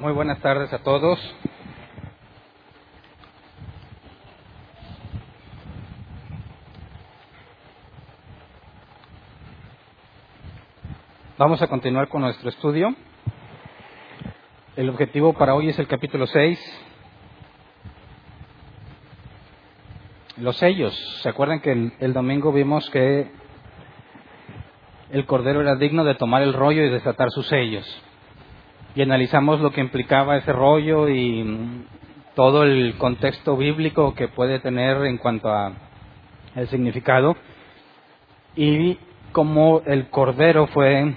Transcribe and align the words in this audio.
Muy 0.00 0.14
buenas 0.14 0.40
tardes 0.40 0.72
a 0.72 0.78
todos. 0.78 1.20
Vamos 11.36 11.60
a 11.60 11.66
continuar 11.66 12.08
con 12.08 12.22
nuestro 12.22 12.48
estudio. 12.48 12.94
El 14.74 14.88
objetivo 14.88 15.34
para 15.34 15.54
hoy 15.54 15.68
es 15.68 15.78
el 15.78 15.86
capítulo 15.86 16.26
6. 16.26 16.58
Los 20.38 20.56
sellos. 20.56 20.96
¿Se 21.20 21.28
acuerdan 21.28 21.60
que 21.60 21.90
el, 22.00 22.14
domingo 22.14 22.54
vimos 22.54 22.88
que 22.88 23.30
el 25.10 25.26
cordero 25.26 25.60
era 25.60 25.76
digno 25.76 26.04
de 26.04 26.14
tomar 26.14 26.40
el 26.40 26.54
rollo 26.54 26.84
y 26.84 26.88
desatar 26.88 27.30
sus 27.30 27.46
sellos? 27.48 27.86
Y 28.94 29.02
analizamos 29.02 29.60
lo 29.60 29.70
que 29.70 29.80
implicaba 29.80 30.36
ese 30.36 30.52
rollo 30.52 31.08
y 31.08 31.84
todo 32.34 32.62
el 32.62 32.94
contexto 32.98 33.56
bíblico 33.56 34.14
que 34.14 34.28
puede 34.28 34.60
tener 34.60 35.04
en 35.04 35.18
cuanto 35.18 35.50
a 35.50 35.72
el 36.56 36.68
significado 36.68 37.36
y 38.56 38.98
cómo 39.32 39.82
el 39.86 40.08
cordero 40.08 40.66
fue 40.68 41.14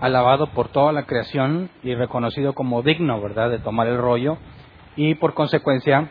alabado 0.00 0.48
por 0.48 0.68
toda 0.68 0.92
la 0.92 1.04
creación 1.04 1.70
y 1.82 1.94
reconocido 1.94 2.54
como 2.54 2.82
digno, 2.82 3.20
¿verdad?, 3.20 3.50
de 3.50 3.58
tomar 3.58 3.86
el 3.86 3.98
rollo 3.98 4.36
y 4.96 5.14
por 5.14 5.34
consecuencia 5.34 6.10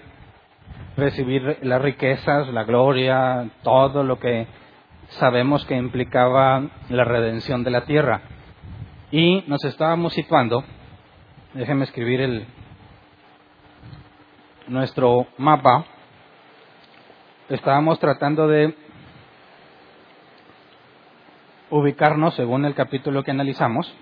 recibir 0.98 1.60
las 1.62 1.82
riquezas, 1.82 2.48
la 2.50 2.64
gloria, 2.64 3.50
todo 3.64 4.04
lo 4.04 4.20
que 4.20 4.48
sabemos 5.20 5.66
que 5.66 5.76
implicaba 5.76 6.64
la 6.90 7.04
redención 7.04 7.64
de 7.64 7.72
la 7.72 7.86
tierra. 7.86 8.22
Y 9.12 9.44
nos 9.48 9.62
estábamos 9.66 10.14
situando, 10.14 10.64
déjenme 11.54 11.84
escribir 11.84 12.22
el, 12.22 12.46
nuestro 14.68 15.28
mapa, 15.38 15.86
estábamos 17.50 18.00
tratando 18.00 18.48
de 18.48 18.74
ubicarnos 21.72 22.36
según 22.36 22.64
el 22.64 22.74
capítulo 22.74 23.24
que 23.24 23.32
analizamos. 23.32 23.94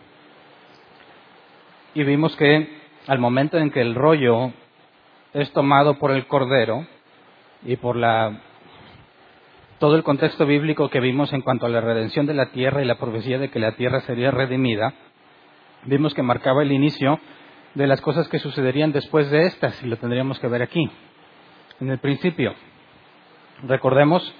Y 1.95 2.03
vimos 2.03 2.35
que 2.35 2.69
al 3.07 3.17
momento 3.17 3.57
en 3.57 3.71
que 3.71 3.81
el 3.81 3.95
rollo 3.95 4.51
es 5.33 5.51
tomado 5.53 5.97
por 5.97 6.11
el 6.11 6.27
cordero 6.27 6.85
y 7.63 7.77
por 7.77 7.95
la 7.95 8.39
todo 9.80 9.95
el 9.95 10.03
contexto 10.03 10.45
bíblico 10.45 10.89
que 10.89 10.99
vimos 10.99 11.31
en 11.33 11.41
cuanto 11.41 11.66
a 11.66 11.69
la 11.69 11.81
redención 11.81 12.25
de 12.25 12.33
la 12.33 12.52
tierra 12.52 12.81
y 12.81 12.85
la 12.85 12.97
profecía 12.99 13.39
de 13.39 13.49
que 13.49 13.59
la 13.59 13.75
tierra 13.75 14.02
sería 14.02 14.30
redimida, 14.30 14.94
vimos 15.85 16.13
que 16.13 16.22
marcaba 16.22 16.63
el 16.63 16.72
inicio 16.72 17.19
de 17.75 17.88
las 17.88 18.02
cosas 18.02 18.27
que 18.27 18.39
sucederían 18.39 18.91
después 18.91 19.31
de 19.31 19.45
estas, 19.45 19.81
y 19.81 19.88
lo 19.88 19.97
tendríamos 19.97 20.38
que 20.39 20.47
ver 20.47 20.61
aquí. 20.61 20.89
En 21.80 21.89
el 21.89 22.00
principio, 22.00 22.53
recordemos 23.63 24.35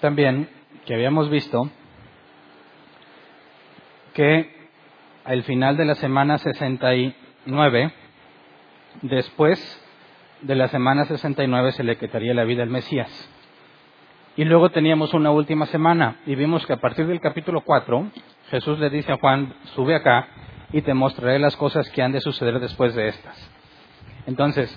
también 0.00 0.48
que 0.86 0.94
habíamos 0.94 1.28
visto 1.28 1.70
que 4.14 4.56
al 5.24 5.42
final 5.42 5.76
de 5.76 5.84
la 5.86 5.96
semana 5.96 6.38
69, 6.38 7.92
después 9.02 9.84
de 10.42 10.54
la 10.54 10.68
semana 10.68 11.04
69 11.04 11.72
se 11.72 11.82
le 11.82 11.96
quitaría 11.96 12.32
la 12.32 12.44
vida 12.44 12.62
al 12.62 12.70
Mesías. 12.70 13.34
Y 14.38 14.44
luego 14.44 14.70
teníamos 14.70 15.14
una 15.14 15.32
última 15.32 15.66
semana 15.66 16.18
y 16.24 16.36
vimos 16.36 16.64
que 16.64 16.72
a 16.72 16.76
partir 16.76 17.08
del 17.08 17.20
capítulo 17.20 17.62
4 17.62 18.06
Jesús 18.50 18.78
le 18.78 18.88
dice 18.88 19.10
a 19.10 19.16
Juan, 19.16 19.52
sube 19.74 19.96
acá 19.96 20.28
y 20.72 20.80
te 20.82 20.94
mostraré 20.94 21.40
las 21.40 21.56
cosas 21.56 21.90
que 21.90 22.02
han 22.02 22.12
de 22.12 22.20
suceder 22.20 22.60
después 22.60 22.94
de 22.94 23.08
estas. 23.08 23.50
Entonces, 24.28 24.72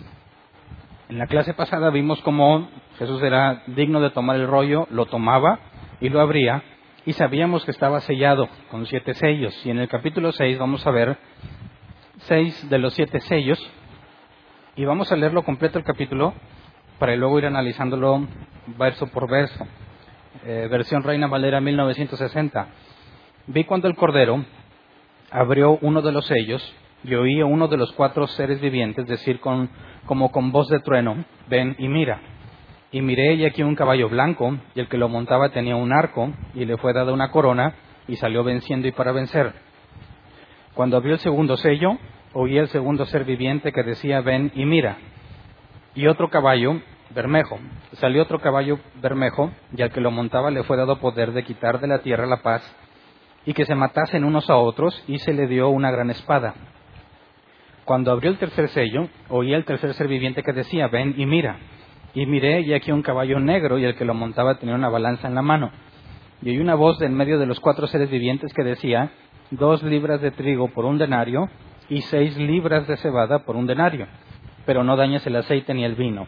en 1.10 1.20
la 1.20 1.28
clase 1.28 1.54
pasada 1.54 1.92
vimos 1.92 2.20
cómo 2.22 2.72
Jesús 2.98 3.22
era 3.22 3.62
digno 3.68 4.02
de 4.02 4.10
tomar 4.10 4.38
el 4.38 4.48
rollo, 4.48 4.88
lo 4.90 5.06
tomaba 5.06 5.60
y 6.00 6.10
lo 6.10 6.22
abría 6.22 6.64
y 7.06 7.14
sabíamos 7.14 7.64
que 7.64 7.70
estaba 7.70 8.00
sellado 8.00 8.50
con 8.72 8.88
siete 8.88 9.14
sellos. 9.14 9.64
Y 9.64 9.70
en 9.70 9.78
el 9.78 9.88
capítulo 9.90 10.32
6 10.32 10.58
vamos 10.58 10.88
a 10.88 10.90
ver 10.90 11.20
seis 12.22 12.68
de 12.68 12.80
los 12.80 12.96
siete 12.96 13.20
sellos 13.20 13.60
y 14.76 14.86
vamos 14.86 15.12
a 15.12 15.16
leerlo 15.16 15.44
completo 15.44 15.78
el 15.78 15.86
capítulo 15.86 16.34
para 17.02 17.16
luego 17.16 17.40
ir 17.40 17.48
analizándolo 17.48 18.28
verso 18.78 19.08
por 19.08 19.28
verso. 19.28 19.66
Eh, 20.46 20.68
versión 20.70 21.02
Reina 21.02 21.26
Valera 21.26 21.60
1960. 21.60 22.68
Vi 23.48 23.64
cuando 23.64 23.88
el 23.88 23.96
Cordero 23.96 24.46
abrió 25.32 25.80
uno 25.82 26.04
de 26.04 26.12
los 26.12 26.28
sellos 26.28 26.62
y 27.04 27.16
oí 27.16 27.42
a 27.42 27.46
uno 27.48 27.68
de 27.70 27.78
los 27.78 27.92
cuatro 27.94 28.28
seres 28.28 28.62
vivientes 28.62 29.08
decir 29.08 29.40
con, 29.40 29.72
como 30.06 30.32
con 30.32 30.52
voz 30.52 30.68
de 30.68 30.80
trueno, 30.80 31.26
ven 31.50 31.76
y 31.80 31.88
mira. 31.88 32.22
Y 32.92 33.02
miré 33.02 33.34
y 33.34 33.46
aquí 33.46 33.64
un 33.64 33.74
caballo 33.74 34.08
blanco, 34.08 34.56
y 34.76 34.80
el 34.80 34.88
que 34.88 35.00
lo 35.00 35.10
montaba 35.10 35.50
tenía 35.50 35.78
un 35.78 35.94
arco, 35.94 36.32
y 36.54 36.66
le 36.66 36.78
fue 36.78 36.94
dada 36.94 37.14
una 37.14 37.32
corona, 37.32 37.74
y 38.08 38.18
salió 38.18 38.44
venciendo 38.44 38.88
y 38.88 38.92
para 38.92 39.12
vencer. 39.12 39.54
Cuando 40.76 40.98
abrió 40.98 41.14
el 41.14 41.20
segundo 41.20 41.58
sello, 41.58 41.98
oí 42.34 42.60
el 42.60 42.68
segundo 42.68 43.08
ser 43.08 43.26
viviente 43.26 43.72
que 43.72 43.82
decía, 43.82 44.22
ven 44.22 44.52
y 44.54 44.66
mira. 44.66 44.98
Y 45.96 46.06
otro 46.08 46.30
caballo, 46.30 46.80
Bermejo. 47.14 47.60
Salió 47.94 48.24
otro 48.24 48.40
caballo 48.40 48.80
bermejo, 49.02 49.52
y 49.76 49.82
al 49.82 49.92
que 49.92 50.02
lo 50.02 50.12
montaba 50.12 50.50
le 50.50 50.64
fue 50.64 50.78
dado 50.78 51.00
poder 51.00 51.34
de 51.34 51.44
quitar 51.44 51.80
de 51.80 51.88
la 51.88 52.00
tierra 52.00 52.26
la 52.26 52.42
paz, 52.42 52.64
y 53.46 53.54
que 53.54 53.66
se 53.66 53.76
matasen 53.76 54.24
unos 54.24 54.50
a 54.50 54.56
otros, 54.56 55.04
y 55.08 55.20
se 55.20 55.34
le 55.34 55.48
dio 55.48 55.70
una 55.70 55.92
gran 55.92 56.10
espada. 56.10 56.54
Cuando 57.84 58.12
abrió 58.12 58.32
el 58.32 58.38
tercer 58.38 58.70
sello, 58.70 59.10
oí 59.30 59.54
el 59.54 59.66
tercer 59.66 59.94
ser 59.94 60.08
viviente 60.08 60.44
que 60.44 60.54
decía, 60.54 60.88
ven 60.88 61.16
y 61.18 61.26
mira. 61.26 61.58
Y 62.14 62.26
miré, 62.26 62.62
y 62.62 62.74
aquí 62.74 62.92
un 62.92 63.02
caballo 63.02 63.40
negro, 63.40 63.78
y 63.78 63.86
el 63.86 63.96
que 63.96 64.06
lo 64.06 64.14
montaba 64.14 64.56
tenía 64.56 64.76
una 64.76 64.90
balanza 64.90 65.28
en 65.28 65.36
la 65.36 65.42
mano. 65.42 65.72
Y 66.42 66.50
oí 66.50 66.60
una 66.60 66.76
voz 66.76 67.02
en 67.02 67.14
medio 67.14 67.40
de 67.40 67.46
los 67.46 67.60
cuatro 67.60 67.88
seres 67.88 68.10
vivientes 68.10 68.54
que 68.54 68.64
decía, 68.64 69.12
dos 69.50 69.84
libras 69.84 70.22
de 70.22 70.32
trigo 70.32 70.70
por 70.70 70.86
un 70.86 70.98
denario, 70.98 71.50
y 71.90 72.02
seis 72.04 72.38
libras 72.38 72.88
de 72.88 72.96
cebada 72.98 73.40
por 73.40 73.58
un 73.58 73.68
denario, 73.68 74.08
pero 74.66 74.84
no 74.84 74.96
dañes 74.96 75.28
el 75.28 75.36
aceite 75.36 75.74
ni 75.74 75.84
el 75.84 75.96
vino 75.96 76.26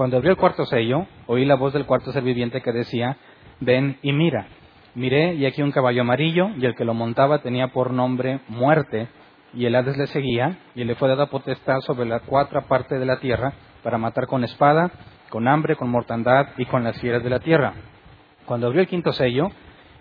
cuando 0.00 0.16
abrió 0.16 0.30
el 0.30 0.38
cuarto 0.38 0.64
sello, 0.64 1.06
oí 1.26 1.44
la 1.44 1.56
voz 1.56 1.74
del 1.74 1.84
cuarto 1.84 2.10
ser 2.10 2.22
viviente 2.22 2.62
que 2.62 2.72
decía, 2.72 3.18
ven 3.60 3.98
y 4.00 4.14
mira. 4.14 4.46
Miré 4.94 5.34
y 5.34 5.44
aquí 5.44 5.60
un 5.60 5.72
caballo 5.72 6.00
amarillo, 6.00 6.48
y 6.56 6.64
el 6.64 6.74
que 6.74 6.86
lo 6.86 6.94
montaba 6.94 7.42
tenía 7.42 7.68
por 7.68 7.92
nombre 7.92 8.40
muerte, 8.48 9.08
y 9.52 9.66
el 9.66 9.74
Hades 9.74 9.98
le 9.98 10.06
seguía, 10.06 10.56
y 10.74 10.84
le 10.84 10.94
fue 10.94 11.10
dada 11.10 11.26
potestad 11.26 11.80
sobre 11.80 12.08
la 12.08 12.20
cuarta 12.20 12.62
parte 12.62 12.98
de 12.98 13.04
la 13.04 13.20
tierra, 13.20 13.52
para 13.82 13.98
matar 13.98 14.26
con 14.26 14.42
espada, 14.42 14.90
con 15.28 15.46
hambre, 15.46 15.76
con 15.76 15.90
mortandad 15.90 16.46
y 16.56 16.64
con 16.64 16.82
las 16.82 16.98
fieras 16.98 17.22
de 17.22 17.28
la 17.28 17.40
tierra. 17.40 17.74
Cuando 18.46 18.68
abrió 18.68 18.80
el 18.80 18.88
quinto 18.88 19.12
sello, 19.12 19.50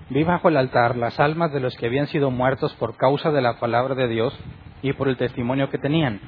vi 0.10 0.24
bajo 0.24 0.48
el 0.48 0.56
altar 0.56 0.96
las 0.96 1.20
almas 1.20 1.52
de 1.52 1.60
los 1.60 1.76
que 1.76 1.88
habían 1.88 2.08
sido 2.08 2.32
muertos 2.32 2.74
por 2.76 2.96
causa 2.96 3.32
de 3.32 3.42
la 3.42 3.60
palabra 3.60 3.96
de 3.96 4.08
Dios 4.08 4.34
y 4.82 4.94
por 4.94 5.10
el 5.10 5.18
testimonio 5.18 5.70
que 5.70 5.78
tenían. 5.78 6.22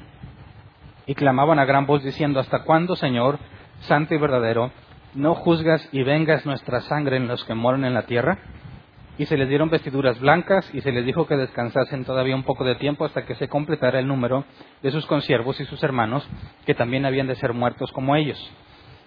Y 1.04 1.14
clamaban 1.14 1.58
a 1.58 1.64
gran 1.64 1.86
voz 1.86 2.04
diciendo, 2.04 2.38
¿hasta 2.38 2.62
cuándo, 2.62 2.94
Señor, 2.94 3.40
santo 3.82 4.14
y 4.14 4.18
verdadero, 4.18 4.70
no 5.14 5.34
juzgas 5.34 5.88
y 5.92 6.02
vengas 6.02 6.46
nuestra 6.46 6.80
sangre 6.82 7.16
en 7.16 7.28
los 7.28 7.44
que 7.44 7.54
moran 7.54 7.84
en 7.84 7.94
la 7.94 8.02
tierra? 8.02 8.38
Y 9.18 9.26
se 9.26 9.36
les 9.36 9.48
dieron 9.48 9.68
vestiduras 9.68 10.18
blancas 10.20 10.68
y 10.72 10.80
se 10.80 10.90
les 10.90 11.04
dijo 11.04 11.26
que 11.26 11.36
descansasen 11.36 12.04
todavía 12.04 12.34
un 12.34 12.44
poco 12.44 12.64
de 12.64 12.76
tiempo 12.76 13.04
hasta 13.04 13.26
que 13.26 13.34
se 13.34 13.48
completara 13.48 13.98
el 13.98 14.08
número 14.08 14.44
de 14.82 14.90
sus 14.90 15.04
consiervos 15.06 15.60
y 15.60 15.64
sus 15.66 15.82
hermanos, 15.82 16.26
que 16.64 16.74
también 16.74 17.04
habían 17.04 17.26
de 17.26 17.34
ser 17.34 17.52
muertos 17.52 17.92
como 17.92 18.16
ellos. 18.16 18.38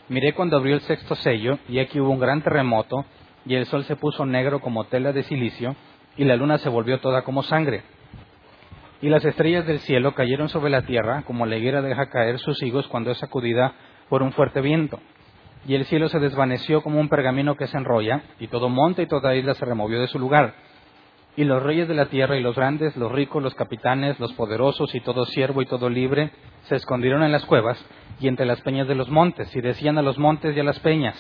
Miré 0.08 0.34
cuando 0.34 0.58
abrió 0.58 0.76
el 0.76 0.82
sexto 0.82 1.16
sello, 1.16 1.58
y 1.68 1.80
aquí 1.80 2.00
hubo 2.00 2.12
un 2.12 2.20
gran 2.20 2.44
terremoto, 2.44 3.06
y 3.46 3.56
el 3.56 3.66
sol 3.66 3.84
se 3.86 3.96
puso 3.96 4.26
negro 4.26 4.60
como 4.60 4.84
tela 4.86 5.12
de 5.12 5.24
silicio, 5.24 5.76
y 6.18 6.26
la 6.26 6.36
luna 6.36 6.60
se 6.60 6.70
volvió 6.70 7.00
toda 7.00 7.24
como 7.24 7.42
sangre. 7.42 7.82
Y 9.02 9.10
las 9.10 9.26
estrellas 9.26 9.66
del 9.66 9.80
cielo 9.80 10.14
cayeron 10.14 10.50
sobre 10.50 10.70
la 10.70 10.84
tierra, 10.84 11.24
como 11.24 11.46
la 11.46 11.58
higuera 11.58 11.82
deja 11.82 12.10
caer 12.10 12.40
sus 12.40 12.62
higos 12.62 12.88
cuando 12.88 13.12
es 13.12 13.18
sacudida 13.18 13.74
por 14.10 14.24
un 14.24 14.32
fuerte 14.34 14.62
viento. 14.62 15.00
Y 15.68 15.76
el 15.76 15.86
cielo 15.86 16.10
se 16.10 16.20
desvaneció 16.20 16.82
como 16.82 17.00
un 17.00 17.10
pergamino 17.10 17.56
que 17.56 17.68
se 17.68 17.78
enrolla, 17.78 18.22
y 18.40 18.48
todo 18.48 18.70
monte 18.70 19.04
y 19.04 19.08
toda 19.08 19.36
isla 19.36 19.56
se 19.56 19.66
removió 19.66 20.00
de 20.00 20.08
su 20.08 20.20
lugar. 20.20 20.54
Y 21.36 21.44
los 21.44 21.62
reyes 21.62 21.88
de 21.88 21.96
la 21.96 22.06
tierra 22.06 22.38
y 22.38 22.42
los 22.42 22.56
grandes, 22.56 22.96
los 22.96 23.12
ricos, 23.12 23.44
los 23.44 23.56
capitanes, 23.56 24.20
los 24.20 24.32
poderosos 24.34 24.94
y 24.96 25.02
todo 25.02 25.26
siervo 25.26 25.62
y 25.62 25.66
todo 25.66 25.90
libre 25.90 26.32
se 26.64 26.76
escondieron 26.76 27.24
en 27.24 27.32
las 27.32 27.46
cuevas 27.46 27.84
y 28.20 28.28
entre 28.28 28.46
las 28.46 28.62
peñas 28.62 28.88
de 28.88 28.96
los 28.96 29.10
montes, 29.10 29.54
y 29.56 29.62
decían 29.62 29.98
a 29.98 30.02
los 30.02 30.18
montes 30.18 30.56
y 30.56 30.60
a 30.60 30.64
las 30.64 30.80
peñas, 30.80 31.16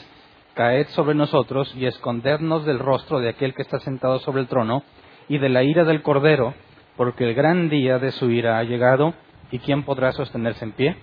Caed 0.53 0.87
sobre 0.89 1.15
nosotros 1.15 1.75
y 1.75 1.85
escondednos 1.85 2.65
del 2.65 2.79
rostro 2.79 3.19
de 3.19 3.29
aquel 3.29 3.53
que 3.53 3.61
está 3.61 3.79
sentado 3.79 4.19
sobre 4.19 4.41
el 4.41 4.47
trono 4.47 4.83
y 5.27 5.37
de 5.37 5.49
la 5.49 5.63
ira 5.63 5.83
del 5.83 6.01
Cordero, 6.01 6.53
porque 6.95 7.25
el 7.25 7.33
gran 7.33 7.67
día 7.67 7.99
de 7.99 8.11
su 8.11 8.31
ira 8.31 8.57
ha 8.57 8.63
llegado, 8.63 9.13
y 9.51 9.59
¿quién 9.59 9.83
podrá 9.83 10.13
sostenerse 10.13 10.63
en 10.63 10.71
pie? 10.71 10.95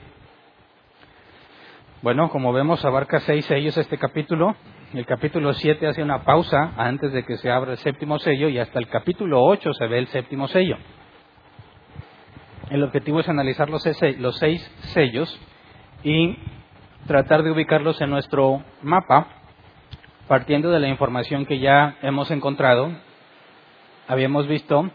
Bueno, 2.02 2.30
como 2.30 2.52
vemos, 2.52 2.84
abarca 2.84 3.20
seis 3.20 3.44
sellos 3.44 3.76
este 3.76 3.96
capítulo. 3.96 4.56
El 4.92 5.06
capítulo 5.06 5.52
siete 5.52 5.86
hace 5.86 6.02
una 6.02 6.24
pausa 6.24 6.72
antes 6.76 7.12
de 7.12 7.22
que 7.22 7.36
se 7.36 7.48
abra 7.48 7.70
el 7.70 7.78
séptimo 7.78 8.18
sello 8.18 8.48
y 8.48 8.58
hasta 8.58 8.80
el 8.80 8.88
capítulo 8.88 9.40
ocho 9.40 9.72
se 9.72 9.86
ve 9.86 9.98
el 9.98 10.08
séptimo 10.08 10.48
sello. 10.48 10.76
el 12.70 12.82
objetivo 12.82 13.20
es 13.20 13.28
analizar 13.28 13.70
los 13.70 13.84
seis 14.36 14.74
sellos 14.94 15.40
y 16.02 16.36
tratar 17.06 17.44
de 17.44 17.52
ubicarlos 17.52 18.00
en 18.00 18.10
nuestro 18.10 18.64
mapa, 18.82 19.28
partiendo 20.26 20.72
de 20.72 20.80
la 20.80 20.88
información 20.88 21.46
que 21.46 21.60
ya 21.60 21.98
hemos 22.02 22.32
encontrado. 22.32 22.90
Habíamos 24.08 24.48
visto 24.48 24.90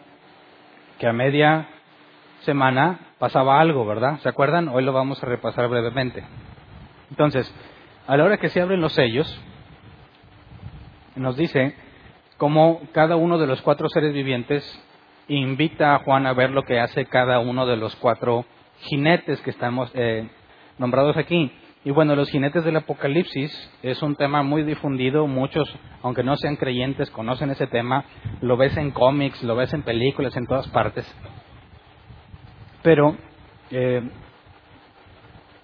que 1.00 1.08
a 1.08 1.14
media 1.14 1.70
semana 2.40 3.00
pasaba 3.18 3.62
algo, 3.62 3.86
¿verdad? 3.86 4.20
¿Se 4.20 4.28
acuerdan? 4.28 4.68
Hoy 4.68 4.84
lo 4.84 4.92
vamos 4.92 5.24
a 5.24 5.26
repasar 5.26 5.70
brevemente. 5.70 6.26
Entonces, 7.10 7.54
a 8.08 8.18
la 8.18 8.24
hora 8.24 8.38
que 8.38 8.50
se 8.50 8.62
abren 8.62 8.82
los 8.82 8.94
sellos, 8.94 9.42
nos 11.16 11.36
dice 11.36 11.76
cómo 12.38 12.82
cada 12.92 13.16
uno 13.16 13.38
de 13.38 13.48
los 13.48 13.62
cuatro 13.62 13.90
seres 13.90 14.14
vivientes 14.14 14.64
invita 15.28 15.96
a 15.96 16.00
Juan 16.00 16.26
a 16.26 16.34
ver 16.34 16.52
lo 16.52 16.64
que 16.64 16.80
hace 16.80 17.06
cada 17.06 17.40
uno 17.40 17.66
de 17.66 17.78
los 17.78 17.96
cuatro 17.98 18.46
jinetes 18.80 19.42
que 19.42 19.50
estamos 19.50 19.92
eh, 19.94 20.30
nombrados 20.78 21.18
aquí. 21.18 21.52
Y 21.84 21.92
bueno, 21.92 22.16
los 22.16 22.30
jinetes 22.30 22.66
del 22.66 22.76
Apocalipsis 22.76 23.52
es 23.82 24.02
un 24.02 24.16
tema 24.16 24.44
muy 24.44 24.64
difundido, 24.64 25.26
muchos, 25.26 25.74
aunque 26.02 26.24
no 26.24 26.36
sean 26.36 26.58
creyentes, 26.58 27.10
conocen 27.12 27.50
ese 27.50 27.68
tema, 27.68 28.04
lo 28.42 28.58
ves 28.58 28.76
en 28.78 28.92
cómics, 28.92 29.42
lo 29.44 29.56
ves 29.56 29.74
en 29.74 29.84
películas, 29.84 30.36
en 30.36 30.48
todas 30.48 30.68
partes. 30.68 31.06
Pero 32.84 33.16
eh, 33.72 34.02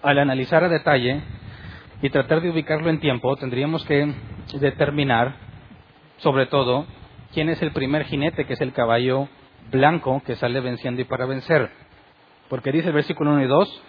al 0.02 0.18
analizar 0.18 0.64
a 0.64 0.68
detalle 0.68 1.22
y 2.04 2.10
tratar 2.10 2.42
de 2.42 2.50
ubicarlo 2.50 2.90
en 2.90 3.00
tiempo, 3.00 3.34
tendríamos 3.36 3.82
que 3.86 4.12
determinar, 4.60 5.36
sobre 6.18 6.44
todo, 6.44 6.84
quién 7.32 7.48
es 7.48 7.62
el 7.62 7.72
primer 7.72 8.04
jinete, 8.04 8.44
que 8.44 8.52
es 8.52 8.60
el 8.60 8.74
caballo 8.74 9.26
blanco 9.70 10.20
que 10.26 10.36
sale 10.36 10.60
venciendo 10.60 11.00
y 11.00 11.04
para 11.04 11.24
vencer. 11.24 11.70
Porque 12.50 12.72
dice 12.72 12.88
el 12.88 12.92
versículo 12.92 13.30
1 13.30 13.44
y 13.44 13.46
2, 13.46 13.82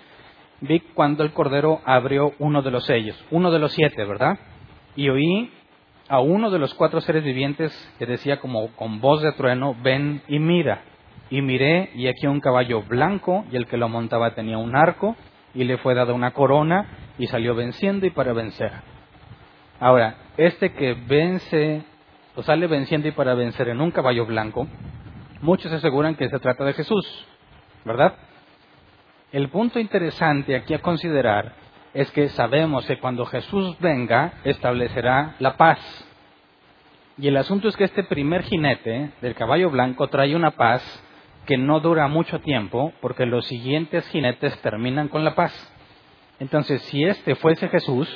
vi 0.61 0.79
cuando 0.93 1.23
el 1.23 1.33
Cordero 1.33 1.81
abrió 1.83 2.31
uno 2.39 2.61
de 2.61 2.71
los 2.71 2.85
sellos, 2.85 3.21
uno 3.31 3.51
de 3.51 3.59
los 3.59 3.73
siete, 3.73 4.05
¿verdad? 4.05 4.39
Y 4.95 5.09
oí 5.09 5.51
a 6.07 6.21
uno 6.21 6.51
de 6.51 6.59
los 6.59 6.73
cuatro 6.73 7.01
seres 7.01 7.21
vivientes 7.21 7.73
que 7.99 8.05
decía 8.05 8.39
como 8.39 8.69
con 8.77 9.01
voz 9.01 9.23
de 9.23 9.33
trueno, 9.33 9.75
ven 9.83 10.21
y 10.29 10.39
mira. 10.39 10.85
Y 11.29 11.41
miré, 11.41 11.89
y 11.95 12.07
aquí 12.07 12.27
un 12.27 12.39
caballo 12.39 12.81
blanco, 12.83 13.43
y 13.51 13.57
el 13.57 13.67
que 13.67 13.75
lo 13.75 13.89
montaba 13.89 14.35
tenía 14.35 14.57
un 14.57 14.73
arco, 14.73 15.17
y 15.55 15.63
le 15.63 15.77
fue 15.77 15.95
dada 15.95 16.13
una 16.13 16.31
corona, 16.31 16.85
y 17.17 17.27
salió 17.27 17.55
venciendo 17.55 18.05
y 18.05 18.11
para 18.11 18.33
vencer. 18.33 18.71
Ahora, 19.79 20.15
este 20.37 20.73
que 20.73 20.93
vence, 20.93 21.83
o 22.35 22.43
sale 22.43 22.67
venciendo 22.67 23.07
y 23.07 23.11
para 23.11 23.33
vencer 23.33 23.69
en 23.69 23.81
un 23.81 23.91
caballo 23.91 24.25
blanco, 24.25 24.67
muchos 25.41 25.71
aseguran 25.71 26.15
que 26.15 26.29
se 26.29 26.39
trata 26.39 26.65
de 26.65 26.73
Jesús, 26.73 27.25
¿verdad? 27.85 28.15
El 29.31 29.49
punto 29.49 29.79
interesante 29.79 30.55
aquí 30.55 30.73
a 30.73 30.81
considerar 30.81 31.53
es 31.93 32.11
que 32.11 32.29
sabemos 32.29 32.85
que 32.85 32.99
cuando 32.99 33.25
Jesús 33.25 33.77
venga 33.79 34.33
establecerá 34.43 35.35
la 35.39 35.55
paz. 35.55 35.79
Y 37.17 37.29
el 37.29 37.37
asunto 37.37 37.69
es 37.69 37.77
que 37.77 37.85
este 37.85 38.03
primer 38.03 38.43
jinete 38.43 39.11
del 39.21 39.35
caballo 39.35 39.69
blanco 39.69 40.07
trae 40.09 40.35
una 40.35 40.51
paz 40.51 40.81
que 41.45 41.57
no 41.57 41.79
dura 41.79 42.07
mucho 42.07 42.39
tiempo 42.39 42.93
porque 43.01 43.25
los 43.25 43.45
siguientes 43.45 44.07
jinetes 44.09 44.59
terminan 44.61 45.07
con 45.07 45.23
la 45.23 45.35
paz. 45.35 45.53
Entonces, 46.39 46.81
si 46.83 47.03
este 47.03 47.35
fuese 47.35 47.69
Jesús, 47.69 48.07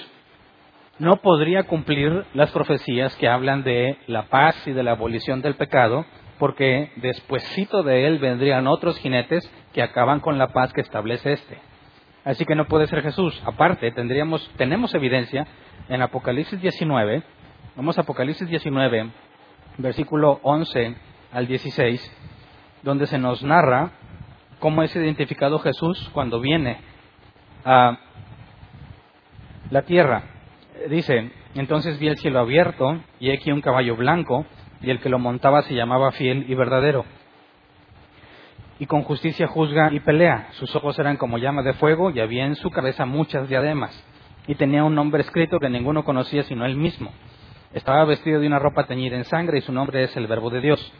no 0.99 1.17
podría 1.17 1.63
cumplir 1.63 2.25
las 2.33 2.51
profecías 2.51 3.15
que 3.15 3.29
hablan 3.29 3.63
de 3.63 3.97
la 4.07 4.23
paz 4.23 4.67
y 4.67 4.71
de 4.71 4.83
la 4.83 4.91
abolición 4.91 5.41
del 5.41 5.55
pecado, 5.55 6.05
porque 6.37 6.91
despuesito 6.97 7.83
de 7.83 8.05
él 8.05 8.19
vendrían 8.19 8.67
otros 8.67 8.97
jinetes 8.99 9.49
que 9.73 9.81
acaban 9.81 10.19
con 10.19 10.37
la 10.37 10.49
paz 10.49 10.73
que 10.73 10.81
establece 10.81 11.33
este. 11.33 11.57
Así 12.25 12.45
que 12.45 12.55
no 12.55 12.65
puede 12.65 12.87
ser 12.87 13.01
Jesús. 13.01 13.41
Aparte, 13.45 13.91
tendríamos, 13.91 14.49
tenemos 14.57 14.93
evidencia 14.93 15.47
en 15.87 16.01
Apocalipsis 16.01 16.61
19, 16.61 17.23
vamos 17.75 17.97
a 17.97 18.01
Apocalipsis 18.01 18.47
19, 18.47 19.09
versículo 19.77 20.39
11 20.43 20.95
al 21.31 21.47
16, 21.47 22.18
donde 22.83 23.07
se 23.07 23.17
nos 23.17 23.43
narra 23.43 23.91
cómo 24.59 24.83
es 24.83 24.95
identificado 24.95 25.59
Jesús 25.59 26.09
cuando 26.13 26.39
viene 26.39 26.77
a 27.65 27.97
la 29.69 29.81
tierra. 29.83 30.23
Dice, 30.89 31.31
entonces 31.55 31.99
vi 31.99 32.07
el 32.07 32.17
cielo 32.17 32.39
abierto 32.39 32.99
y 33.19 33.31
aquí 33.31 33.51
un 33.51 33.61
caballo 33.61 33.95
blanco 33.95 34.45
y 34.81 34.89
el 34.89 34.99
que 34.99 35.09
lo 35.09 35.19
montaba 35.19 35.61
se 35.63 35.75
llamaba 35.75 36.11
fiel 36.11 36.45
y 36.47 36.55
verdadero. 36.55 37.05
Y 38.79 38.85
con 38.85 39.03
justicia 39.03 39.47
juzga 39.47 39.91
y 39.91 39.99
pelea. 39.99 40.47
Sus 40.51 40.73
ojos 40.75 40.97
eran 40.99 41.17
como 41.17 41.37
llamas 41.37 41.65
de 41.65 41.73
fuego 41.73 42.11
y 42.11 42.21
había 42.21 42.45
en 42.45 42.55
su 42.55 42.69
cabeza 42.69 43.05
muchas 43.05 43.49
diademas. 43.49 43.91
Y 44.47 44.55
tenía 44.55 44.83
un 44.85 44.95
nombre 44.95 45.21
escrito 45.21 45.59
que 45.59 45.69
ninguno 45.69 46.05
conocía 46.05 46.43
sino 46.43 46.65
él 46.65 46.77
mismo. 46.77 47.11
Estaba 47.73 48.05
vestido 48.05 48.39
de 48.39 48.47
una 48.47 48.57
ropa 48.57 48.87
teñida 48.87 49.17
en 49.17 49.25
sangre 49.25 49.59
y 49.59 49.61
su 49.61 49.73
nombre 49.73 50.03
es 50.03 50.15
el 50.15 50.27
Verbo 50.27 50.49
de 50.49 50.61
Dios. 50.61 50.93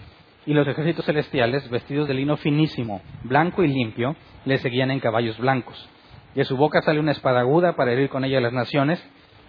Y 0.46 0.54
los 0.54 0.68
ejércitos 0.68 1.06
celestiales, 1.06 1.70
vestidos 1.70 2.08
de 2.08 2.14
lino 2.14 2.38
finísimo, 2.38 3.02
blanco 3.24 3.64
y 3.64 3.68
limpio, 3.68 4.16
le 4.46 4.58
seguían 4.58 4.92
en 4.92 5.00
caballos 5.00 5.38
blancos. 5.38 5.90
De 6.36 6.46
su 6.46 6.56
boca 6.56 6.82
sale 6.82 7.00
una 7.00 7.12
espada 7.12 7.42
aguda 7.42 7.76
para 7.76 7.92
herir 7.92 8.10
con 8.10 8.24
ella 8.24 8.40
las 8.40 8.54
naciones, 8.54 9.04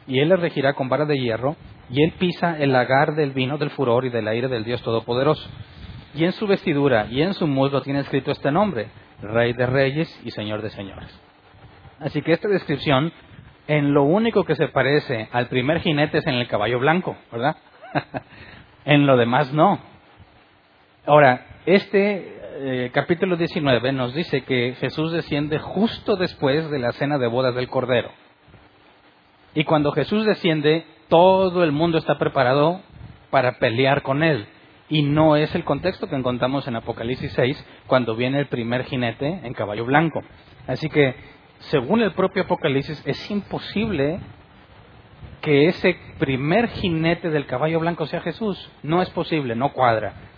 y 0.06 0.18
él 0.18 0.30
le 0.30 0.36
regirá 0.36 0.74
con 0.74 0.88
vara 0.88 1.04
de 1.04 1.18
hierro, 1.18 1.56
y 1.90 2.02
él 2.02 2.12
pisa 2.18 2.58
el 2.58 2.72
lagar 2.72 3.14
del 3.14 3.32
vino 3.32 3.58
del 3.58 3.70
furor 3.70 4.04
y 4.04 4.10
del 4.10 4.28
aire 4.28 4.48
del 4.48 4.64
Dios 4.64 4.82
Todopoderoso. 4.82 5.48
Y 6.14 6.24
en 6.24 6.32
su 6.32 6.46
vestidura 6.46 7.06
y 7.10 7.22
en 7.22 7.34
su 7.34 7.46
muslo 7.46 7.82
tiene 7.82 8.00
escrito 8.00 8.32
este 8.32 8.50
nombre, 8.50 8.88
Rey 9.22 9.52
de 9.52 9.66
Reyes 9.66 10.20
y 10.24 10.30
Señor 10.30 10.62
de 10.62 10.70
Señores. 10.70 11.20
Así 12.00 12.22
que 12.22 12.32
esta 12.32 12.48
descripción, 12.48 13.12
en 13.68 13.92
lo 13.92 14.04
único 14.04 14.44
que 14.44 14.56
se 14.56 14.68
parece 14.68 15.28
al 15.32 15.48
primer 15.48 15.80
jinete 15.80 16.18
es 16.18 16.26
en 16.26 16.34
el 16.34 16.48
caballo 16.48 16.78
blanco, 16.80 17.16
¿verdad? 17.30 17.56
en 18.84 19.06
lo 19.06 19.16
demás 19.16 19.52
no. 19.52 19.78
Ahora, 21.06 21.46
este 21.64 22.36
eh, 22.58 22.90
capítulo 22.92 23.38
19 23.38 23.90
nos 23.92 24.14
dice 24.14 24.42
que 24.42 24.74
Jesús 24.78 25.12
desciende 25.12 25.58
justo 25.58 26.16
después 26.16 26.70
de 26.70 26.78
la 26.78 26.92
cena 26.92 27.16
de 27.16 27.26
bodas 27.26 27.54
del 27.54 27.68
Cordero. 27.68 28.10
Y 29.54 29.64
cuando 29.64 29.92
Jesús 29.92 30.26
desciende, 30.26 30.84
todo 31.08 31.64
el 31.64 31.72
mundo 31.72 31.96
está 31.96 32.18
preparado 32.18 32.82
para 33.30 33.58
pelear 33.58 34.02
con 34.02 34.22
él. 34.22 34.46
Y 34.90 35.02
no 35.02 35.36
es 35.36 35.54
el 35.54 35.64
contexto 35.64 36.06
que 36.06 36.16
encontramos 36.16 36.68
en 36.68 36.76
Apocalipsis 36.76 37.32
6, 37.32 37.66
cuando 37.86 38.14
viene 38.14 38.38
el 38.38 38.48
primer 38.48 38.84
jinete 38.84 39.40
en 39.42 39.54
caballo 39.54 39.86
blanco. 39.86 40.20
Así 40.66 40.90
que, 40.90 41.14
según 41.60 42.02
el 42.02 42.12
propio 42.12 42.42
Apocalipsis, 42.42 43.02
es 43.06 43.30
imposible 43.30 44.20
que 45.40 45.68
ese 45.68 45.96
primer 46.18 46.68
jinete 46.68 47.30
del 47.30 47.46
caballo 47.46 47.80
blanco 47.80 48.04
sea 48.04 48.20
Jesús. 48.20 48.70
No 48.82 49.00
es 49.00 49.08
posible, 49.10 49.54
no 49.56 49.72
cuadra. 49.72 50.29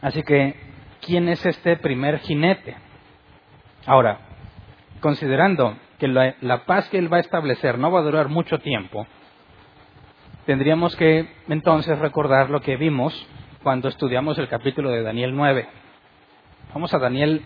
Así 0.00 0.22
que, 0.22 0.54
¿quién 1.00 1.28
es 1.28 1.44
este 1.46 1.76
primer 1.76 2.18
jinete? 2.20 2.76
Ahora, 3.86 4.18
considerando 5.00 5.76
que 5.98 6.08
la, 6.08 6.64
paz 6.66 6.88
que 6.88 6.98
Él 6.98 7.12
va 7.12 7.18
a 7.18 7.20
establecer 7.20 7.78
no 7.78 7.90
va 7.90 8.00
a 8.00 8.04
durar 8.04 8.28
mucho 8.28 8.58
tiempo, 8.58 9.06
tendríamos 10.44 10.94
que 10.96 11.28
entonces 11.48 11.98
recordar 11.98 12.50
lo 12.50 12.60
que 12.60 12.76
vimos 12.76 13.26
cuando 13.62 13.88
estudiamos 13.88 14.38
el 14.38 14.48
capítulo 14.48 14.90
de 14.90 15.02
Daniel 15.02 15.34
9. 15.34 15.68
Vamos 16.74 16.92
a 16.92 16.98
Daniel 16.98 17.42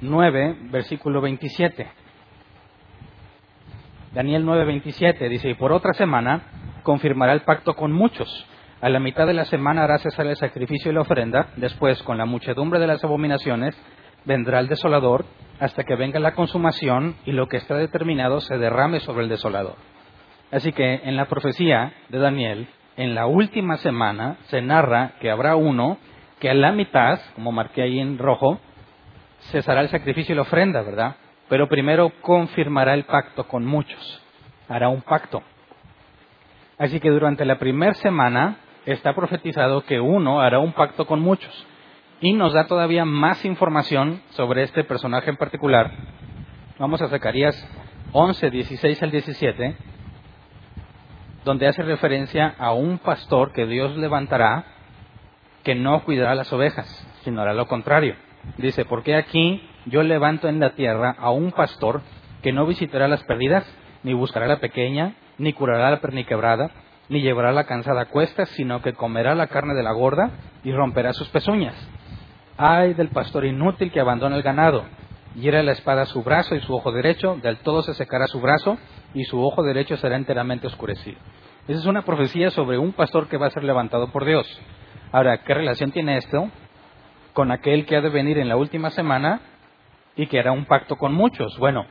9, 0.00 0.56
versículo 0.70 1.20
27. 1.20 1.86
Daniel 4.12 4.44
9, 4.44 4.64
27 4.64 5.28
dice, 5.28 5.50
y 5.50 5.54
por 5.54 5.72
otra 5.72 5.92
semana 5.94 6.42
confirmará 6.82 7.32
el 7.32 7.42
pacto 7.42 7.74
con 7.74 7.92
muchos. 7.92 8.46
A 8.84 8.90
la 8.90 9.00
mitad 9.00 9.26
de 9.26 9.32
la 9.32 9.46
semana 9.46 9.84
hará 9.84 9.96
cesar 9.96 10.26
el 10.26 10.36
sacrificio 10.36 10.90
y 10.90 10.94
la 10.94 11.00
ofrenda. 11.00 11.48
Después, 11.56 12.02
con 12.02 12.18
la 12.18 12.26
muchedumbre 12.26 12.78
de 12.78 12.86
las 12.86 13.02
abominaciones, 13.02 13.74
vendrá 14.26 14.60
el 14.60 14.68
desolador 14.68 15.24
hasta 15.58 15.84
que 15.84 15.96
venga 15.96 16.20
la 16.20 16.34
consumación 16.34 17.16
y 17.24 17.32
lo 17.32 17.48
que 17.48 17.56
está 17.56 17.76
determinado 17.76 18.42
se 18.42 18.58
derrame 18.58 19.00
sobre 19.00 19.22
el 19.22 19.30
desolador. 19.30 19.76
Así 20.52 20.70
que 20.72 21.00
en 21.02 21.16
la 21.16 21.24
profecía 21.24 21.94
de 22.10 22.18
Daniel, 22.18 22.68
en 22.98 23.14
la 23.14 23.24
última 23.24 23.78
semana, 23.78 24.36
se 24.48 24.60
narra 24.60 25.12
que 25.18 25.30
habrá 25.30 25.56
uno 25.56 25.96
que 26.38 26.50
a 26.50 26.54
la 26.54 26.70
mitad, 26.70 27.18
como 27.36 27.52
marqué 27.52 27.80
ahí 27.80 27.98
en 27.98 28.18
rojo, 28.18 28.60
cesará 29.50 29.80
el 29.80 29.88
sacrificio 29.88 30.34
y 30.34 30.36
la 30.36 30.42
ofrenda, 30.42 30.82
¿verdad? 30.82 31.16
Pero 31.48 31.70
primero 31.70 32.12
confirmará 32.20 32.92
el 32.92 33.04
pacto 33.04 33.48
con 33.48 33.64
muchos. 33.64 34.22
Hará 34.68 34.90
un 34.90 35.00
pacto. 35.00 35.42
Así 36.76 37.00
que 37.00 37.08
durante 37.08 37.46
la 37.46 37.58
primera 37.58 37.94
semana 37.94 38.58
está 38.86 39.14
profetizado 39.14 39.84
que 39.84 40.00
uno 40.00 40.40
hará 40.40 40.58
un 40.58 40.72
pacto 40.72 41.06
con 41.06 41.20
muchos 41.20 41.66
y 42.20 42.32
nos 42.32 42.52
da 42.52 42.66
todavía 42.66 43.04
más 43.04 43.44
información 43.44 44.22
sobre 44.30 44.62
este 44.62 44.84
personaje 44.84 45.30
en 45.30 45.36
particular. 45.36 45.90
Vamos 46.78 47.00
a 47.02 47.08
Zacarías 47.08 47.54
11, 48.12 48.50
16 48.50 49.02
al 49.02 49.10
17, 49.10 49.76
donde 51.44 51.66
hace 51.66 51.82
referencia 51.82 52.54
a 52.58 52.72
un 52.72 52.98
pastor 52.98 53.52
que 53.52 53.66
Dios 53.66 53.96
levantará 53.96 54.64
que 55.62 55.74
no 55.74 56.04
cuidará 56.04 56.34
las 56.34 56.52
ovejas, 56.52 56.86
sino 57.24 57.40
hará 57.40 57.54
lo 57.54 57.66
contrario. 57.66 58.14
Dice, 58.58 58.84
porque 58.84 59.16
aquí 59.16 59.62
yo 59.86 60.02
levanto 60.02 60.48
en 60.48 60.60
la 60.60 60.74
tierra 60.74 61.16
a 61.18 61.30
un 61.30 61.52
pastor 61.52 62.02
que 62.42 62.52
no 62.52 62.66
visitará 62.66 63.08
las 63.08 63.24
perdidas, 63.24 63.66
ni 64.02 64.12
buscará 64.12 64.46
la 64.46 64.60
pequeña, 64.60 65.14
ni 65.38 65.54
curará 65.54 65.90
la 65.90 66.00
perniquebrada, 66.00 66.70
ni 67.08 67.20
llevará 67.20 67.52
la 67.52 67.64
cansada 67.64 68.02
a 68.02 68.06
cuestas, 68.06 68.48
sino 68.50 68.82
que 68.82 68.94
comerá 68.94 69.34
la 69.34 69.48
carne 69.48 69.74
de 69.74 69.82
la 69.82 69.92
gorda 69.92 70.30
y 70.62 70.72
romperá 70.72 71.12
sus 71.12 71.28
pezuñas. 71.28 71.74
Ay 72.56 72.94
del 72.94 73.08
pastor 73.08 73.44
inútil 73.44 73.90
que 73.90 74.00
abandona 74.00 74.36
el 74.36 74.42
ganado, 74.42 74.84
hiera 75.34 75.62
la 75.62 75.72
espada 75.72 76.06
su 76.06 76.22
brazo 76.22 76.54
y 76.54 76.60
su 76.60 76.74
ojo 76.74 76.92
derecho, 76.92 77.36
del 77.42 77.58
todo 77.58 77.82
se 77.82 77.94
secará 77.94 78.26
su 78.26 78.40
brazo 78.40 78.78
y 79.12 79.24
su 79.24 79.44
ojo 79.44 79.62
derecho 79.62 79.96
será 79.96 80.16
enteramente 80.16 80.66
oscurecido. 80.66 81.18
Esa 81.66 81.80
es 81.80 81.86
una 81.86 82.02
profecía 82.02 82.50
sobre 82.50 82.78
un 82.78 82.92
pastor 82.92 83.28
que 83.28 83.38
va 83.38 83.46
a 83.46 83.50
ser 83.50 83.64
levantado 83.64 84.08
por 84.08 84.24
Dios. 84.24 84.46
Ahora, 85.12 85.38
¿qué 85.38 85.54
relación 85.54 85.92
tiene 85.92 86.18
esto 86.18 86.50
con 87.32 87.50
aquel 87.50 87.86
que 87.86 87.96
ha 87.96 88.00
de 88.00 88.10
venir 88.10 88.38
en 88.38 88.48
la 88.48 88.56
última 88.56 88.90
semana 88.90 89.40
y 90.16 90.26
que 90.26 90.38
hará 90.38 90.52
un 90.52 90.66
pacto 90.66 90.96
con 90.96 91.14
muchos? 91.14 91.58
Bueno, 91.58 91.86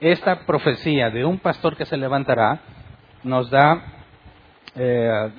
esta 0.00 0.44
profecía 0.44 1.10
de 1.10 1.24
un 1.24 1.38
pastor 1.38 1.76
que 1.76 1.86
se 1.86 1.96
levantará 1.96 2.60
nos 3.22 3.48
da 3.48 4.03
eh, 4.76 5.30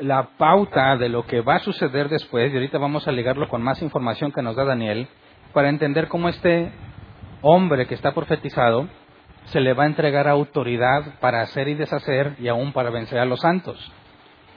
la 0.00 0.28
pauta 0.36 0.96
de 0.96 1.08
lo 1.08 1.26
que 1.26 1.40
va 1.40 1.56
a 1.56 1.60
suceder 1.60 2.08
después, 2.08 2.52
y 2.52 2.56
ahorita 2.56 2.78
vamos 2.78 3.06
a 3.06 3.12
ligarlo 3.12 3.48
con 3.48 3.62
más 3.62 3.80
información 3.82 4.32
que 4.32 4.42
nos 4.42 4.56
da 4.56 4.64
Daniel, 4.64 5.08
para 5.52 5.68
entender 5.68 6.08
cómo 6.08 6.28
este 6.28 6.72
hombre 7.42 7.86
que 7.86 7.94
está 7.94 8.12
profetizado 8.12 8.88
se 9.46 9.60
le 9.60 9.74
va 9.74 9.84
a 9.84 9.86
entregar 9.86 10.26
autoridad 10.26 11.18
para 11.20 11.42
hacer 11.42 11.68
y 11.68 11.74
deshacer 11.74 12.34
y 12.38 12.48
aún 12.48 12.72
para 12.72 12.90
vencer 12.90 13.18
a 13.18 13.24
los 13.24 13.40
santos. 13.40 13.92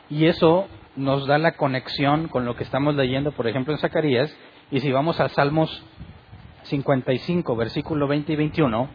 Y 0.09 0.25
eso 0.25 0.67
nos 0.95 1.27
da 1.27 1.37
la 1.37 1.53
conexión 1.53 2.27
con 2.29 2.45
lo 2.45 2.55
que 2.55 2.63
estamos 2.63 2.95
leyendo, 2.95 3.31
por 3.31 3.47
ejemplo, 3.47 3.73
en 3.73 3.79
Zacarías, 3.79 4.35
y 4.71 4.79
si 4.79 4.91
vamos 4.91 5.19
a 5.19 5.29
Salmos 5.29 5.83
55, 6.63 7.55
versículo 7.55 8.07
20 8.07 8.33
y 8.33 8.35
21, 8.35 8.89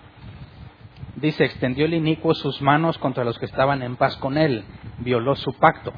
dice, 1.16 1.44
extendió 1.44 1.86
el 1.86 1.94
inicuo 1.94 2.34
sus 2.34 2.60
manos 2.62 2.98
contra 2.98 3.24
los 3.24 3.38
que 3.38 3.46
estaban 3.46 3.82
en 3.82 3.96
paz 3.96 4.16
con 4.16 4.38
él, 4.38 4.64
violó 4.98 5.34
su 5.36 5.52
pacto. 5.54 5.92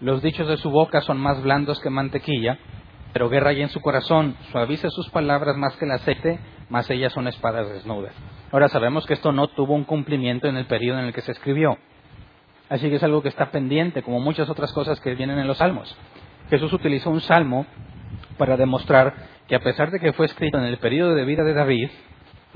Los 0.00 0.22
dichos 0.22 0.48
de 0.48 0.56
su 0.58 0.70
boca 0.70 1.00
son 1.00 1.18
más 1.18 1.42
blandos 1.42 1.80
que 1.80 1.90
mantequilla, 1.90 2.58
pero 3.12 3.30
guerra 3.30 3.50
hay 3.50 3.62
en 3.62 3.70
su 3.70 3.80
corazón, 3.80 4.36
suaviza 4.52 4.90
sus 4.90 5.08
palabras 5.10 5.56
más 5.56 5.74
que 5.76 5.86
el 5.86 5.92
aceite, 5.92 6.38
más 6.68 6.90
ellas 6.90 7.12
son 7.12 7.28
espadas 7.28 7.68
desnudas. 7.68 8.12
Ahora 8.52 8.68
sabemos 8.68 9.06
que 9.06 9.14
esto 9.14 9.32
no 9.32 9.48
tuvo 9.48 9.74
un 9.74 9.84
cumplimiento 9.84 10.48
en 10.48 10.56
el 10.56 10.66
periodo 10.66 10.98
en 10.98 11.06
el 11.06 11.14
que 11.14 11.22
se 11.22 11.32
escribió. 11.32 11.78
Así 12.68 12.90
que 12.90 12.96
es 12.96 13.02
algo 13.02 13.22
que 13.22 13.28
está 13.28 13.50
pendiente, 13.50 14.02
como 14.02 14.20
muchas 14.20 14.50
otras 14.50 14.72
cosas 14.72 15.00
que 15.00 15.14
vienen 15.14 15.38
en 15.38 15.46
los 15.46 15.58
salmos. 15.58 15.96
Jesús 16.50 16.72
utilizó 16.72 17.10
un 17.10 17.20
salmo 17.20 17.66
para 18.36 18.56
demostrar 18.56 19.14
que 19.48 19.54
a 19.54 19.60
pesar 19.60 19.90
de 19.90 20.00
que 20.00 20.12
fue 20.12 20.26
escrito 20.26 20.58
en 20.58 20.64
el 20.64 20.78
periodo 20.78 21.14
de 21.14 21.24
vida 21.24 21.42
de 21.42 21.54
David, 21.54 21.90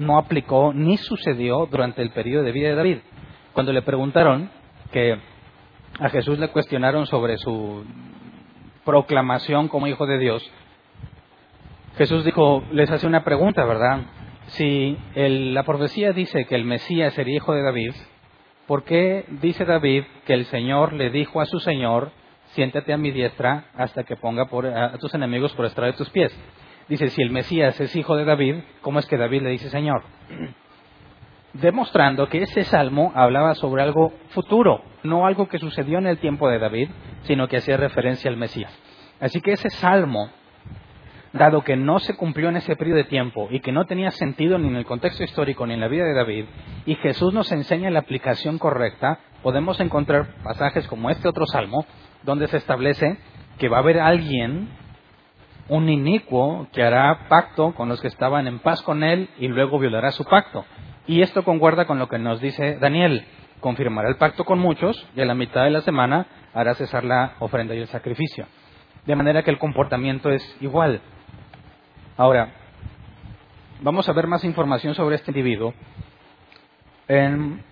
no 0.00 0.16
aplicó 0.16 0.72
ni 0.72 0.96
sucedió 0.96 1.66
durante 1.66 2.00
el 2.00 2.10
periodo 2.10 2.42
de 2.42 2.52
vida 2.52 2.70
de 2.70 2.74
David. 2.74 2.98
Cuando 3.52 3.72
le 3.72 3.82
preguntaron 3.82 4.50
que 4.90 5.18
a 6.00 6.08
Jesús 6.08 6.38
le 6.38 6.48
cuestionaron 6.48 7.06
sobre 7.06 7.36
su 7.36 7.84
proclamación 8.84 9.68
como 9.68 9.86
hijo 9.86 10.06
de 10.06 10.18
Dios, 10.18 10.50
Jesús 11.98 12.24
dijo, 12.24 12.64
les 12.72 12.90
hace 12.90 13.06
una 13.06 13.24
pregunta, 13.24 13.62
¿verdad? 13.66 14.00
Si 14.46 14.96
la 15.14 15.64
profecía 15.64 16.12
dice 16.12 16.46
que 16.46 16.54
el 16.54 16.64
Mesías 16.64 17.12
sería 17.12 17.36
hijo 17.36 17.52
de 17.52 17.62
David, 17.62 17.92
¿por 18.66 18.84
qué 18.84 19.26
dice 19.42 19.66
David 19.66 20.04
que 20.24 20.32
el 20.32 20.46
Señor 20.46 20.94
le 20.94 21.10
dijo 21.10 21.42
a 21.42 21.44
su 21.44 21.60
Señor, 21.60 22.10
siéntate 22.54 22.94
a 22.94 22.96
mi 22.96 23.10
diestra 23.10 23.66
hasta 23.74 24.04
que 24.04 24.16
ponga 24.16 24.44
a 24.44 24.96
tus 24.96 25.12
enemigos 25.12 25.52
por 25.52 25.66
estrado 25.66 25.92
de 25.92 25.98
tus 25.98 26.08
pies? 26.08 26.34
Dice, 26.90 27.06
si 27.10 27.22
el 27.22 27.30
Mesías 27.30 27.80
es 27.80 27.94
hijo 27.94 28.16
de 28.16 28.24
David, 28.24 28.56
¿cómo 28.80 28.98
es 28.98 29.06
que 29.06 29.16
David 29.16 29.42
le 29.42 29.50
dice 29.50 29.70
Señor? 29.70 30.02
Demostrando 31.52 32.28
que 32.28 32.42
ese 32.42 32.64
salmo 32.64 33.12
hablaba 33.14 33.54
sobre 33.54 33.84
algo 33.84 34.12
futuro, 34.30 34.82
no 35.04 35.24
algo 35.24 35.48
que 35.48 35.60
sucedió 35.60 35.98
en 35.98 36.08
el 36.08 36.18
tiempo 36.18 36.48
de 36.48 36.58
David, 36.58 36.90
sino 37.22 37.46
que 37.46 37.58
hacía 37.58 37.76
referencia 37.76 38.28
al 38.28 38.36
Mesías. 38.36 38.76
Así 39.20 39.40
que 39.40 39.52
ese 39.52 39.70
salmo, 39.70 40.30
dado 41.32 41.62
que 41.62 41.76
no 41.76 42.00
se 42.00 42.16
cumplió 42.16 42.48
en 42.48 42.56
ese 42.56 42.74
periodo 42.74 42.96
de 42.96 43.04
tiempo 43.04 43.46
y 43.52 43.60
que 43.60 43.70
no 43.70 43.84
tenía 43.84 44.10
sentido 44.10 44.58
ni 44.58 44.66
en 44.66 44.74
el 44.74 44.84
contexto 44.84 45.22
histórico 45.22 45.64
ni 45.68 45.74
en 45.74 45.80
la 45.80 45.86
vida 45.86 46.04
de 46.04 46.14
David, 46.14 46.46
y 46.86 46.96
Jesús 46.96 47.32
nos 47.32 47.52
enseña 47.52 47.90
la 47.90 48.00
aplicación 48.00 48.58
correcta, 48.58 49.20
podemos 49.44 49.78
encontrar 49.78 50.34
pasajes 50.42 50.88
como 50.88 51.08
este 51.08 51.28
otro 51.28 51.46
salmo, 51.46 51.86
donde 52.24 52.48
se 52.48 52.56
establece 52.56 53.16
que 53.58 53.68
va 53.68 53.76
a 53.76 53.80
haber 53.80 54.00
alguien, 54.00 54.70
un 55.70 55.88
inicuo, 55.88 56.66
que 56.72 56.82
hará 56.82 57.28
pacto 57.28 57.72
con 57.74 57.88
los 57.88 58.00
que 58.00 58.08
estaban 58.08 58.46
en 58.48 58.58
paz 58.58 58.82
con 58.82 59.04
él 59.04 59.30
y 59.38 59.46
luego 59.46 59.78
violará 59.78 60.10
su 60.10 60.24
pacto. 60.24 60.66
Y 61.06 61.22
esto 61.22 61.44
concuerda 61.44 61.86
con 61.86 61.98
lo 61.98 62.08
que 62.08 62.18
nos 62.18 62.40
dice 62.40 62.76
Daniel 62.78 63.24
confirmará 63.60 64.08
el 64.08 64.16
pacto 64.16 64.44
con 64.44 64.58
muchos 64.58 65.06
y 65.14 65.20
a 65.20 65.26
la 65.26 65.34
mitad 65.34 65.64
de 65.64 65.70
la 65.70 65.82
semana 65.82 66.26
hará 66.54 66.74
cesar 66.74 67.04
la 67.04 67.34
ofrenda 67.38 67.74
y 67.74 67.78
el 67.78 67.86
sacrificio. 67.86 68.46
De 69.06 69.14
manera 69.14 69.42
que 69.42 69.50
el 69.50 69.58
comportamiento 69.58 70.30
es 70.30 70.56
igual. 70.60 71.00
Ahora, 72.16 72.52
vamos 73.80 74.08
a 74.08 74.12
ver 74.12 74.26
más 74.26 74.44
información 74.44 74.94
sobre 74.94 75.16
este 75.16 75.30
individuo 75.30 75.72
en 77.06 77.62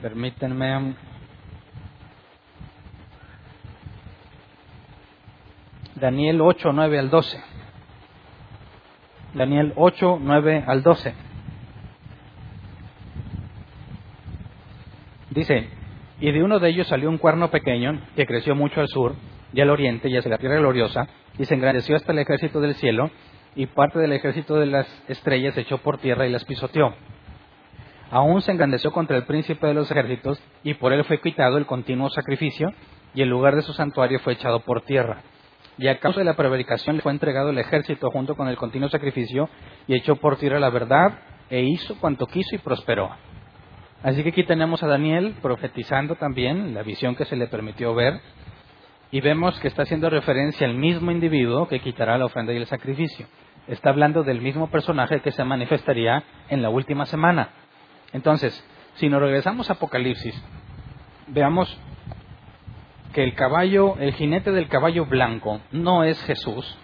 Permítanme. 0.00 0.94
Daniel 6.00 6.40
8, 6.40 6.72
9 6.72 6.98
al 6.98 7.10
12. 7.10 7.40
Daniel 9.34 9.72
8, 9.76 10.18
9 10.20 10.64
al 10.66 10.82
12. 10.82 11.14
Dice, 15.30 15.68
y 16.20 16.30
de 16.32 16.42
uno 16.42 16.58
de 16.58 16.70
ellos 16.70 16.88
salió 16.88 17.08
un 17.08 17.18
cuerno 17.18 17.50
pequeño 17.50 18.00
que 18.16 18.26
creció 18.26 18.54
mucho 18.54 18.80
al 18.80 18.88
sur 18.88 19.14
y 19.52 19.60
al 19.60 19.70
oriente 19.70 20.08
y 20.08 20.16
hacia 20.16 20.30
la 20.30 20.38
tierra 20.38 20.56
gloriosa 20.56 21.08
y 21.38 21.44
se 21.44 21.54
engrandeció 21.54 21.96
hasta 21.96 22.12
el 22.12 22.18
ejército 22.18 22.60
del 22.60 22.74
cielo 22.74 23.10
y 23.54 23.66
parte 23.66 23.98
del 23.98 24.12
ejército 24.12 24.56
de 24.56 24.66
las 24.66 24.86
estrellas 25.08 25.56
echó 25.56 25.78
por 25.78 25.98
tierra 25.98 26.26
y 26.26 26.30
las 26.30 26.44
pisoteó. 26.44 26.94
Aún 28.10 28.40
se 28.40 28.52
engrandeció 28.52 28.90
contra 28.90 29.16
el 29.16 29.24
príncipe 29.24 29.66
de 29.66 29.74
los 29.74 29.90
ejércitos 29.90 30.42
y 30.62 30.74
por 30.74 30.92
él 30.92 31.04
fue 31.04 31.20
quitado 31.20 31.58
el 31.58 31.66
continuo 31.66 32.08
sacrificio 32.08 32.72
y 33.14 33.22
el 33.22 33.28
lugar 33.28 33.54
de 33.54 33.62
su 33.62 33.72
santuario 33.72 34.18
fue 34.20 34.32
echado 34.34 34.60
por 34.60 34.82
tierra. 34.82 35.22
Y 35.78 35.86
a 35.88 36.00
causa 36.00 36.20
de 36.20 36.24
la 36.24 36.34
prevaricación 36.34 36.96
le 36.96 37.02
fue 37.02 37.12
entregado 37.12 37.50
el 37.50 37.58
ejército 37.58 38.10
junto 38.10 38.34
con 38.34 38.48
el 38.48 38.56
continuo 38.56 38.88
sacrificio 38.88 39.48
y 39.86 39.94
echó 39.94 40.16
por 40.16 40.36
tierra 40.36 40.58
la 40.58 40.70
verdad 40.70 41.20
e 41.50 41.62
hizo 41.62 41.96
cuanto 41.98 42.26
quiso 42.26 42.56
y 42.56 42.58
prosperó. 42.58 43.10
Así 44.02 44.22
que 44.22 44.30
aquí 44.30 44.44
tenemos 44.44 44.82
a 44.82 44.88
Daniel 44.88 45.36
profetizando 45.40 46.16
también 46.16 46.74
la 46.74 46.82
visión 46.82 47.14
que 47.14 47.24
se 47.24 47.36
le 47.36 47.46
permitió 47.46 47.94
ver 47.94 48.20
y 49.10 49.20
vemos 49.20 49.58
que 49.60 49.68
está 49.68 49.82
haciendo 49.82 50.10
referencia 50.10 50.66
al 50.66 50.74
mismo 50.74 51.10
individuo 51.10 51.68
que 51.68 51.80
quitará 51.80 52.18
la 52.18 52.26
ofrenda 52.26 52.52
y 52.52 52.56
el 52.56 52.66
sacrificio. 52.66 53.26
Está 53.66 53.90
hablando 53.90 54.22
del 54.22 54.40
mismo 54.40 54.70
personaje 54.70 55.20
que 55.20 55.32
se 55.32 55.44
manifestaría 55.44 56.24
en 56.48 56.62
la 56.62 56.70
última 56.70 57.06
semana. 57.06 57.50
Entonces, 58.12 58.64
si 58.94 59.08
nos 59.08 59.20
regresamos 59.20 59.70
a 59.70 59.74
Apocalipsis, 59.74 60.34
veamos 61.28 61.78
que 63.18 63.24
el 63.24 63.34
caballo, 63.34 63.96
el 63.98 64.14
jinete 64.14 64.52
del 64.52 64.68
caballo 64.68 65.04
blanco 65.04 65.60
no 65.72 66.04
es 66.04 66.22
Jesús, 66.22 66.78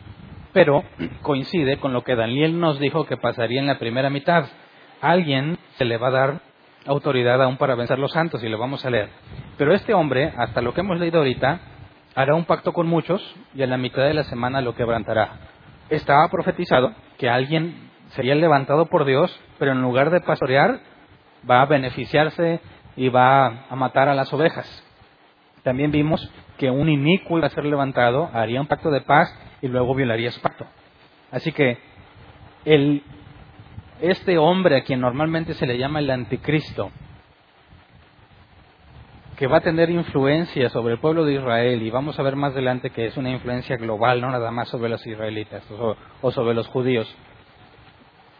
pero 0.53 0.83
coincide 1.23 1.79
con 1.79 1.93
lo 1.93 2.03
que 2.03 2.17
Daniel 2.17 2.59
nos 2.59 2.81
dijo 2.81 3.07
que 3.07 3.17
pasaría 3.17 3.61
en 3.61 3.69
la 3.69 3.79
primera 3.79 4.11
mitad. 4.11 4.47
Alguien 5.00 5.59
se 5.76 5.85
le 5.85 5.97
va 5.97 6.09
a 6.09 6.11
dar 6.11 6.41
autoridad 6.87 7.41
aún 7.41 7.57
para 7.57 7.76
vencer 7.76 8.00
los 8.00 8.11
santos, 8.11 8.43
y 8.43 8.49
lo 8.49 8.59
vamos 8.59 8.85
a 8.85 8.91
leer. 8.91 9.11
Pero 9.57 9.75
este 9.75 9.95
hombre, 9.95 10.35
hasta 10.37 10.61
lo 10.61 10.75
que 10.75 10.81
hemos 10.81 10.99
leído 10.99 11.19
ahorita, 11.19 11.61
hará 12.17 12.35
un 12.35 12.47
pacto 12.47 12.73
con 12.73 12.88
muchos 12.88 13.23
y 13.55 13.62
en 13.62 13.71
la 13.71 13.79
mitad 13.79 14.03
de 14.03 14.14
la 14.14 14.25
semana 14.25 14.61
lo 14.61 14.75
quebrantará. 14.75 15.38
Estaba 15.88 16.29
profetizado 16.31 16.97
que 17.17 17.31
alguien 17.31 17.93
sería 18.09 18.35
levantado 18.35 18.87
por 18.87 19.05
Dios, 19.05 19.41
pero 19.61 19.71
en 19.71 19.83
lugar 19.83 20.11
de 20.11 20.21
pastorear, 20.21 20.81
va 21.49 21.62
a 21.62 21.67
beneficiarse 21.67 22.59
y 22.97 23.09
va 23.09 23.67
a 23.71 23.76
matar 23.76 24.09
a 24.09 24.17
las 24.17 24.33
ovejas. 24.33 24.85
También 25.64 25.90
vimos 25.90 26.30
que 26.59 26.71
un 26.71 26.88
inicuo 26.88 27.38
iba 27.38 27.49
a 27.49 27.50
ser 27.50 27.64
levantado, 27.64 28.30
haría 28.33 28.61
un 28.61 28.68
pacto 28.68 28.90
de 28.90 29.00
paz 29.00 29.28
y 29.61 29.66
luego 29.66 29.94
violaría 29.94 30.30
su 30.30 30.40
pacto. 30.40 30.66
Así 31.33 31.50
que 31.50 31.78
el 32.64 33.02
este 34.00 34.38
hombre 34.38 34.76
a 34.76 34.85
quien 34.85 35.00
normalmente 35.00 35.54
se 35.54 35.66
le 35.66 35.78
llama 35.78 36.00
el 36.00 36.11
anticristo, 36.11 36.90
que 39.37 39.47
va 39.47 39.59
a 39.59 39.62
tener 39.62 39.90
influencia 39.90 40.68
sobre 40.68 40.94
el 40.94 41.00
pueblo 41.00 41.25
de 41.25 41.35
Israel, 41.35 41.83
y 41.83 41.90
vamos 41.90 42.18
a 42.18 42.23
ver 42.23 42.37
más 42.37 42.52
adelante 42.52 42.90
que 42.90 43.06
es 43.06 43.16
una 43.16 43.30
influencia 43.30 43.76
global, 43.76 44.21
no 44.21 44.30
nada 44.30 44.50
más 44.50 44.68
sobre 44.68 44.90
los 44.90 45.04
israelitas 45.06 45.64
o, 46.23 46.30
sobre 46.30 46.54
los 46.54 46.68
judíos, 46.68 47.12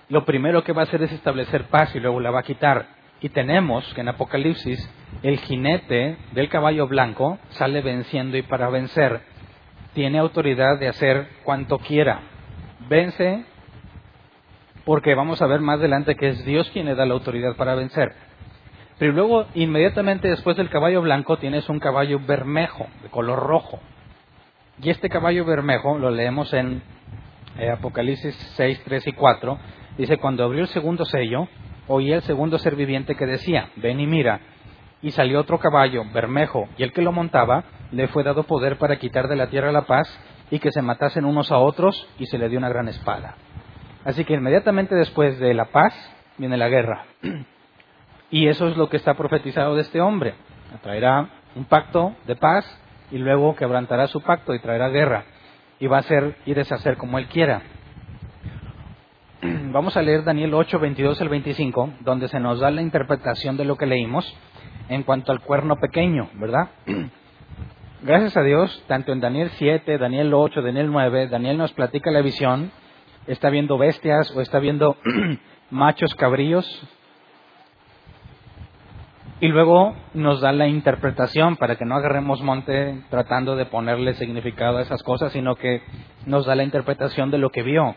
lo 0.09 0.25
primero 0.25 0.63
que 0.63 0.73
va 0.73 0.83
a 0.83 0.85
hacer 0.85 1.03
es 1.03 1.13
establecer 1.13 1.65
paz 1.65 1.95
y 1.95 2.01
luego 2.01 2.21
la 2.21 2.31
va 2.31 2.41
a 2.41 2.45
quitar. 2.45 2.87
Y 3.25 3.31
tenemos 3.31 3.91
que 3.95 4.03
en 4.03 4.09
Apocalipsis 4.11 4.79
el 5.23 5.39
jinete 5.39 6.19
del 6.33 6.51
caballo 6.51 6.87
blanco 6.87 7.39
sale 7.53 7.81
venciendo 7.81 8.37
y 8.37 8.43
para 8.43 8.69
vencer. 8.69 9.23
tiene 9.95 10.19
autoridad 10.19 10.79
de 10.79 10.89
hacer 10.89 11.29
cuanto 11.43 11.79
quiera. 11.79 12.21
Vence 12.87 13.47
porque 14.85 15.15
vamos 15.15 15.41
a 15.41 15.47
ver 15.47 15.61
más 15.61 15.79
adelante 15.79 16.17
que 16.17 16.29
es 16.29 16.45
Dios 16.45 16.69
quien 16.69 16.85
le 16.85 16.95
da 16.95 17.07
la 17.07 17.15
autoridad 17.15 17.57
para 17.57 17.75
vencer. 17.75 18.13
Pero 18.99 19.13
luego, 19.13 19.47
inmediatamente 19.55 20.29
después 20.29 20.59
del 20.59 20.69
caballo 20.69 21.01
blanco, 21.01 21.39
tienes 21.39 21.67
un 21.71 21.81
caballo 21.81 22.21
bermejo, 22.21 22.89
de 23.03 23.09
color 23.09 23.39
rojo. 23.39 23.81
Y 24.83 24.91
este 24.91 25.09
caballo 25.09 25.47
bermejo 25.47 25.97
lo 25.99 26.11
leemos 26.11 26.53
en 26.53 26.83
eh, 27.57 27.71
Apocalipsis 27.71 28.35
6, 28.57 28.83
3 28.85 29.07
y 29.07 29.13
4. 29.13 29.59
Dice, 29.97 30.19
cuando 30.19 30.45
abrió 30.45 30.61
el 30.61 30.69
segundo 30.69 31.07
sello, 31.07 31.49
oí 31.89 32.13
el 32.13 32.23
segundo 32.23 32.59
ser 32.59 32.77
viviente 32.77 33.15
que 33.15 33.27
decía, 33.27 33.71
ven 33.77 34.01
y 34.01 34.07
mira. 34.07 34.41
Y 35.03 35.11
salió 35.11 35.41
otro 35.41 35.59
caballo, 35.59 36.03
bermejo, 36.13 36.69
y 36.79 36.83
el 36.83 36.93
que 36.93 37.03
lo 37.03 37.13
montaba 37.13 37.65
le 37.91 38.09
fue 38.09 38.23
dado 38.23 38.45
poder 38.45 38.79
para 38.79 38.97
quitar 38.97 39.29
de 39.29 39.37
la 39.37 39.49
tierra 39.49 39.71
la 39.71 39.83
paz 39.83 40.09
y 40.51 40.59
que 40.59 40.73
se 40.73 40.83
matasen 40.83 41.25
unos 41.25 41.51
a 41.53 41.59
otros, 41.59 42.07
y 42.19 42.27
se 42.27 42.39
le 42.39 42.49
dio 42.49 42.59
una 42.59 42.69
gran 42.69 42.89
espada. 42.89 43.35
Así 44.05 44.25
que 44.25 44.35
inmediatamente 44.35 44.95
después 44.95 45.39
de 45.39 45.55
la 45.55 45.67
paz 45.67 45.95
viene 46.39 46.57
la 46.57 46.69
guerra. 46.69 47.07
Y 48.31 48.49
eso 48.49 48.69
es 48.69 48.77
lo 48.77 48.89
que 48.89 48.97
está 48.97 49.15
profetizado 49.15 49.75
de 49.75 49.83
este 49.83 50.01
hombre. 50.01 50.35
Traerá 50.83 51.29
un 51.55 51.65
pacto 51.65 52.15
de 52.27 52.37
paz 52.37 52.65
y 53.11 53.19
luego 53.19 53.55
quebrantará 53.55 54.07
su 54.09 54.21
pacto 54.21 54.55
y 54.55 54.59
traerá 54.59 54.89
guerra. 54.89 55.25
Y 55.79 55.87
va 55.87 55.99
a 55.99 56.01
hacer 56.01 56.37
y 56.45 56.55
deshacer 56.55 56.97
como 56.97 57.19
él 57.19 57.27
quiera. 57.29 57.63
Vamos 59.73 59.97
a 59.97 60.03
leer 60.03 60.25
Daniel 60.25 60.55
8, 60.55 60.79
22 60.79 61.21
al 61.21 61.29
25, 61.29 61.95
donde 62.01 62.29
se 62.29 62.41
nos 62.41 62.61
da 62.61 62.71
la 62.71 62.83
interpretación 62.83 63.57
de 63.57 63.65
lo 63.65 63.77
que 63.77 63.87
leímos 63.87 64.25
en 64.89 65.03
cuanto 65.03 65.33
al 65.33 65.41
cuerno 65.41 65.77
pequeño, 65.77 66.31
¿verdad? 66.35 66.71
Gracias 68.03 68.37
a 68.37 68.43
Dios, 68.43 68.85
tanto 68.87 69.13
en 69.13 69.21
Daniel 69.21 69.51
7, 69.57 69.99
Daniel 69.99 70.33
8, 70.35 70.63
Daniel 70.63 70.91
9, 70.91 71.29
Daniel 71.29 71.59
nos 71.59 71.73
platica 71.73 72.11
la 72.11 72.21
visión 72.21 72.71
está 73.27 73.51
viendo 73.51 73.79
bestias 73.79 74.31
o 74.37 74.41
está 74.41 74.59
viendo 74.59 74.97
machos 75.71 76.15
cabríos. 76.15 76.67
Y 79.41 79.49
luego 79.49 79.95
nos 80.15 80.41
da 80.41 80.53
la 80.53 80.69
interpretación 80.69 81.57
para 81.57 81.77
que 81.77 81.85
no 81.85 81.97
agarremos 81.97 82.41
monte 82.41 83.03
tratando 83.11 83.57
de 83.57 83.67
ponerle 83.67 84.15
significado 84.15 84.79
a 84.79 84.83
esas 84.83 85.03
cosas, 85.03 85.33
sino 85.33 85.57
que 85.57 85.83
nos 86.25 86.47
da 86.47 86.55
la 86.55 86.65
interpretación 86.65 87.31
de 87.31 87.39
lo 87.39 87.51
que 87.51 87.63
vio. 87.63 87.97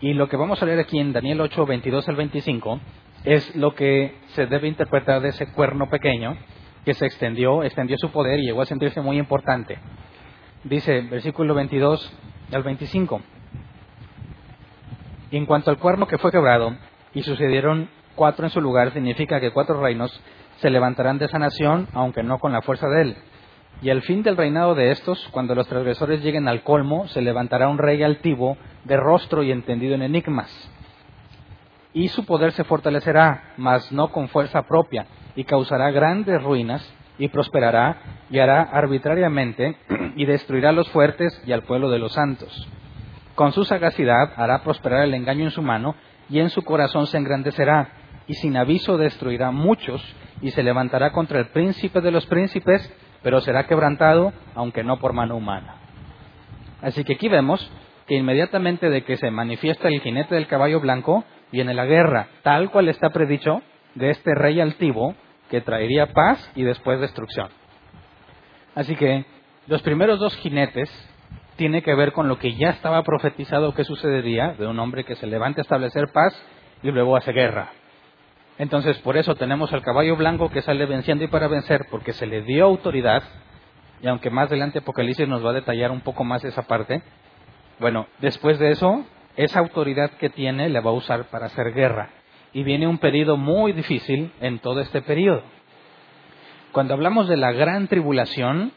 Y 0.00 0.14
lo 0.14 0.28
que 0.28 0.36
vamos 0.36 0.62
a 0.62 0.66
leer 0.66 0.80
aquí 0.80 0.98
en 0.98 1.12
Daniel 1.12 1.40
8, 1.42 1.66
22 1.66 2.08
al 2.08 2.16
25 2.16 2.80
es 3.24 3.54
lo 3.54 3.74
que 3.74 4.16
se 4.28 4.46
debe 4.46 4.68
interpretar 4.68 5.20
de 5.20 5.28
ese 5.28 5.52
cuerno 5.52 5.90
pequeño 5.90 6.36
que 6.84 6.94
se 6.94 7.04
extendió, 7.04 7.62
extendió 7.62 7.96
su 7.98 8.10
poder 8.10 8.40
y 8.40 8.46
llegó 8.46 8.62
a 8.62 8.66
sentirse 8.66 9.02
muy 9.02 9.18
importante. 9.18 9.78
Dice, 10.64 11.02
versículo 11.02 11.54
22 11.54 12.12
al 12.52 12.62
25. 12.62 13.20
Y 15.30 15.36
en 15.36 15.46
cuanto 15.46 15.70
al 15.70 15.78
cuerno 15.78 16.06
que 16.06 16.18
fue 16.18 16.32
quebrado, 16.32 16.74
y 17.12 17.22
sucedieron 17.22 17.88
cuatro 18.14 18.46
en 18.46 18.50
su 18.50 18.60
lugar, 18.60 18.92
significa 18.92 19.40
que 19.40 19.50
cuatro 19.50 19.80
reinos 19.80 20.18
se 20.58 20.70
levantarán 20.70 21.18
de 21.18 21.26
esa 21.26 21.38
nación, 21.38 21.88
aunque 21.92 22.22
no 22.22 22.38
con 22.38 22.52
la 22.52 22.62
fuerza 22.62 22.88
de 22.88 23.02
él. 23.02 23.16
Y 23.82 23.90
al 23.90 24.02
fin 24.02 24.22
del 24.22 24.36
reinado 24.36 24.74
de 24.74 24.90
estos, 24.90 25.26
cuando 25.30 25.54
los 25.54 25.66
transgresores 25.66 26.22
lleguen 26.22 26.48
al 26.48 26.62
colmo, 26.62 27.08
se 27.08 27.22
levantará 27.22 27.68
un 27.68 27.78
rey 27.78 28.02
altivo, 28.02 28.58
de 28.84 28.96
rostro 28.96 29.42
y 29.42 29.52
entendido 29.52 29.94
en 29.94 30.02
enigmas. 30.02 30.50
Y 31.92 32.08
su 32.08 32.24
poder 32.24 32.52
se 32.52 32.64
fortalecerá, 32.64 33.54
mas 33.56 33.90
no 33.90 34.12
con 34.12 34.28
fuerza 34.28 34.62
propia, 34.62 35.06
y 35.34 35.44
causará 35.44 35.90
grandes 35.90 36.42
ruinas, 36.42 36.86
y 37.18 37.28
prosperará, 37.28 38.24
y 38.30 38.38
hará 38.38 38.62
arbitrariamente, 38.62 39.76
y 40.16 40.26
destruirá 40.26 40.70
a 40.70 40.72
los 40.72 40.88
fuertes 40.90 41.42
y 41.46 41.52
al 41.52 41.62
pueblo 41.62 41.90
de 41.90 41.98
los 41.98 42.12
santos. 42.12 42.68
Con 43.34 43.52
su 43.52 43.64
sagacidad 43.64 44.32
hará 44.36 44.62
prosperar 44.62 45.04
el 45.04 45.14
engaño 45.14 45.44
en 45.44 45.50
su 45.50 45.62
mano 45.62 45.94
y 46.28 46.40
en 46.40 46.50
su 46.50 46.62
corazón 46.62 47.06
se 47.06 47.16
engrandecerá 47.16 47.88
y 48.26 48.34
sin 48.34 48.56
aviso 48.56 48.98
destruirá 48.98 49.50
muchos 49.50 50.02
y 50.42 50.50
se 50.50 50.62
levantará 50.62 51.12
contra 51.12 51.38
el 51.38 51.46
príncipe 51.46 52.00
de 52.00 52.10
los 52.10 52.26
príncipes, 52.26 52.92
pero 53.22 53.40
será 53.40 53.66
quebrantado, 53.66 54.32
aunque 54.54 54.84
no 54.84 54.98
por 54.98 55.12
mano 55.12 55.36
humana. 55.36 55.76
Así 56.82 57.04
que 57.04 57.14
aquí 57.14 57.28
vemos 57.28 57.70
que 58.06 58.16
inmediatamente 58.16 58.90
de 58.90 59.04
que 59.04 59.16
se 59.16 59.30
manifiesta 59.30 59.88
el 59.88 60.00
jinete 60.00 60.34
del 60.34 60.46
caballo 60.46 60.80
blanco, 60.80 61.24
viene 61.52 61.74
la 61.74 61.84
guerra, 61.84 62.28
tal 62.42 62.70
cual 62.70 62.88
está 62.88 63.10
predicho 63.10 63.62
de 63.94 64.10
este 64.10 64.34
rey 64.34 64.60
altivo 64.60 65.14
que 65.50 65.60
traería 65.60 66.12
paz 66.12 66.50
y 66.54 66.62
después 66.62 67.00
destrucción. 67.00 67.48
Así 68.74 68.96
que 68.96 69.24
los 69.66 69.82
primeros 69.82 70.18
dos 70.18 70.34
jinetes 70.36 70.90
tiene 71.56 71.82
que 71.82 71.94
ver 71.94 72.12
con 72.12 72.28
lo 72.28 72.38
que 72.38 72.54
ya 72.54 72.70
estaba 72.70 73.02
profetizado 73.02 73.74
que 73.74 73.84
sucedería 73.84 74.54
de 74.58 74.66
un 74.66 74.78
hombre 74.78 75.04
que 75.04 75.16
se 75.16 75.26
levanta 75.26 75.60
a 75.60 75.62
establecer 75.62 76.08
paz 76.12 76.34
y 76.82 76.90
luego 76.90 77.16
hace 77.16 77.32
guerra. 77.32 77.70
Entonces, 78.60 78.98
por 78.98 79.16
eso 79.16 79.36
tenemos 79.36 79.72
al 79.72 79.80
caballo 79.80 80.16
blanco 80.16 80.50
que 80.50 80.60
sale 80.60 80.84
venciendo 80.84 81.24
y 81.24 81.28
para 81.28 81.48
vencer, 81.48 81.86
porque 81.90 82.12
se 82.12 82.26
le 82.26 82.42
dio 82.42 82.66
autoridad, 82.66 83.22
y 84.02 84.06
aunque 84.06 84.28
más 84.28 84.48
adelante 84.48 84.80
Apocalipsis 84.80 85.26
nos 85.26 85.42
va 85.42 85.48
a 85.48 85.54
detallar 85.54 85.90
un 85.90 86.02
poco 86.02 86.24
más 86.24 86.44
esa 86.44 86.60
parte, 86.66 87.02
bueno, 87.78 88.06
después 88.18 88.58
de 88.58 88.72
eso, 88.72 89.06
esa 89.36 89.60
autoridad 89.60 90.10
que 90.10 90.28
tiene 90.28 90.68
la 90.68 90.82
va 90.82 90.90
a 90.90 90.92
usar 90.92 91.24
para 91.30 91.46
hacer 91.46 91.72
guerra. 91.72 92.10
Y 92.52 92.62
viene 92.62 92.86
un 92.86 92.98
periodo 92.98 93.38
muy 93.38 93.72
difícil 93.72 94.30
en 94.42 94.58
todo 94.58 94.82
este 94.82 95.00
periodo. 95.00 95.42
Cuando 96.72 96.92
hablamos 96.92 97.28
de 97.28 97.38
la 97.38 97.52
gran 97.52 97.88
tribulación, 97.88 98.72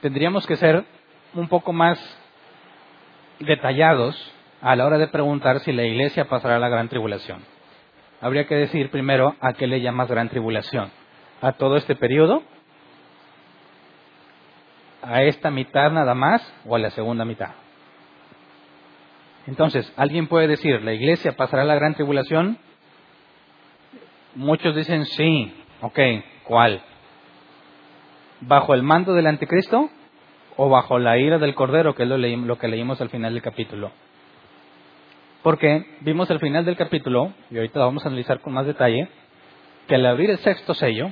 tendríamos 0.00 0.46
que 0.46 0.56
ser 0.56 0.86
un 1.34 1.48
poco 1.48 1.74
más 1.74 1.98
detallados 3.40 4.16
a 4.62 4.74
la 4.74 4.86
hora 4.86 4.96
de 4.96 5.08
preguntar 5.08 5.60
si 5.60 5.70
la 5.70 5.84
iglesia 5.84 6.30
pasará 6.30 6.58
la 6.58 6.70
gran 6.70 6.88
tribulación. 6.88 7.59
Habría 8.20 8.46
que 8.46 8.54
decir 8.54 8.90
primero 8.90 9.34
a 9.40 9.52
qué 9.54 9.66
le 9.66 9.80
llamas 9.80 10.08
gran 10.08 10.28
tribulación. 10.28 10.90
¿A 11.40 11.52
todo 11.52 11.76
este 11.76 11.96
periodo? 11.96 12.42
¿A 15.02 15.22
esta 15.22 15.50
mitad 15.50 15.90
nada 15.90 16.14
más 16.14 16.42
o 16.66 16.76
a 16.76 16.78
la 16.78 16.90
segunda 16.90 17.24
mitad? 17.24 17.50
Entonces, 19.46 19.90
¿alguien 19.96 20.26
puede 20.26 20.48
decir, 20.48 20.82
la 20.82 20.92
iglesia 20.92 21.32
pasará 21.32 21.64
la 21.64 21.74
gran 21.74 21.94
tribulación? 21.94 22.58
Muchos 24.34 24.76
dicen 24.76 25.06
sí, 25.06 25.54
ok, 25.80 25.98
¿cuál? 26.44 26.82
¿Bajo 28.42 28.74
el 28.74 28.82
mando 28.82 29.14
del 29.14 29.26
anticristo? 29.26 29.90
o 30.62 30.68
bajo 30.68 30.98
la 30.98 31.16
ira 31.16 31.38
del 31.38 31.54
Cordero, 31.54 31.94
que 31.94 32.02
es 32.02 32.08
lo, 32.10 32.58
que 32.58 32.68
leímos 32.68 33.00
al 33.00 33.08
final 33.08 33.32
del 33.32 33.42
capítulo. 33.42 33.92
Porque 35.42 35.86
vimos 36.00 36.30
al 36.30 36.38
final 36.38 36.64
del 36.64 36.76
capítulo, 36.76 37.32
y 37.50 37.56
ahorita 37.56 37.78
lo 37.78 37.86
vamos 37.86 38.04
a 38.04 38.08
analizar 38.08 38.40
con 38.40 38.52
más 38.52 38.66
detalle, 38.66 39.08
que 39.88 39.94
al 39.94 40.06
abrir 40.06 40.30
el 40.30 40.38
sexto 40.38 40.74
sello, 40.74 41.10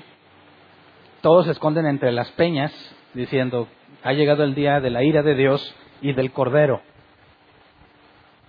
todos 1.23 1.47
se 1.47 1.53
esconden 1.53 1.87
entre 1.87 2.13
las 2.13 2.31
peñas 2.33 2.73
diciendo, 3.15 3.69
ha 4.03 4.13
llegado 4.13 4.45
el 4.45 4.55
día 4.55 4.81
de 4.81 4.91
la 4.91 5.03
ira 5.03 5.23
de 5.23 5.35
Dios 5.35 5.75
y 6.01 6.13
del 6.13 6.31
Cordero. 6.31 6.83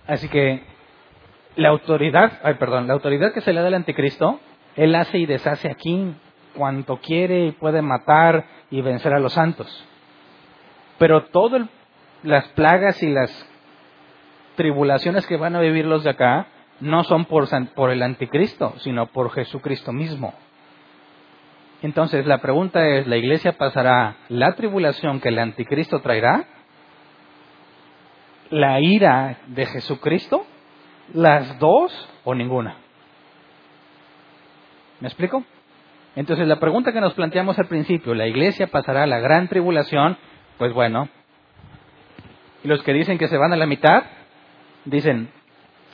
Así 0.06 0.28
que 0.28 0.62
la 1.56 1.70
autoridad, 1.70 2.40
ay 2.42 2.54
perdón, 2.54 2.86
la 2.86 2.94
autoridad 2.94 3.32
que 3.32 3.40
se 3.40 3.52
le 3.52 3.60
da 3.60 3.68
al 3.68 3.74
anticristo, 3.74 4.38
él 4.76 4.94
hace 4.94 5.18
y 5.18 5.26
deshace 5.26 5.70
aquí 5.70 6.14
cuanto 6.54 6.98
quiere 6.98 7.46
y 7.46 7.52
puede 7.52 7.82
matar 7.82 8.44
y 8.70 8.82
vencer 8.82 9.14
a 9.14 9.18
los 9.18 9.32
santos. 9.32 9.86
Pero 10.98 11.24
todas 11.26 11.68
las 12.22 12.46
plagas 12.48 13.02
y 13.02 13.08
las 13.08 13.49
tribulaciones 14.60 15.26
que 15.26 15.38
van 15.38 15.56
a 15.56 15.60
vivir 15.60 15.86
los 15.86 16.04
de 16.04 16.10
acá 16.10 16.48
no 16.80 17.02
son 17.04 17.24
por, 17.24 17.48
por 17.70 17.90
el 17.90 18.02
anticristo, 18.02 18.74
sino 18.80 19.06
por 19.06 19.30
Jesucristo 19.30 19.90
mismo. 19.90 20.34
Entonces 21.80 22.26
la 22.26 22.42
pregunta 22.42 22.86
es, 22.86 23.06
¿la 23.06 23.16
iglesia 23.16 23.52
pasará 23.52 24.16
la 24.28 24.54
tribulación 24.56 25.18
que 25.20 25.30
el 25.30 25.38
anticristo 25.38 26.00
traerá? 26.00 26.44
¿La 28.50 28.82
ira 28.82 29.38
de 29.46 29.64
Jesucristo? 29.64 30.44
¿Las 31.14 31.58
dos 31.58 31.90
o 32.24 32.34
ninguna? 32.34 32.76
¿Me 35.00 35.08
explico? 35.08 35.42
Entonces 36.16 36.46
la 36.46 36.60
pregunta 36.60 36.92
que 36.92 37.00
nos 37.00 37.14
planteamos 37.14 37.58
al 37.58 37.66
principio, 37.66 38.14
¿la 38.14 38.26
iglesia 38.26 38.66
pasará 38.66 39.06
la 39.06 39.20
gran 39.20 39.48
tribulación 39.48 40.18
pues 40.58 40.74
bueno. 40.74 41.08
Y 42.62 42.68
los 42.68 42.82
que 42.82 42.92
dicen 42.92 43.16
que 43.16 43.28
se 43.28 43.38
van 43.38 43.54
a 43.54 43.56
la 43.56 43.64
mitad, 43.64 44.04
dicen, 44.84 45.30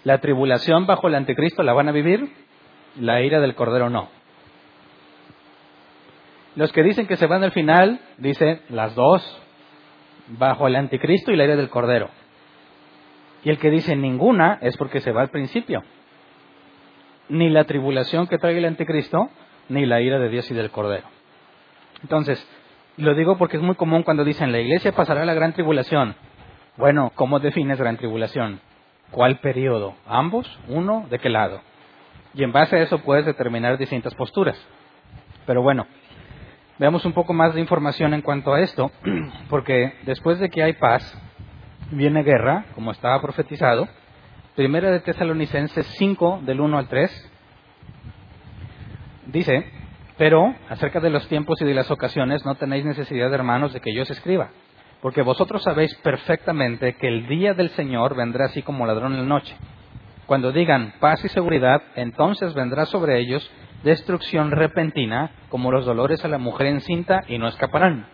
la 0.04 0.18
tribulación 0.18 0.86
bajo 0.86 1.08
el 1.08 1.14
anticristo 1.14 1.62
la 1.62 1.72
van 1.72 1.88
a 1.88 1.92
vivir, 1.92 2.32
la 2.98 3.22
ira 3.22 3.40
del 3.40 3.54
Cordero 3.54 3.90
no. 3.90 4.08
Los 6.54 6.72
que 6.72 6.82
dicen 6.82 7.06
que 7.06 7.16
se 7.16 7.26
van 7.26 7.44
al 7.44 7.52
final, 7.52 8.00
dicen 8.18 8.62
las 8.70 8.94
dos, 8.94 9.42
bajo 10.38 10.66
el 10.66 10.76
anticristo 10.76 11.30
y 11.30 11.36
la 11.36 11.44
ira 11.44 11.56
del 11.56 11.68
Cordero. 11.68 12.08
Y 13.44 13.50
el 13.50 13.58
que 13.58 13.70
dice 13.70 13.94
ninguna 13.94 14.58
es 14.62 14.76
porque 14.76 15.00
se 15.00 15.12
va 15.12 15.20
al 15.22 15.30
principio. 15.30 15.82
Ni 17.28 17.50
la 17.50 17.64
tribulación 17.64 18.26
que 18.26 18.38
trae 18.38 18.56
el 18.56 18.64
anticristo, 18.64 19.28
ni 19.68 19.84
la 19.84 20.00
ira 20.00 20.18
de 20.18 20.28
Dios 20.28 20.50
y 20.50 20.54
del 20.54 20.70
Cordero. 20.70 21.06
Entonces, 22.02 22.46
Lo 22.96 23.14
digo 23.14 23.36
porque 23.36 23.58
es 23.58 23.62
muy 23.62 23.74
común 23.74 24.02
cuando 24.04 24.24
dicen 24.24 24.52
la 24.52 24.58
iglesia 24.58 24.92
pasará 24.92 25.26
la 25.26 25.34
gran 25.34 25.52
tribulación. 25.52 26.16
Bueno, 26.78 27.12
¿cómo 27.14 27.40
defines 27.40 27.78
gran 27.78 27.98
tribulación? 27.98 28.60
¿Cuál 29.10 29.38
periodo? 29.38 29.94
¿Ambos? 30.06 30.46
¿Uno? 30.68 31.06
¿De 31.10 31.18
qué 31.18 31.28
lado? 31.28 31.60
Y 32.34 32.42
en 32.42 32.52
base 32.52 32.76
a 32.76 32.82
eso 32.82 32.98
puedes 32.98 33.24
determinar 33.24 33.78
distintas 33.78 34.14
posturas. 34.14 34.58
Pero 35.46 35.62
bueno, 35.62 35.86
veamos 36.78 37.04
un 37.04 37.12
poco 37.12 37.32
más 37.32 37.54
de 37.54 37.60
información 37.60 38.14
en 38.14 38.22
cuanto 38.22 38.52
a 38.52 38.60
esto, 38.60 38.90
porque 39.48 39.94
después 40.02 40.38
de 40.38 40.50
que 40.50 40.62
hay 40.62 40.74
paz, 40.74 41.02
viene 41.90 42.22
guerra, 42.22 42.66
como 42.74 42.90
estaba 42.90 43.20
profetizado. 43.20 43.88
Primera 44.54 44.90
de 44.90 45.00
Tesalonicenses 45.00 45.86
5, 45.98 46.40
del 46.42 46.60
1 46.60 46.78
al 46.78 46.88
3, 46.88 47.32
dice, 49.26 49.70
pero 50.16 50.54
acerca 50.68 51.00
de 51.00 51.10
los 51.10 51.28
tiempos 51.28 51.60
y 51.60 51.64
de 51.64 51.74
las 51.74 51.90
ocasiones 51.90 52.44
no 52.44 52.54
tenéis 52.54 52.84
necesidad, 52.84 53.32
hermanos, 53.32 53.72
de 53.72 53.80
que 53.80 53.94
yo 53.94 54.02
os 54.02 54.10
escriba, 54.10 54.50
porque 55.00 55.22
vosotros 55.22 55.62
sabéis 55.62 55.94
perfectamente 55.96 56.94
que 56.94 57.08
el 57.08 57.28
día 57.28 57.54
del 57.54 57.70
Señor 57.70 58.16
vendrá 58.16 58.46
así 58.46 58.62
como 58.62 58.86
ladrón 58.86 59.12
en 59.12 59.20
la 59.20 59.26
noche. 59.26 59.56
Cuando 60.26 60.52
digan 60.52 60.94
paz 60.98 61.24
y 61.24 61.28
seguridad, 61.28 61.82
entonces 61.94 62.54
vendrá 62.54 62.86
sobre 62.86 63.20
ellos 63.20 63.48
destrucción 63.84 64.50
repentina, 64.50 65.30
como 65.48 65.70
los 65.70 65.84
dolores 65.84 66.24
a 66.24 66.28
la 66.28 66.38
mujer 66.38 66.66
encinta, 66.66 67.22
y 67.28 67.38
no 67.38 67.46
escaparán. 67.46 68.08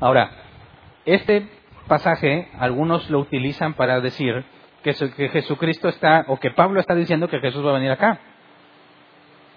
Ahora, 0.00 0.30
este 1.04 1.48
pasaje 1.86 2.48
algunos 2.58 3.10
lo 3.10 3.18
utilizan 3.18 3.74
para 3.74 4.00
decir 4.00 4.44
que, 4.82 4.94
que 4.94 5.28
Jesucristo 5.28 5.88
está, 5.88 6.24
o 6.28 6.38
que 6.38 6.50
Pablo 6.52 6.80
está 6.80 6.94
diciendo 6.94 7.28
que 7.28 7.40
Jesús 7.40 7.64
va 7.64 7.70
a 7.70 7.74
venir 7.74 7.90
acá. 7.90 8.20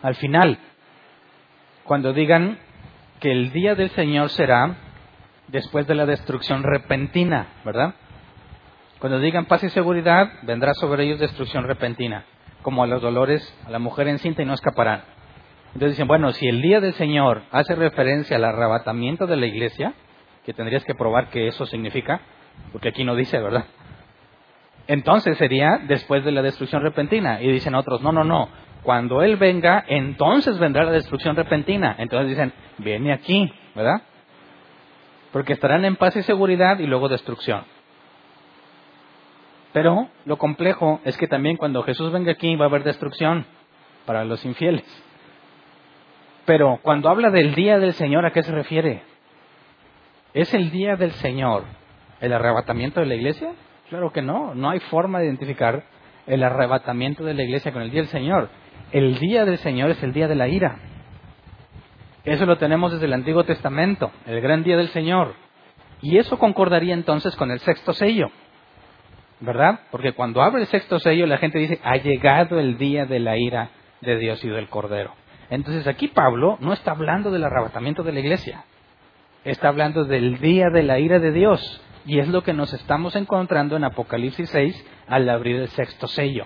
Al 0.02 0.16
final, 0.16 0.58
cuando 1.84 2.12
digan 2.12 2.58
que 3.20 3.32
el 3.32 3.52
día 3.52 3.76
del 3.76 3.92
Señor 3.92 4.30
será 4.30 4.76
después 5.48 5.88
de 5.88 5.96
la 5.96 6.06
destrucción 6.06 6.64
repentina, 6.64 7.48
¿verdad? 7.66 7.96
Cuando 9.00 9.20
digan 9.20 9.46
paz 9.46 9.64
y 9.64 9.70
seguridad, 9.70 10.30
vendrá 10.44 10.74
sobre 10.76 11.04
ellos 11.04 11.20
destrucción 11.20 11.64
repentina, 11.64 12.26
como 12.62 12.84
a 12.84 12.88
los 12.88 13.02
dolores 13.02 13.42
a 13.66 13.72
la 13.72 13.80
mujer 13.80 14.08
encinta 14.08 14.44
y 14.44 14.46
no 14.46 14.54
escaparán. 14.54 15.04
Entonces 15.74 15.92
dicen, 15.92 16.08
bueno, 16.08 16.32
si 16.34 16.48
el 16.48 16.62
día 16.62 16.80
del 16.80 16.94
Señor 16.94 17.44
hace 17.52 17.76
referencia 17.76 18.36
al 18.36 18.44
arrebatamiento 18.44 19.26
de 19.26 19.38
la 19.38 19.46
iglesia, 19.48 19.94
que 20.46 20.54
tendrías 20.54 20.84
que 20.84 20.96
probar 20.96 21.30
que 21.30 21.48
eso 21.48 21.66
significa, 21.66 22.22
porque 22.72 22.90
aquí 22.90 23.04
no 23.04 23.16
dice, 23.16 23.40
¿verdad? 23.40 23.66
Entonces 24.88 25.38
sería 25.38 25.80
después 25.88 26.26
de 26.26 26.32
la 26.32 26.42
destrucción 26.42 26.82
repentina. 26.82 27.42
Y 27.42 27.52
dicen 27.52 27.76
otros, 27.76 28.02
no, 28.02 28.12
no, 28.12 28.24
no, 28.24 28.50
cuando 28.84 29.22
Él 29.22 29.38
venga, 29.38 29.84
entonces 29.88 30.58
vendrá 30.60 30.84
la 30.84 30.92
destrucción 30.92 31.36
repentina. 31.36 31.96
Entonces 31.98 32.30
dicen, 32.30 32.54
viene 32.78 33.14
aquí, 33.14 33.52
¿verdad? 33.76 34.02
Porque 35.32 35.54
estarán 35.54 35.86
en 35.86 35.96
paz 35.96 36.16
y 36.16 36.24
seguridad 36.24 36.80
y 36.80 36.88
luego 36.88 37.10
destrucción. 37.10 37.64
Pero 39.74 40.10
lo 40.26 40.38
complejo 40.38 41.00
es 41.06 41.18
que 41.18 41.28
también 41.28 41.58
cuando 41.58 41.84
Jesús 41.84 42.12
venga 42.12 42.34
aquí 42.34 42.56
va 42.56 42.66
a 42.66 42.68
haber 42.68 42.84
destrucción 42.84 43.46
para 44.06 44.26
los 44.26 44.44
infieles. 44.44 44.86
Pero 46.46 46.80
cuando 46.82 47.10
habla 47.10 47.30
del 47.30 47.56
día 47.56 47.80
del 47.80 47.94
Señor, 47.94 48.26
¿a 48.26 48.32
qué 48.32 48.44
se 48.44 48.52
refiere? 48.52 49.04
¿Es 50.34 50.54
el 50.54 50.72
día 50.72 50.96
del 50.96 51.12
Señor 51.12 51.64
el 52.20 52.34
arrebatamiento 52.34 53.00
de 53.00 53.06
la 53.06 53.16
iglesia? 53.16 53.54
Claro 53.90 54.12
que 54.12 54.22
no, 54.22 54.54
no 54.56 54.70
hay 54.70 54.80
forma 54.80 55.20
de 55.20 55.26
identificar 55.26 55.84
el 56.28 56.44
arrebatamiento 56.44 57.24
de 57.24 57.34
la 57.34 57.44
iglesia 57.44 57.72
con 57.72 57.82
el 57.82 57.92
día 57.92 58.02
del 58.02 58.10
Señor 58.10 58.50
el 58.92 59.20
día 59.20 59.46
del 59.46 59.58
Señor 59.60 59.92
es 59.92 60.04
el 60.04 60.12
día 60.12 60.28
de 60.28 60.36
la 60.36 60.50
ira. 60.50 60.78
Eso 62.24 62.46
lo 62.46 62.58
tenemos 62.58 62.92
desde 62.92 63.06
el 63.06 63.14
Antiguo 63.14 63.44
Testamento, 63.44 64.12
el 64.28 64.42
gran 64.42 64.64
día 64.64 64.78
del 64.78 64.90
Señor. 64.90 65.34
Y 66.02 66.18
eso 66.18 66.38
concordaría 66.38 66.94
entonces 66.94 67.36
con 67.36 67.52
el 67.52 67.60
sexto 67.60 67.94
sello, 67.94 68.32
¿verdad? 69.40 69.82
Porque 69.92 70.14
cuando 70.14 70.42
abre 70.42 70.62
el 70.62 70.68
sexto 70.68 71.00
sello 71.00 71.26
la 71.26 71.38
gente 71.38 71.60
dice, 71.60 71.80
ha 71.84 71.98
llegado 71.98 72.60
el 72.60 72.78
día 72.78 73.06
de 73.06 73.20
la 73.20 73.38
ira 73.38 73.70
de 74.02 74.18
Dios 74.18 74.44
y 74.44 74.50
del 74.50 74.68
Cordero. 74.68 75.14
Entonces 75.50 75.88
aquí 75.88 76.08
Pablo 76.08 76.58
no 76.60 76.74
está 76.74 76.92
hablando 76.92 77.32
del 77.32 77.44
arrebatamiento 77.44 78.04
de 78.04 78.14
la 78.14 78.20
iglesia, 78.20 78.66
está 79.44 79.70
hablando 79.70 80.06
del 80.06 80.40
día 80.40 80.70
de 80.72 80.84
la 80.84 81.00
ira 81.00 81.20
de 81.20 81.32
Dios. 81.32 81.82
Y 82.04 82.18
es 82.18 82.28
lo 82.28 82.42
que 82.42 82.54
nos 82.54 82.74
estamos 82.74 83.16
encontrando 83.16 83.76
en 83.76 83.84
Apocalipsis 83.84 84.50
6 84.50 84.88
al 85.08 85.30
abrir 85.30 85.58
el 85.58 85.68
sexto 85.68 86.08
sello 86.08 86.46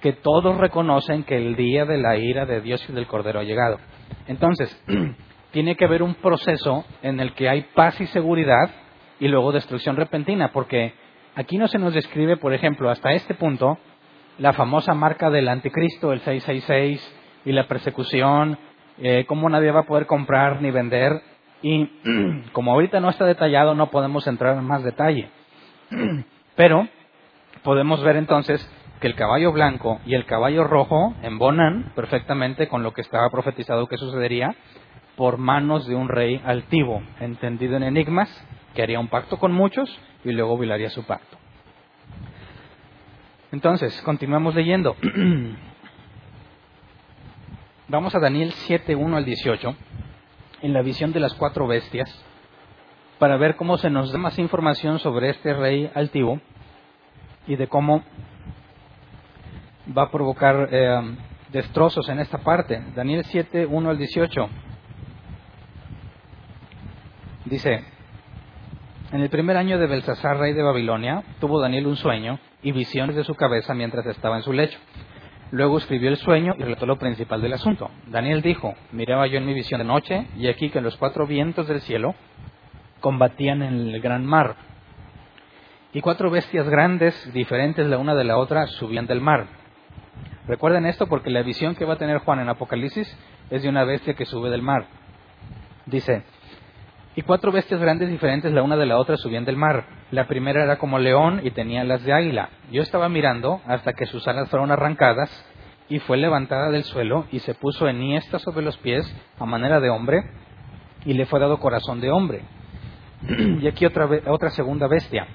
que 0.00 0.12
todos 0.12 0.56
reconocen 0.56 1.24
que 1.24 1.36
el 1.36 1.56
día 1.56 1.84
de 1.84 1.98
la 1.98 2.16
ira 2.16 2.46
de 2.46 2.60
Dios 2.60 2.84
y 2.88 2.92
del 2.92 3.06
Cordero 3.06 3.40
ha 3.40 3.44
llegado. 3.44 3.78
Entonces, 4.26 4.84
tiene 5.52 5.76
que 5.76 5.84
haber 5.84 6.02
un 6.02 6.14
proceso 6.14 6.84
en 7.02 7.20
el 7.20 7.32
que 7.34 7.48
hay 7.48 7.62
paz 7.74 8.00
y 8.00 8.06
seguridad 8.06 8.70
y 9.20 9.28
luego 9.28 9.52
destrucción 9.52 9.96
repentina, 9.96 10.52
porque 10.52 10.92
aquí 11.34 11.58
no 11.58 11.68
se 11.68 11.78
nos 11.78 11.94
describe, 11.94 12.36
por 12.36 12.52
ejemplo, 12.52 12.90
hasta 12.90 13.12
este 13.12 13.34
punto, 13.34 13.78
la 14.38 14.52
famosa 14.52 14.94
marca 14.94 15.30
del 15.30 15.48
anticristo, 15.48 16.12
el 16.12 16.20
666, 16.20 17.16
y 17.44 17.52
la 17.52 17.66
persecución, 17.66 18.58
eh, 18.98 19.24
cómo 19.26 19.48
nadie 19.48 19.70
va 19.70 19.80
a 19.80 19.86
poder 19.86 20.06
comprar 20.06 20.60
ni 20.60 20.70
vender, 20.70 21.22
y 21.62 21.86
como 22.52 22.72
ahorita 22.72 23.00
no 23.00 23.10
está 23.10 23.24
detallado, 23.24 23.74
no 23.74 23.90
podemos 23.90 24.26
entrar 24.26 24.56
en 24.56 24.64
más 24.64 24.84
detalle. 24.84 25.30
Pero 26.56 26.88
podemos 27.62 28.02
ver 28.02 28.16
entonces 28.16 28.68
que 29.00 29.06
el 29.06 29.14
caballo 29.14 29.52
blanco 29.52 30.00
y 30.06 30.14
el 30.14 30.24
caballo 30.26 30.64
rojo 30.64 31.14
embonan 31.22 31.92
perfectamente 31.94 32.68
con 32.68 32.82
lo 32.82 32.92
que 32.92 33.00
estaba 33.00 33.30
profetizado 33.30 33.86
que 33.86 33.96
sucedería 33.96 34.54
por 35.16 35.38
manos 35.38 35.86
de 35.86 35.94
un 35.94 36.08
rey 36.08 36.40
altivo, 36.44 37.02
entendido 37.20 37.76
en 37.76 37.82
enigmas, 37.82 38.28
que 38.74 38.82
haría 38.82 39.00
un 39.00 39.08
pacto 39.08 39.38
con 39.38 39.52
muchos 39.52 39.98
y 40.24 40.30
luego 40.32 40.56
violaría 40.56 40.90
su 40.90 41.04
pacto. 41.04 41.36
Entonces, 43.50 44.00
continuamos 44.02 44.54
leyendo. 44.54 44.94
Vamos 47.88 48.14
a 48.14 48.20
Daniel 48.20 48.52
7, 48.52 48.94
1 48.94 49.16
al 49.16 49.24
18, 49.24 49.74
en 50.62 50.72
la 50.72 50.82
visión 50.82 51.12
de 51.12 51.20
las 51.20 51.32
cuatro 51.34 51.66
bestias, 51.66 52.24
para 53.18 53.38
ver 53.38 53.56
cómo 53.56 53.78
se 53.78 53.90
nos 53.90 54.12
da 54.12 54.18
más 54.18 54.38
información 54.38 54.98
sobre 54.98 55.30
este 55.30 55.54
rey 55.54 55.90
altivo 55.94 56.40
y 57.46 57.56
de 57.56 57.66
cómo 57.66 58.04
va 59.96 60.04
a 60.04 60.10
provocar 60.10 60.68
eh, 60.70 61.16
destrozos 61.50 62.08
en 62.08 62.18
esta 62.20 62.38
parte. 62.38 62.82
Daniel 62.94 63.24
7, 63.24 63.66
1 63.66 63.90
al 63.90 63.98
18. 63.98 64.48
Dice, 67.46 67.84
en 69.12 69.20
el 69.22 69.30
primer 69.30 69.56
año 69.56 69.78
de 69.78 69.86
Belsasar, 69.86 70.38
rey 70.38 70.52
de 70.52 70.62
Babilonia, 70.62 71.22
tuvo 71.40 71.60
Daniel 71.60 71.86
un 71.86 71.96
sueño 71.96 72.38
y 72.62 72.72
visiones 72.72 73.16
de 73.16 73.24
su 73.24 73.34
cabeza 73.34 73.74
mientras 73.74 74.04
estaba 74.06 74.36
en 74.36 74.42
su 74.42 74.52
lecho. 74.52 74.78
Luego 75.50 75.78
escribió 75.78 76.10
el 76.10 76.18
sueño 76.18 76.54
y 76.58 76.62
relató 76.62 76.84
lo 76.84 76.98
principal 76.98 77.40
del 77.40 77.54
asunto. 77.54 77.90
Daniel 78.06 78.42
dijo, 78.42 78.74
miraba 78.92 79.26
yo 79.26 79.38
en 79.38 79.46
mi 79.46 79.54
visión 79.54 79.78
de 79.78 79.86
noche 79.86 80.26
y 80.36 80.48
aquí 80.48 80.68
que 80.68 80.82
los 80.82 80.96
cuatro 80.98 81.26
vientos 81.26 81.66
del 81.66 81.80
cielo 81.80 82.14
combatían 83.00 83.62
en 83.62 83.88
el 83.88 84.00
gran 84.02 84.26
mar. 84.26 84.56
Y 85.94 86.02
cuatro 86.02 86.30
bestias 86.30 86.68
grandes, 86.68 87.32
diferentes 87.32 87.86
la 87.86 87.96
una 87.96 88.14
de 88.14 88.24
la 88.24 88.36
otra, 88.36 88.66
subían 88.66 89.06
del 89.06 89.22
mar 89.22 89.57
Recuerden 90.48 90.86
esto 90.86 91.08
porque 91.08 91.28
la 91.28 91.42
visión 91.42 91.74
que 91.74 91.84
va 91.84 91.94
a 91.94 91.98
tener 91.98 92.18
Juan 92.18 92.40
en 92.40 92.48
Apocalipsis 92.48 93.06
es 93.50 93.62
de 93.62 93.68
una 93.68 93.84
bestia 93.84 94.14
que 94.14 94.24
sube 94.24 94.48
del 94.48 94.62
mar. 94.62 94.86
Dice, 95.84 96.22
y 97.14 97.20
cuatro 97.20 97.52
bestias 97.52 97.78
grandes 97.78 98.08
diferentes 98.08 98.50
la 98.54 98.62
una 98.62 98.76
de 98.76 98.86
la 98.86 98.96
otra 98.96 99.18
subían 99.18 99.44
del 99.44 99.58
mar. 99.58 99.84
La 100.10 100.26
primera 100.26 100.64
era 100.64 100.78
como 100.78 100.98
león 100.98 101.42
y 101.44 101.50
tenía 101.50 101.82
alas 101.82 102.02
de 102.02 102.14
águila. 102.14 102.48
Yo 102.72 102.80
estaba 102.80 103.10
mirando 103.10 103.60
hasta 103.66 103.92
que 103.92 104.06
sus 104.06 104.26
alas 104.26 104.48
fueron 104.48 104.70
arrancadas 104.70 105.30
y 105.90 105.98
fue 105.98 106.16
levantada 106.16 106.70
del 106.70 106.84
suelo 106.84 107.26
y 107.30 107.40
se 107.40 107.52
puso 107.54 107.86
enhiesta 107.86 108.38
sobre 108.38 108.64
los 108.64 108.78
pies 108.78 109.06
a 109.38 109.44
manera 109.44 109.80
de 109.80 109.90
hombre 109.90 110.22
y 111.04 111.12
le 111.12 111.26
fue 111.26 111.40
dado 111.40 111.60
corazón 111.60 112.00
de 112.00 112.10
hombre. 112.10 112.40
y 113.60 113.68
aquí 113.68 113.84
otra, 113.84 114.08
otra 114.28 114.48
segunda 114.48 114.88
bestia, 114.88 115.26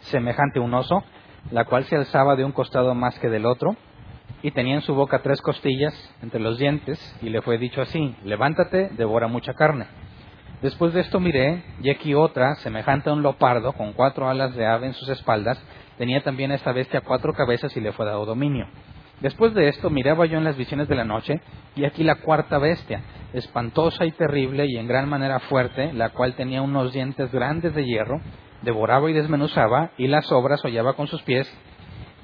semejante 0.00 0.58
a 0.58 0.62
un 0.62 0.74
oso, 0.74 1.04
la 1.52 1.64
cual 1.64 1.84
se 1.84 1.94
alzaba 1.94 2.34
de 2.34 2.44
un 2.44 2.50
costado 2.50 2.92
más 2.96 3.16
que 3.20 3.28
del 3.28 3.46
otro 3.46 3.76
y 4.42 4.50
tenía 4.50 4.76
en 4.76 4.82
su 4.82 4.94
boca 4.94 5.22
tres 5.22 5.40
costillas 5.40 5.94
entre 6.22 6.40
los 6.40 6.58
dientes, 6.58 6.98
y 7.22 7.30
le 7.30 7.42
fue 7.42 7.58
dicho 7.58 7.82
así, 7.82 8.14
levántate, 8.24 8.90
devora 8.96 9.28
mucha 9.28 9.54
carne. 9.54 9.86
Después 10.62 10.94
de 10.94 11.00
esto 11.00 11.20
miré, 11.20 11.62
y 11.82 11.90
aquí 11.90 12.14
otra, 12.14 12.54
semejante 12.56 13.10
a 13.10 13.12
un 13.12 13.22
leopardo, 13.22 13.72
con 13.72 13.92
cuatro 13.92 14.28
alas 14.28 14.54
de 14.54 14.66
ave 14.66 14.86
en 14.86 14.94
sus 14.94 15.08
espaldas, 15.08 15.62
tenía 15.98 16.22
también 16.22 16.52
esta 16.52 16.72
bestia 16.72 17.02
cuatro 17.02 17.32
cabezas 17.32 17.76
y 17.76 17.80
le 17.80 17.92
fue 17.92 18.06
dado 18.06 18.24
dominio. 18.24 18.66
Después 19.20 19.54
de 19.54 19.68
esto 19.68 19.90
miraba 19.90 20.26
yo 20.26 20.38
en 20.38 20.44
las 20.44 20.56
visiones 20.56 20.88
de 20.88 20.94
la 20.94 21.04
noche, 21.04 21.40
y 21.74 21.84
aquí 21.84 22.04
la 22.04 22.16
cuarta 22.16 22.58
bestia, 22.58 23.02
espantosa 23.32 24.04
y 24.04 24.12
terrible 24.12 24.66
y 24.66 24.76
en 24.76 24.86
gran 24.86 25.08
manera 25.08 25.40
fuerte, 25.40 25.92
la 25.92 26.10
cual 26.10 26.34
tenía 26.34 26.62
unos 26.62 26.92
dientes 26.92 27.32
grandes 27.32 27.74
de 27.74 27.84
hierro, 27.84 28.20
devoraba 28.62 29.10
y 29.10 29.14
desmenuzaba, 29.14 29.90
y 29.98 30.06
las 30.06 30.30
obras 30.32 30.64
hollaba 30.64 30.94
con 30.94 31.06
sus 31.06 31.22
pies, 31.22 31.50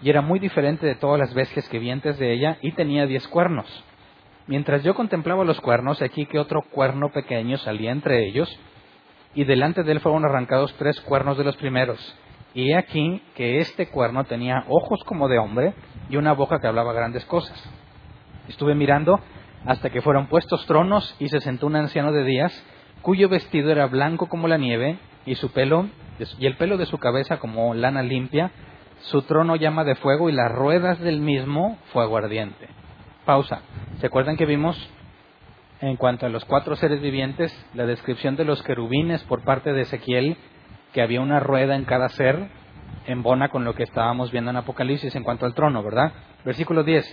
y 0.02 0.10
era 0.10 0.20
muy 0.20 0.38
diferente 0.38 0.86
de 0.86 0.96
todas 0.96 1.18
las 1.18 1.32
bestias 1.32 1.68
que 1.68 1.78
vi 1.78 1.90
antes 1.90 2.18
de 2.18 2.32
ella, 2.32 2.58
y 2.60 2.72
tenía 2.72 3.06
diez 3.06 3.26
cuernos. 3.28 3.66
Mientras 4.46 4.82
yo 4.82 4.94
contemplaba 4.94 5.44
los 5.44 5.60
cuernos, 5.60 6.02
aquí 6.02 6.26
que 6.26 6.38
otro 6.38 6.62
cuerno 6.62 7.10
pequeño 7.12 7.56
salía 7.58 7.92
entre 7.92 8.26
ellos, 8.26 8.48
y 9.34 9.44
delante 9.44 9.82
de 9.82 9.92
él 9.92 10.00
fueron 10.00 10.24
arrancados 10.24 10.74
tres 10.74 11.00
cuernos 11.00 11.38
de 11.38 11.44
los 11.44 11.56
primeros. 11.56 12.16
Y 12.54 12.70
he 12.70 12.76
aquí 12.76 13.22
que 13.34 13.60
este 13.60 13.88
cuerno 13.88 14.24
tenía 14.24 14.64
ojos 14.68 15.02
como 15.04 15.28
de 15.28 15.38
hombre 15.38 15.74
y 16.10 16.16
una 16.16 16.32
boca 16.32 16.58
que 16.60 16.66
hablaba 16.66 16.92
grandes 16.92 17.24
cosas. 17.24 17.56
Estuve 18.48 18.74
mirando 18.74 19.20
hasta 19.64 19.90
que 19.90 20.02
fueron 20.02 20.26
puestos 20.26 20.66
tronos 20.66 21.16
y 21.18 21.28
se 21.28 21.40
sentó 21.40 21.66
un 21.66 21.76
anciano 21.76 22.12
de 22.12 22.24
días, 22.24 22.52
cuyo 23.00 23.28
vestido 23.28 23.70
era 23.70 23.86
blanco 23.86 24.26
como 24.26 24.48
la 24.48 24.58
nieve 24.58 24.98
y 25.24 25.36
su 25.36 25.50
pelo 25.52 25.86
y 26.38 26.46
el 26.46 26.56
pelo 26.56 26.76
de 26.76 26.86
su 26.86 26.98
cabeza 26.98 27.38
como 27.38 27.72
lana 27.74 28.02
limpia, 28.02 28.50
su 29.02 29.22
trono 29.22 29.56
llama 29.56 29.84
de 29.84 29.94
fuego 29.96 30.28
y 30.28 30.32
las 30.32 30.50
ruedas 30.52 31.00
del 31.00 31.20
mismo 31.20 31.78
fuego 31.92 32.16
ardiente. 32.16 32.68
Pausa. 33.24 33.62
¿Se 33.98 34.06
acuerdan 34.06 34.36
que 34.36 34.46
vimos 34.46 34.76
en 35.80 35.96
cuanto 35.96 36.26
a 36.26 36.28
los 36.28 36.44
cuatro 36.44 36.76
seres 36.76 37.00
vivientes 37.00 37.52
la 37.74 37.86
descripción 37.86 38.36
de 38.36 38.44
los 38.44 38.62
querubines 38.62 39.22
por 39.24 39.42
parte 39.42 39.72
de 39.72 39.82
Ezequiel, 39.82 40.36
que 40.92 41.02
había 41.02 41.20
una 41.20 41.40
rueda 41.40 41.74
en 41.74 41.84
cada 41.84 42.08
ser, 42.10 42.48
en 43.06 43.22
bona 43.22 43.48
con 43.48 43.64
lo 43.64 43.74
que 43.74 43.82
estábamos 43.82 44.30
viendo 44.30 44.50
en 44.50 44.56
Apocalipsis 44.56 45.14
en 45.16 45.24
cuanto 45.24 45.46
al 45.46 45.54
trono, 45.54 45.82
¿verdad? 45.82 46.12
Versículo 46.44 46.84
10. 46.84 47.04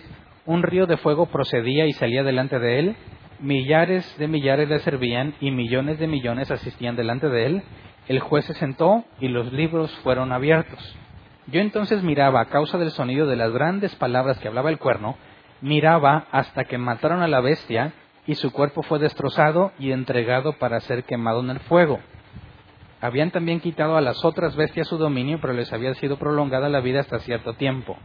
Un 0.45 0.63
río 0.63 0.86
de 0.86 0.97
fuego 0.97 1.28
procedía 1.28 1.86
y 1.86 1.93
salía 1.93 2.23
delante 2.23 2.60
de 2.60 2.80
él, 2.80 2.95
millares 3.39 4.17
de 4.17 4.28
millares 4.28 4.69
le 4.69 4.80
servían 4.80 5.34
y 5.39 5.52
millones 5.52 5.97
de 5.99 6.08
millones 6.08 6.52
asistían 6.52 6.95
delante 6.95 7.30
de 7.30 7.45
él. 7.45 7.63
El 8.08 8.19
juez 8.19 8.45
se 8.45 8.54
sentó 8.56 9.06
y 9.19 9.28
los 9.28 9.52
libros 9.54 9.91
fueron 10.04 10.32
abiertos. 10.32 10.95
Yo 11.52 11.62
entonces 11.62 12.04
miraba 12.04 12.42
a 12.42 12.46
causa 12.46 12.78
del 12.78 12.92
sonido 12.92 13.26
de 13.26 13.36
las 13.36 13.52
grandes 13.52 13.96
palabras 13.96 14.38
que 14.40 14.48
hablaba 14.48 14.70
el 14.70 14.78
cuerno, 14.78 15.18
miraba 15.62 16.28
hasta 16.32 16.66
que 16.66 16.78
mataron 16.78 17.24
a 17.24 17.28
la 17.28 17.42
bestia 17.42 17.94
y 18.28 18.36
su 18.36 18.52
cuerpo 18.52 18.84
fue 18.84 19.00
destrozado 19.00 19.72
y 19.80 19.92
entregado 19.92 20.54
para 20.54 20.80
ser 20.82 21.06
quemado 21.06 21.40
en 21.40 21.50
el 21.50 21.60
fuego. 21.62 22.00
Habían 23.02 23.32
también 23.32 23.62
quitado 23.62 23.98
a 23.98 24.02
las 24.02 24.24
otras 24.24 24.56
bestias 24.56 24.88
su 24.88 24.98
dominio, 24.98 25.40
pero 25.42 25.54
les 25.54 25.74
había 25.74 25.94
sido 25.96 26.18
prolongada 26.18 26.70
la 26.70 26.82
vida 26.82 27.00
hasta 27.00 27.20
cierto 27.20 27.54
tiempo. 27.54 27.98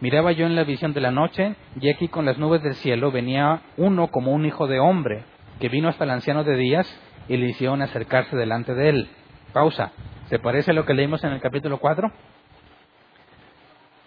Miraba 0.00 0.32
yo 0.32 0.44
en 0.44 0.56
la 0.56 0.64
visión 0.64 0.92
de 0.92 1.00
la 1.00 1.12
noche, 1.12 1.54
y 1.80 1.88
aquí 1.88 2.08
con 2.08 2.26
las 2.26 2.36
nubes 2.36 2.62
del 2.62 2.74
cielo 2.74 3.10
venía 3.10 3.62
uno 3.78 4.08
como 4.08 4.32
un 4.32 4.44
hijo 4.44 4.66
de 4.66 4.80
hombre, 4.80 5.24
que 5.60 5.70
vino 5.70 5.88
hasta 5.88 6.04
el 6.04 6.10
anciano 6.10 6.44
de 6.44 6.56
días 6.56 7.00
y 7.28 7.36
le 7.38 7.46
hicieron 7.46 7.80
acercarse 7.80 8.36
delante 8.36 8.74
de 8.74 8.88
él. 8.90 9.08
Pausa. 9.54 9.92
¿Se 10.26 10.38
parece 10.38 10.72
a 10.72 10.74
lo 10.74 10.84
que 10.84 10.94
leímos 10.94 11.22
en 11.22 11.32
el 11.32 11.40
capítulo 11.40 11.78
4? 11.78 12.10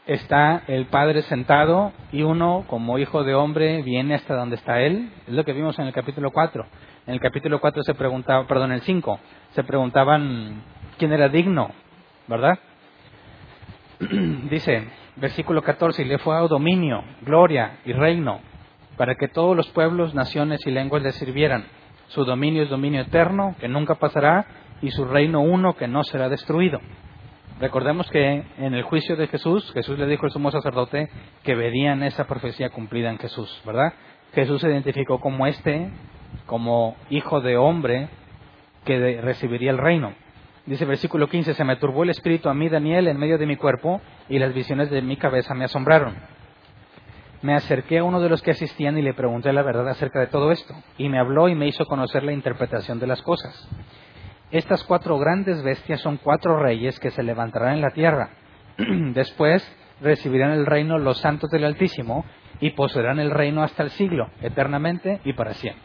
Está 0.08 0.64
el 0.68 0.86
padre 0.86 1.22
sentado 1.24 1.92
y 2.12 2.24
uno, 2.24 2.64
como 2.68 2.98
hijo 2.98 3.24
de 3.24 3.36
hombre, 3.36 3.84
viene 3.84 4.16
hasta 4.16 4.36
donde 4.36 4.56
está 4.56 4.80
él. 4.80 5.12
Es 5.28 5.34
lo 5.34 5.44
que 5.44 5.54
vimos 5.54 5.78
en 5.78 5.86
el 5.86 5.94
capítulo 5.94 6.32
4. 6.32 6.66
En 7.06 7.14
el 7.14 7.20
capítulo 7.20 7.60
4 7.60 7.84
se 7.84 7.94
preguntaba, 7.94 8.48
perdón, 8.48 8.72
el 8.72 8.82
5, 8.82 9.20
se 9.52 9.64
preguntaban 9.64 10.64
quién 10.98 11.12
era 11.12 11.30
digno, 11.30 11.72
¿verdad? 12.28 12.58
Dice, 14.50 14.88
versículo 15.18 15.62
14, 15.62 16.02
y 16.02 16.06
le 16.06 16.18
fue 16.18 16.34
dado 16.34 16.48
dominio, 16.48 17.04
gloria 17.22 17.80
y 17.86 17.94
reino, 17.94 18.40
para 18.98 19.16
que 19.16 19.28
todos 19.28 19.56
los 19.56 19.70
pueblos, 19.70 20.16
naciones 20.16 20.66
y 20.66 20.72
lenguas 20.72 21.04
le 21.04 21.12
sirvieran. 21.12 21.66
Su 22.08 22.24
dominio 22.24 22.64
es 22.64 22.70
dominio 22.70 23.02
eterno, 23.02 23.56
que 23.60 23.68
nunca 23.68 23.96
pasará, 23.96 24.46
y 24.82 24.92
su 24.92 25.06
reino 25.06 25.42
uno, 25.42 25.76
que 25.76 25.88
no 25.88 26.04
será 26.04 26.30
destruido. 26.30 26.80
Recordemos 27.60 28.08
que 28.12 28.44
en 28.60 28.74
el 28.76 28.84
juicio 28.84 29.16
de 29.16 29.28
Jesús, 29.28 29.72
Jesús 29.74 29.98
le 29.98 30.06
dijo 30.06 30.26
al 30.26 30.32
sumo 30.32 30.52
sacerdote 30.52 31.10
que 31.44 31.56
verían 31.56 32.04
esa 32.04 32.28
profecía 32.28 32.70
cumplida 32.70 33.10
en 33.10 33.18
Jesús, 33.18 33.62
¿verdad? 33.66 33.94
Jesús 34.34 34.62
se 34.62 34.70
identificó 34.70 35.20
como 35.20 35.48
este, 35.48 35.90
como 36.46 36.96
hijo 37.10 37.42
de 37.42 37.58
hombre 37.58 38.10
que 38.86 39.22
recibiría 39.22 39.72
el 39.72 39.80
reino. 39.80 40.14
Dice 40.68 40.86
versículo 40.86 41.30
15, 41.30 41.56
se 41.56 41.64
me 41.64 41.78
turbó 41.78 42.04
el 42.04 42.12
espíritu 42.12 42.48
a 42.50 42.54
mí, 42.54 42.70
Daniel, 42.70 43.08
en 43.08 43.18
medio 43.18 43.40
de 43.40 43.48
mi 43.48 43.56
cuerpo, 43.56 44.02
y 44.30 44.38
las 44.38 44.54
visiones 44.54 44.92
de 44.92 45.02
mi 45.02 45.18
cabeza 45.18 45.56
me 45.56 45.66
asombraron. 45.66 46.16
Me 47.42 47.56
acerqué 47.56 48.00
a 48.00 48.04
uno 48.04 48.20
de 48.20 48.30
los 48.30 48.42
que 48.42 48.52
asistían 48.52 48.98
y 48.98 49.02
le 49.02 49.14
pregunté 49.14 49.52
la 49.54 49.64
verdad 49.64 49.88
acerca 49.88 50.20
de 50.20 50.28
todo 50.28 50.52
esto, 50.52 50.76
y 50.98 51.10
me 51.10 51.20
habló 51.20 51.50
y 51.50 51.56
me 51.56 51.68
hizo 51.68 51.86
conocer 51.86 52.24
la 52.24 52.34
interpretación 52.34 53.00
de 53.00 53.08
las 53.08 53.22
cosas. 53.22 53.68
Estas 54.52 54.84
cuatro 54.84 55.18
grandes 55.20 55.62
bestias 55.62 56.00
son 56.00 56.18
cuatro 56.18 56.58
reyes 56.58 57.00
que 57.00 57.12
se 57.12 57.24
levantarán 57.24 57.76
en 57.76 57.82
la 57.82 57.90
tierra. 57.90 58.30
Después 59.14 59.68
recibirán 60.02 60.52
el 60.52 60.66
reino 60.66 60.98
los 60.98 61.18
santos 61.18 61.50
del 61.50 61.66
Altísimo 61.66 62.24
y 62.62 62.72
poseerán 62.72 63.20
el 63.20 63.32
reino 63.32 63.62
hasta 63.62 63.84
el 63.84 63.90
siglo, 63.92 64.30
eternamente 64.42 65.20
y 65.26 65.34
para 65.34 65.54
siempre. 65.54 65.84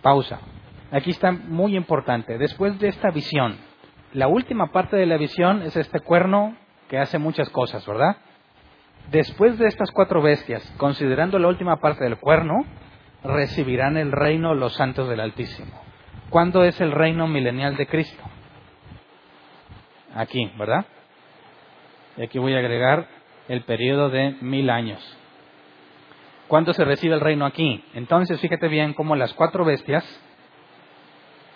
Pausa. 0.00 0.40
Aquí 0.90 1.10
está 1.10 1.32
muy 1.32 1.76
importante. 1.76 2.38
Después 2.38 2.78
de 2.78 2.88
esta 2.88 3.10
visión, 3.10 3.56
la 4.12 4.28
última 4.28 4.72
parte 4.72 4.96
de 4.96 5.06
la 5.06 5.16
visión 5.16 5.62
es 5.62 5.76
este 5.76 6.00
cuerno 6.00 6.56
que 6.88 6.98
hace 6.98 7.18
muchas 7.18 7.48
cosas, 7.50 7.86
¿verdad? 7.86 8.16
Después 9.10 9.58
de 9.58 9.66
estas 9.66 9.90
cuatro 9.90 10.22
bestias, 10.22 10.62
considerando 10.76 11.38
la 11.38 11.48
última 11.48 11.76
parte 11.76 12.04
del 12.04 12.18
cuerno, 12.18 12.64
recibirán 13.24 13.96
el 13.96 14.12
reino 14.12 14.54
los 14.54 14.74
santos 14.74 15.08
del 15.08 15.20
Altísimo. 15.20 15.91
¿Cuándo 16.32 16.64
es 16.64 16.80
el 16.80 16.92
reino 16.92 17.28
milenial 17.28 17.76
de 17.76 17.86
Cristo? 17.86 18.24
Aquí, 20.14 20.50
¿verdad? 20.58 20.86
Y 22.16 22.22
aquí 22.22 22.38
voy 22.38 22.54
a 22.54 22.58
agregar 22.58 23.06
el 23.48 23.60
periodo 23.64 24.08
de 24.08 24.38
mil 24.40 24.70
años. 24.70 24.98
¿Cuándo 26.48 26.72
se 26.72 26.86
recibe 26.86 27.16
el 27.16 27.20
reino 27.20 27.44
aquí? 27.44 27.84
Entonces, 27.92 28.40
fíjate 28.40 28.68
bien 28.68 28.94
cómo 28.94 29.14
las 29.14 29.34
cuatro 29.34 29.66
bestias 29.66 30.06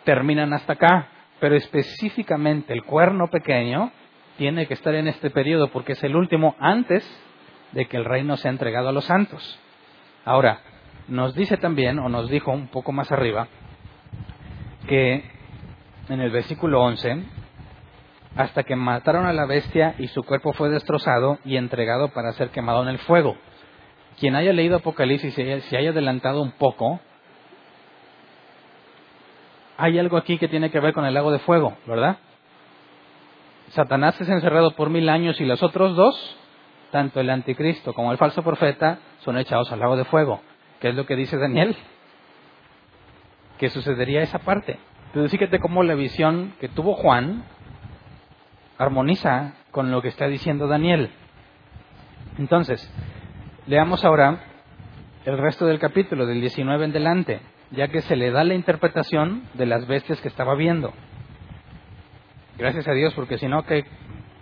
terminan 0.05 0.53
hasta 0.53 0.75
acá, 0.75 1.09
pero 1.41 1.57
específicamente 1.57 2.75
el 2.75 2.85
cuerno 2.85 3.29
pequeño 3.29 3.93
tiene 4.37 4.67
que 4.67 4.75
estar 4.75 4.95
en 4.95 5.09
este 5.09 5.31
periodo 5.31 5.69
porque 5.69 5.93
es 5.93 6.05
el 6.05 6.15
último 6.15 6.55
antes 6.61 7.03
de 7.73 7.87
que 7.87 7.97
el 7.97 8.05
reino 8.05 8.37
sea 8.37 8.51
entregado 8.51 8.91
a 8.91 8.93
los 8.93 9.07
santos. 9.07 9.59
Ahora, 10.27 10.61
nos 11.09 11.35
dice 11.35 11.57
también, 11.57 11.99
o 11.99 12.11
nos 12.11 12.29
dijo 12.29 12.53
un 12.53 12.69
poco 12.69 12.93
más 12.93 13.11
arriba, 13.11 13.49
que 14.87 15.25
en 16.09 16.21
el 16.21 16.31
versículo 16.31 16.83
11, 16.83 17.23
hasta 18.37 18.63
que 18.63 18.77
mataron 18.77 19.27
a 19.27 19.33
la 19.33 19.47
bestia 19.47 19.95
y 19.99 20.09
su 20.09 20.23
cuerpo 20.23 20.53
fue 20.53 20.69
destrozado 20.69 21.39
y 21.45 21.57
entregado 21.57 22.09
para 22.09 22.33
ser 22.33 22.51
quemado 22.51 22.83
en 22.83 22.89
el 22.89 22.99
fuego. 22.99 23.37
Quien 24.19 24.35
haya 24.35 24.53
leído 24.53 24.77
Apocalipsis 24.77 25.37
y 25.37 25.61
se 25.63 25.77
haya 25.77 25.91
adelantado 25.91 26.43
un 26.43 26.53
poco, 26.53 27.01
hay 29.77 29.99
algo 29.99 30.17
aquí 30.17 30.39
que 30.39 30.49
tiene 30.49 30.71
que 30.71 30.81
ver 30.81 30.95
con 30.95 31.05
el 31.05 31.15
lago 31.15 31.31
de 31.31 31.39
fuego, 31.41 31.77
¿verdad? 31.87 32.19
Satanás 33.71 34.19
es 34.21 34.29
encerrado 34.29 34.71
por 34.73 34.91
mil 34.91 35.09
años 35.09 35.41
y 35.41 35.45
los 35.45 35.63
otros 35.63 35.97
dos, 35.97 36.37
tanto 36.93 37.21
el 37.21 37.29
anticristo 37.31 37.93
como 37.93 38.13
el 38.13 38.19
falso 38.19 38.43
profeta, 38.43 39.01
son 39.21 39.39
echados 39.39 39.71
al 39.73 39.81
lago 39.81 39.97
de 39.97 40.05
fuego. 40.05 40.41
¿Qué 40.81 40.91
es 40.91 40.95
lo 40.95 41.05
que 41.05 41.17
dice 41.17 41.37
Daniel? 41.37 41.77
Que 43.59 43.71
sucedería 43.71 44.23
esa 44.23 44.39
parte. 44.39 44.79
Entonces 45.07 45.31
fíjate 45.31 45.59
cómo 45.61 45.83
la 45.83 45.95
visión 45.95 46.55
que 46.61 46.69
tuvo 46.69 46.95
Juan 46.95 47.45
armoniza 48.79 49.55
con 49.71 49.91
lo 49.91 50.03
que 50.03 50.09
está 50.09 50.27
diciendo 50.27 50.67
Daniel. 50.67 51.11
Entonces, 52.39 52.93
leamos 53.67 54.05
ahora 54.05 54.41
el 55.25 55.39
resto 55.39 55.67
del 55.67 55.79
capítulo, 55.79 56.27
del 56.27 56.41
19 56.41 56.85
en 56.85 56.93
delante, 56.93 57.41
ya 57.71 57.89
que 57.89 58.03
se 58.03 58.17
le 58.17 58.31
da 58.31 58.45
la 58.45 58.55
interpretación 58.55 59.45
de 59.55 59.67
las 59.67 59.87
bestias 59.87 60.21
que 60.21 60.29
estaba 60.29 60.55
viendo. 60.55 60.93
Gracias 62.59 62.87
a 62.89 62.93
Dios, 62.93 63.13
porque 63.15 63.39
si 63.39 63.49
no, 63.49 63.65
qué 63.65 63.85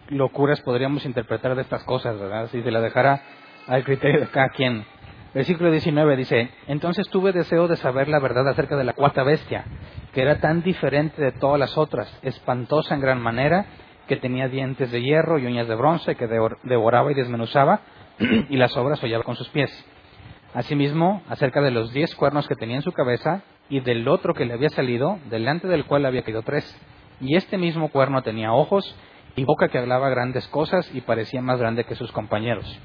locuras 0.08 0.60
podríamos 0.60 1.04
interpretar 1.06 1.54
de 1.54 1.62
estas 1.62 1.84
cosas, 1.84 2.18
¿verdad? 2.18 2.48
Si 2.50 2.62
se 2.62 2.70
la 2.70 2.80
dejara 2.80 3.22
al 3.66 3.84
criterio 3.84 4.20
de 4.20 4.26
cada 4.28 4.50
quien. 4.50 4.84
Versículo 5.34 5.72
19 5.72 6.16
dice, 6.16 6.50
entonces 6.68 7.08
tuve 7.08 7.32
deseo 7.32 7.66
de 7.66 7.74
saber 7.76 8.06
la 8.08 8.20
verdad 8.20 8.48
acerca 8.48 8.76
de 8.76 8.84
la 8.84 8.92
cuarta 8.92 9.24
bestia, 9.24 9.64
que 10.12 10.22
era 10.22 10.38
tan 10.38 10.62
diferente 10.62 11.20
de 11.20 11.32
todas 11.32 11.58
las 11.58 11.76
otras, 11.76 12.08
espantosa 12.22 12.94
en 12.94 13.00
gran 13.00 13.20
manera, 13.20 13.66
que 14.06 14.16
tenía 14.16 14.48
dientes 14.48 14.92
de 14.92 15.02
hierro 15.02 15.40
y 15.40 15.46
uñas 15.46 15.66
de 15.66 15.74
bronce, 15.74 16.14
que 16.14 16.28
devoraba 16.28 17.10
y 17.10 17.16
desmenuzaba, 17.16 17.80
y 18.48 18.56
las 18.56 18.76
obras 18.76 19.02
hollaba 19.02 19.24
con 19.24 19.34
sus 19.34 19.48
pies. 19.48 19.70
Asimismo, 20.54 21.24
acerca 21.28 21.60
de 21.60 21.72
los 21.72 21.92
diez 21.92 22.14
cuernos 22.14 22.46
que 22.46 22.54
tenía 22.54 22.76
en 22.76 22.82
su 22.82 22.92
cabeza, 22.92 23.42
y 23.68 23.80
del 23.80 24.06
otro 24.06 24.34
que 24.34 24.44
le 24.44 24.54
había 24.54 24.68
salido, 24.68 25.18
delante 25.30 25.66
del 25.66 25.84
cual 25.84 26.06
había 26.06 26.22
caído 26.22 26.42
tres. 26.42 26.64
Y 27.20 27.34
este 27.34 27.58
mismo 27.58 27.88
cuerno 27.88 28.22
tenía 28.22 28.52
ojos 28.52 28.94
y 29.34 29.42
boca 29.42 29.66
que 29.66 29.78
hablaba 29.78 30.10
grandes 30.10 30.46
cosas 30.46 30.88
y 30.94 31.00
parecía 31.00 31.42
más 31.42 31.58
grande 31.58 31.82
que 31.82 31.96
sus 31.96 32.12
compañeros 32.12 32.78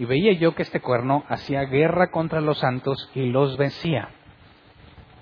y 0.00 0.06
veía 0.06 0.32
yo 0.32 0.54
que 0.54 0.62
este 0.62 0.80
cuerno 0.80 1.24
hacía 1.28 1.64
guerra 1.64 2.10
contra 2.10 2.40
los 2.40 2.58
santos 2.58 3.10
y 3.14 3.26
los 3.26 3.58
vencía. 3.58 4.08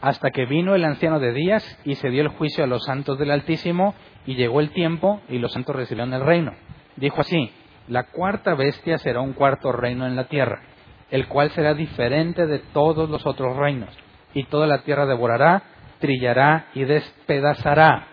Hasta 0.00 0.30
que 0.30 0.46
vino 0.46 0.76
el 0.76 0.84
anciano 0.84 1.18
de 1.18 1.32
días 1.32 1.80
y 1.84 1.96
se 1.96 2.10
dio 2.10 2.22
el 2.22 2.28
juicio 2.28 2.62
a 2.62 2.68
los 2.68 2.84
santos 2.84 3.18
del 3.18 3.32
Altísimo 3.32 3.96
y 4.24 4.36
llegó 4.36 4.60
el 4.60 4.70
tiempo 4.70 5.20
y 5.28 5.40
los 5.40 5.50
santos 5.50 5.74
recibieron 5.74 6.14
el 6.14 6.24
reino. 6.24 6.52
Dijo 6.94 7.20
así, 7.20 7.50
la 7.88 8.04
cuarta 8.04 8.54
bestia 8.54 8.98
será 8.98 9.20
un 9.20 9.32
cuarto 9.32 9.72
reino 9.72 10.06
en 10.06 10.14
la 10.14 10.28
tierra, 10.28 10.62
el 11.10 11.26
cual 11.26 11.50
será 11.50 11.74
diferente 11.74 12.46
de 12.46 12.60
todos 12.60 13.10
los 13.10 13.26
otros 13.26 13.56
reinos, 13.56 13.90
y 14.32 14.44
toda 14.44 14.68
la 14.68 14.82
tierra 14.82 15.06
devorará, 15.06 15.64
trillará 15.98 16.66
y 16.74 16.84
despedazará. 16.84 18.06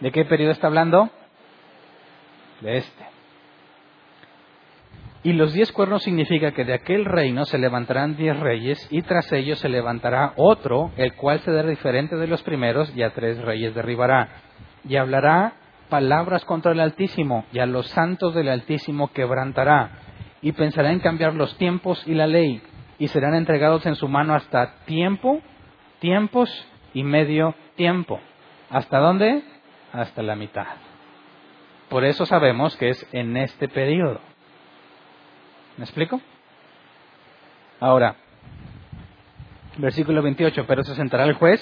¿De 0.00 0.10
qué 0.10 0.24
periodo 0.24 0.52
está 0.52 0.68
hablando? 0.68 1.10
De 2.62 2.78
este. 2.78 3.13
Y 5.24 5.32
los 5.32 5.54
diez 5.54 5.72
cuernos 5.72 6.02
significa 6.02 6.52
que 6.52 6.66
de 6.66 6.74
aquel 6.74 7.06
reino 7.06 7.46
se 7.46 7.56
levantarán 7.56 8.14
diez 8.14 8.38
reyes 8.38 8.86
y 8.90 9.00
tras 9.00 9.32
ellos 9.32 9.58
se 9.58 9.70
levantará 9.70 10.34
otro, 10.36 10.92
el 10.98 11.14
cual 11.14 11.40
será 11.40 11.62
diferente 11.62 12.14
de 12.16 12.26
los 12.26 12.42
primeros 12.42 12.94
y 12.94 13.02
a 13.02 13.14
tres 13.14 13.40
reyes 13.40 13.74
derribará. 13.74 14.28
Y 14.86 14.96
hablará 14.96 15.54
palabras 15.88 16.44
contra 16.44 16.72
el 16.72 16.80
Altísimo 16.80 17.46
y 17.52 17.58
a 17.58 17.64
los 17.64 17.86
santos 17.88 18.34
del 18.34 18.50
Altísimo 18.50 19.12
quebrantará. 19.12 19.92
Y 20.42 20.52
pensará 20.52 20.92
en 20.92 21.00
cambiar 21.00 21.34
los 21.34 21.56
tiempos 21.56 22.06
y 22.06 22.12
la 22.12 22.26
ley 22.26 22.60
y 22.98 23.08
serán 23.08 23.34
entregados 23.34 23.86
en 23.86 23.94
su 23.94 24.08
mano 24.08 24.34
hasta 24.34 24.74
tiempo, 24.84 25.40
tiempos 26.00 26.50
y 26.92 27.02
medio 27.02 27.54
tiempo. 27.76 28.20
¿Hasta 28.68 28.98
dónde? 28.98 29.42
Hasta 29.90 30.22
la 30.22 30.36
mitad. 30.36 30.66
Por 31.88 32.04
eso 32.04 32.26
sabemos 32.26 32.76
que 32.76 32.90
es 32.90 33.08
en 33.12 33.38
este 33.38 33.68
periodo. 33.68 34.20
¿Me 35.76 35.84
explico? 35.84 36.20
Ahora, 37.80 38.14
versículo 39.78 40.22
28, 40.22 40.64
pero 40.68 40.84
se 40.84 40.94
sentará 40.94 41.24
el 41.24 41.34
juez 41.34 41.60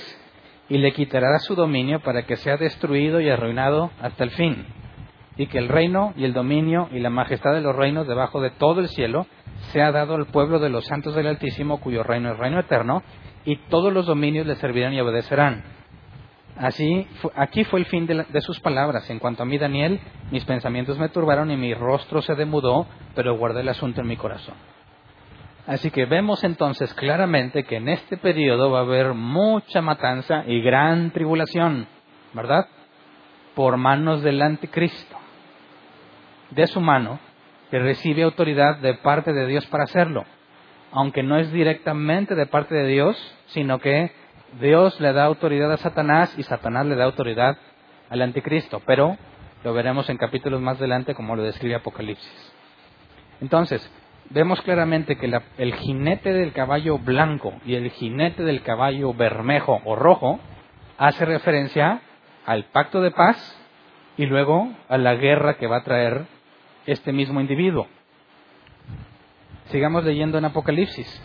y 0.68 0.78
le 0.78 0.92
quitará 0.92 1.38
su 1.38 1.54
dominio 1.54 2.00
para 2.00 2.24
que 2.24 2.36
sea 2.36 2.58
destruido 2.58 3.20
y 3.20 3.30
arruinado 3.30 3.90
hasta 4.00 4.24
el 4.24 4.30
fin, 4.30 4.66
y 5.36 5.46
que 5.46 5.58
el 5.58 5.68
reino 5.68 6.12
y 6.16 6.24
el 6.24 6.34
dominio 6.34 6.88
y 6.92 6.98
la 6.98 7.08
majestad 7.10 7.54
de 7.54 7.62
los 7.62 7.74
reinos 7.74 8.06
debajo 8.06 8.40
de 8.42 8.50
todo 8.50 8.80
el 8.80 8.88
cielo 8.88 9.26
sea 9.72 9.92
dado 9.92 10.14
al 10.14 10.26
pueblo 10.26 10.58
de 10.58 10.68
los 10.68 10.84
santos 10.84 11.14
del 11.14 11.26
Altísimo, 11.26 11.80
cuyo 11.80 12.02
reino 12.02 12.32
es 12.32 12.38
reino 12.38 12.60
eterno, 12.60 13.02
y 13.44 13.56
todos 13.70 13.92
los 13.92 14.06
dominios 14.06 14.46
le 14.46 14.56
servirán 14.56 14.92
y 14.92 15.00
obedecerán. 15.00 15.64
Así, 16.56 17.06
aquí 17.34 17.64
fue 17.64 17.80
el 17.80 17.86
fin 17.86 18.06
de, 18.06 18.24
de, 18.28 18.40
sus 18.42 18.60
palabras. 18.60 19.08
En 19.08 19.18
cuanto 19.18 19.42
a 19.42 19.46
mí, 19.46 19.56
Daniel, 19.58 20.00
mis 20.30 20.44
pensamientos 20.44 20.98
me 20.98 21.08
turbaron 21.08 21.50
y 21.50 21.56
mi 21.56 21.74
rostro 21.74 22.20
se 22.20 22.34
demudó, 22.34 22.86
pero 23.14 23.36
guardé 23.36 23.60
el 23.60 23.68
asunto 23.70 24.02
en 24.02 24.08
mi 24.08 24.16
corazón. 24.16 24.54
Así 25.66 25.90
que 25.90 26.06
vemos 26.06 26.42
entonces 26.42 26.92
claramente 26.94 27.64
que 27.64 27.76
en 27.76 27.88
este 27.88 28.16
periodo 28.16 28.70
va 28.70 28.80
a 28.80 28.82
haber 28.82 29.14
mucha 29.14 29.80
matanza 29.80 30.44
y 30.46 30.60
gran 30.60 31.12
tribulación, 31.12 31.86
¿verdad? 32.32 32.66
Por 33.54 33.76
manos 33.76 34.22
del 34.22 34.42
anticristo. 34.42 35.16
De 36.50 36.66
su 36.66 36.80
mano, 36.80 37.20
que 37.70 37.78
recibe 37.78 38.24
autoridad 38.24 38.78
de 38.78 38.94
parte 38.94 39.32
de 39.32 39.46
Dios 39.46 39.64
para 39.66 39.84
hacerlo. 39.84 40.24
Aunque 40.90 41.22
no 41.22 41.38
es 41.38 41.50
directamente 41.52 42.34
de 42.34 42.46
parte 42.46 42.74
de 42.74 42.86
Dios, 42.88 43.16
sino 43.46 43.78
que 43.78 44.12
Dios 44.60 45.00
le 45.00 45.12
da 45.12 45.24
autoridad 45.24 45.72
a 45.72 45.78
Satanás 45.78 46.34
y 46.36 46.42
Satanás 46.42 46.86
le 46.86 46.96
da 46.96 47.04
autoridad 47.04 47.56
al 48.10 48.22
anticristo, 48.22 48.82
pero 48.86 49.16
lo 49.64 49.72
veremos 49.72 50.08
en 50.10 50.18
capítulos 50.18 50.60
más 50.60 50.78
adelante 50.78 51.14
como 51.14 51.36
lo 51.36 51.42
describe 51.42 51.76
Apocalipsis. 51.76 52.52
Entonces, 53.40 53.90
vemos 54.30 54.60
claramente 54.62 55.16
que 55.16 55.32
el 55.58 55.74
jinete 55.74 56.32
del 56.32 56.52
caballo 56.52 56.98
blanco 56.98 57.54
y 57.64 57.74
el 57.74 57.90
jinete 57.90 58.42
del 58.44 58.62
caballo 58.62 59.14
bermejo 59.14 59.80
o 59.84 59.96
rojo 59.96 60.40
hace 60.98 61.24
referencia 61.24 62.00
al 62.46 62.64
pacto 62.66 63.00
de 63.00 63.10
paz 63.10 63.58
y 64.16 64.26
luego 64.26 64.70
a 64.88 64.98
la 64.98 65.14
guerra 65.14 65.54
que 65.54 65.66
va 65.66 65.78
a 65.78 65.84
traer 65.84 66.26
este 66.86 67.12
mismo 67.12 67.40
individuo. 67.40 67.86
Sigamos 69.66 70.04
leyendo 70.04 70.38
en 70.38 70.44
Apocalipsis. 70.44 71.22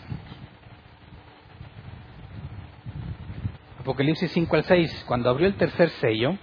Apocalipsis 3.88 4.30
5 4.32 4.54
al 4.54 4.64
6, 4.64 5.04
cuando 5.08 5.30
abrió 5.30 5.46
el 5.46 5.54
tercer 5.54 5.88
sello, 5.88 6.36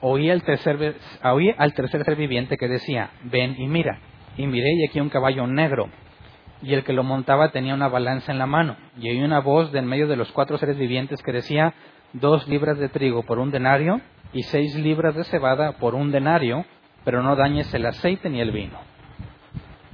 oí 0.00 0.30
al 0.30 0.42
tercer, 0.42 0.96
oí 1.22 1.54
al 1.58 1.74
tercer 1.74 2.02
ser 2.06 2.16
viviente 2.16 2.56
que 2.56 2.68
decía, 2.68 3.10
ven 3.24 3.54
y 3.58 3.66
mira. 3.66 4.00
Y 4.38 4.46
miré 4.46 4.72
y 4.72 4.88
aquí 4.88 4.98
un 4.98 5.10
caballo 5.10 5.46
negro, 5.46 5.90
y 6.62 6.72
el 6.72 6.82
que 6.82 6.94
lo 6.94 7.02
montaba 7.02 7.50
tenía 7.50 7.74
una 7.74 7.88
balanza 7.88 8.32
en 8.32 8.38
la 8.38 8.46
mano, 8.46 8.78
y 8.98 9.10
oí 9.10 9.22
una 9.22 9.40
voz 9.40 9.70
de 9.72 9.80
en 9.80 9.84
medio 9.84 10.08
de 10.08 10.16
los 10.16 10.32
cuatro 10.32 10.56
seres 10.56 10.78
vivientes 10.78 11.22
que 11.22 11.32
decía, 11.32 11.74
dos 12.14 12.48
libras 12.48 12.78
de 12.78 12.88
trigo 12.88 13.24
por 13.24 13.40
un 13.40 13.50
denario, 13.50 14.00
y 14.32 14.44
seis 14.44 14.74
libras 14.74 15.14
de 15.14 15.24
cebada 15.24 15.72
por 15.72 15.94
un 15.94 16.10
denario, 16.10 16.64
pero 17.04 17.22
no 17.22 17.36
dañes 17.36 17.74
el 17.74 17.84
aceite 17.84 18.30
ni 18.30 18.40
el 18.40 18.52
vino. 18.52 18.78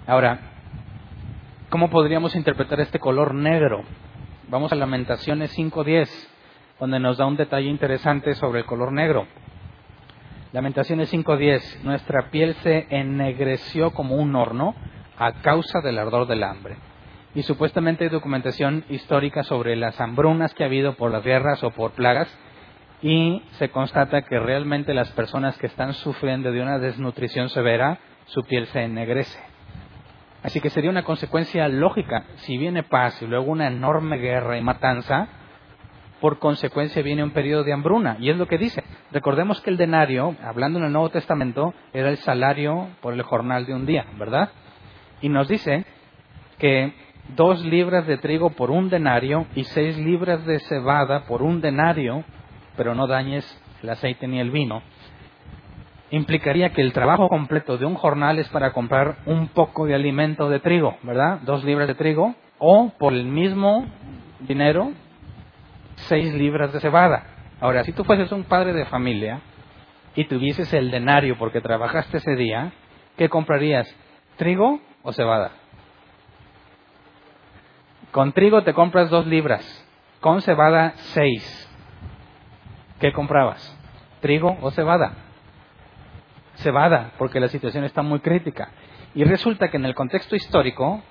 Ahora, 0.06 0.38
¿cómo 1.68 1.90
podríamos 1.90 2.36
interpretar 2.36 2.78
este 2.78 3.00
color 3.00 3.34
negro? 3.34 3.82
Vamos 4.48 4.70
a 4.70 4.76
Lamentaciones 4.76 5.52
5.10 5.58 6.35
donde 6.78 7.00
nos 7.00 7.16
da 7.16 7.26
un 7.26 7.36
detalle 7.36 7.68
interesante 7.68 8.34
sobre 8.34 8.60
el 8.60 8.66
color 8.66 8.92
negro. 8.92 9.26
Lamentaciones 10.52 11.12
5.10, 11.12 11.82
nuestra 11.82 12.30
piel 12.30 12.54
se 12.62 12.86
ennegreció 12.90 13.92
como 13.92 14.16
un 14.16 14.34
horno 14.36 14.74
a 15.18 15.32
causa 15.42 15.80
del 15.80 15.98
ardor 15.98 16.26
del 16.26 16.42
hambre. 16.42 16.76
Y 17.34 17.42
supuestamente 17.42 18.04
hay 18.04 18.10
documentación 18.10 18.84
histórica 18.88 19.42
sobre 19.42 19.76
las 19.76 20.00
hambrunas 20.00 20.54
que 20.54 20.62
ha 20.62 20.66
habido 20.66 20.94
por 20.94 21.10
las 21.10 21.22
guerras 21.22 21.62
o 21.62 21.70
por 21.70 21.90
plagas 21.92 22.28
y 23.02 23.42
se 23.58 23.68
constata 23.68 24.22
que 24.22 24.38
realmente 24.38 24.94
las 24.94 25.10
personas 25.12 25.58
que 25.58 25.66
están 25.66 25.92
sufriendo 25.94 26.50
de 26.50 26.62
una 26.62 26.78
desnutrición 26.78 27.50
severa, 27.50 27.98
su 28.26 28.42
piel 28.42 28.66
se 28.68 28.84
ennegrece. 28.84 29.38
Así 30.42 30.60
que 30.60 30.70
sería 30.70 30.90
una 30.90 31.02
consecuencia 31.02 31.68
lógica. 31.68 32.24
Si 32.36 32.56
viene 32.56 32.82
paz 32.82 33.20
y 33.20 33.26
luego 33.26 33.50
una 33.50 33.66
enorme 33.66 34.16
guerra 34.16 34.56
y 34.56 34.62
matanza, 34.62 35.28
por 36.20 36.38
consecuencia 36.38 37.02
viene 37.02 37.22
un 37.22 37.30
periodo 37.30 37.64
de 37.64 37.72
hambruna. 37.72 38.16
Y 38.20 38.30
es 38.30 38.36
lo 38.36 38.46
que 38.46 38.58
dice. 38.58 38.82
Recordemos 39.12 39.60
que 39.60 39.70
el 39.70 39.76
denario, 39.76 40.34
hablando 40.42 40.78
en 40.78 40.86
el 40.86 40.92
Nuevo 40.92 41.10
Testamento, 41.10 41.74
era 41.92 42.08
el 42.08 42.16
salario 42.18 42.88
por 43.00 43.14
el 43.14 43.22
jornal 43.22 43.66
de 43.66 43.74
un 43.74 43.86
día, 43.86 44.06
¿verdad? 44.18 44.50
Y 45.20 45.28
nos 45.28 45.48
dice 45.48 45.84
que 46.58 46.92
dos 47.34 47.64
libras 47.64 48.06
de 48.06 48.18
trigo 48.18 48.50
por 48.50 48.70
un 48.70 48.88
denario 48.88 49.46
y 49.54 49.64
seis 49.64 49.98
libras 49.98 50.44
de 50.46 50.60
cebada 50.60 51.24
por 51.24 51.42
un 51.42 51.60
denario, 51.60 52.24
pero 52.76 52.94
no 52.94 53.06
dañes 53.06 53.44
el 53.82 53.90
aceite 53.90 54.26
ni 54.28 54.40
el 54.40 54.50
vino, 54.50 54.82
implicaría 56.10 56.70
que 56.70 56.82
el 56.82 56.92
trabajo 56.92 57.28
completo 57.28 57.78
de 57.78 57.84
un 57.84 57.94
jornal 57.94 58.38
es 58.38 58.48
para 58.48 58.72
comprar 58.72 59.16
un 59.26 59.48
poco 59.48 59.86
de 59.86 59.94
alimento 59.94 60.48
de 60.48 60.60
trigo, 60.60 60.96
¿verdad? 61.02 61.40
Dos 61.42 61.64
libras 61.64 61.88
de 61.88 61.94
trigo, 61.94 62.34
o 62.58 62.90
por 62.98 63.12
el 63.12 63.24
mismo 63.24 63.86
dinero 64.40 64.92
seis 65.96 66.32
libras 66.34 66.72
de 66.72 66.80
cebada. 66.80 67.24
Ahora, 67.60 67.84
si 67.84 67.92
tú 67.92 68.04
fueses 68.04 68.30
un 68.32 68.44
padre 68.44 68.72
de 68.72 68.86
familia 68.86 69.40
y 70.14 70.24
tuvieses 70.24 70.72
el 70.72 70.90
denario 70.90 71.36
porque 71.38 71.60
trabajaste 71.60 72.18
ese 72.18 72.36
día, 72.36 72.72
¿qué 73.16 73.28
comprarías? 73.28 73.92
¿Trigo 74.36 74.80
o 75.02 75.12
cebada? 75.12 75.52
Con 78.12 78.32
trigo 78.32 78.62
te 78.62 78.72
compras 78.72 79.10
dos 79.10 79.26
libras, 79.26 79.62
con 80.20 80.40
cebada 80.42 80.92
seis. 80.96 81.68
¿Qué 83.00 83.12
comprabas? 83.12 83.76
¿Trigo 84.20 84.56
o 84.62 84.70
cebada? 84.70 85.12
Cebada, 86.56 87.12
porque 87.18 87.40
la 87.40 87.48
situación 87.48 87.84
está 87.84 88.00
muy 88.00 88.20
crítica. 88.20 88.70
Y 89.14 89.24
resulta 89.24 89.68
que 89.68 89.76
en 89.76 89.84
el 89.84 89.94
contexto 89.94 90.34
histórico, 90.34 91.02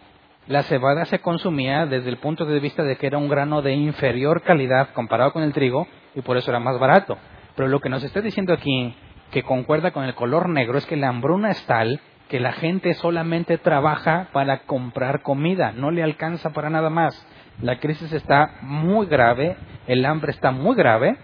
la 0.47 0.63
cebada 0.63 1.05
se 1.05 1.19
consumía 1.19 1.85
desde 1.87 2.09
el 2.09 2.17
punto 2.17 2.45
de 2.45 2.59
vista 2.59 2.83
de 2.83 2.97
que 2.97 3.07
era 3.07 3.17
un 3.17 3.29
grano 3.29 3.61
de 3.61 3.73
inferior 3.73 4.43
calidad 4.43 4.89
comparado 4.93 5.33
con 5.33 5.41
el 5.41 5.53
trigo 5.53 5.87
y 6.13 6.21
por 6.21 6.37
eso 6.37 6.51
era 6.51 6.59
más 6.59 6.79
barato. 6.79 7.17
Pero 7.55 7.67
lo 7.67 7.79
que 7.79 7.89
nos 7.89 8.03
está 8.03 8.21
diciendo 8.21 8.53
aquí, 8.53 8.95
que 9.31 9.43
concuerda 9.43 9.91
con 9.91 10.03
el 10.03 10.13
color 10.13 10.49
negro, 10.49 10.77
es 10.77 10.85
que 10.85 10.97
la 10.97 11.09
hambruna 11.09 11.49
es 11.51 11.65
tal 11.65 11.99
que 12.29 12.39
la 12.39 12.53
gente 12.53 12.93
solamente 12.95 13.57
trabaja 13.57 14.29
para 14.33 14.59
comprar 14.59 15.21
comida, 15.21 15.71
no 15.71 15.91
le 15.91 16.03
alcanza 16.03 16.51
para 16.51 16.69
nada 16.69 16.89
más. 16.89 17.25
La 17.61 17.79
crisis 17.79 18.11
está 18.11 18.55
muy 18.61 19.05
grave, 19.07 19.55
el 19.87 20.05
hambre 20.05 20.31
está 20.31 20.51
muy 20.51 20.75
grave 20.75 21.17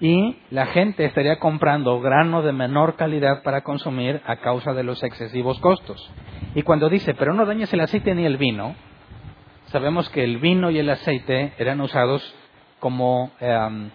y 0.00 0.38
la 0.50 0.66
gente 0.66 1.04
estaría 1.04 1.38
comprando 1.38 2.00
grano 2.00 2.42
de 2.42 2.52
menor 2.52 2.96
calidad 2.96 3.42
para 3.42 3.62
consumir 3.62 4.20
a 4.26 4.36
causa 4.36 4.72
de 4.72 4.82
los 4.82 5.02
excesivos 5.02 5.58
costos. 5.60 6.10
Y 6.54 6.62
cuando 6.62 6.88
dice, 6.88 7.14
pero 7.14 7.32
no 7.32 7.46
dañes 7.46 7.72
el 7.72 7.80
aceite 7.80 8.14
ni 8.14 8.24
el 8.24 8.36
vino, 8.36 8.74
sabemos 9.66 10.08
que 10.10 10.24
el 10.24 10.38
vino 10.38 10.70
y 10.70 10.78
el 10.78 10.90
aceite 10.90 11.52
eran 11.58 11.80
usados 11.80 12.34
como 12.80 13.30
em, 13.40 13.90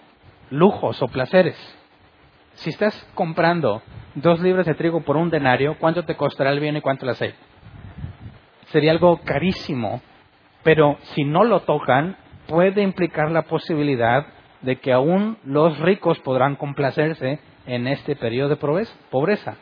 lujos 0.49 1.01
o 1.01 1.07
placeres. 1.07 1.57
Si 2.53 2.69
estás 2.69 2.95
comprando 3.13 3.81
dos 4.15 4.39
libras 4.39 4.65
de 4.65 4.75
trigo 4.75 5.01
por 5.01 5.17
un 5.17 5.29
denario, 5.29 5.77
¿cuánto 5.79 6.03
te 6.05 6.15
costará 6.15 6.51
el 6.51 6.61
vino 6.61 6.77
y 6.77 6.81
cuánto 6.81 7.05
el 7.05 7.11
aceite? 7.11 7.37
Sería 8.67 8.91
algo 8.91 9.19
carísimo, 9.25 10.01
pero 10.63 10.97
si 11.13 11.25
no 11.25 11.43
lo 11.43 11.61
tocan, 11.61 12.15
puede 12.47 12.81
implicar 12.81 13.31
la 13.31 13.43
posibilidad 13.43 14.25
de 14.61 14.77
que 14.77 14.93
aún 14.93 15.37
los 15.43 15.77
ricos 15.79 16.19
podrán 16.19 16.55
complacerse 16.55 17.39
en 17.65 17.87
este 17.87 18.15
periodo 18.15 18.49
de 18.49 18.87
pobreza. 19.11 19.57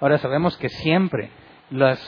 Ahora 0.00 0.18
sabemos 0.18 0.56
que 0.58 0.68
siempre 0.68 1.30
los, 1.70 1.98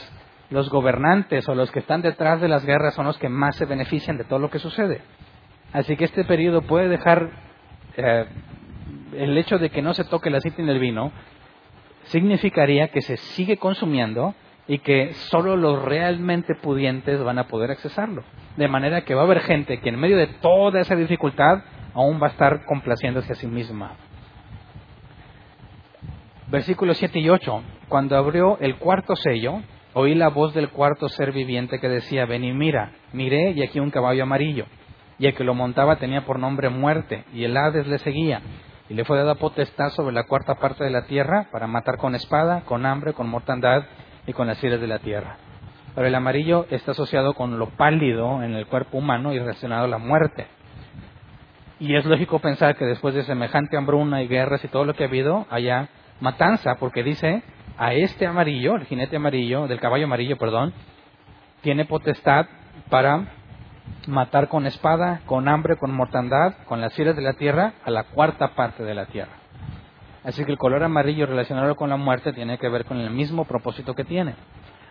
los 0.51 0.69
gobernantes 0.71 1.49
o 1.49 1.55
los 1.55 1.71
que 1.71 1.81
están 1.81 2.03
detrás 2.03 2.41
de 2.41 2.49
las 2.49 2.65
guerras 2.65 2.95
son 2.95 3.07
los 3.07 3.19
que 3.19 3.29
más 3.29 3.57
se 3.57 3.65
benefician 3.65 4.17
de 4.19 4.25
todo 4.25 4.39
lo 4.39 4.51
que 4.51 4.59
sucede. 4.59 5.01
Así 5.73 5.97
que 5.97 6.05
este 6.05 6.25
periodo 6.25 6.63
puede 6.63 6.89
dejar 6.89 7.31
eh, 7.97 8.27
el 9.17 9.37
hecho 9.37 9.59
de 9.59 9.71
que 9.71 9.83
no 9.83 9.95
se 9.95 10.05
toque 10.05 10.29
el 10.29 10.37
aceite 10.37 10.63
en 10.63 10.69
el 10.69 10.79
vino 10.79 11.13
significaría 12.05 12.89
que 12.89 13.01
se 13.01 13.17
sigue 13.17 13.57
consumiendo 13.57 14.35
y 14.67 14.79
que 14.79 15.13
solo 15.15 15.57
los 15.57 15.83
realmente 15.83 16.55
pudientes 16.55 17.23
van 17.23 17.39
a 17.39 17.49
poder 17.49 17.71
accesarlo. 17.71 18.23
De 18.57 18.69
manera 18.69 19.03
que 19.03 19.15
va 19.15 19.23
a 19.23 19.25
haber 19.25 19.41
gente 19.41 19.81
que 19.81 19.89
en 19.89 19.99
medio 19.99 20.17
de 20.17 20.27
toda 20.27 20.81
esa 20.81 20.97
dificultad 20.97 21.63
aún 21.95 22.21
va 22.23 22.29
a 22.29 22.31
estar 22.31 22.65
complaciéndose 22.65 23.33
a 23.33 23.37
sí 23.37 23.47
misma. 23.47 23.93
Versículos 26.49 26.99
7 26.99 27.19
y 27.19 27.29
8. 27.29 27.63
Cuando 27.89 28.17
abrió 28.17 28.59
el 28.61 28.77
cuarto 28.77 29.17
sello, 29.17 29.61
oí 29.95 30.15
la 30.15 30.29
voz 30.29 30.53
del 30.55 30.71
cuarto 30.71 31.09
ser 31.09 31.33
viviente 31.33 31.81
que 31.81 31.89
decía, 31.89 32.27
ven 32.27 32.45
y 32.45 32.53
mira, 32.53 32.93
miré 33.13 33.53
y 33.53 33.63
aquí 33.63 33.81
un 33.81 33.91
caballo 33.91 34.25
amarillo, 34.25 34.67
y 35.19 35.27
el 35.27 35.35
que 35.35 35.45
lo 35.45 35.55
montaba 35.55 35.97
tenía 35.97 36.27
por 36.27 36.39
nombre 36.39 36.69
muerte, 36.69 37.25
y 37.33 37.45
el 37.45 37.57
Hades 37.57 37.87
le 37.87 37.99
seguía, 37.99 38.43
y 38.89 38.95
le 38.95 39.05
fue 39.05 39.17
dada 39.17 39.37
potestad 39.37 39.91
sobre 39.91 40.15
la 40.15 40.25
cuarta 40.25 40.57
parte 40.57 40.85
de 40.85 40.91
la 40.91 41.07
tierra 41.07 41.49
para 41.51 41.67
matar 41.67 41.97
con 41.97 42.15
espada, 42.15 42.63
con 42.65 42.85
hambre, 42.85 43.15
con 43.15 43.29
mortandad 43.29 43.85
y 44.27 44.33
con 44.33 44.47
las 44.47 44.59
fieras 44.59 44.81
de 44.81 44.87
la 44.87 44.99
tierra. 44.99 45.39
Pero 45.95 46.07
el 46.07 46.15
amarillo 46.15 46.67
está 46.71 46.91
asociado 46.91 47.35
con 47.35 47.59
lo 47.59 47.71
pálido 47.71 48.43
en 48.43 48.55
el 48.55 48.67
cuerpo 48.67 48.99
humano 48.99 49.33
y 49.33 49.39
relacionado 49.39 49.85
a 49.85 49.89
la 49.89 49.99
muerte. 49.99 50.47
Y 51.79 51.95
es 51.95 52.05
lógico 52.05 52.41
pensar 52.41 52.77
que 52.77 52.85
después 52.85 53.15
de 53.15 53.23
semejante 53.23 53.77
hambruna 53.77 54.23
y 54.23 54.29
guerras 54.29 54.65
y 54.65 54.69
todo 54.69 54.85
lo 54.85 54.95
que 54.95 55.05
ha 55.05 55.07
habido, 55.07 55.47
haya 55.51 55.89
matanza, 56.21 56.77
porque 56.79 57.03
dice, 57.03 57.43
a 57.79 57.93
este 57.95 58.27
amarillo, 58.27 58.77
el 58.77 58.87
jinete 58.87 59.17
amarillo, 59.17 59.67
del 59.67 59.81
caballo 59.81 60.05
amarillo, 60.05 60.37
perdón, 60.37 60.73
tiene 61.63 61.85
potestad 61.85 62.47
para 62.89 63.27
matar 64.07 64.49
con 64.49 64.67
espada, 64.67 65.23
con 65.27 65.49
hambre, 65.49 65.77
con 65.77 65.93
mortandad, 65.93 66.55
con 66.67 66.81
las 66.81 66.95
fieras 66.95 67.17
de 67.17 67.23
la 67.23 67.35
tierra, 67.35 67.75
a 67.85 67.91
la 67.91 68.05
cuarta 68.05 68.55
parte 68.55 68.85
de 68.85 68.95
la 68.95 69.07
tierra. 69.07 69.33
Así 70.25 70.45
que 70.45 70.53
el 70.53 70.59
color 70.59 70.83
amarillo 70.83 71.27
relacionado 71.27 71.77
con 71.77 71.91
la 71.91 71.97
muerte 71.97 72.33
tiene 72.33 72.59
que 72.59 72.69
ver 72.69 72.85
con 72.85 72.99
el 72.99 73.11
mismo 73.11 73.45
propósito 73.45 73.95
que 73.95 74.05
tiene. 74.05 74.35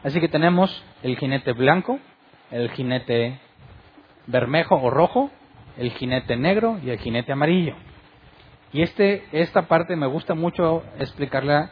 Así 0.04 0.20
que 0.20 0.28
tenemos 0.28 0.84
el 1.02 1.18
jinete 1.18 1.54
blanco, 1.54 2.00
el 2.52 2.70
jinete 2.72 3.40
bermejo 4.28 4.76
o 4.76 4.90
rojo, 4.90 5.32
el 5.78 5.92
jinete 5.92 6.36
negro 6.36 6.80
y 6.84 6.92
el 6.92 7.00
jinete 7.00 7.32
amarillo. 7.32 7.76
Y 8.74 8.82
este, 8.82 9.24
esta 9.32 9.64
parte 9.64 9.96
me 9.96 10.08
gusta 10.08 10.34
mucho 10.36 10.84
explicarla 11.00 11.72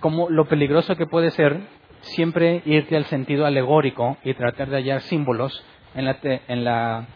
como 0.00 0.28
lo 0.30 0.46
peligroso 0.46 0.96
que 0.96 1.06
puede 1.06 1.30
ser 1.30 1.60
siempre 2.00 2.62
irte 2.64 2.96
al 2.96 3.04
sentido 3.04 3.46
alegórico 3.46 4.16
y 4.24 4.34
tratar 4.34 4.68
de 4.70 4.76
hallar 4.76 5.00
símbolos 5.02 5.64
en, 5.94 6.06
la, 6.06 6.18
en, 6.22 6.64
la, 6.64 7.06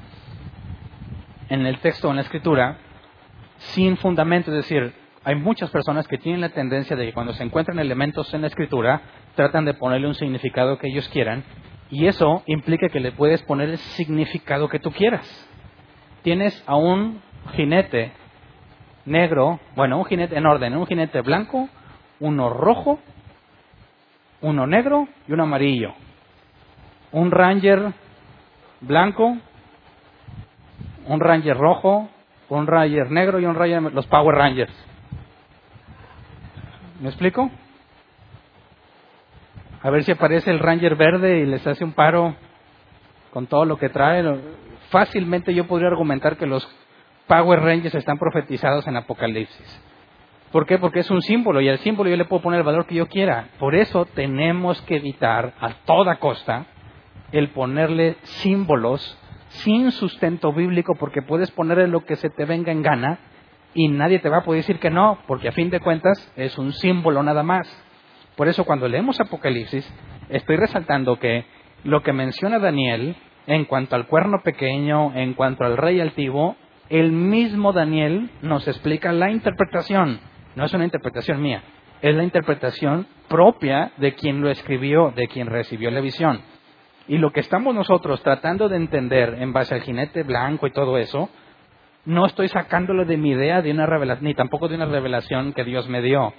en 1.49 1.67
el 1.67 1.79
texto, 1.79 2.11
en 2.11 2.17
la 2.17 2.23
escritura, 2.23 2.79
sin 3.57 3.97
fundamento, 3.97 4.51
es 4.51 4.59
decir, 4.59 4.93
hay 5.25 5.37
muchas 5.37 5.71
personas 5.71 6.07
que 6.07 6.19
tienen 6.19 6.43
la 6.43 6.51
tendencia 6.51 6.97
de 6.97 7.07
que 7.07 7.13
cuando 7.15 7.33
se 7.33 7.43
encuentran 7.43 7.79
elementos 7.79 8.33
en 8.35 8.43
la 8.43 8.49
escritura, 8.49 9.01
tratan 9.35 9.65
de 9.65 9.75
ponerle 9.75 10.07
un 10.07 10.15
significado 10.15 10.79
que 10.79 10.89
ellos 10.89 11.09
quieran, 11.09 11.45
y 11.91 12.07
eso 12.07 12.43
implica 12.47 12.89
que 12.89 13.01
le 13.01 13.13
puedes 13.13 13.43
poner 13.43 13.71
el 13.71 13.79
significado 13.79 14.69
que 14.69 14.81
tú 14.81 14.91
quieras. 14.91 15.49
Tienes 16.23 16.63
a 16.67 16.77
un 16.77 17.23
jinete 17.55 18.13
negro, 19.07 19.61
bueno, 19.77 19.99
un 19.99 20.05
jinete 20.05 20.37
en 20.37 20.47
orden, 20.47 20.77
un 20.77 20.87
jinete 20.87 21.21
blanco, 21.21 21.69
uno 22.21 22.51
rojo, 22.51 22.99
uno 24.41 24.67
negro 24.67 25.09
y 25.27 25.33
uno 25.33 25.45
amarillo. 25.45 25.95
Un 27.13 27.31
ranger 27.31 27.93
blanco, 28.81 29.37
un 31.07 31.21
ranger 31.21 31.57
rojo, 31.57 32.09
un 32.49 32.67
ranger 32.67 33.11
negro 33.11 33.41
y 33.41 33.47
un 33.47 33.55
ranger, 33.55 33.93
los 33.93 34.07
Power 34.07 34.37
Rangers. 34.37 34.73
¿Me 37.01 37.09
explico? 37.09 37.51
A 39.83 39.91
ver 39.91 40.05
si 40.05 40.13
aparece 40.13 40.51
el 40.51 40.61
ranger 40.61 40.97
verde 40.97 41.41
y 41.41 41.47
les 41.47 41.67
hace 41.67 41.85
un 41.85 41.93
paro 41.93 42.35
con 43.33 43.47
todo 43.47 43.65
lo 43.65 43.77
que 43.77 43.91
trae. 43.91 44.25
Fácilmente 44.91 45.53
yo 45.53 45.67
podría 45.67 45.89
argumentar 45.89 46.37
que 46.37 46.47
los 46.47 46.67
Power 47.27 47.61
Rangers 47.61 47.95
están 47.95 48.19
profetizados 48.19 48.87
en 48.87 48.97
Apocalipsis. 48.97 49.81
¿Por 50.55 50.67
qué? 50.67 50.79
Porque 50.79 51.01
es 51.01 51.11
un 51.11 51.21
símbolo 51.21 51.61
y 51.61 51.69
al 51.69 51.79
símbolo 51.79 52.09
yo 52.09 52.17
le 52.17 52.27
puedo 52.27 52.41
poner 52.41 52.59
el 52.61 52.65
valor 52.65 52.87
que 52.87 52.95
yo 52.95 53.09
quiera. 53.09 53.49
Por 53.59 53.75
eso 53.75 54.05
tenemos 54.05 54.81
que 54.83 54.95
evitar 54.95 55.53
a 55.61 55.71
toda 55.85 56.21
costa 56.21 56.67
el 57.33 57.49
ponerle 57.49 58.19
símbolos 58.23 59.19
sin 59.49 59.91
sustento 59.91 60.53
bíblico 60.53 60.95
porque 60.95 61.23
puedes 61.23 61.51
ponerle 61.51 61.89
lo 61.89 62.05
que 62.05 62.15
se 62.15 62.31
te 62.31 62.45
venga 62.45 62.71
en 62.71 62.83
gana 62.83 63.19
y 63.75 63.89
nadie 63.89 64.21
te 64.21 64.29
va 64.29 64.37
a 64.39 64.45
poder 64.45 64.61
decir 64.61 64.79
que 64.79 64.91
no, 64.91 65.19
porque 65.27 65.49
a 65.49 65.53
fin 65.53 65.71
de 65.71 65.81
cuentas 65.81 66.33
es 66.37 66.57
un 66.57 66.73
símbolo 66.73 67.25
nada 67.25 67.43
más. 67.43 67.67
Por 68.37 68.47
eso 68.47 68.65
cuando 68.65 68.87
leemos 68.87 69.19
Apocalipsis, 69.19 69.93
estoy 70.29 70.55
resaltando 70.55 71.19
que 71.19 71.47
lo 71.83 72.05
que 72.05 72.13
menciona 72.13 72.61
Daniel 72.61 73.17
en 73.49 73.65
cuanto 73.65 73.97
al 73.97 74.07
cuerno 74.07 74.39
pequeño, 74.45 75.17
en 75.17 75.35
cuanto 75.35 75.65
al 75.65 75.77
rey 75.77 75.99
altivo, 75.99 76.55
el 76.91 77.11
mismo 77.11 77.73
Daniel 77.73 78.31
nos 78.41 78.69
explica 78.69 79.11
la 79.11 79.33
interpretación. 79.33 80.21
No 80.55 80.65
es 80.65 80.73
una 80.73 80.85
interpretación 80.85 81.43
mía, 81.43 81.63
es 82.01 82.15
la 82.15 82.23
interpretación 82.23 83.07
propia 83.29 83.93
de 83.97 84.15
quien 84.15 84.41
lo 84.41 84.51
escribió, 84.51 85.13
de 85.15 85.29
quien 85.29 85.49
recibió 85.49 85.91
la 85.91 86.01
visión. 86.01 86.41
Y 87.09 87.19
lo 87.19 87.33
que 87.33 87.41
estamos 87.41 87.75
nosotros 87.75 88.23
tratando 88.23 88.69
de 88.69 88.77
entender 88.77 89.37
en 89.41 89.53
base 89.53 89.75
al 89.75 89.83
jinete 89.83 90.23
blanco 90.23 90.67
y 90.67 90.73
todo 90.73 90.99
eso, 90.99 91.29
no 92.05 92.27
estoy 92.27 92.49
sacándolo 92.49 93.05
de 93.05 93.17
mi 93.17 93.31
idea 93.31 93.63
de 93.63 93.71
una 93.71 93.87
revelación, 93.87 94.25
ni 94.25 94.35
tampoco 94.35 94.69
de 94.69 94.77
una 94.77 94.87
revelación 94.87 95.53
que 95.53 95.65
Dios 95.65 95.89
me 95.89 96.03
dio, 96.03 96.33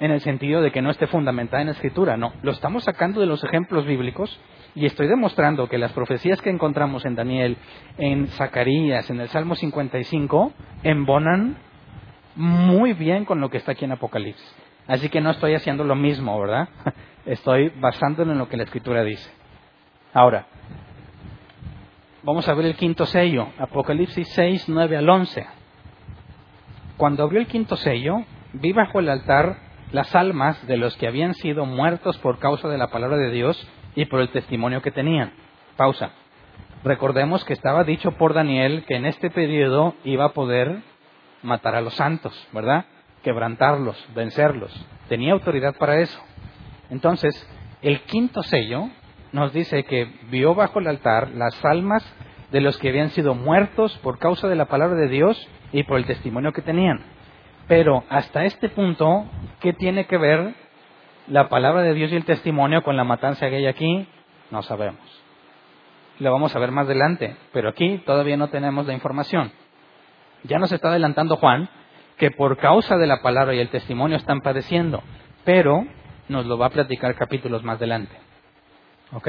en 0.00 0.10
el 0.10 0.20
sentido 0.20 0.62
de 0.62 0.72
que 0.72 0.80
no 0.80 0.90
esté 0.90 1.06
fundamentada 1.06 1.60
en 1.60 1.66
la 1.66 1.72
escritura, 1.72 2.16
no, 2.16 2.32
lo 2.42 2.52
estamos 2.52 2.84
sacando 2.84 3.20
de 3.20 3.26
los 3.26 3.44
ejemplos 3.44 3.84
bíblicos 3.84 4.40
y 4.74 4.86
estoy 4.86 5.08
demostrando 5.08 5.68
que 5.68 5.76
las 5.76 5.92
profecías 5.92 6.40
que 6.40 6.48
encontramos 6.48 7.04
en 7.04 7.14
Daniel, 7.14 7.58
en 7.98 8.28
Zacarías, 8.28 9.10
en 9.10 9.20
el 9.20 9.28
Salmo 9.28 9.54
55, 9.54 10.52
embonan 10.82 11.58
muy 12.36 12.92
bien 12.92 13.24
con 13.24 13.40
lo 13.40 13.50
que 13.50 13.58
está 13.58 13.72
aquí 13.72 13.84
en 13.84 13.92
Apocalipsis. 13.92 14.56
Así 14.86 15.08
que 15.08 15.20
no 15.20 15.30
estoy 15.30 15.54
haciendo 15.54 15.84
lo 15.84 15.94
mismo, 15.94 16.38
¿verdad? 16.40 16.68
Estoy 17.26 17.68
basándolo 17.80 18.32
en 18.32 18.38
lo 18.38 18.48
que 18.48 18.56
la 18.56 18.64
escritura 18.64 19.04
dice. 19.04 19.30
Ahora, 20.12 20.46
vamos 22.22 22.48
a 22.48 22.54
ver 22.54 22.66
el 22.66 22.74
quinto 22.74 23.06
sello, 23.06 23.48
Apocalipsis 23.58 24.28
6, 24.28 24.68
9 24.68 24.96
al 24.96 25.08
11. 25.08 25.46
Cuando 26.96 27.22
abrió 27.22 27.40
el 27.40 27.46
quinto 27.46 27.76
sello, 27.76 28.24
vi 28.52 28.72
bajo 28.72 28.98
el 28.98 29.08
altar 29.08 29.58
las 29.92 30.14
almas 30.14 30.66
de 30.66 30.76
los 30.76 30.96
que 30.96 31.06
habían 31.06 31.34
sido 31.34 31.66
muertos 31.66 32.18
por 32.18 32.38
causa 32.38 32.68
de 32.68 32.78
la 32.78 32.88
palabra 32.88 33.16
de 33.16 33.30
Dios 33.30 33.68
y 33.94 34.06
por 34.06 34.20
el 34.20 34.30
testimonio 34.30 34.82
que 34.82 34.90
tenían. 34.90 35.32
Pausa. 35.76 36.10
Recordemos 36.82 37.44
que 37.44 37.52
estaba 37.52 37.84
dicho 37.84 38.12
por 38.12 38.34
Daniel 38.34 38.84
que 38.86 38.96
en 38.96 39.04
este 39.04 39.30
periodo 39.30 39.94
iba 40.04 40.26
a 40.26 40.32
poder 40.32 40.82
matar 41.42 41.74
a 41.74 41.80
los 41.80 41.94
santos, 41.94 42.48
¿verdad? 42.52 42.84
Quebrantarlos, 43.22 43.96
vencerlos. 44.14 44.72
Tenía 45.08 45.32
autoridad 45.32 45.76
para 45.76 46.00
eso. 46.00 46.20
Entonces, 46.90 47.34
el 47.82 48.00
quinto 48.02 48.42
sello 48.42 48.88
nos 49.32 49.52
dice 49.52 49.84
que 49.84 50.12
vio 50.30 50.54
bajo 50.54 50.80
el 50.80 50.88
altar 50.88 51.30
las 51.30 51.64
almas 51.64 52.04
de 52.50 52.60
los 52.60 52.78
que 52.78 52.88
habían 52.88 53.10
sido 53.10 53.34
muertos 53.34 53.96
por 53.98 54.18
causa 54.18 54.48
de 54.48 54.56
la 54.56 54.66
palabra 54.66 54.96
de 54.96 55.08
Dios 55.08 55.48
y 55.72 55.84
por 55.84 55.98
el 55.98 56.06
testimonio 56.06 56.52
que 56.52 56.62
tenían. 56.62 57.00
Pero 57.68 58.04
hasta 58.08 58.44
este 58.44 58.68
punto, 58.68 59.26
¿qué 59.60 59.72
tiene 59.72 60.06
que 60.06 60.18
ver 60.18 60.54
la 61.28 61.48
palabra 61.48 61.82
de 61.82 61.94
Dios 61.94 62.10
y 62.10 62.16
el 62.16 62.24
testimonio 62.24 62.82
con 62.82 62.96
la 62.96 63.04
matanza 63.04 63.48
que 63.48 63.56
hay 63.56 63.66
aquí? 63.66 64.08
No 64.50 64.62
sabemos. 64.62 64.98
Lo 66.18 66.32
vamos 66.32 66.54
a 66.54 66.58
ver 66.58 66.72
más 66.72 66.86
adelante, 66.86 67.36
pero 67.52 67.68
aquí 67.68 68.02
todavía 68.04 68.36
no 68.36 68.48
tenemos 68.48 68.86
la 68.86 68.94
información. 68.94 69.52
Ya 70.44 70.58
nos 70.58 70.72
está 70.72 70.88
adelantando 70.88 71.36
Juan 71.36 71.68
que 72.16 72.30
por 72.30 72.58
causa 72.58 72.98
de 72.98 73.06
la 73.06 73.22
palabra 73.22 73.54
y 73.54 73.60
el 73.60 73.70
testimonio 73.70 74.18
están 74.18 74.42
padeciendo, 74.42 75.02
pero 75.44 75.86
nos 76.28 76.44
lo 76.46 76.58
va 76.58 76.66
a 76.66 76.70
platicar 76.70 77.14
capítulos 77.14 77.64
más 77.64 77.76
adelante. 77.76 78.14
¿Ok? 79.12 79.28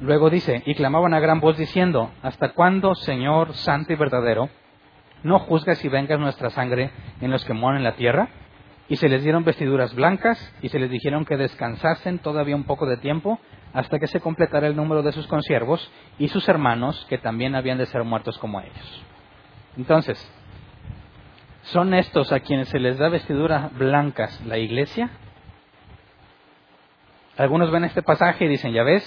Luego 0.00 0.30
dice, 0.30 0.62
y 0.66 0.74
clamaban 0.74 1.14
a 1.14 1.20
gran 1.20 1.40
voz 1.40 1.56
diciendo, 1.56 2.10
¿hasta 2.22 2.50
cuándo, 2.50 2.94
Señor 2.94 3.54
santo 3.54 3.92
y 3.92 3.96
verdadero, 3.96 4.50
no 5.22 5.38
juzgas 5.38 5.84
y 5.84 5.88
vengas 5.88 6.18
nuestra 6.18 6.50
sangre 6.50 6.90
en 7.20 7.30
los 7.30 7.44
que 7.44 7.54
mueren 7.54 7.78
en 7.78 7.84
la 7.84 7.94
tierra? 7.94 8.28
Y 8.88 8.96
se 8.96 9.08
les 9.08 9.22
dieron 9.22 9.44
vestiduras 9.44 9.94
blancas 9.94 10.54
y 10.60 10.68
se 10.68 10.78
les 10.78 10.90
dijeron 10.90 11.24
que 11.24 11.36
descansasen 11.36 12.18
todavía 12.18 12.56
un 12.56 12.64
poco 12.64 12.86
de 12.86 12.96
tiempo 12.98 13.38
hasta 13.72 13.98
que 13.98 14.08
se 14.08 14.20
completara 14.20 14.66
el 14.66 14.76
número 14.76 15.02
de 15.02 15.12
sus 15.12 15.26
consiervos 15.26 15.90
y 16.18 16.28
sus 16.28 16.48
hermanos 16.48 17.06
que 17.08 17.16
también 17.16 17.54
habían 17.54 17.78
de 17.78 17.86
ser 17.86 18.04
muertos 18.04 18.36
como 18.38 18.60
ellos. 18.60 19.04
Entonces, 19.76 20.18
¿son 21.62 21.94
estos 21.94 22.32
a 22.32 22.40
quienes 22.40 22.68
se 22.68 22.78
les 22.78 22.98
da 22.98 23.08
vestiduras 23.08 23.76
blancas 23.76 24.40
la 24.46 24.58
iglesia? 24.58 25.10
Algunos 27.38 27.70
ven 27.70 27.84
este 27.84 28.02
pasaje 28.02 28.44
y 28.44 28.48
dicen, 28.48 28.72
ya 28.72 28.82
ves, 28.82 29.02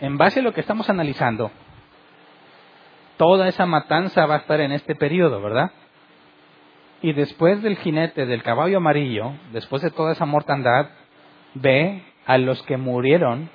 en 0.00 0.16
base 0.16 0.40
a 0.40 0.42
lo 0.42 0.52
que 0.52 0.60
estamos 0.60 0.88
analizando, 0.88 1.50
toda 3.16 3.48
esa 3.48 3.66
matanza 3.66 4.26
va 4.26 4.36
a 4.36 4.38
estar 4.38 4.60
en 4.60 4.72
este 4.72 4.94
periodo, 4.94 5.40
¿verdad? 5.40 5.72
Y 7.02 7.12
después 7.12 7.62
del 7.62 7.76
jinete 7.76 8.26
del 8.26 8.42
caballo 8.42 8.78
amarillo, 8.78 9.32
después 9.52 9.82
de 9.82 9.90
toda 9.90 10.12
esa 10.12 10.26
mortandad, 10.26 10.90
ve 11.54 12.02
a 12.26 12.38
los 12.38 12.62
que 12.62 12.76
murieron 12.76 13.50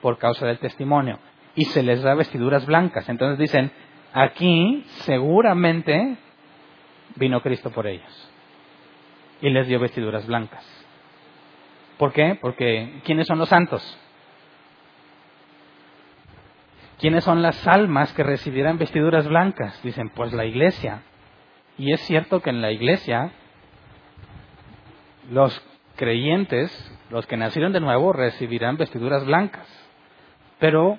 por 0.00 0.18
causa 0.18 0.46
del 0.46 0.58
testimonio 0.58 1.18
y 1.54 1.64
se 1.66 1.82
les 1.82 2.02
da 2.02 2.14
vestiduras 2.14 2.66
blancas. 2.66 3.08
Entonces 3.08 3.38
dicen, 3.38 3.72
aquí 4.12 4.84
seguramente 5.04 6.16
vino 7.16 7.40
Cristo 7.40 7.70
por 7.70 7.86
ellos 7.86 8.30
y 9.40 9.50
les 9.50 9.66
dio 9.66 9.80
vestiduras 9.80 10.26
blancas. 10.26 10.64
¿Por 11.98 12.12
qué? 12.12 12.38
Porque 12.40 13.00
¿quiénes 13.04 13.26
son 13.26 13.38
los 13.38 13.48
santos? 13.48 13.98
¿Quiénes 16.98 17.24
son 17.24 17.42
las 17.42 17.66
almas 17.66 18.12
que 18.12 18.22
recibirán 18.22 18.78
vestiduras 18.78 19.26
blancas? 19.26 19.80
Dicen, 19.82 20.10
pues 20.10 20.32
la 20.32 20.44
iglesia. 20.44 21.02
Y 21.76 21.92
es 21.92 22.00
cierto 22.02 22.40
que 22.40 22.50
en 22.50 22.62
la 22.62 22.70
iglesia 22.70 23.32
los 25.30 25.60
creyentes, 25.96 26.70
los 27.10 27.26
que 27.26 27.36
nacieron 27.36 27.72
de 27.72 27.80
nuevo, 27.80 28.12
recibirán 28.12 28.76
vestiduras 28.76 29.24
blancas. 29.24 29.66
Pero 30.60 30.98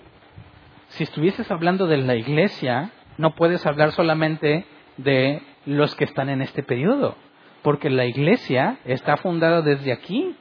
si 0.90 1.04
estuvieses 1.04 1.50
hablando 1.50 1.88
de 1.88 1.98
la 1.98 2.16
iglesia, 2.16 2.92
no 3.18 3.36
puedes 3.36 3.66
hablar 3.66 3.92
solamente 3.92 4.66
de 4.98 5.42
los 5.66 5.96
que 5.96 6.06
están 6.06 6.30
en 6.30 6.42
este 6.42 6.64
periodo, 6.64 7.16
porque 7.62 7.90
la 7.90 8.06
iglesia 8.06 8.78
está 8.86 9.18
fundada 9.18 9.62
desde 9.62 9.92
aquí, 9.92 10.36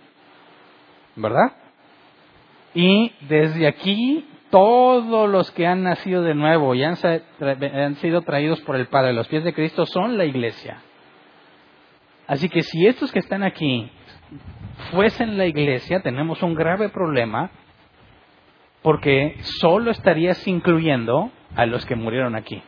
¿verdad? 1.16 1.52
Y 2.74 3.12
desde 3.28 3.66
aquí 3.66 4.26
todos 4.50 5.30
los 5.30 5.50
que 5.52 5.66
han 5.66 5.82
nacido 5.82 6.22
de 6.22 6.34
nuevo 6.34 6.74
y 6.74 6.84
han, 6.84 6.96
sido 7.96 8.20
traídos 8.20 8.60
por 8.60 8.76
el 8.76 8.86
Padre 8.86 9.14
los 9.14 9.26
pies 9.28 9.44
de 9.44 9.54
Cristo 9.54 9.86
son 9.86 10.18
la 10.18 10.26
iglesia. 10.26 10.82
Así 12.26 12.48
que 12.48 12.62
si 12.62 12.86
estos 12.86 13.10
que 13.12 13.18
están 13.18 13.42
aquí 13.42 13.90
fuesen 14.90 15.38
la 15.38 15.46
iglesia, 15.46 16.00
tenemos 16.00 16.42
un 16.42 16.54
grave 16.54 16.90
problema 16.90 17.50
porque 18.82 19.36
solo 19.60 19.90
estarías 19.90 20.46
incluyendo 20.46 21.30
a 21.56 21.66
los 21.66 21.84
que 21.86 21.96
murieron 21.96 22.36
aquí. 22.36 22.62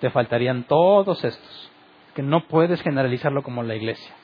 Te 0.00 0.10
faltarían 0.10 0.64
todos 0.64 1.24
estos, 1.24 1.70
que 2.14 2.22
no 2.22 2.46
puedes 2.46 2.82
generalizarlo 2.82 3.42
como 3.42 3.62
la 3.62 3.74
iglesia. 3.74 4.14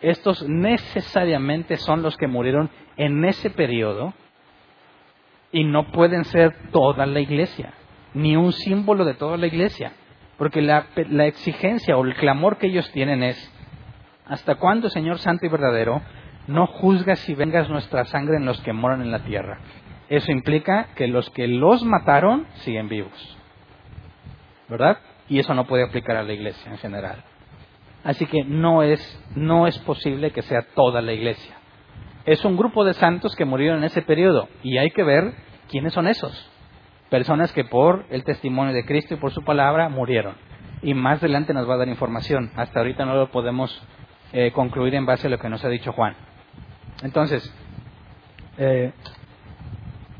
Estos 0.00 0.46
necesariamente 0.48 1.76
son 1.76 2.02
los 2.02 2.16
que 2.16 2.26
murieron 2.26 2.70
en 2.96 3.24
ese 3.24 3.50
periodo 3.50 4.12
y 5.52 5.64
no 5.64 5.90
pueden 5.92 6.24
ser 6.24 6.70
toda 6.72 7.06
la 7.06 7.20
iglesia, 7.20 7.72
ni 8.14 8.36
un 8.36 8.52
símbolo 8.52 9.04
de 9.04 9.14
toda 9.14 9.36
la 9.36 9.46
iglesia, 9.46 9.92
porque 10.38 10.60
la, 10.60 10.86
exigencia 11.26 11.96
o 11.96 12.04
el 12.04 12.14
clamor 12.16 12.56
que 12.56 12.66
ellos 12.66 12.90
tienen 12.90 13.22
es, 13.22 13.52
¿hasta 14.26 14.56
cuándo, 14.56 14.88
Señor 14.88 15.18
Santo 15.18 15.46
y 15.46 15.50
verdadero, 15.50 16.02
no 16.48 16.66
juzgas 16.66 17.20
si 17.20 17.34
vengas 17.34 17.70
nuestra 17.70 18.04
sangre 18.06 18.38
en 18.38 18.46
los 18.46 18.60
que 18.62 18.72
moran 18.72 19.02
en 19.02 19.12
la 19.12 19.20
tierra? 19.20 19.60
Eso 20.08 20.30
implica 20.30 20.88
que 20.94 21.08
los 21.08 21.30
que 21.30 21.48
los 21.48 21.84
mataron 21.84 22.46
siguen 22.56 22.88
vivos, 22.88 23.38
¿verdad? 24.68 24.98
Y 25.28 25.38
eso 25.38 25.54
no 25.54 25.66
puede 25.66 25.84
aplicar 25.84 26.16
a 26.16 26.22
la 26.22 26.32
iglesia 26.32 26.70
en 26.70 26.78
general. 26.78 27.24
Así 28.04 28.26
que 28.26 28.44
no 28.44 28.82
es, 28.82 29.00
no 29.34 29.66
es 29.66 29.78
posible 29.78 30.32
que 30.32 30.42
sea 30.42 30.62
toda 30.74 31.00
la 31.00 31.12
iglesia 31.12 31.62
es 32.24 32.44
un 32.44 32.56
grupo 32.56 32.84
de 32.84 32.94
santos 32.94 33.34
que 33.34 33.44
murieron 33.44 33.78
en 33.78 33.84
ese 33.84 34.02
periodo 34.02 34.48
y 34.62 34.78
hay 34.78 34.90
que 34.90 35.02
ver 35.02 35.34
quiénes 35.68 35.92
son 35.92 36.06
esos. 36.06 36.50
Personas 37.10 37.52
que 37.52 37.64
por 37.64 38.06
el 38.10 38.24
testimonio 38.24 38.72
de 38.72 38.84
Cristo 38.84 39.14
y 39.14 39.16
por 39.18 39.32
su 39.32 39.42
palabra 39.42 39.88
murieron. 39.88 40.34
Y 40.82 40.94
más 40.94 41.18
adelante 41.18 41.52
nos 41.52 41.68
va 41.68 41.74
a 41.74 41.78
dar 41.78 41.88
información. 41.88 42.50
Hasta 42.56 42.80
ahorita 42.80 43.04
no 43.04 43.14
lo 43.14 43.30
podemos 43.30 43.82
eh, 44.32 44.50
concluir 44.52 44.94
en 44.94 45.04
base 45.04 45.26
a 45.26 45.30
lo 45.30 45.38
que 45.38 45.48
nos 45.48 45.64
ha 45.64 45.68
dicho 45.68 45.92
Juan. 45.92 46.14
Entonces, 47.02 47.54
eh, 48.56 48.92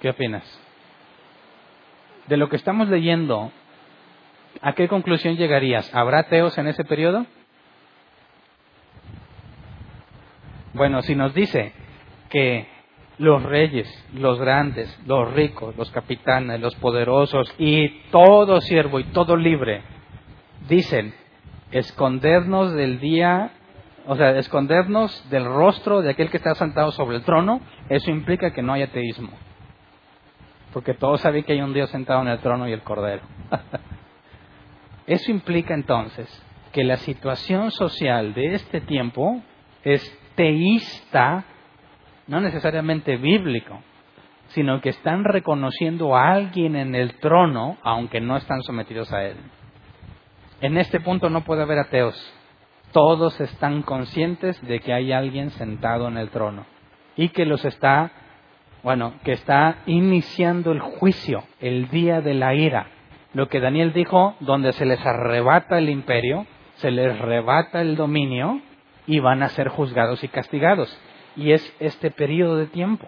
¿Qué 0.00 0.08
opinas? 0.08 0.42
De 2.26 2.36
lo 2.36 2.48
que 2.48 2.56
estamos 2.56 2.88
leyendo, 2.88 3.52
¿a 4.62 4.72
qué 4.72 4.88
conclusión 4.88 5.36
llegarías? 5.36 5.94
¿Habrá 5.94 6.20
ateos 6.20 6.56
en 6.56 6.68
ese 6.68 6.84
periodo? 6.84 7.26
Bueno, 10.72 11.02
si 11.02 11.14
nos 11.14 11.34
dice 11.34 11.72
que 12.30 12.66
los 13.18 13.42
reyes, 13.42 13.86
los 14.14 14.40
grandes, 14.40 14.98
los 15.06 15.30
ricos, 15.34 15.76
los 15.76 15.90
capitanes, 15.90 16.60
los 16.60 16.74
poderosos 16.76 17.54
y 17.58 17.88
todo 18.10 18.62
siervo 18.62 19.00
y 19.00 19.04
todo 19.04 19.36
libre 19.36 19.82
dicen 20.68 21.12
escondernos 21.72 22.72
del 22.72 23.00
día, 23.00 23.50
o 24.06 24.16
sea, 24.16 24.30
escondernos 24.38 25.28
del 25.28 25.44
rostro 25.44 26.00
de 26.00 26.10
aquel 26.10 26.30
que 26.30 26.38
está 26.38 26.54
sentado 26.54 26.90
sobre 26.92 27.16
el 27.16 27.22
trono, 27.22 27.60
eso 27.90 28.10
implica 28.10 28.52
que 28.52 28.62
no 28.62 28.72
hay 28.72 28.82
ateísmo. 28.82 29.30
Porque 30.72 30.94
todos 30.94 31.20
saben 31.20 31.44
que 31.44 31.52
hay 31.52 31.60
un 31.60 31.72
Dios 31.74 31.90
sentado 31.90 32.22
en 32.22 32.28
el 32.28 32.38
trono 32.38 32.68
y 32.68 32.72
el 32.72 32.82
cordero. 32.82 33.22
eso 35.06 35.30
implica 35.30 35.74
entonces 35.74 36.28
que 36.72 36.84
la 36.84 36.96
situación 36.96 37.70
social 37.70 38.32
de 38.34 38.54
este 38.54 38.80
tiempo 38.80 39.42
es 39.82 40.18
teísta, 40.36 41.44
no 42.28 42.40
necesariamente 42.40 43.16
bíblico, 43.16 43.82
sino 44.48 44.80
que 44.80 44.90
están 44.90 45.24
reconociendo 45.24 46.16
a 46.16 46.32
alguien 46.32 46.76
en 46.76 46.94
el 46.94 47.18
trono, 47.18 47.76
aunque 47.82 48.20
no 48.20 48.36
están 48.36 48.62
sometidos 48.62 49.12
a 49.12 49.24
él. 49.24 49.36
En 50.60 50.76
este 50.76 51.00
punto 51.00 51.30
no 51.30 51.42
puede 51.42 51.62
haber 51.62 51.78
ateos. 51.78 52.16
Todos 52.92 53.40
están 53.40 53.82
conscientes 53.82 54.60
de 54.66 54.80
que 54.80 54.92
hay 54.92 55.12
alguien 55.12 55.50
sentado 55.50 56.08
en 56.08 56.16
el 56.16 56.30
trono 56.30 56.66
y 57.16 57.28
que 57.28 57.46
los 57.46 57.64
está, 57.64 58.10
bueno, 58.82 59.14
que 59.24 59.32
está 59.32 59.78
iniciando 59.86 60.72
el 60.72 60.80
juicio, 60.80 61.44
el 61.60 61.88
día 61.88 62.20
de 62.20 62.34
la 62.34 62.54
ira. 62.54 62.88
Lo 63.34 63.48
que 63.48 63.60
Daniel 63.60 63.92
dijo, 63.92 64.34
donde 64.40 64.72
se 64.72 64.86
les 64.86 65.04
arrebata 65.04 65.78
el 65.78 65.88
imperio, 65.88 66.46
se 66.76 66.90
les 66.90 67.14
arrebata 67.14 67.80
el 67.80 67.96
dominio, 67.96 68.60
y 69.06 69.18
van 69.18 69.42
a 69.42 69.48
ser 69.48 69.68
juzgados 69.68 70.22
y 70.24 70.28
castigados. 70.28 70.96
Y 71.36 71.52
es 71.52 71.74
este 71.80 72.10
periodo 72.10 72.56
de 72.56 72.66
tiempo. 72.66 73.06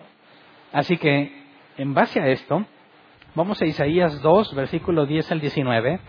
Así 0.73 0.97
que, 0.97 1.33
en 1.79 1.95
base 1.95 2.21
a 2.21 2.29
esto, 2.29 2.65
vamos 3.35 3.61
a 3.63 3.67
Isaías 3.67 4.21
2, 4.21 4.55
versículo 4.55 5.07
10 5.07 5.33
al 5.33 5.41
19, 5.41 6.01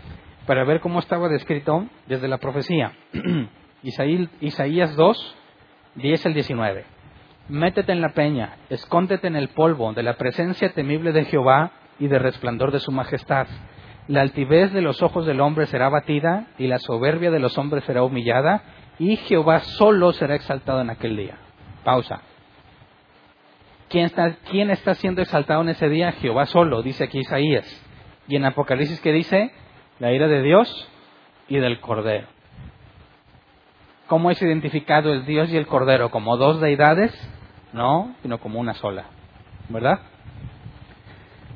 para 0.46 0.64
ver 0.64 0.80
cómo 0.80 1.00
estaba 1.00 1.30
descrito 1.30 1.88
desde 2.08 2.28
la 2.28 2.38
profecía. 2.38 2.94
Isaías 4.42 4.96
2, 4.96 5.36
10 5.96 6.26
al 6.26 6.34
19. 6.34 6.93
Métete 7.50 7.92
en 7.92 8.02
la 8.02 8.14
peña, 8.14 8.56
escóndete 8.70 9.28
en 9.28 9.36
el 9.36 9.50
polvo 9.50 9.92
de 9.92 10.04
la 10.04 10.14
presencia 10.14 10.72
temible 10.74 11.12
de 11.12 11.26
Jehová 11.26 11.72
y 12.00 12.08
de 12.08 12.18
resplandor 12.18 12.72
de 12.72 12.80
su 12.80 12.92
majestad. 12.92 13.48
La 14.08 14.22
altivez 14.22 14.72
de 14.72 14.82
los 14.82 15.02
ojos 15.02 15.26
del 15.26 15.42
hombre 15.42 15.66
será 15.66 15.90
batida 15.90 16.48
y 16.58 16.68
la 16.68 16.80
soberbia 16.80 17.32
de 17.32 17.40
los 17.40 17.58
hombres 17.58 17.84
será 17.84 18.04
humillada 18.04 18.64
y 18.98 19.18
Jehová 19.18 19.60
solo 19.60 20.14
será 20.14 20.36
exaltado 20.36 20.82
en 20.82 20.90
aquel 20.90 21.18
día. 21.18 21.38
Pausa. 21.84 22.22
¿Quién 23.90 24.06
está, 24.06 24.38
¿Quién 24.50 24.72
está 24.72 24.96
siendo 24.96 25.22
exaltado 25.22 25.62
en 25.62 25.70
ese 25.70 25.90
día? 25.90 26.14
Jehová 26.14 26.46
solo, 26.46 26.82
dice 26.82 27.04
aquí 27.04 27.20
Isaías. 27.20 27.66
Y 28.28 28.38
en 28.38 28.46
Apocalipsis, 28.46 29.02
¿qué 29.02 29.12
dice? 29.12 29.52
La 30.00 30.14
ira 30.14 30.28
de 30.28 30.42
Dios 30.42 30.90
y 31.50 31.58
del 31.58 31.82
Cordero. 31.82 32.33
¿Cómo 34.08 34.32
es 34.32 34.42
identificado 34.42 35.14
el 35.14 35.26
Dios 35.26 35.52
y 35.52 35.58
el 35.58 35.68
Cordero? 35.68 36.12
¿Como 36.12 36.38
dos 36.38 36.60
deidades? 36.60 37.12
No, 37.72 38.16
sino 38.22 38.38
como 38.40 38.60
una 38.60 38.74
sola. 38.74 39.06
¿Verdad? 39.70 40.00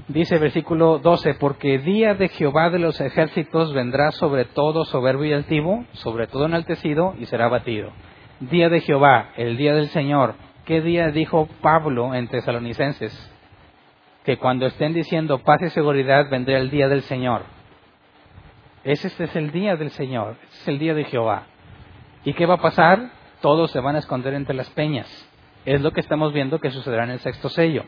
Dice 0.08 0.40
versículo 0.40 1.00
12, 1.00 1.34
porque 1.34 1.80
día 1.80 2.14
de 2.14 2.30
Jehová 2.30 2.70
de 2.70 2.80
los 2.80 3.02
ejércitos 3.02 3.74
vendrá 3.74 4.12
sobre 4.12 4.46
todo 4.46 4.86
soberbio 4.86 5.26
y 5.26 5.34
altivo, 5.34 5.84
sobre 5.92 6.28
todo 6.28 6.46
enaltecido 6.46 7.14
y 7.20 7.26
será 7.26 7.50
batido. 7.50 7.92
Día 8.40 8.70
de 8.70 8.80
Jehová, 8.80 9.32
el 9.36 9.58
día 9.58 9.74
del 9.74 9.90
Señor. 9.90 10.36
¿Qué 10.64 10.82
día 10.82 11.12
dijo 11.12 11.50
Pablo 11.62 12.14
en 12.14 12.30
Tesalonicenses? 12.30 13.14
Que 14.24 14.38
cuando 14.38 14.66
estén 14.66 14.94
diciendo 14.94 15.40
paz 15.40 15.62
y 15.62 15.70
seguridad 15.70 16.30
vendrá 16.30 16.58
el 16.58 16.70
día 16.70 16.88
del 16.88 17.02
Señor. 17.02 17.44
Ese 18.86 19.10
es 19.10 19.36
el 19.36 19.52
día 19.52 19.76
del 19.76 19.90
Señor, 19.90 20.38
ese 20.44 20.62
es 20.62 20.68
el 20.70 20.80
día 20.80 20.94
de 20.94 21.04
Jehová. 21.04 21.48
¿Y 22.28 22.34
qué 22.34 22.46
va 22.46 22.56
a 22.56 22.62
pasar? 22.62 23.12
Todos 23.40 23.72
se 23.72 23.80
van 23.80 23.96
a 23.96 24.00
esconder 24.00 24.34
entre 24.34 24.54
las 24.54 24.70
peñas. 24.72 25.08
Es 25.64 25.80
lo 25.80 25.92
que 25.92 26.02
estamos 26.02 26.34
viendo 26.34 26.60
que 26.60 26.72
sucederá 26.72 27.06
en 27.06 27.12
el 27.12 27.20
sexto 27.20 27.48
sello. 27.48 27.86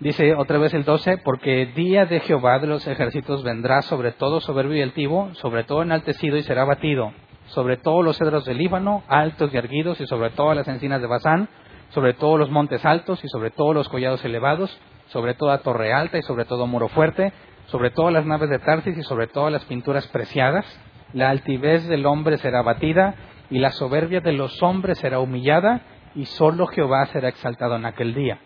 Dice 0.00 0.34
otra 0.34 0.56
vez 0.56 0.72
el 0.72 0.82
12, 0.82 1.18
porque 1.18 1.66
día 1.66 2.06
de 2.06 2.20
Jehová 2.20 2.60
de 2.60 2.68
los 2.68 2.86
ejércitos 2.86 3.42
vendrá 3.42 3.82
sobre 3.82 4.12
todo 4.12 4.40
soberbio 4.40 4.78
y 4.78 4.80
altivo, 4.80 5.34
sobre 5.34 5.64
todo 5.64 5.82
enaltecido 5.82 6.38
y 6.38 6.42
será 6.44 6.64
batido, 6.64 7.12
sobre 7.48 7.76
todos 7.76 8.02
los 8.02 8.16
cedros 8.16 8.46
del 8.46 8.56
Líbano, 8.56 9.02
altos 9.06 9.52
y 9.52 9.58
erguidos, 9.58 10.00
y 10.00 10.06
sobre 10.06 10.30
todas 10.30 10.56
las 10.56 10.66
encinas 10.66 11.02
de 11.02 11.08
Bazán, 11.08 11.50
sobre 11.90 12.14
todos 12.14 12.38
los 12.38 12.48
montes 12.48 12.86
altos 12.86 13.22
y 13.22 13.28
sobre 13.28 13.50
todos 13.50 13.74
los 13.74 13.90
collados 13.90 14.24
elevados, 14.24 14.74
sobre 15.08 15.34
toda 15.34 15.58
torre 15.58 15.92
alta 15.92 16.16
y 16.16 16.22
sobre 16.22 16.46
todo 16.46 16.66
muro 16.66 16.88
fuerte, 16.88 17.34
sobre 17.66 17.90
todas 17.90 18.14
las 18.14 18.24
naves 18.24 18.48
de 18.48 18.60
Tarsis 18.60 18.96
y 18.96 19.02
sobre 19.02 19.26
todas 19.26 19.52
las 19.52 19.66
pinturas 19.66 20.06
preciadas. 20.08 20.64
La 21.12 21.30
altivez 21.30 21.86
del 21.88 22.06
hombre 22.06 22.38
será 22.38 22.62
batida 22.62 23.14
y 23.50 23.58
la 23.58 23.70
soberbia 23.70 24.20
de 24.20 24.32
los 24.32 24.62
hombres 24.62 24.98
será 24.98 25.20
humillada 25.20 25.82
y 26.14 26.26
solo 26.26 26.66
Jehová 26.66 27.06
será 27.06 27.28
exaltado 27.28 27.76
en 27.76 27.84
aquel 27.84 28.14
día 28.14 28.38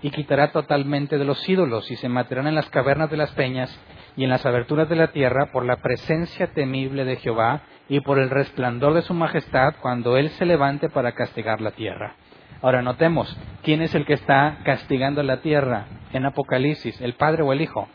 y 0.00 0.10
quitará 0.10 0.52
totalmente 0.52 1.18
de 1.18 1.24
los 1.24 1.46
ídolos 1.48 1.90
y 1.90 1.96
se 1.96 2.08
matarán 2.08 2.46
en 2.46 2.54
las 2.54 2.70
cavernas 2.70 3.10
de 3.10 3.16
las 3.16 3.30
peñas 3.32 3.76
y 4.16 4.24
en 4.24 4.30
las 4.30 4.46
aberturas 4.46 4.88
de 4.88 4.96
la 4.96 5.08
tierra 5.08 5.50
por 5.52 5.64
la 5.64 5.76
presencia 5.76 6.48
temible 6.48 7.04
de 7.04 7.16
Jehová 7.16 7.62
y 7.88 8.00
por 8.00 8.18
el 8.18 8.30
resplandor 8.30 8.94
de 8.94 9.02
su 9.02 9.14
majestad 9.14 9.74
cuando 9.80 10.16
Él 10.16 10.30
se 10.30 10.46
levante 10.46 10.88
para 10.88 11.12
castigar 11.12 11.60
la 11.60 11.72
tierra. 11.72 12.16
Ahora 12.62 12.82
notemos, 12.82 13.36
¿quién 13.62 13.82
es 13.82 13.94
el 13.94 14.06
que 14.06 14.14
está 14.14 14.58
castigando 14.64 15.22
la 15.22 15.40
tierra 15.40 15.86
en 16.12 16.26
Apocalipsis? 16.26 17.00
¿El 17.00 17.14
Padre 17.14 17.42
o 17.42 17.52
el 17.52 17.60
Hijo? 17.60 17.88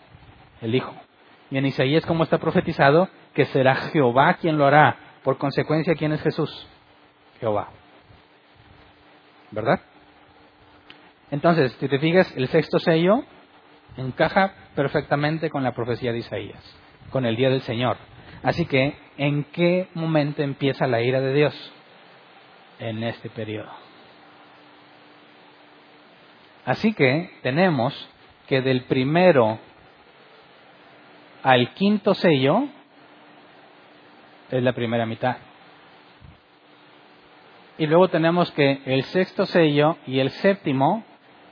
El 0.62 0.76
Hijo. 0.76 0.94
Y 1.50 1.58
en 1.58 1.66
Isaías, 1.66 2.06
¿cómo 2.06 2.24
está 2.24 2.38
profetizado? 2.40 3.08
Que 3.38 3.46
será 3.46 3.76
Jehová 3.76 4.34
quien 4.42 4.58
lo 4.58 4.66
hará. 4.66 4.98
Por 5.24 5.38
consecuencia, 5.38 5.94
¿quién 5.94 6.12
es 6.12 6.24
Jesús? 6.24 6.68
Jehová. 7.40 7.70
¿Verdad? 9.52 9.80
Entonces, 11.30 11.72
si 11.80 11.88
te 11.88 12.00
fijas, 12.00 12.36
el 12.36 12.48
sexto 12.48 12.80
sello 12.80 13.24
encaja 13.96 14.56
perfectamente 14.74 15.52
con 15.52 15.62
la 15.64 15.74
profecía 15.74 16.12
de 16.12 16.18
Isaías, 16.18 16.80
con 17.12 17.28
el 17.28 17.36
día 17.36 17.52
del 17.52 17.62
Señor. 17.62 17.98
Así 18.42 18.66
que, 18.66 18.98
¿en 19.20 19.44
qué 19.44 19.88
momento 19.94 20.42
empieza 20.42 20.88
la 20.88 21.04
ira 21.04 21.20
de 21.20 21.34
Dios? 21.36 21.74
En 22.80 23.04
este 23.04 23.30
periodo. 23.30 23.70
Así 26.66 26.92
que 26.94 27.30
tenemos 27.44 27.94
que 28.48 28.64
del 28.64 28.86
primero 28.86 29.60
al 31.44 31.76
quinto 31.76 32.16
sello 32.16 32.70
es 34.52 34.64
la 34.64 34.74
primera 34.74 35.06
mitad. 35.06 35.38
Y 37.78 37.86
luego 37.86 38.08
tenemos 38.08 38.52
que 38.52 38.82
el 38.86 39.04
sexto 39.04 39.46
sello 39.46 39.98
y 40.08 40.20
el 40.20 40.32
séptimo 40.32 41.04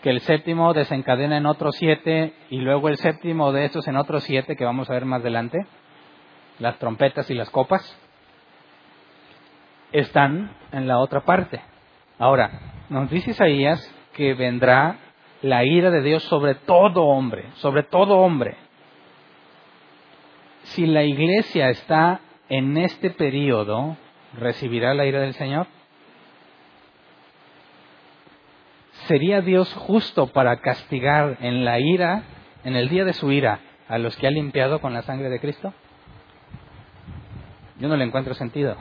que 0.06 0.12
el 0.12 0.22
séptimo 0.22 0.72
desencadena 0.76 1.38
en 1.38 1.48
otros 1.48 1.78
siete 1.78 2.36
y 2.52 2.60
luego 2.60 2.90
el 2.90 2.98
séptimo 2.98 3.52
de 3.52 3.66
estos 3.66 3.88
en 3.88 3.98
otros 3.98 4.24
siete 4.24 4.56
que 4.56 4.64
vamos 4.64 4.88
a 4.88 4.94
ver 4.94 5.04
más 5.04 5.22
adelante, 5.22 5.66
las 6.60 6.78
trompetas 6.78 7.32
y 7.32 7.34
las 7.34 7.50
copas, 7.50 7.82
están 9.92 10.52
en 10.72 10.88
la 10.88 11.00
otra 11.00 11.22
parte. 11.22 11.60
Ahora, 12.20 12.52
nos 12.90 13.10
dice 13.10 13.32
Isaías 13.32 13.82
que 14.14 14.36
vendrá 14.36 14.98
la 15.42 15.66
ira 15.66 15.90
de 15.90 16.04
Dios 16.04 16.22
sobre 16.26 16.54
todo 16.54 17.06
hombre, 17.06 17.46
sobre 17.56 17.82
todo 17.82 18.20
hombre. 18.20 18.58
Si 20.66 20.86
la 20.86 21.04
iglesia 21.04 21.72
está 21.72 22.20
en 22.50 22.78
este 22.78 23.10
periodo, 23.10 23.98
¿recibirá 24.38 24.94
la 24.94 25.06
ira 25.06 25.22
del 25.22 25.34
Señor? 25.34 25.68
¿Sería 29.08 29.42
Dios 29.42 29.72
justo 29.74 30.28
para 30.28 30.58
castigar 30.58 31.38
en 31.42 31.64
la 31.64 31.80
ira, 31.80 32.24
en 32.64 32.76
el 32.76 32.90
día 32.90 33.06
de 33.06 33.14
su 33.14 33.32
ira, 33.32 33.60
a 33.88 33.98
los 33.98 34.16
que 34.18 34.28
ha 34.28 34.32
limpiado 34.32 34.82
con 34.82 34.94
la 34.94 35.04
sangre 35.04 35.30
de 35.30 35.40
Cristo? 35.40 35.74
Yo 37.80 37.88
no 37.88 37.98
le 37.98 38.06
encuentro 38.06 38.34
sentido. 38.34 38.78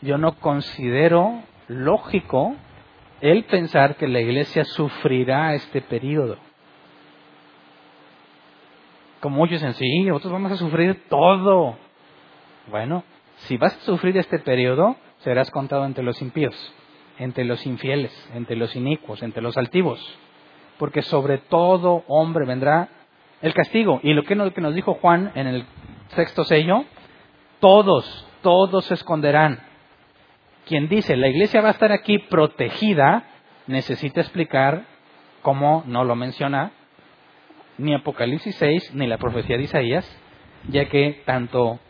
Yo 0.00 0.18
no 0.18 0.34
considero 0.34 1.42
lógico 1.68 2.54
el 3.20 3.44
pensar 3.44 3.96
que 3.96 4.08
la 4.08 4.20
iglesia 4.20 4.64
sufrirá 4.64 5.54
este 5.54 5.80
periodo. 5.80 6.38
Como 9.22 9.38
muchos 9.38 9.62
dicen, 9.62 9.72
sí, 9.74 10.04
nosotros 10.04 10.34
vamos 10.34 10.52
a 10.52 10.56
sufrir 10.56 11.08
todo. 11.08 11.78
Bueno, 12.70 13.04
si 13.46 13.56
vas 13.56 13.74
a 13.74 13.80
sufrir 13.80 14.18
este 14.18 14.38
periodo, 14.38 14.96
serás 15.20 15.50
contado 15.50 15.86
entre 15.86 16.04
los 16.04 16.20
impíos 16.20 16.54
entre 17.18 17.44
los 17.44 17.64
infieles, 17.66 18.12
entre 18.34 18.56
los 18.56 18.74
inicuos, 18.74 19.22
entre 19.22 19.42
los 19.42 19.56
altivos, 19.56 20.00
porque 20.78 21.02
sobre 21.02 21.38
todo 21.38 22.04
hombre 22.08 22.46
vendrá 22.46 22.88
el 23.40 23.54
castigo. 23.54 24.00
Y 24.02 24.12
lo 24.12 24.24
que 24.24 24.34
nos 24.34 24.74
dijo 24.74 24.94
Juan 24.94 25.32
en 25.34 25.46
el 25.46 25.64
sexto 26.08 26.44
sello, 26.44 26.84
todos, 27.60 28.26
todos 28.42 28.86
se 28.86 28.94
esconderán. 28.94 29.60
Quien 30.66 30.88
dice, 30.88 31.16
la 31.16 31.28
iglesia 31.28 31.60
va 31.60 31.68
a 31.68 31.72
estar 31.72 31.92
aquí 31.92 32.18
protegida, 32.18 33.24
necesita 33.66 34.20
explicar 34.20 34.84
cómo 35.42 35.82
no 35.86 36.04
lo 36.04 36.14
menciona 36.16 36.72
ni 37.82 37.94
Apocalipsis 37.94 38.54
6 38.56 38.94
ni 38.94 39.06
la 39.06 39.18
profecía 39.18 39.56
de 39.56 39.64
Isaías, 39.64 40.08
ya 40.68 40.88
que 40.88 41.22
tanto 41.26 41.80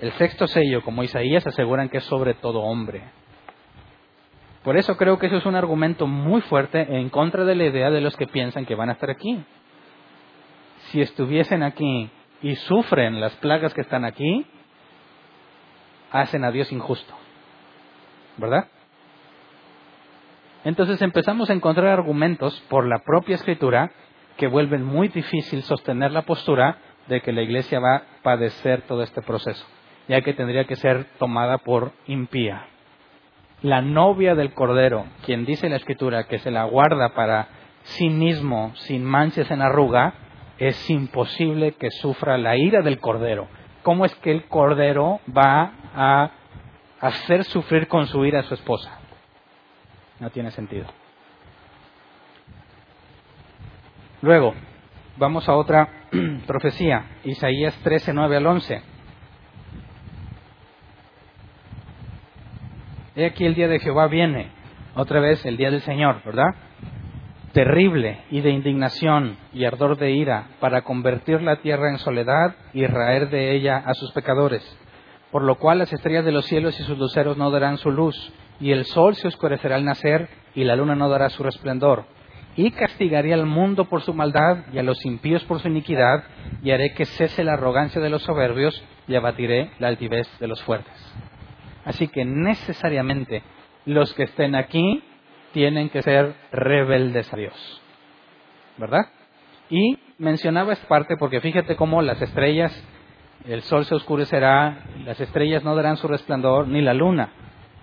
el 0.00 0.12
sexto 0.12 0.46
sello 0.46 0.82
como 0.82 1.02
Isaías 1.02 1.46
aseguran 1.46 1.88
que 1.88 1.98
es 1.98 2.04
sobre 2.04 2.34
todo 2.34 2.60
hombre. 2.60 3.02
Por 4.64 4.76
eso 4.76 4.96
creo 4.96 5.18
que 5.18 5.26
eso 5.26 5.36
es 5.36 5.46
un 5.46 5.56
argumento 5.56 6.06
muy 6.06 6.40
fuerte 6.42 6.80
en 6.80 7.08
contra 7.08 7.44
de 7.44 7.54
la 7.54 7.64
idea 7.64 7.90
de 7.90 8.00
los 8.00 8.16
que 8.16 8.26
piensan 8.26 8.64
que 8.64 8.74
van 8.74 8.90
a 8.90 8.92
estar 8.92 9.10
aquí. 9.10 9.44
Si 10.90 11.00
estuviesen 11.00 11.62
aquí 11.62 12.10
y 12.42 12.54
sufren 12.56 13.20
las 13.20 13.34
plagas 13.36 13.74
que 13.74 13.80
están 13.80 14.04
aquí, 14.04 14.46
hacen 16.10 16.44
a 16.44 16.50
Dios 16.50 16.70
injusto. 16.72 17.14
¿Verdad? 18.36 18.68
Entonces 20.64 21.02
empezamos 21.02 21.50
a 21.50 21.54
encontrar 21.54 21.88
argumentos 21.88 22.60
por 22.68 22.86
la 22.86 23.00
propia 23.00 23.34
escritura 23.34 23.90
que 24.36 24.46
vuelven 24.46 24.84
muy 24.84 25.08
difícil 25.08 25.62
sostener 25.62 26.12
la 26.12 26.22
postura 26.22 26.78
de 27.08 27.20
que 27.20 27.32
la 27.32 27.42
iglesia 27.42 27.80
va 27.80 27.96
a 27.96 28.02
padecer 28.22 28.82
todo 28.82 29.02
este 29.02 29.22
proceso, 29.22 29.66
ya 30.08 30.22
que 30.22 30.34
tendría 30.34 30.64
que 30.64 30.76
ser 30.76 31.06
tomada 31.18 31.58
por 31.58 31.92
impía 32.06 32.66
la 33.62 33.80
novia 33.80 34.34
del 34.34 34.52
Cordero, 34.52 35.06
quien 35.24 35.44
dice 35.44 35.68
la 35.68 35.76
Escritura 35.76 36.24
que 36.24 36.38
se 36.38 36.50
la 36.50 36.64
guarda 36.64 37.10
para 37.14 37.48
sí 37.82 38.08
mismo, 38.08 38.72
sin 38.74 39.04
manchas 39.04 39.50
en 39.50 39.62
arruga, 39.62 40.14
es 40.58 40.90
imposible 40.90 41.72
que 41.72 41.90
sufra 41.90 42.38
la 42.38 42.56
ira 42.56 42.82
del 42.82 42.98
Cordero. 42.98 43.48
¿Cómo 43.82 44.04
es 44.04 44.14
que 44.16 44.30
el 44.30 44.44
Cordero 44.44 45.20
va 45.34 45.72
a 45.94 46.30
hacer 47.00 47.44
sufrir 47.44 47.88
con 47.88 48.06
su 48.06 48.24
ira 48.24 48.40
a 48.40 48.44
su 48.44 48.54
esposa? 48.54 48.98
No 50.20 50.30
tiene 50.30 50.50
sentido. 50.50 50.86
Luego, 54.22 54.54
vamos 55.16 55.48
a 55.48 55.56
otra 55.56 55.88
profecía, 56.46 57.06
Isaías 57.24 57.74
13, 57.82 58.12
9 58.12 58.36
al 58.36 58.46
11. 58.46 58.82
He 63.16 63.26
aquí 63.26 63.44
el 63.44 63.56
día 63.56 63.66
de 63.66 63.80
Jehová 63.80 64.06
viene, 64.06 64.52
otra 64.94 65.18
vez 65.18 65.44
el 65.44 65.56
día 65.56 65.72
del 65.72 65.80
Señor, 65.80 66.22
¿verdad? 66.24 66.54
Terrible 67.52 68.20
y 68.30 68.42
de 68.42 68.50
indignación 68.50 69.38
y 69.52 69.64
ardor 69.64 69.98
de 69.98 70.12
ira 70.12 70.50
para 70.60 70.82
convertir 70.82 71.42
la 71.42 71.56
tierra 71.56 71.90
en 71.90 71.98
soledad 71.98 72.54
y 72.72 72.86
raer 72.86 73.28
de 73.28 73.56
ella 73.56 73.82
a 73.84 73.92
sus 73.94 74.12
pecadores. 74.12 74.62
Por 75.32 75.42
lo 75.42 75.56
cual 75.56 75.78
las 75.78 75.92
estrellas 75.92 76.24
de 76.24 76.32
los 76.32 76.46
cielos 76.46 76.78
y 76.78 76.84
sus 76.84 76.96
luceros 76.96 77.36
no 77.36 77.50
darán 77.50 77.76
su 77.76 77.90
luz, 77.90 78.32
y 78.60 78.70
el 78.70 78.84
sol 78.84 79.16
se 79.16 79.26
oscurecerá 79.26 79.74
al 79.74 79.84
nacer, 79.84 80.28
y 80.54 80.62
la 80.62 80.76
luna 80.76 80.94
no 80.94 81.08
dará 81.08 81.28
su 81.28 81.42
resplandor. 81.42 82.04
Y 82.56 82.70
castigaré 82.72 83.32
al 83.32 83.46
mundo 83.46 83.86
por 83.86 84.02
su 84.02 84.12
maldad 84.12 84.58
y 84.72 84.78
a 84.78 84.82
los 84.82 85.04
impíos 85.06 85.44
por 85.44 85.60
su 85.60 85.68
iniquidad, 85.68 86.24
y 86.62 86.70
haré 86.70 86.92
que 86.94 87.06
cese 87.06 87.44
la 87.44 87.54
arrogancia 87.54 88.00
de 88.00 88.10
los 88.10 88.22
soberbios 88.22 88.82
y 89.08 89.14
abatiré 89.14 89.70
la 89.78 89.88
altivez 89.88 90.28
de 90.38 90.48
los 90.48 90.62
fuertes. 90.62 90.92
Así 91.84 92.08
que 92.08 92.24
necesariamente 92.24 93.42
los 93.86 94.12
que 94.14 94.24
estén 94.24 94.54
aquí 94.54 95.02
tienen 95.52 95.88
que 95.88 96.02
ser 96.02 96.34
rebeldes 96.52 97.32
a 97.32 97.36
Dios. 97.36 97.82
¿Verdad? 98.78 99.06
Y 99.68 99.98
mencionaba 100.18 100.72
esta 100.72 100.88
parte 100.88 101.16
porque 101.18 101.40
fíjate 101.40 101.76
cómo 101.76 102.02
las 102.02 102.20
estrellas, 102.20 102.72
el 103.46 103.62
sol 103.62 103.84
se 103.84 103.94
oscurecerá, 103.94 104.84
las 105.04 105.20
estrellas 105.20 105.64
no 105.64 105.74
darán 105.74 105.96
su 105.96 106.08
resplandor, 106.08 106.68
ni 106.68 106.80
la 106.80 106.94
luna, 106.94 107.32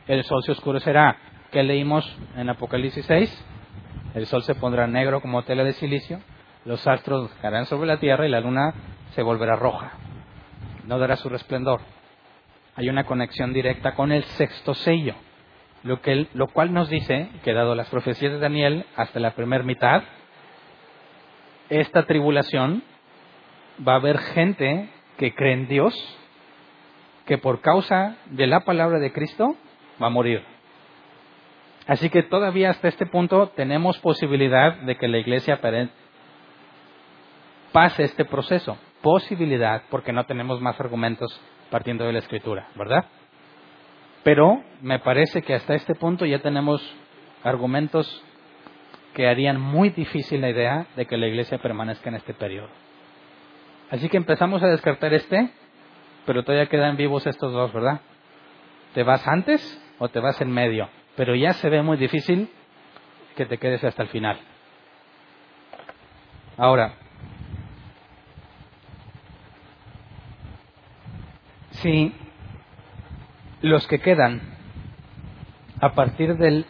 el 0.07 0.23
sol 0.23 0.43
se 0.43 0.51
oscurecerá. 0.51 1.17
¿Qué 1.51 1.63
leímos 1.63 2.05
en 2.35 2.49
Apocalipsis 2.49 3.05
6? 3.05 3.45
El 4.13 4.25
sol 4.25 4.43
se 4.43 4.55
pondrá 4.55 4.87
negro 4.87 5.21
como 5.21 5.43
tela 5.43 5.63
de 5.63 5.73
silicio, 5.73 6.19
los 6.65 6.85
astros 6.87 7.31
caerán 7.41 7.65
sobre 7.65 7.87
la 7.87 7.99
tierra 7.99 8.27
y 8.27 8.31
la 8.31 8.41
luna 8.41 8.73
se 9.11 9.21
volverá 9.21 9.55
roja. 9.55 9.91
No 10.85 10.97
dará 10.97 11.15
su 11.15 11.29
resplandor. 11.29 11.81
Hay 12.75 12.89
una 12.89 13.05
conexión 13.05 13.53
directa 13.53 13.93
con 13.93 14.11
el 14.11 14.23
sexto 14.23 14.73
sello, 14.73 15.15
lo, 15.83 16.01
que, 16.01 16.27
lo 16.33 16.47
cual 16.47 16.73
nos 16.73 16.89
dice 16.89 17.29
que 17.43 17.53
dado 17.53 17.75
las 17.75 17.89
profecías 17.89 18.33
de 18.33 18.39
Daniel 18.39 18.85
hasta 18.95 19.19
la 19.19 19.31
primera 19.31 19.63
mitad, 19.63 20.03
esta 21.69 22.03
tribulación 22.03 22.83
va 23.87 23.93
a 23.93 23.97
haber 23.97 24.17
gente 24.17 24.89
que 25.17 25.35
cree 25.35 25.53
en 25.53 25.67
Dios, 25.67 25.93
que 27.25 27.37
por 27.37 27.61
causa 27.61 28.17
de 28.25 28.47
la 28.47 28.61
palabra 28.61 28.99
de 28.99 29.11
Cristo 29.11 29.55
va 30.01 30.07
a 30.07 30.11
morir. 30.11 30.43
Así 31.89 32.11
que 32.11 32.21
todavía 32.21 32.69
hasta 32.69 32.87
este 32.87 33.07
punto 33.07 33.47
tenemos 33.55 33.97
posibilidad 33.97 34.75
de 34.81 34.95
que 34.95 35.07
la 35.07 35.17
iglesia 35.17 35.59
pase 37.71 38.03
este 38.03 38.25
proceso. 38.25 38.77
Posibilidad 39.01 39.81
porque 39.89 40.13
no 40.13 40.23
tenemos 40.27 40.61
más 40.61 40.79
argumentos 40.79 41.41
partiendo 41.71 42.05
de 42.05 42.13
la 42.13 42.19
escritura, 42.19 42.67
¿verdad? 42.75 43.05
Pero 44.23 44.63
me 44.81 44.99
parece 44.99 45.41
que 45.41 45.55
hasta 45.55 45.73
este 45.73 45.95
punto 45.95 46.27
ya 46.27 46.37
tenemos 46.43 46.79
argumentos 47.43 48.23
que 49.15 49.27
harían 49.27 49.59
muy 49.59 49.89
difícil 49.89 50.41
la 50.41 50.51
idea 50.51 50.85
de 50.95 51.07
que 51.07 51.17
la 51.17 51.25
iglesia 51.25 51.57
permanezca 51.57 52.09
en 52.09 52.17
este 52.17 52.35
periodo. 52.35 52.69
Así 53.89 54.09
que 54.09 54.17
empezamos 54.17 54.61
a 54.61 54.67
descartar 54.67 55.11
este, 55.15 55.49
pero 56.27 56.43
todavía 56.43 56.69
quedan 56.69 56.97
vivos 56.97 57.25
estos 57.25 57.51
dos, 57.51 57.73
¿verdad? 57.73 58.01
¿Te 58.93 59.01
vas 59.01 59.27
antes 59.27 59.83
o 59.97 60.07
te 60.09 60.19
vas 60.19 60.39
en 60.39 60.51
medio? 60.51 60.87
Pero 61.19 61.35
ya 61.35 61.51
se 61.51 61.67
ve 61.67 61.81
muy 61.81 61.97
difícil 61.97 62.49
que 63.35 63.45
te 63.45 63.57
quedes 63.57 63.83
hasta 63.83 64.03
el 64.03 64.07
final. 64.07 64.39
Ahora, 66.55 66.93
si 71.71 72.15
los 73.59 73.85
que 73.87 73.99
quedan 73.99 74.39
a 75.81 75.91
partir 75.91 76.37
del 76.37 76.65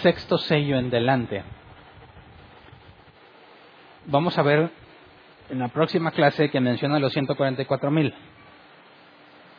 sexto 0.00 0.38
sello 0.38 0.78
en 0.78 0.88
delante, 0.88 1.44
vamos 4.06 4.38
a 4.38 4.42
ver 4.42 4.70
en 5.50 5.58
la 5.58 5.68
próxima 5.68 6.12
clase 6.12 6.48
que 6.48 6.60
menciona 6.60 6.98
los 6.98 7.12
144 7.12 7.90
mil 7.90 8.14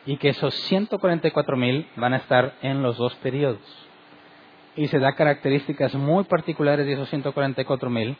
y 0.06 0.16
que 0.18 0.28
esos 0.28 0.54
144.000 0.70 1.86
van 1.96 2.14
a 2.14 2.18
estar 2.18 2.54
en 2.62 2.82
los 2.82 2.96
dos 2.96 3.14
periodos. 3.16 3.60
Y 4.76 4.86
se 4.88 4.98
da 4.98 5.14
características 5.14 5.94
muy 5.94 6.24
particulares 6.24 6.86
de 6.86 6.92
esos 6.92 7.12
144.000 7.12 8.16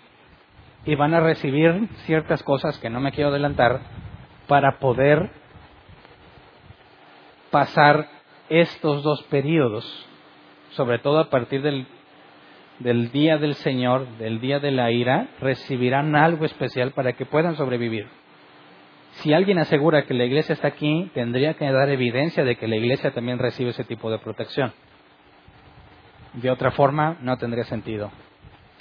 y 0.84 0.94
van 0.96 1.14
a 1.14 1.20
recibir 1.20 1.88
ciertas 2.06 2.42
cosas 2.42 2.78
que 2.78 2.90
no 2.90 3.00
me 3.00 3.12
quiero 3.12 3.30
adelantar 3.30 3.80
para 4.48 4.78
poder 4.78 5.30
pasar 7.50 8.08
estos 8.48 9.02
dos 9.02 9.22
periodos, 9.24 9.84
sobre 10.70 10.98
todo 10.98 11.20
a 11.20 11.30
partir 11.30 11.62
del, 11.62 11.86
del 12.80 13.10
día 13.12 13.38
del 13.38 13.54
Señor, 13.54 14.06
del 14.18 14.40
día 14.40 14.60
de 14.60 14.70
la 14.70 14.90
ira, 14.90 15.28
recibirán 15.40 16.16
algo 16.16 16.44
especial 16.44 16.92
para 16.92 17.12
que 17.12 17.26
puedan 17.26 17.56
sobrevivir 17.56 18.08
si 19.20 19.32
alguien 19.32 19.58
asegura 19.58 20.04
que 20.04 20.14
la 20.14 20.24
iglesia 20.24 20.52
está 20.52 20.68
aquí, 20.68 21.10
tendría 21.14 21.54
que 21.54 21.70
dar 21.70 21.88
evidencia 21.88 22.44
de 22.44 22.56
que 22.56 22.68
la 22.68 22.76
iglesia 22.76 23.12
también 23.12 23.38
recibe 23.38 23.70
ese 23.70 23.84
tipo 23.84 24.10
de 24.10 24.18
protección. 24.18 24.72
De 26.34 26.50
otra 26.50 26.70
forma, 26.70 27.16
no 27.20 27.36
tendría 27.38 27.64
sentido. 27.64 28.10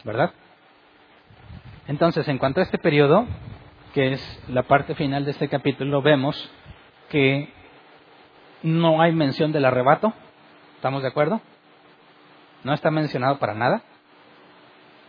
¿Verdad? 0.03 0.31
Entonces, 1.87 2.27
en 2.27 2.37
cuanto 2.37 2.59
a 2.59 2.63
este 2.63 2.77
periodo, 2.77 3.25
que 3.93 4.13
es 4.13 4.43
la 4.49 4.63
parte 4.63 4.93
final 4.95 5.23
de 5.23 5.31
este 5.31 5.47
capítulo, 5.47 6.01
vemos 6.01 6.51
que 7.09 7.49
no 8.61 9.01
hay 9.01 9.13
mención 9.13 9.51
del 9.51 9.65
arrebato. 9.65 10.13
¿Estamos 10.75 11.01
de 11.01 11.07
acuerdo? 11.07 11.39
No 12.63 12.73
está 12.73 12.91
mencionado 12.91 13.37
para 13.39 13.53
nada. 13.53 13.83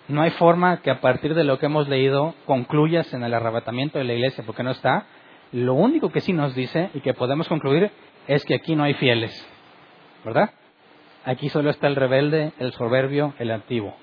No 0.09 0.22
hay 0.22 0.31
forma 0.31 0.83
que 0.83 0.91
a 0.91 1.01
partir 1.01 1.35
de 1.35 1.43
lo 1.43 1.59
que 1.59 1.66
hemos 1.66 1.89
leído 1.89 2.35
concluyas 2.45 3.12
en 3.12 3.24
el 3.24 3.35
arrebatamiento 3.35 3.99
de 3.99 4.05
la 4.05 4.12
iglesia, 4.12 4.45
porque 4.47 4.62
no 4.62 4.70
está. 4.70 5.07
Lo 5.53 5.74
único 5.74 6.11
que 6.11 6.20
sí 6.20 6.32
nos 6.32 6.55
dice 6.55 6.90
y 6.94 7.01
que 7.01 7.14
podemos 7.14 7.49
concluir 7.49 7.90
es 8.26 8.44
que 8.44 8.55
aquí 8.55 8.74
no 8.74 8.84
hay 8.84 8.94
fieles, 8.94 9.47
¿verdad? 10.24 10.51
Aquí 11.24 11.49
solo 11.49 11.70
está 11.70 11.86
el 11.86 11.97
rebelde, 11.97 12.53
el 12.59 12.72
soberbio, 12.72 13.34
el 13.38 13.51
antiguo. 13.51 13.94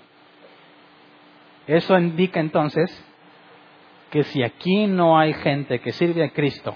Eso 1.67 1.97
indica 1.97 2.39
entonces 2.39 2.89
que 4.09 4.23
si 4.23 4.43
aquí 4.43 4.87
no 4.87 5.17
hay 5.17 5.33
gente 5.33 5.79
que 5.79 5.91
sirve 5.91 6.23
a 6.23 6.31
Cristo 6.31 6.75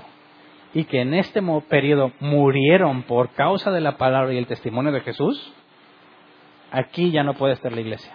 y 0.73 0.85
que 0.85 1.01
en 1.01 1.13
este 1.13 1.41
periodo 1.69 2.11
murieron 2.19 3.03
por 3.03 3.29
causa 3.31 3.71
de 3.71 3.81
la 3.81 3.97
palabra 3.97 4.33
y 4.33 4.37
el 4.37 4.47
testimonio 4.47 4.91
de 4.91 5.01
Jesús, 5.01 5.53
aquí 6.71 7.11
ya 7.11 7.23
no 7.23 7.33
puede 7.33 7.53
estar 7.53 7.71
la 7.71 7.81
iglesia. 7.81 8.13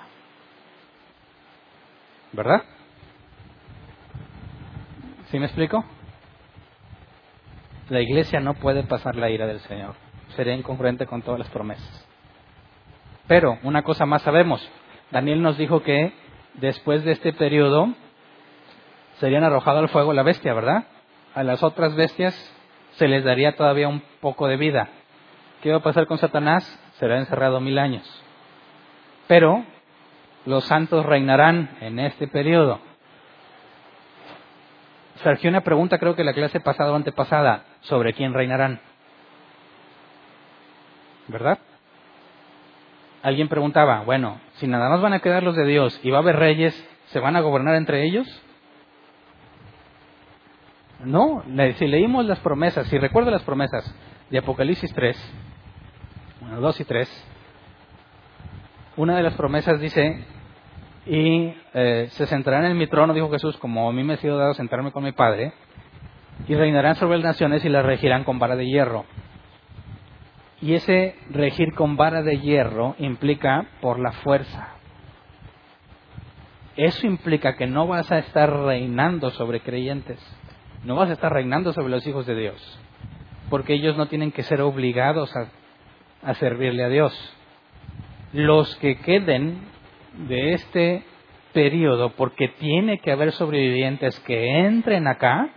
¿Verdad? 2.32 2.62
¿Sí 5.30 5.38
me 5.38 5.46
explico? 5.46 5.84
La 7.92 8.00
iglesia 8.00 8.40
no 8.40 8.54
puede 8.54 8.84
pasar 8.84 9.16
la 9.16 9.28
ira 9.28 9.46
del 9.46 9.60
Señor. 9.60 9.92
Sería 10.34 10.54
incongruente 10.54 11.04
con 11.04 11.20
todas 11.20 11.38
las 11.38 11.50
promesas. 11.50 12.08
Pero 13.26 13.58
una 13.64 13.82
cosa 13.82 14.06
más 14.06 14.22
sabemos. 14.22 14.66
Daniel 15.10 15.42
nos 15.42 15.58
dijo 15.58 15.82
que 15.82 16.10
después 16.54 17.04
de 17.04 17.12
este 17.12 17.34
periodo 17.34 17.92
serían 19.18 19.44
arrojado 19.44 19.80
al 19.80 19.90
fuego 19.90 20.14
la 20.14 20.22
bestia, 20.22 20.54
¿verdad? 20.54 20.84
A 21.34 21.42
las 21.42 21.62
otras 21.62 21.94
bestias 21.94 22.34
se 22.92 23.08
les 23.08 23.24
daría 23.24 23.56
todavía 23.56 23.88
un 23.88 24.02
poco 24.22 24.48
de 24.48 24.56
vida. 24.56 24.88
¿Qué 25.62 25.70
va 25.70 25.76
a 25.76 25.82
pasar 25.82 26.06
con 26.06 26.16
Satanás? 26.16 26.64
Será 26.94 27.18
encerrado 27.18 27.60
mil 27.60 27.78
años. 27.78 28.08
Pero 29.28 29.66
los 30.46 30.64
santos 30.64 31.04
reinarán 31.04 31.76
en 31.82 31.98
este 31.98 32.26
periodo. 32.26 32.80
Surgió 35.22 35.50
una 35.50 35.60
pregunta, 35.60 35.98
creo 35.98 36.16
que 36.16 36.24
la 36.24 36.32
clase 36.32 36.60
pasada 36.60 36.92
o 36.92 36.96
antepasada, 36.96 37.64
sobre 37.82 38.12
quién 38.12 38.34
reinarán. 38.34 38.80
¿Verdad? 41.28 41.58
Alguien 43.22 43.48
preguntaba, 43.48 44.02
bueno, 44.02 44.40
si 44.54 44.66
nada 44.66 44.88
más 44.88 45.00
van 45.00 45.12
a 45.12 45.20
quedar 45.20 45.44
los 45.44 45.54
de 45.54 45.64
Dios 45.64 45.98
y 46.02 46.10
va 46.10 46.18
a 46.18 46.22
haber 46.22 46.36
reyes, 46.36 46.74
¿se 47.06 47.20
van 47.20 47.36
a 47.36 47.40
gobernar 47.40 47.76
entre 47.76 48.04
ellos? 48.04 48.26
No, 51.04 51.44
si 51.78 51.86
leímos 51.86 52.26
las 52.26 52.40
promesas, 52.40 52.86
si 52.88 52.98
recuerdo 52.98 53.30
las 53.30 53.42
promesas 53.42 53.94
de 54.30 54.38
Apocalipsis 54.38 54.92
3, 54.92 55.32
bueno, 56.40 56.60
2 56.60 56.80
y 56.80 56.84
3, 56.84 57.26
una 58.96 59.16
de 59.16 59.22
las 59.22 59.34
promesas 59.34 59.80
dice, 59.80 60.24
y 61.06 61.52
eh, 61.74 62.08
se 62.10 62.26
sentarán 62.26 62.64
en 62.66 62.78
mi 62.78 62.86
trono, 62.86 63.14
dijo 63.14 63.30
Jesús, 63.30 63.56
como 63.56 63.88
a 63.88 63.92
mí 63.92 64.04
me 64.04 64.14
ha 64.14 64.18
sido 64.18 64.38
dado 64.38 64.54
sentarme 64.54 64.92
con 64.92 65.02
mi 65.02 65.12
Padre, 65.12 65.52
y 66.46 66.54
reinarán 66.54 66.96
sobre 66.96 67.18
las 67.18 67.24
naciones 67.24 67.64
y 67.64 67.68
las 67.68 67.84
regirán 67.84 68.24
con 68.24 68.38
vara 68.38 68.56
de 68.56 68.66
hierro. 68.66 69.04
Y 70.60 70.74
ese 70.74 71.16
regir 71.30 71.74
con 71.74 71.96
vara 71.96 72.22
de 72.22 72.38
hierro 72.38 72.94
implica 72.98 73.66
por 73.80 73.98
la 73.98 74.12
fuerza. 74.12 74.68
Eso 76.76 77.06
implica 77.06 77.56
que 77.56 77.66
no 77.66 77.86
vas 77.86 78.10
a 78.12 78.18
estar 78.18 78.50
reinando 78.50 79.30
sobre 79.30 79.60
creyentes, 79.60 80.20
no 80.84 80.94
vas 80.96 81.10
a 81.10 81.14
estar 81.14 81.32
reinando 81.32 81.72
sobre 81.72 81.90
los 81.90 82.06
hijos 82.06 82.26
de 82.26 82.34
Dios, 82.34 82.80
porque 83.50 83.74
ellos 83.74 83.96
no 83.96 84.06
tienen 84.06 84.32
que 84.32 84.42
ser 84.42 84.62
obligados 84.62 85.34
a, 85.36 85.48
a 86.22 86.34
servirle 86.34 86.84
a 86.84 86.88
Dios. 86.88 87.36
Los 88.32 88.74
que 88.76 88.96
queden 88.98 89.71
de 90.14 90.52
este 90.52 91.04
periodo, 91.52 92.10
porque 92.16 92.48
tiene 92.48 92.98
que 92.98 93.12
haber 93.12 93.32
sobrevivientes 93.32 94.18
que 94.20 94.60
entren 94.66 95.06
acá, 95.06 95.50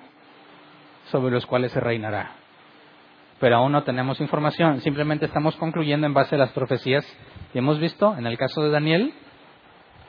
sobre 1.06 1.34
los 1.34 1.46
cuales 1.46 1.72
se 1.72 1.80
reinará. 1.80 2.32
Pero 3.40 3.58
aún 3.58 3.72
no 3.72 3.84
tenemos 3.84 4.20
información, 4.22 4.82
simplemente 4.82 5.26
estamos 5.26 5.56
concluyendo 5.58 6.08
en 6.08 6.14
base 6.14 6.36
a 6.36 6.40
las 6.40 6.52
profecías 6.52 7.06
que 7.52 7.60
hemos 7.60 7.80
visto. 7.80 8.16
En 8.18 8.26
el 8.26 8.38
caso 8.38 8.64
de 8.64 8.72
Daniel, 8.72 9.14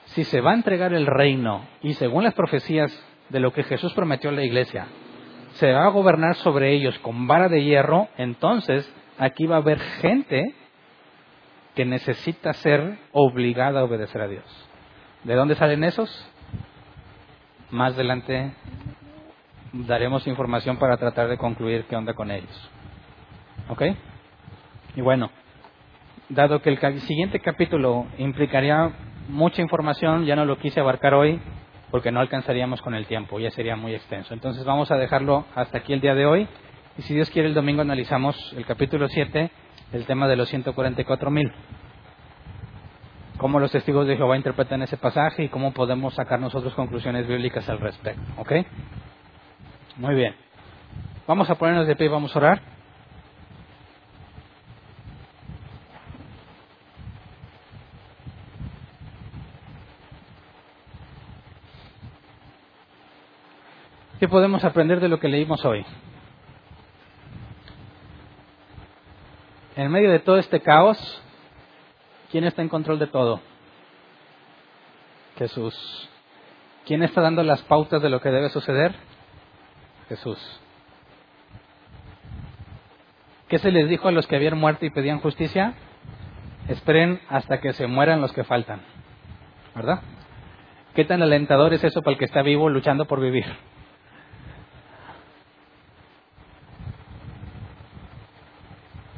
si 0.06 0.24
se 0.24 0.40
va 0.40 0.52
a 0.52 0.54
entregar 0.54 0.94
el 0.94 1.06
reino 1.06 1.66
y 1.82 1.94
según 1.94 2.24
las 2.24 2.34
profecías 2.34 2.92
de 3.28 3.40
lo 3.40 3.52
que 3.52 3.64
Jesús 3.64 3.92
prometió 3.94 4.30
a 4.30 4.32
la 4.32 4.44
iglesia, 4.44 4.86
se 5.54 5.72
va 5.72 5.86
a 5.86 5.90
gobernar 5.90 6.36
sobre 6.36 6.72
ellos 6.74 6.98
con 7.00 7.26
vara 7.26 7.48
de 7.48 7.64
hierro, 7.64 8.08
entonces 8.16 8.90
aquí 9.18 9.46
va 9.46 9.56
a 9.56 9.60
haber 9.60 9.80
gente 9.80 10.54
que 11.76 11.84
necesita 11.84 12.54
ser 12.54 12.98
obligada 13.12 13.80
a 13.80 13.84
obedecer 13.84 14.22
a 14.22 14.26
Dios. 14.26 14.44
¿De 15.24 15.34
dónde 15.34 15.54
salen 15.54 15.84
esos? 15.84 16.10
Más 17.70 17.92
adelante 17.92 18.54
daremos 19.72 20.26
información 20.26 20.78
para 20.78 20.96
tratar 20.96 21.28
de 21.28 21.36
concluir 21.36 21.84
qué 21.84 21.94
onda 21.94 22.14
con 22.14 22.30
ellos. 22.30 22.70
¿Ok? 23.68 23.82
Y 24.96 25.02
bueno, 25.02 25.30
dado 26.30 26.62
que 26.62 26.70
el 26.70 27.00
siguiente 27.02 27.40
capítulo 27.40 28.06
implicaría 28.16 28.92
mucha 29.28 29.60
información, 29.60 30.24
ya 30.24 30.34
no 30.34 30.46
lo 30.46 30.58
quise 30.58 30.80
abarcar 30.80 31.12
hoy 31.12 31.40
porque 31.90 32.10
no 32.10 32.20
alcanzaríamos 32.20 32.80
con 32.80 32.94
el 32.94 33.06
tiempo, 33.06 33.38
ya 33.38 33.50
sería 33.50 33.76
muy 33.76 33.94
extenso. 33.94 34.32
Entonces 34.32 34.64
vamos 34.64 34.90
a 34.90 34.96
dejarlo 34.96 35.44
hasta 35.54 35.78
aquí 35.78 35.92
el 35.92 36.00
día 36.00 36.14
de 36.14 36.24
hoy 36.24 36.48
y 36.96 37.02
si 37.02 37.14
Dios 37.14 37.28
quiere 37.28 37.48
el 37.48 37.54
domingo 37.54 37.82
analizamos 37.82 38.54
el 38.56 38.64
capítulo 38.64 39.08
7, 39.08 39.50
el 39.92 40.06
tema 40.06 40.28
de 40.28 40.36
los 40.36 40.48
144 40.48 41.30
mil. 41.30 41.52
Cómo 43.38 43.60
los 43.60 43.70
testigos 43.70 44.06
de 44.06 44.16
Jehová 44.16 44.36
interpretan 44.36 44.82
ese 44.82 44.96
pasaje 44.96 45.44
y 45.44 45.48
cómo 45.48 45.72
podemos 45.72 46.14
sacar 46.14 46.40
nosotros 46.40 46.74
conclusiones 46.74 47.26
bíblicas 47.26 47.68
al 47.68 47.80
respecto. 47.80 48.22
¿Ok? 48.38 48.52
Muy 49.96 50.14
bien. 50.14 50.34
Vamos 51.26 51.50
a 51.50 51.56
ponernos 51.56 51.86
de 51.86 51.96
pie 51.96 52.06
y 52.06 52.10
vamos 52.10 52.34
a 52.34 52.38
orar. 52.38 52.62
¿Qué 64.18 64.28
podemos 64.28 64.64
aprender 64.64 64.98
de 65.00 65.08
lo 65.08 65.20
que 65.20 65.28
leímos 65.28 65.62
hoy? 65.66 65.84
En 69.76 69.90
medio 69.90 70.10
de 70.10 70.20
todo 70.20 70.38
este 70.38 70.60
caos, 70.60 71.22
¿quién 72.30 72.44
está 72.44 72.62
en 72.62 72.70
control 72.70 72.98
de 72.98 73.06
todo? 73.08 73.40
Jesús. 75.36 76.08
¿Quién 76.86 77.02
está 77.02 77.20
dando 77.20 77.42
las 77.42 77.60
pautas 77.62 78.00
de 78.00 78.08
lo 78.08 78.20
que 78.20 78.30
debe 78.30 78.48
suceder? 78.48 78.94
Jesús. 80.08 80.38
¿Qué 83.48 83.58
se 83.58 83.70
les 83.70 83.88
dijo 83.88 84.08
a 84.08 84.12
los 84.12 84.26
que 84.26 84.36
habían 84.36 84.58
muerto 84.58 84.86
y 84.86 84.90
pedían 84.90 85.20
justicia? 85.20 85.74
Esperen 86.68 87.20
hasta 87.28 87.60
que 87.60 87.74
se 87.74 87.86
mueran 87.86 88.22
los 88.22 88.32
que 88.32 88.44
faltan. 88.44 88.80
¿Verdad? 89.74 90.00
¿Qué 90.94 91.04
tan 91.04 91.22
alentador 91.22 91.74
es 91.74 91.84
eso 91.84 92.00
para 92.00 92.12
el 92.12 92.18
que 92.18 92.24
está 92.24 92.40
vivo 92.40 92.70
luchando 92.70 93.04
por 93.04 93.20
vivir? 93.20 93.44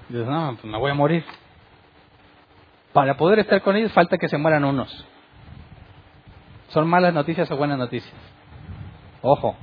Dices, 0.09 0.27
no, 0.27 0.57
pues 0.61 0.65
me 0.65 0.79
voy 0.79 0.91
a 0.91 0.95
morir. 0.95 1.25
Para 2.93 3.17
poder 3.17 3.41
estar 3.41 3.63
con 3.63 3.77
ellos 3.77 3.93
falta 3.93 4.17
que 4.17 4.29
se 4.29 4.39
mueran 4.39 4.65
unos. 4.65 5.07
¿Son 6.69 6.89
malas 6.89 7.15
noticias 7.15 7.51
o 7.51 7.57
buenas 7.57 7.79
noticias? 7.79 8.15
Ojo, 9.23 9.57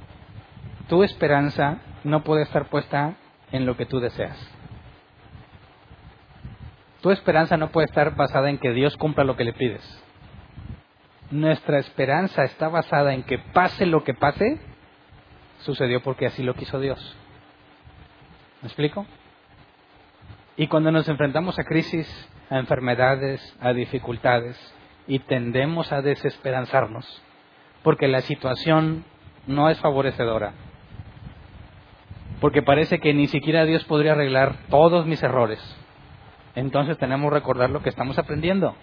tu 0.88 1.04
esperanza 1.04 1.80
no 2.04 2.24
puede 2.24 2.44
estar 2.44 2.70
puesta 2.70 3.16
en 3.52 3.66
lo 3.66 3.76
que 3.78 3.86
tú 3.86 4.00
deseas. 4.00 4.38
Tu 7.02 7.12
esperanza 7.12 7.58
no 7.58 7.70
puede 7.70 7.86
estar 7.86 8.16
basada 8.16 8.50
en 8.50 8.58
que 8.58 8.72
Dios 8.72 8.98
cumpla 8.98 9.24
lo 9.24 9.36
que 9.36 9.44
le 9.44 9.54
pides. 9.54 9.84
Nuestra 11.32 11.80
esperanza 11.80 12.44
está 12.44 12.70
basada 12.70 13.14
en 13.14 13.24
que 13.24 13.40
pase 13.40 13.86
lo 13.86 14.04
que 14.04 14.14
pase, 14.14 14.60
sucedió 15.60 16.02
porque 16.02 16.28
así 16.28 16.44
lo 16.44 16.54
quiso 16.54 16.80
Dios. 16.80 17.16
¿Me 18.62 18.68
explico? 18.68 19.06
Y 20.58 20.68
cuando 20.68 20.92
nos 20.92 21.08
enfrentamos 21.10 21.60
a 21.60 21.64
crisis, 21.64 22.08
a 22.50 22.58
enfermedades, 22.58 23.56
a 23.60 23.74
dificultades, 23.74 24.58
y 25.08 25.20
tendemos 25.20 25.92
a 25.92 26.02
desesperanzarnos, 26.02 27.22
porque 27.84 28.08
la 28.08 28.22
situación 28.22 29.06
no 29.48 29.70
es 29.70 29.80
favorecedora, 29.80 30.54
porque 32.42 32.62
parece 32.62 33.00
que 33.00 33.14
ni 33.14 33.28
siquiera 33.28 33.66
Dios 33.66 33.84
podría 33.86 34.14
arreglar 34.14 34.56
todos 34.70 35.06
mis 35.06 35.22
errores, 35.22 35.60
entonces 36.56 36.98
tenemos 36.98 37.30
que 37.30 37.36
recordar 37.36 37.70
lo 37.70 37.82
que 37.82 37.90
estamos 37.90 38.18
aprendiendo. 38.18 38.76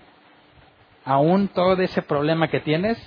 Aún 1.04 1.48
todo 1.48 1.80
ese 1.82 2.02
problema 2.02 2.48
que 2.48 2.60
tienes 2.60 2.98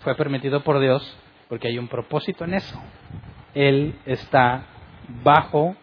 fue 0.00 0.14
permitido 0.14 0.62
por 0.62 0.80
Dios 0.80 1.18
porque 1.48 1.68
hay 1.68 1.78
un 1.78 1.88
propósito 1.88 2.44
en 2.44 2.54
eso. 2.54 2.80
Él 3.54 3.98
está 4.06 4.62
bajo 5.24 5.74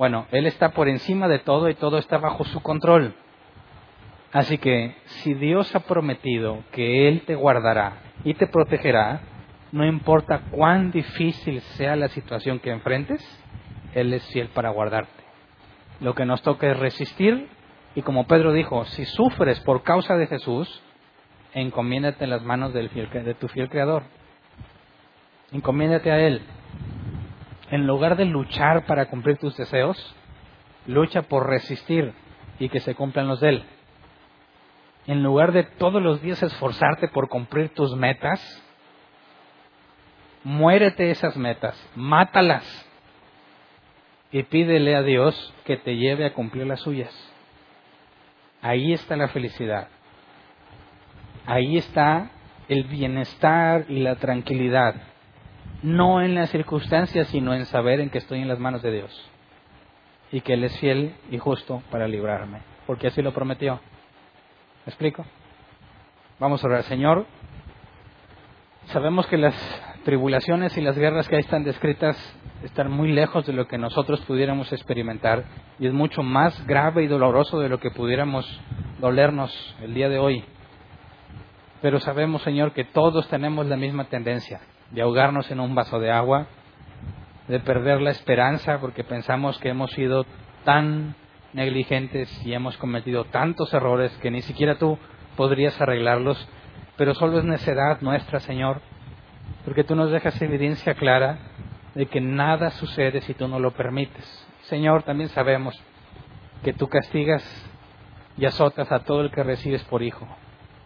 bueno, 0.00 0.26
Él 0.32 0.46
está 0.46 0.70
por 0.70 0.88
encima 0.88 1.28
de 1.28 1.40
todo 1.40 1.68
y 1.68 1.74
todo 1.74 1.98
está 1.98 2.16
bajo 2.16 2.44
su 2.44 2.62
control. 2.62 3.12
Así 4.32 4.56
que 4.56 4.96
si 5.04 5.34
Dios 5.34 5.76
ha 5.76 5.80
prometido 5.80 6.64
que 6.72 7.06
Él 7.06 7.20
te 7.26 7.34
guardará 7.34 7.98
y 8.24 8.32
te 8.32 8.46
protegerá, 8.46 9.20
no 9.72 9.84
importa 9.84 10.40
cuán 10.52 10.90
difícil 10.90 11.60
sea 11.76 11.96
la 11.96 12.08
situación 12.08 12.60
que 12.60 12.70
enfrentes, 12.70 13.22
Él 13.92 14.14
es 14.14 14.26
fiel 14.28 14.48
para 14.48 14.70
guardarte. 14.70 15.22
Lo 16.00 16.14
que 16.14 16.24
nos 16.24 16.40
toca 16.40 16.70
es 16.70 16.78
resistir 16.78 17.50
y 17.94 18.00
como 18.00 18.26
Pedro 18.26 18.54
dijo, 18.54 18.86
si 18.86 19.04
sufres 19.04 19.60
por 19.60 19.82
causa 19.82 20.16
de 20.16 20.28
Jesús, 20.28 20.82
encomiéndate 21.52 22.24
en 22.24 22.30
las 22.30 22.42
manos 22.42 22.72
del 22.72 22.88
de 22.88 23.34
tu 23.34 23.48
fiel 23.48 23.68
Creador. 23.68 24.04
Encomiéndate 25.52 26.10
a 26.10 26.20
Él 26.20 26.40
en 27.70 27.86
lugar 27.86 28.16
de 28.16 28.24
luchar 28.24 28.84
para 28.86 29.06
cumplir 29.06 29.38
tus 29.38 29.56
deseos, 29.56 30.14
lucha 30.86 31.22
por 31.22 31.48
resistir 31.48 32.12
y 32.58 32.68
que 32.68 32.80
se 32.80 32.94
cumplan 32.94 33.28
los 33.28 33.40
de 33.40 33.48
Él. 33.50 33.64
En 35.06 35.22
lugar 35.22 35.52
de 35.52 35.64
todos 35.64 36.02
los 36.02 36.20
días 36.20 36.42
esforzarte 36.42 37.08
por 37.08 37.28
cumplir 37.28 37.70
tus 37.70 37.94
metas, 37.96 38.40
muérete 40.44 41.10
esas 41.10 41.36
metas, 41.36 41.76
mátalas 41.94 42.64
y 44.32 44.42
pídele 44.42 44.96
a 44.96 45.02
Dios 45.02 45.54
que 45.64 45.76
te 45.76 45.96
lleve 45.96 46.26
a 46.26 46.34
cumplir 46.34 46.66
las 46.66 46.80
suyas. 46.80 47.12
Ahí 48.62 48.92
está 48.92 49.16
la 49.16 49.28
felicidad. 49.28 49.88
Ahí 51.46 51.78
está 51.78 52.30
el 52.68 52.84
bienestar 52.84 53.86
y 53.88 54.00
la 54.00 54.16
tranquilidad 54.16 55.09
no 55.82 56.22
en 56.22 56.34
las 56.34 56.50
circunstancias, 56.50 57.28
sino 57.28 57.54
en 57.54 57.66
saber 57.66 58.00
en 58.00 58.10
que 58.10 58.18
estoy 58.18 58.40
en 58.40 58.48
las 58.48 58.58
manos 58.58 58.82
de 58.82 58.92
Dios 58.92 59.30
y 60.32 60.40
que 60.42 60.54
Él 60.54 60.64
es 60.64 60.78
fiel 60.78 61.14
y 61.30 61.38
justo 61.38 61.82
para 61.90 62.06
librarme, 62.06 62.60
porque 62.86 63.08
así 63.08 63.22
lo 63.22 63.32
prometió. 63.32 63.80
¿Me 64.86 64.90
explico? 64.90 65.24
Vamos 66.38 66.62
a 66.62 66.66
orar, 66.66 66.82
Señor. 66.84 67.26
Sabemos 68.86 69.26
que 69.26 69.36
las 69.36 69.54
tribulaciones 70.04 70.76
y 70.76 70.80
las 70.80 70.96
guerras 70.96 71.28
que 71.28 71.36
ahí 71.36 71.42
están 71.42 71.64
descritas 71.64 72.16
están 72.62 72.90
muy 72.90 73.12
lejos 73.12 73.46
de 73.46 73.52
lo 73.52 73.66
que 73.66 73.78
nosotros 73.78 74.20
pudiéramos 74.22 74.72
experimentar 74.72 75.44
y 75.78 75.86
es 75.86 75.92
mucho 75.92 76.22
más 76.22 76.66
grave 76.66 77.04
y 77.04 77.06
doloroso 77.06 77.60
de 77.60 77.68
lo 77.68 77.78
que 77.78 77.90
pudiéramos 77.90 78.46
dolernos 78.98 79.76
el 79.82 79.94
día 79.94 80.08
de 80.08 80.18
hoy. 80.18 80.44
Pero 81.82 82.00
sabemos, 82.00 82.42
Señor, 82.42 82.72
que 82.72 82.84
todos 82.84 83.28
tenemos 83.28 83.66
la 83.66 83.76
misma 83.76 84.04
tendencia 84.04 84.60
de 84.90 85.02
ahogarnos 85.02 85.50
en 85.50 85.60
un 85.60 85.74
vaso 85.74 86.00
de 86.00 86.10
agua, 86.10 86.46
de 87.48 87.60
perder 87.60 88.00
la 88.00 88.10
esperanza 88.10 88.78
porque 88.80 89.04
pensamos 89.04 89.58
que 89.58 89.70
hemos 89.70 89.90
sido 89.92 90.24
tan 90.64 91.14
negligentes 91.52 92.30
y 92.46 92.52
hemos 92.52 92.76
cometido 92.76 93.24
tantos 93.24 93.72
errores 93.74 94.16
que 94.18 94.30
ni 94.30 94.42
siquiera 94.42 94.76
tú 94.76 94.98
podrías 95.36 95.80
arreglarlos, 95.80 96.48
pero 96.96 97.14
solo 97.14 97.38
es 97.38 97.44
necedad 97.44 98.00
nuestra, 98.00 98.40
Señor, 98.40 98.80
porque 99.64 99.84
tú 99.84 99.94
nos 99.94 100.10
dejas 100.10 100.40
evidencia 100.42 100.94
clara 100.94 101.38
de 101.94 102.06
que 102.06 102.20
nada 102.20 102.70
sucede 102.70 103.20
si 103.22 103.34
tú 103.34 103.48
no 103.48 103.58
lo 103.58 103.72
permites. 103.72 104.46
Señor, 104.62 105.02
también 105.02 105.28
sabemos 105.30 105.80
que 106.62 106.72
tú 106.72 106.88
castigas 106.88 107.42
y 108.36 108.44
azotas 108.44 108.90
a 108.92 109.00
todo 109.00 109.22
el 109.22 109.30
que 109.30 109.42
recibes 109.42 109.82
por 109.84 110.02
hijo. 110.02 110.26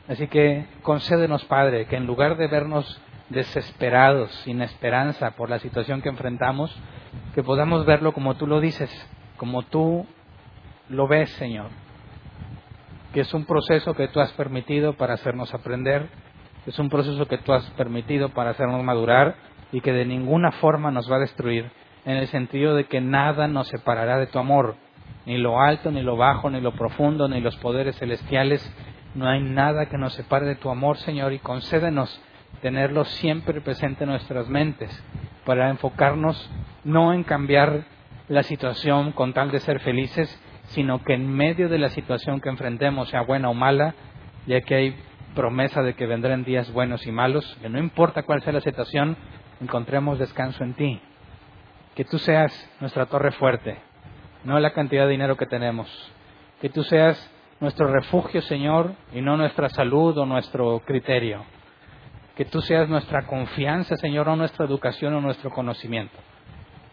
Así 0.08 0.28
que 0.28 0.66
concédenos, 0.82 1.44
Padre, 1.44 1.86
que 1.86 1.96
en 1.96 2.06
lugar 2.06 2.36
de 2.36 2.46
vernos 2.46 3.00
desesperados, 3.28 4.30
sin 4.44 4.62
esperanza 4.62 5.32
por 5.32 5.50
la 5.50 5.58
situación 5.58 6.02
que 6.02 6.08
enfrentamos, 6.08 6.74
que 7.34 7.42
podamos 7.42 7.86
verlo 7.86 8.12
como 8.12 8.34
tú 8.34 8.46
lo 8.46 8.60
dices, 8.60 8.90
como 9.36 9.62
tú 9.62 10.06
lo 10.88 11.08
ves, 11.08 11.30
Señor. 11.32 11.70
Que 13.12 13.20
es 13.20 13.34
un 13.34 13.44
proceso 13.44 13.94
que 13.94 14.08
tú 14.08 14.20
has 14.20 14.32
permitido 14.32 14.94
para 14.94 15.14
hacernos 15.14 15.54
aprender, 15.54 16.08
es 16.66 16.78
un 16.78 16.88
proceso 16.88 17.26
que 17.26 17.38
tú 17.38 17.52
has 17.52 17.68
permitido 17.70 18.30
para 18.30 18.50
hacernos 18.50 18.82
madurar 18.82 19.36
y 19.72 19.80
que 19.80 19.92
de 19.92 20.04
ninguna 20.04 20.52
forma 20.52 20.90
nos 20.90 21.10
va 21.10 21.16
a 21.16 21.20
destruir, 21.20 21.70
en 22.04 22.16
el 22.16 22.26
sentido 22.28 22.74
de 22.74 22.84
que 22.84 23.00
nada 23.00 23.48
nos 23.48 23.68
separará 23.68 24.18
de 24.18 24.26
tu 24.26 24.38
amor, 24.38 24.76
ni 25.26 25.38
lo 25.38 25.60
alto, 25.60 25.90
ni 25.90 26.02
lo 26.02 26.16
bajo, 26.16 26.50
ni 26.50 26.60
lo 26.60 26.72
profundo, 26.72 27.28
ni 27.28 27.40
los 27.40 27.56
poderes 27.56 27.96
celestiales, 27.98 28.62
No 29.14 29.28
hay 29.28 29.40
nada 29.40 29.86
que 29.86 29.96
nos 29.96 30.12
separe 30.14 30.44
de 30.44 30.56
tu 30.56 30.70
amor, 30.70 30.96
Señor, 30.96 31.32
y 31.32 31.38
concédenos 31.38 32.20
tenerlo 32.60 33.04
siempre 33.04 33.60
presente 33.60 34.04
en 34.04 34.10
nuestras 34.10 34.48
mentes 34.48 34.90
para 35.44 35.70
enfocarnos 35.70 36.50
no 36.84 37.12
en 37.12 37.24
cambiar 37.24 37.84
la 38.28 38.42
situación 38.42 39.12
con 39.12 39.32
tal 39.32 39.50
de 39.50 39.60
ser 39.60 39.80
felices, 39.80 40.40
sino 40.68 41.02
que 41.02 41.14
en 41.14 41.28
medio 41.28 41.68
de 41.68 41.78
la 41.78 41.90
situación 41.90 42.40
que 42.40 42.48
enfrentemos, 42.48 43.08
sea 43.08 43.22
buena 43.22 43.50
o 43.50 43.54
mala, 43.54 43.94
ya 44.46 44.60
que 44.62 44.74
hay 44.74 44.96
promesa 45.34 45.82
de 45.82 45.94
que 45.94 46.06
vendrán 46.06 46.44
días 46.44 46.72
buenos 46.72 47.06
y 47.06 47.12
malos, 47.12 47.58
que 47.60 47.68
no 47.68 47.78
importa 47.78 48.22
cuál 48.22 48.42
sea 48.42 48.52
la 48.52 48.60
situación, 48.60 49.16
encontremos 49.60 50.18
descanso 50.18 50.64
en 50.64 50.74
ti. 50.74 51.00
Que 51.94 52.04
tú 52.04 52.18
seas 52.18 52.52
nuestra 52.80 53.06
torre 53.06 53.32
fuerte, 53.32 53.78
no 54.44 54.58
la 54.58 54.72
cantidad 54.72 55.04
de 55.04 55.12
dinero 55.12 55.36
que 55.36 55.46
tenemos. 55.46 55.88
Que 56.60 56.68
tú 56.68 56.82
seas 56.82 57.30
nuestro 57.60 57.86
refugio, 57.88 58.42
Señor, 58.42 58.94
y 59.12 59.20
no 59.20 59.36
nuestra 59.36 59.68
salud 59.68 60.16
o 60.18 60.26
nuestro 60.26 60.80
criterio. 60.80 61.44
Que 62.36 62.44
tú 62.44 62.60
seas 62.60 62.88
nuestra 62.88 63.26
confianza, 63.26 63.96
Señor, 63.96 64.28
o 64.28 64.36
nuestra 64.36 64.64
educación 64.66 65.14
o 65.14 65.20
nuestro 65.20 65.50
conocimiento. 65.50 66.16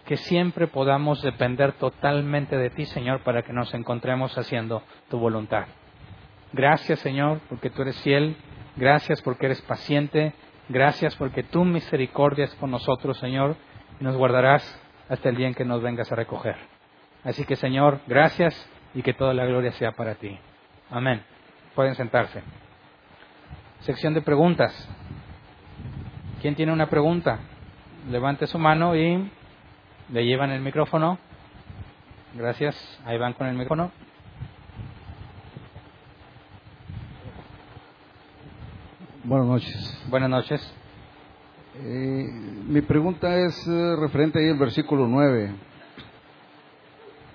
Que 0.06 0.18
siempre 0.18 0.68
podamos 0.68 1.22
depender 1.22 1.74
totalmente 1.74 2.58
de 2.58 2.70
ti, 2.70 2.86
Señor, 2.86 3.22
para 3.24 3.42
que 3.42 3.54
nos 3.54 3.74
encontremos 3.74 4.38
haciendo 4.38 4.84
tu 5.10 5.18
voluntad. 5.18 5.66
Gracias, 6.54 7.00
Señor, 7.00 7.39
porque 7.50 7.70
tú 7.70 7.82
eres 7.82 8.00
fiel. 8.02 8.36
Gracias 8.76 9.22
porque 9.22 9.48
eres 9.48 9.62
paciente. 9.62 10.34
Gracias 10.70 11.16
porque 11.16 11.44
tu 11.44 11.66
misericordia 11.66 12.46
es 12.46 12.56
con 12.56 12.72
nosotros, 12.72 13.18
Señor, 13.18 13.56
y 14.00 14.04
nos 14.04 14.16
guardarás 14.16 14.64
hasta 15.10 15.30
el 15.30 15.36
día 15.36 15.48
en 15.48 15.54
que 15.54 15.66
nos 15.66 15.82
vengas 15.82 16.12
a 16.12 16.16
recoger. 16.16 16.56
Así 17.24 17.46
que, 17.46 17.56
Señor, 17.56 18.00
gracias 18.08 18.70
y 18.94 19.02
que 19.02 19.14
toda 19.14 19.34
la 19.34 19.46
gloria 19.46 19.72
sea 19.74 19.92
para 19.92 20.16
ti. 20.16 20.38
Amén. 20.89 21.24
Pueden 21.76 21.96
sentarse. 21.96 22.42
Sección 23.82 24.14
de 24.14 24.22
preguntas. 24.22 24.89
¿Quién 26.42 26.56
tiene 26.56 26.74
una 26.74 26.89
pregunta? 26.89 27.39
Levante 28.10 28.48
su 28.48 28.58
mano 28.58 28.96
y 28.96 29.30
le 30.10 30.26
llevan 30.26 30.50
el 30.50 30.62
micrófono. 30.62 31.20
Gracias. 32.34 32.76
Ahí 33.06 33.20
van 33.20 33.34
con 33.34 33.46
el 33.46 33.54
micrófono. 33.54 33.92
Buenas 39.24 39.48
noches. 39.48 40.04
Buenas 40.10 40.30
noches. 40.32 40.74
Eh, 41.84 42.28
mi 42.66 42.82
pregunta 42.82 43.38
es 43.38 43.68
eh, 43.68 43.96
referente 43.98 44.39
ahí 44.39 44.50
al 44.50 44.58
versículo 44.58 45.08
9. 45.08 45.54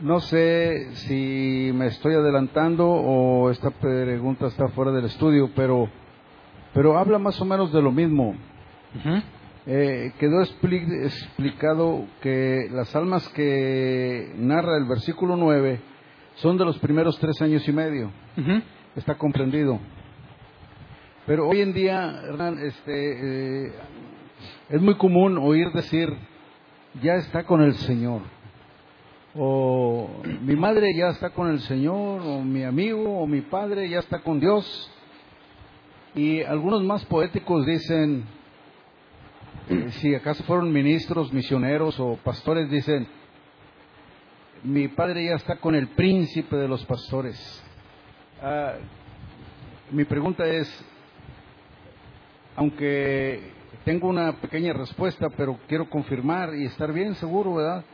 No 0.01 0.19
sé 0.19 0.97
si 1.07 1.71
me 1.73 1.87
estoy 1.87 2.15
adelantando 2.15 2.89
o 2.89 3.51
esta 3.53 3.71
pregunta 3.71 4.49
está 4.49 4.67
fuera 4.71 4.91
del 4.91 5.05
estudio, 5.05 5.49
pero, 5.55 5.89
pero 6.75 6.99
habla 6.99 7.21
más 7.21 7.41
o 7.41 7.45
menos 7.45 7.73
de 7.73 7.81
lo 7.81 7.93
mismo. 7.93 8.35
Eh, 9.69 10.13
quedó 10.21 10.43
explicado 10.43 12.07
que 12.21 12.69
las 12.71 12.95
almas 12.95 13.29
que 13.31 14.33
narra 14.37 14.77
el 14.77 14.85
versículo 14.85 15.37
9 15.37 15.81
son 16.37 16.57
de 16.57 16.65
los 16.65 16.79
primeros 16.79 17.19
tres 17.19 17.41
años 17.43 17.67
y 17.67 17.73
medio. 17.73 18.13
Está 18.95 19.17
comprendido. 19.17 19.81
Pero 21.27 21.49
hoy 21.49 21.61
en 21.61 21.73
día, 21.73 22.23
este, 22.63 23.67
eh, 23.67 23.73
es 24.69 24.81
muy 24.81 24.95
común 24.97 25.39
oír 25.39 25.73
decir, 25.73 26.09
ya 27.03 27.15
está 27.15 27.45
con 27.45 27.61
el 27.63 27.75
Señor. 27.75 28.23
O 29.35 30.09
mi 30.43 30.55
madre 30.55 30.95
ya 30.97 31.09
está 31.09 31.31
con 31.31 31.49
el 31.51 31.59
Señor, 31.61 32.23
o 32.23 32.43
mi 32.43 32.63
amigo, 32.63 33.19
o 33.21 33.27
mi 33.27 33.41
padre 33.41 33.89
ya 33.89 33.99
está 33.99 34.21
con 34.21 34.39
Dios. 34.39 34.91
Y 36.15 36.43
algunos 36.43 36.85
más 36.85 37.05
poéticos 37.07 37.67
dicen, 37.67 38.25
si 39.91 40.15
acaso 40.15 40.45
fueron 40.45 40.73
ministros, 40.73 41.33
misioneros 41.33 41.99
o 41.99 42.19
pastores, 42.23 42.71
dicen, 42.71 43.07
mi 44.63 44.89
padre 44.89 45.25
ya 45.27 45.35
está 45.35 45.57
con 45.57 45.75
el 45.75 45.89
príncipe 45.89 46.57
de 46.57 46.69
los 46.69 46.85
pastores. 46.87 47.65
Ah, 48.43 48.75
mi 49.91 50.05
pregunta 50.05 50.45
es, 50.47 50.85
aunque 52.57 53.53
tengo 53.85 54.09
una 54.09 54.33
pequeña 54.41 54.73
respuesta, 54.73 55.29
pero 55.37 55.59
quiero 55.69 55.89
confirmar 55.89 56.55
y 56.55 56.65
estar 56.65 56.93
bien 56.93 57.15
seguro, 57.17 57.55
¿verdad? 57.55 57.85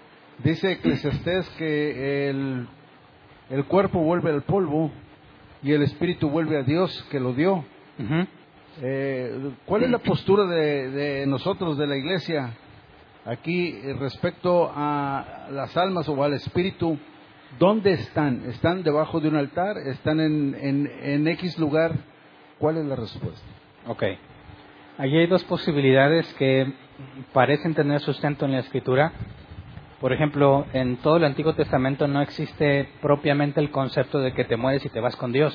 Dice 0.43 0.73
Eclesiastés 0.73 1.49
que 1.51 2.31
el, 2.31 2.67
el 3.51 3.65
cuerpo 3.67 4.01
vuelve 4.01 4.31
al 4.31 4.43
polvo 4.43 4.91
y 5.63 5.73
el 5.73 5.83
espíritu 5.83 6.31
vuelve 6.31 6.59
a 6.59 6.63
Dios 6.63 7.07
que 7.11 7.21
lo 7.21 7.35
dio. 7.35 7.65
Eh, 8.81 9.53
¿Cuál 9.67 9.85
es 9.85 9.91
la 9.91 9.99
postura 9.99 10.45
de, 10.47 11.25
nosotros, 11.27 11.77
de 11.77 11.87
la 11.87 11.97
iglesia, 11.97 12.57
aquí 13.25 13.81
respecto 13.99 14.71
a 14.75 15.49
las 15.51 15.77
almas 15.77 16.09
o 16.09 16.23
al 16.23 16.35
espíritu? 16.35 16.99
¿Dónde 17.59 17.93
están? 17.93 18.45
¿Están 18.49 18.83
debajo 18.83 19.21
de 19.21 19.29
un 19.29 19.37
altar? 19.37 19.77
¿Están 19.77 20.21
en, 20.21 20.57
en, 20.59 20.91
en 21.03 21.29
X 21.29 21.59
lugar? 21.59 21.93
¿Cuál 22.59 22.79
es 22.79 22.87
la 22.87 22.97
respuesta? 22.97 23.47
Okay. 23.87 24.17
Allí 24.97 25.19
hay 25.19 25.27
dos 25.27 25.45
posibilidades 25.45 26.33
que 26.35 26.73
parecen 27.33 27.75
tener 27.75 28.01
sustento 28.01 28.45
en 28.45 28.53
la 28.53 28.61
escritura. 28.61 29.13
Por 30.01 30.13
ejemplo, 30.13 30.67
en 30.73 30.97
todo 30.99 31.17
el 31.17 31.25
Antiguo 31.25 31.55
Testamento 31.55 32.09
no 32.09 32.21
existe 32.21 32.89
propiamente 33.01 33.61
el 33.61 33.71
concepto 33.71 34.19
de 34.19 34.33
que 34.33 34.45
te 34.45 34.57
mueres 34.57 34.85
y 34.85 34.89
te 34.89 35.01
vas 35.01 35.17
con 35.17 35.33
Dios, 35.33 35.53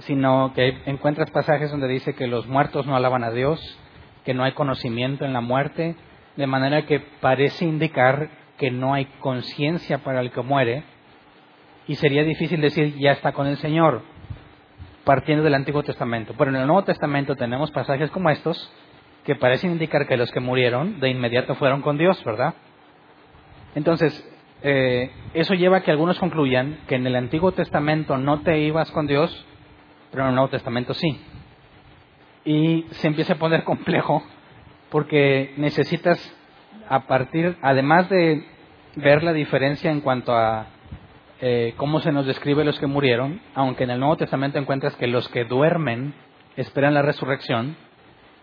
sino 0.00 0.52
que 0.54 0.82
encuentras 0.86 1.30
pasajes 1.30 1.70
donde 1.70 1.88
dice 1.88 2.14
que 2.14 2.26
los 2.26 2.46
muertos 2.46 2.86
no 2.86 2.96
alaban 2.96 3.24
a 3.24 3.30
Dios, 3.30 3.60
que 4.24 4.34
no 4.34 4.44
hay 4.44 4.52
conocimiento 4.52 5.24
en 5.24 5.32
la 5.32 5.40
muerte, 5.40 5.96
de 6.36 6.46
manera 6.46 6.86
que 6.86 7.00
parece 7.00 7.64
indicar 7.64 8.30
que 8.58 8.70
no 8.70 8.94
hay 8.94 9.06
conciencia 9.20 9.98
para 9.98 10.20
el 10.20 10.30
que 10.30 10.42
muere, 10.42 10.84
y 11.86 11.94
sería 11.96 12.22
difícil 12.22 12.60
decir 12.60 12.96
ya 12.98 13.12
está 13.12 13.32
con 13.32 13.46
el 13.46 13.56
Señor, 13.56 14.02
partiendo 15.04 15.42
del 15.42 15.54
Antiguo 15.54 15.82
Testamento. 15.82 16.34
Pero 16.36 16.50
en 16.50 16.56
el 16.56 16.66
Nuevo 16.66 16.84
Testamento 16.84 17.34
tenemos 17.34 17.70
pasajes 17.70 18.10
como 18.10 18.30
estos 18.30 18.70
que 19.24 19.34
parecen 19.34 19.72
indicar 19.72 20.06
que 20.06 20.16
los 20.16 20.30
que 20.30 20.40
murieron 20.40 21.00
de 21.00 21.10
inmediato 21.10 21.54
fueron 21.54 21.82
con 21.82 21.98
Dios, 21.98 22.22
¿verdad? 22.24 22.54
Entonces, 23.74 24.12
eh, 24.62 25.10
eso 25.34 25.54
lleva 25.54 25.78
a 25.78 25.82
que 25.82 25.90
algunos 25.90 26.18
concluyan 26.18 26.78
que 26.88 26.96
en 26.96 27.06
el 27.06 27.16
Antiguo 27.16 27.52
Testamento 27.52 28.18
no 28.18 28.40
te 28.40 28.58
ibas 28.60 28.90
con 28.90 29.06
Dios, 29.06 29.46
pero 30.10 30.22
en 30.24 30.28
el 30.30 30.34
Nuevo 30.34 30.50
Testamento 30.50 30.94
sí. 30.94 31.20
Y 32.44 32.86
se 32.90 33.06
empieza 33.06 33.34
a 33.34 33.38
poner 33.38 33.64
complejo 33.64 34.22
porque 34.90 35.52
necesitas, 35.56 36.18
a 36.88 37.06
partir, 37.06 37.56
además 37.62 38.08
de 38.08 38.44
ver 38.96 39.22
la 39.22 39.32
diferencia 39.32 39.90
en 39.90 40.00
cuanto 40.00 40.34
a 40.34 40.66
eh, 41.40 41.74
cómo 41.76 42.00
se 42.00 42.10
nos 42.10 42.26
describe 42.26 42.64
los 42.64 42.78
que 42.80 42.86
murieron, 42.86 43.40
aunque 43.54 43.84
en 43.84 43.90
el 43.90 44.00
Nuevo 44.00 44.16
Testamento 44.16 44.58
encuentras 44.58 44.96
que 44.96 45.06
los 45.06 45.28
que 45.28 45.44
duermen 45.44 46.14
esperan 46.56 46.94
la 46.94 47.02
resurrección, 47.02 47.76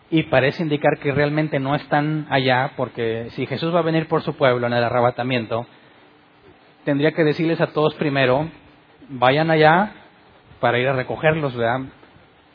y 0.10 0.24
parece 0.24 0.64
indicar 0.64 1.00
que 1.00 1.12
realmente 1.12 1.60
no 1.60 1.76
están 1.76 2.28
allá, 2.30 2.74
porque 2.78 3.28
si 3.32 3.46
Jesús 3.48 3.74
va 3.74 3.80
a 3.80 3.84
venir 3.84 4.08
por 4.08 4.22
su 4.22 4.36
pueblo 4.36 4.68
en 4.68 4.74
el 4.74 4.84
arrebatamiento, 4.84 5.66
tendría 6.84 7.12
que 7.12 7.24
decirles 7.24 7.60
a 7.60 7.68
todos 7.68 7.96
primero, 7.96 8.48
vayan 9.10 9.50
allá 9.50 9.94
para 10.60 10.80
ir 10.80 10.88
a 10.88 10.94
recogerlos, 10.94 11.56
¿verdad? 11.56 11.82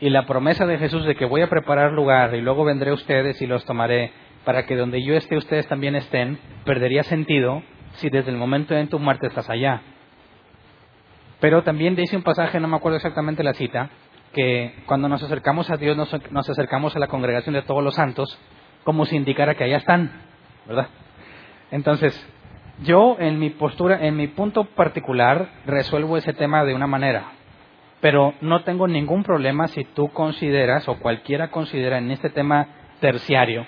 Y 0.00 0.10
la 0.10 0.26
promesa 0.26 0.66
de 0.66 0.78
Jesús 0.78 1.04
de 1.04 1.14
que 1.14 1.26
voy 1.26 1.42
a 1.42 1.50
preparar 1.50 1.92
lugar 1.92 2.34
y 2.34 2.40
luego 2.40 2.64
vendré 2.64 2.90
a 2.90 2.94
ustedes 2.94 3.40
y 3.42 3.46
los 3.46 3.64
tomaré 3.64 4.12
para 4.44 4.64
que 4.64 4.76
donde 4.76 5.02
yo 5.02 5.14
esté 5.14 5.36
ustedes 5.36 5.66
también 5.68 5.94
estén, 5.94 6.38
perdería 6.64 7.02
sentido 7.02 7.62
si 7.94 8.08
desde 8.08 8.30
el 8.30 8.36
momento 8.36 8.74
de 8.74 8.86
tu 8.86 8.98
muerte 8.98 9.26
estás 9.26 9.50
allá. 9.50 9.82
Pero 11.40 11.62
también 11.62 11.96
dice 11.96 12.16
un 12.16 12.22
pasaje, 12.22 12.60
no 12.60 12.68
me 12.68 12.76
acuerdo 12.76 12.96
exactamente 12.96 13.42
la 13.42 13.54
cita, 13.54 13.90
que 14.32 14.74
cuando 14.86 15.08
nos 15.08 15.22
acercamos 15.22 15.70
a 15.70 15.76
Dios 15.76 15.96
nos, 15.96 16.14
nos, 16.30 16.48
acercamos 16.48 16.94
a 16.94 16.98
la 16.98 17.08
congregación 17.08 17.54
de 17.54 17.62
todos 17.62 17.82
los 17.82 17.94
santos 17.94 18.38
como 18.84 19.04
si 19.04 19.16
indicara 19.16 19.54
que 19.54 19.64
allá 19.64 19.78
están, 19.78 20.22
¿verdad? 20.66 20.88
Entonces, 21.70 22.14
yo 22.82 23.16
en 23.18 23.38
mi 23.38 23.50
postura, 23.50 24.06
en 24.06 24.16
mi 24.16 24.28
punto 24.28 24.64
particular, 24.64 25.48
resuelvo 25.66 26.16
ese 26.16 26.32
tema 26.32 26.64
de 26.64 26.74
una 26.74 26.86
manera, 26.86 27.32
pero 28.00 28.34
no 28.40 28.62
tengo 28.62 28.88
ningún 28.88 29.22
problema 29.22 29.68
si 29.68 29.84
tú 29.84 30.08
consideras 30.08 30.88
o 30.88 30.98
cualquiera 30.98 31.50
considera 31.50 31.98
en 31.98 32.10
este 32.10 32.30
tema 32.30 32.68
terciario, 33.00 33.66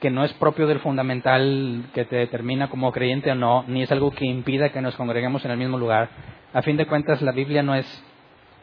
que 0.00 0.10
no 0.10 0.24
es 0.24 0.32
propio 0.34 0.66
del 0.66 0.80
fundamental 0.80 1.84
que 1.94 2.04
te 2.04 2.16
determina 2.16 2.68
como 2.68 2.92
creyente 2.92 3.30
o 3.30 3.34
no, 3.34 3.64
ni 3.66 3.82
es 3.82 3.92
algo 3.92 4.10
que 4.10 4.26
impida 4.26 4.70
que 4.70 4.82
nos 4.82 4.96
congreguemos 4.96 5.44
en 5.44 5.50
el 5.52 5.58
mismo 5.58 5.78
lugar, 5.78 6.10
a 6.52 6.62
fin 6.62 6.76
de 6.76 6.86
cuentas, 6.86 7.20
la 7.22 7.32
Biblia 7.32 7.62
no 7.62 7.74
es 7.74 8.04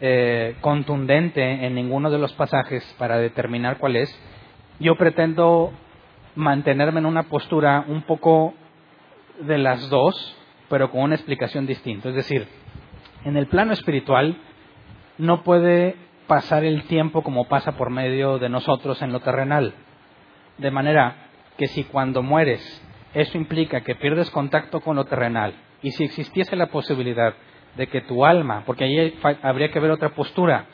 eh, 0.01 0.55
contundente 0.61 1.65
en 1.65 1.75
ninguno 1.75 2.09
de 2.09 2.17
los 2.17 2.33
pasajes 2.33 2.83
para 2.97 3.17
determinar 3.17 3.77
cuál 3.77 3.95
es. 3.95 4.19
Yo 4.79 4.95
pretendo 4.95 5.71
mantenerme 6.35 6.99
en 6.99 7.05
una 7.05 7.23
postura 7.23 7.85
un 7.87 8.01
poco 8.01 8.53
de 9.39 9.57
las 9.57 9.89
dos, 9.89 10.35
pero 10.69 10.89
con 10.89 11.01
una 11.01 11.15
explicación 11.15 11.67
distinta. 11.67 12.09
Es 12.09 12.15
decir, 12.15 12.47
en 13.25 13.37
el 13.37 13.47
plano 13.47 13.73
espiritual, 13.73 14.37
no 15.17 15.43
puede 15.43 15.95
pasar 16.27 16.63
el 16.63 16.83
tiempo 16.83 17.21
como 17.21 17.47
pasa 17.47 17.73
por 17.73 17.89
medio 17.89 18.39
de 18.39 18.49
nosotros 18.49 19.01
en 19.01 19.11
lo 19.11 19.19
terrenal. 19.19 19.73
De 20.57 20.71
manera 20.71 21.27
que 21.57 21.67
si 21.67 21.83
cuando 21.83 22.23
mueres 22.23 22.81
eso 23.13 23.37
implica 23.37 23.81
que 23.81 23.95
pierdes 23.95 24.31
contacto 24.31 24.81
con 24.81 24.95
lo 24.95 25.05
terrenal 25.05 25.53
y 25.81 25.91
si 25.91 26.03
existiese 26.03 26.55
la 26.55 26.67
posibilidad 26.67 27.33
de 27.75 27.87
que 27.87 28.01
tu 28.01 28.25
alma, 28.25 28.63
porque 28.65 28.85
ahí 28.85 29.19
habría 29.41 29.69
que 29.71 29.79
ver 29.79 29.91
otra 29.91 30.09
postura, 30.09 30.65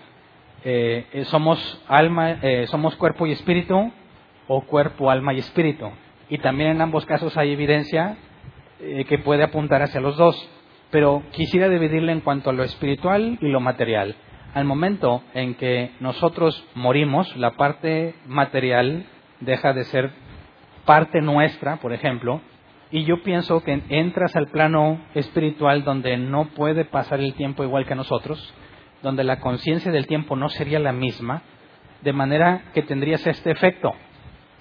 eh, 0.64 1.06
eh, 1.14 1.26
somos 1.26 1.84
alma, 1.88 2.32
eh, 2.42 2.68
somos 2.68 2.96
cuerpo 2.96 3.26
y 3.26 3.32
espíritu 3.32 3.92
o 4.48 4.62
cuerpo, 4.62 5.10
alma 5.10 5.34
y 5.34 5.40
espíritu. 5.40 5.90
Y 6.30 6.38
también 6.38 6.72
en 6.72 6.82
ambos 6.82 7.06
casos 7.06 7.36
hay 7.38 7.52
evidencia 7.52 8.18
que 8.80 9.18
puede 9.18 9.44
apuntar 9.44 9.82
hacia 9.82 10.00
los 10.00 10.16
dos. 10.16 10.50
Pero 10.90 11.24
quisiera 11.32 11.68
dividirle 11.68 12.14
en 12.14 12.22
cuanto 12.22 12.50
a 12.50 12.54
lo 12.54 12.64
espiritual 12.64 13.38
y 13.42 13.48
lo 13.48 13.60
material. 13.60 14.16
Al 14.54 14.66
momento 14.66 15.22
en 15.36 15.54
que 15.56 15.92
nosotros 16.00 16.66
morimos, 16.74 17.36
la 17.38 17.52
parte 17.52 18.16
material 18.26 19.06
deja 19.42 19.74
de 19.74 19.84
ser 19.84 20.12
parte 20.86 21.22
nuestra, 21.22 21.78
por 21.78 21.94
ejemplo, 21.94 22.42
y 22.92 23.04
yo 23.04 23.22
pienso 23.22 23.64
que 23.64 23.84
entras 23.90 24.36
al 24.36 24.48
plano 24.48 25.00
espiritual 25.14 25.84
donde 25.84 26.18
no 26.18 26.46
puede 26.56 26.84
pasar 26.86 27.20
el 27.20 27.36
tiempo 27.36 27.64
igual 27.64 27.86
que 27.86 27.94
nosotros, 27.94 28.54
donde 29.04 29.24
la 29.24 29.40
conciencia 29.40 29.92
del 29.92 30.08
tiempo 30.08 30.36
no 30.36 30.50
sería 30.50 30.80
la 30.80 30.94
misma, 30.94 31.44
de 32.02 32.14
manera 32.14 32.64
que 32.74 32.82
tendrías 32.82 33.26
este 33.28 33.52
efecto. 33.52 33.94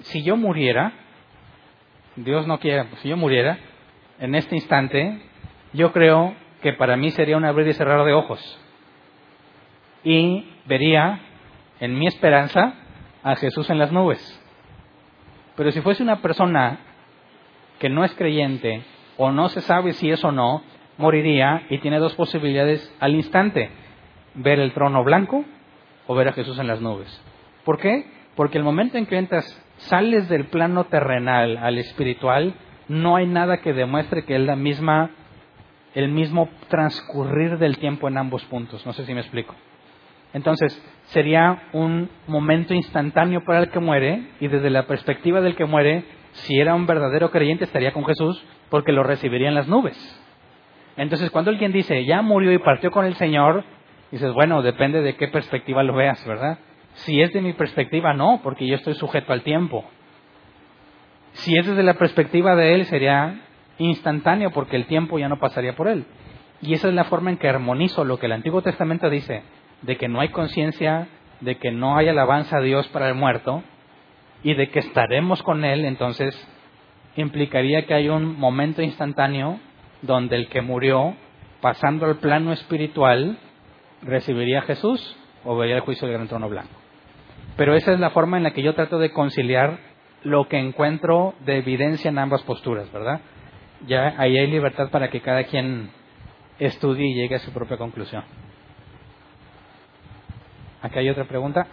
Si 0.00 0.22
yo 0.22 0.36
muriera, 0.36 0.92
Dios 2.16 2.46
no 2.46 2.58
quiera, 2.60 2.86
si 2.96 3.08
yo 3.08 3.16
muriera, 3.16 3.58
en 4.20 4.34
este 4.34 4.54
instante, 4.54 5.18
yo 5.72 5.92
creo 5.92 6.34
que 6.60 6.74
para 6.74 6.96
mí 6.98 7.10
sería 7.12 7.38
un 7.38 7.46
abrir 7.46 7.68
y 7.68 7.72
cerrar 7.72 8.04
de 8.04 8.12
ojos. 8.12 8.60
Y 10.08 10.42
vería, 10.64 11.20
en 11.80 11.98
mi 11.98 12.06
esperanza, 12.06 12.72
a 13.22 13.36
Jesús 13.36 13.68
en 13.68 13.78
las 13.78 13.92
nubes. 13.92 14.18
Pero 15.54 15.70
si 15.70 15.82
fuese 15.82 16.02
una 16.02 16.22
persona 16.22 16.78
que 17.78 17.90
no 17.90 18.06
es 18.06 18.14
creyente 18.14 18.84
o 19.18 19.30
no 19.32 19.50
se 19.50 19.60
sabe 19.60 19.92
si 19.92 20.10
es 20.10 20.24
o 20.24 20.32
no, 20.32 20.62
moriría 20.96 21.66
y 21.68 21.76
tiene 21.80 21.98
dos 21.98 22.14
posibilidades 22.14 22.90
al 23.00 23.16
instante 23.16 23.68
ver 24.32 24.60
el 24.60 24.72
trono 24.72 25.04
blanco 25.04 25.44
o 26.06 26.14
ver 26.14 26.28
a 26.28 26.32
Jesús 26.32 26.58
en 26.58 26.68
las 26.68 26.80
nubes. 26.80 27.22
¿Por 27.66 27.78
qué? 27.78 28.06
Porque 28.34 28.56
el 28.56 28.64
momento 28.64 28.96
en 28.96 29.04
que 29.04 29.18
entras, 29.18 29.62
sales 29.76 30.26
del 30.30 30.46
plano 30.46 30.84
terrenal 30.84 31.58
al 31.58 31.76
espiritual, 31.76 32.54
no 32.88 33.16
hay 33.16 33.26
nada 33.26 33.58
que 33.58 33.74
demuestre 33.74 34.24
que 34.24 34.36
es 34.36 34.40
la 34.40 34.56
misma, 34.56 35.10
el 35.94 36.08
mismo 36.08 36.48
transcurrir 36.68 37.58
del 37.58 37.76
tiempo 37.76 38.08
en 38.08 38.16
ambos 38.16 38.42
puntos. 38.46 38.86
No 38.86 38.94
sé 38.94 39.04
si 39.04 39.12
me 39.12 39.20
explico. 39.20 39.54
Entonces, 40.32 40.80
sería 41.06 41.68
un 41.72 42.10
momento 42.26 42.74
instantáneo 42.74 43.44
para 43.44 43.60
el 43.60 43.70
que 43.70 43.80
muere 43.80 44.28
y 44.40 44.48
desde 44.48 44.70
la 44.70 44.86
perspectiva 44.86 45.40
del 45.40 45.56
que 45.56 45.64
muere, 45.64 46.04
si 46.32 46.58
era 46.60 46.74
un 46.74 46.86
verdadero 46.86 47.30
creyente 47.30 47.64
estaría 47.64 47.92
con 47.92 48.04
Jesús 48.04 48.44
porque 48.68 48.92
lo 48.92 49.02
recibiría 49.02 49.48
en 49.48 49.54
las 49.54 49.68
nubes. 49.68 49.96
Entonces, 50.96 51.30
cuando 51.30 51.50
alguien 51.50 51.72
dice, 51.72 52.04
ya 52.04 52.22
murió 52.22 52.52
y 52.52 52.58
partió 52.58 52.90
con 52.90 53.06
el 53.06 53.14
Señor, 53.14 53.64
Dices, 54.10 54.32
bueno, 54.32 54.62
depende 54.62 55.02
de 55.02 55.16
qué 55.16 55.28
perspectiva 55.28 55.82
lo 55.82 55.94
veas, 55.94 56.24
¿verdad? 56.26 56.58
Si 56.94 57.20
es 57.20 57.32
de 57.32 57.42
mi 57.42 57.52
perspectiva, 57.52 58.14
no, 58.14 58.40
porque 58.42 58.66
yo 58.66 58.76
estoy 58.76 58.94
sujeto 58.94 59.32
al 59.32 59.42
tiempo. 59.42 59.84
Si 61.32 61.56
es 61.56 61.66
desde 61.66 61.82
la 61.82 61.94
perspectiva 61.94 62.56
de 62.56 62.74
él, 62.74 62.86
sería 62.86 63.38
instantáneo, 63.76 64.50
porque 64.50 64.76
el 64.76 64.86
tiempo 64.86 65.18
ya 65.18 65.28
no 65.28 65.38
pasaría 65.38 65.76
por 65.76 65.88
él. 65.88 66.06
Y 66.62 66.72
esa 66.72 66.88
es 66.88 66.94
la 66.94 67.04
forma 67.04 67.30
en 67.30 67.36
que 67.36 67.48
armonizo 67.48 68.04
lo 68.04 68.18
que 68.18 68.26
el 68.26 68.32
Antiguo 68.32 68.62
Testamento 68.62 69.10
dice, 69.10 69.42
de 69.82 69.96
que 69.96 70.08
no 70.08 70.20
hay 70.20 70.28
conciencia, 70.28 71.08
de 71.40 71.56
que 71.56 71.70
no 71.70 71.96
hay 71.96 72.08
alabanza 72.08 72.58
a 72.58 72.62
Dios 72.62 72.86
para 72.88 73.08
el 73.08 73.14
muerto, 73.14 73.62
y 74.42 74.54
de 74.54 74.70
que 74.70 74.78
estaremos 74.78 75.42
con 75.42 75.64
él, 75.64 75.84
entonces 75.84 76.34
implicaría 77.16 77.86
que 77.86 77.94
hay 77.94 78.08
un 78.08 78.38
momento 78.38 78.82
instantáneo 78.82 79.58
donde 80.02 80.36
el 80.36 80.48
que 80.48 80.62
murió, 80.62 81.16
pasando 81.60 82.06
al 82.06 82.18
plano 82.18 82.52
espiritual, 82.52 83.38
¿Recibiría 84.02 84.60
a 84.60 84.62
Jesús 84.62 85.16
o 85.44 85.56
vería 85.56 85.76
el 85.76 85.80
juicio 85.80 86.06
del 86.06 86.16
gran 86.16 86.28
trono 86.28 86.48
blanco? 86.48 86.72
Pero 87.56 87.74
esa 87.74 87.92
es 87.92 88.00
la 88.00 88.10
forma 88.10 88.36
en 88.36 88.44
la 88.44 88.52
que 88.52 88.62
yo 88.62 88.74
trato 88.74 88.98
de 88.98 89.10
conciliar 89.10 89.78
lo 90.22 90.48
que 90.48 90.58
encuentro 90.58 91.34
de 91.44 91.58
evidencia 91.58 92.08
en 92.08 92.18
ambas 92.18 92.42
posturas, 92.42 92.90
¿verdad? 92.92 93.20
Ya 93.86 94.14
ahí 94.18 94.38
hay 94.38 94.46
libertad 94.46 94.90
para 94.90 95.10
que 95.10 95.20
cada 95.20 95.44
quien 95.44 95.90
estudie 96.58 97.06
y 97.08 97.14
llegue 97.14 97.36
a 97.36 97.40
su 97.40 97.52
propia 97.52 97.76
conclusión. 97.76 98.24
¿Aquí 100.80 100.98
hay 101.00 101.10
otra 101.10 101.24
pregunta? 101.24 101.66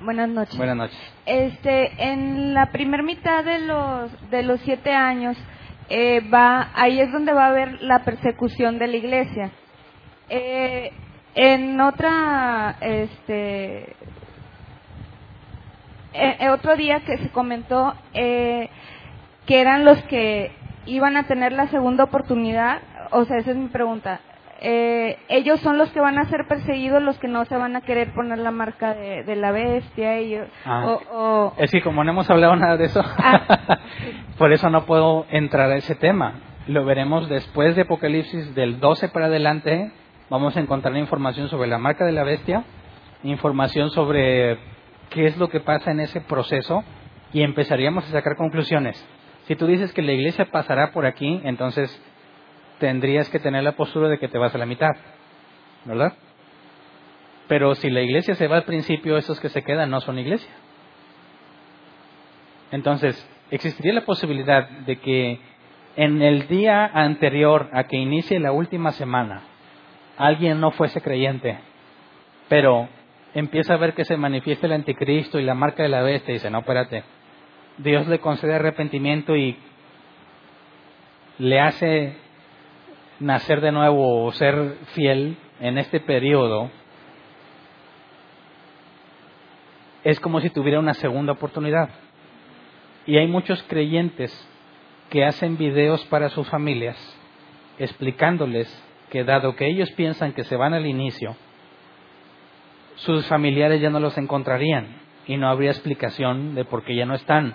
Buenas 0.00 0.28
noches. 0.28 0.56
Buenas 0.56 0.76
noches. 0.76 1.14
Este, 1.26 2.10
en 2.10 2.54
la 2.54 2.70
primer 2.70 3.02
mitad 3.02 3.44
de 3.44 3.58
los 3.58 4.30
de 4.30 4.44
los 4.44 4.60
siete 4.60 4.92
años 4.92 5.36
eh, 5.88 6.20
va, 6.32 6.70
ahí 6.74 7.00
es 7.00 7.10
donde 7.10 7.32
va 7.32 7.46
a 7.46 7.48
haber 7.48 7.82
la 7.82 8.04
persecución 8.04 8.78
de 8.78 8.86
la 8.86 8.96
iglesia. 8.96 9.50
Eh, 10.28 10.92
en 11.34 11.80
otra, 11.80 12.76
este, 12.80 13.96
eh, 16.16 16.50
otro 16.50 16.76
día 16.76 17.00
que 17.00 17.18
se 17.18 17.30
comentó 17.30 17.94
que 18.12 18.70
eran 19.48 19.84
los 19.84 20.02
que 20.04 20.52
iban 20.86 21.16
a 21.16 21.24
tener 21.24 21.52
la 21.52 21.68
segunda 21.68 22.04
oportunidad. 22.04 22.80
O 23.10 23.24
sea, 23.24 23.38
esa 23.38 23.52
es 23.52 23.56
mi 23.56 23.68
pregunta 23.68 24.20
eh, 24.60 25.18
ellos 25.28 25.60
son 25.60 25.76
los 25.76 25.90
que 25.90 26.00
van 26.00 26.18
a 26.18 26.24
ser 26.26 26.46
perseguidos, 26.48 27.02
los 27.02 27.18
que 27.18 27.28
no 27.28 27.44
se 27.44 27.56
van 27.56 27.76
a 27.76 27.82
querer 27.82 28.12
poner 28.14 28.38
la 28.38 28.50
marca 28.50 28.94
de, 28.94 29.36
la 29.36 29.52
bestia. 29.52 30.20
Y, 30.20 30.38
ah. 30.64 31.52
es 31.58 31.70
que 31.70 31.82
como 31.82 32.02
no 32.04 32.12
hemos 32.12 32.28
hablado 32.30 32.56
nada 32.56 32.76
de 32.76 32.86
eso, 32.86 33.02
ah. 33.04 33.78
por 34.38 34.52
eso 34.52 34.70
no 34.70 34.86
puedo 34.86 35.26
entrar 35.30 35.70
a 35.70 35.76
ese 35.76 35.94
tema. 35.94 36.34
Lo 36.66 36.84
veremos 36.84 37.28
después 37.28 37.76
de 37.76 37.82
Apocalipsis 37.82 38.54
del 38.54 38.80
12 38.80 39.10
para 39.10 39.26
adelante. 39.26 39.92
Vamos 40.30 40.56
a 40.56 40.60
encontrar 40.60 40.96
información 40.96 41.48
sobre 41.48 41.68
la 41.68 41.78
marca 41.78 42.04
de 42.04 42.12
la 42.12 42.24
bestia, 42.24 42.64
información 43.22 43.90
sobre 43.90 44.58
qué 45.16 45.24
es 45.24 45.38
lo 45.38 45.48
que 45.48 45.60
pasa 45.60 45.92
en 45.92 46.00
ese 46.00 46.20
proceso 46.20 46.84
y 47.32 47.40
empezaríamos 47.40 48.04
a 48.04 48.10
sacar 48.10 48.36
conclusiones. 48.36 49.02
Si 49.46 49.56
tú 49.56 49.66
dices 49.66 49.94
que 49.94 50.02
la 50.02 50.12
iglesia 50.12 50.50
pasará 50.50 50.92
por 50.92 51.06
aquí, 51.06 51.40
entonces 51.44 51.90
tendrías 52.78 53.30
que 53.30 53.38
tener 53.38 53.64
la 53.64 53.76
postura 53.76 54.10
de 54.10 54.18
que 54.18 54.28
te 54.28 54.36
vas 54.36 54.54
a 54.54 54.58
la 54.58 54.66
mitad, 54.66 54.90
¿verdad? 55.86 56.12
Pero 57.48 57.74
si 57.76 57.88
la 57.88 58.02
iglesia 58.02 58.34
se 58.34 58.46
va 58.46 58.56
al 58.56 58.64
principio, 58.64 59.16
esos 59.16 59.40
que 59.40 59.48
se 59.48 59.62
quedan 59.62 59.88
no 59.88 60.02
son 60.02 60.18
iglesia. 60.18 60.50
Entonces, 62.70 63.16
existiría 63.50 63.94
la 63.94 64.04
posibilidad 64.04 64.68
de 64.68 64.96
que 64.98 65.40
en 65.96 66.20
el 66.20 66.46
día 66.46 66.84
anterior 66.84 67.70
a 67.72 67.84
que 67.84 67.96
inicie 67.96 68.38
la 68.38 68.52
última 68.52 68.92
semana, 68.92 69.44
alguien 70.18 70.60
no 70.60 70.72
fuese 70.72 71.00
creyente, 71.00 71.58
pero 72.50 72.90
empieza 73.36 73.74
a 73.74 73.76
ver 73.76 73.92
que 73.92 74.06
se 74.06 74.16
manifiesta 74.16 74.66
el 74.66 74.72
anticristo 74.72 75.38
y 75.38 75.44
la 75.44 75.54
marca 75.54 75.82
de 75.82 75.90
la 75.90 76.00
bestia 76.00 76.32
dice, 76.32 76.48
no, 76.48 76.60
espérate, 76.60 77.04
Dios 77.76 78.06
le 78.08 78.18
concede 78.18 78.54
arrepentimiento 78.54 79.36
y 79.36 79.58
le 81.38 81.60
hace 81.60 82.16
nacer 83.20 83.60
de 83.60 83.72
nuevo 83.72 84.24
o 84.24 84.32
ser 84.32 84.78
fiel 84.94 85.36
en 85.60 85.76
este 85.76 86.00
periodo, 86.00 86.70
es 90.02 90.18
como 90.18 90.40
si 90.40 90.48
tuviera 90.48 90.78
una 90.78 90.94
segunda 90.94 91.32
oportunidad. 91.32 91.90
Y 93.04 93.18
hay 93.18 93.26
muchos 93.26 93.62
creyentes 93.64 94.32
que 95.10 95.26
hacen 95.26 95.58
videos 95.58 96.02
para 96.06 96.30
sus 96.30 96.48
familias 96.48 96.96
explicándoles 97.78 98.66
que 99.10 99.24
dado 99.24 99.56
que 99.56 99.66
ellos 99.66 99.90
piensan 99.92 100.32
que 100.32 100.44
se 100.44 100.56
van 100.56 100.72
al 100.72 100.86
inicio, 100.86 101.36
sus 102.96 103.26
familiares 103.26 103.80
ya 103.80 103.90
no 103.90 104.00
los 104.00 104.18
encontrarían 104.18 104.96
y 105.26 105.36
no 105.36 105.48
habría 105.48 105.70
explicación 105.70 106.54
de 106.54 106.64
por 106.64 106.84
qué 106.84 106.94
ya 106.94 107.06
no 107.06 107.14
están. 107.14 107.54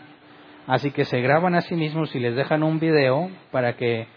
Así 0.67 0.91
que 0.91 1.05
se 1.05 1.21
graban 1.21 1.55
a 1.55 1.61
sí 1.61 1.75
mismos 1.75 2.15
y 2.15 2.19
les 2.19 2.35
dejan 2.35 2.63
un 2.63 2.79
video 2.79 3.29
para 3.51 3.75
que 3.75 4.07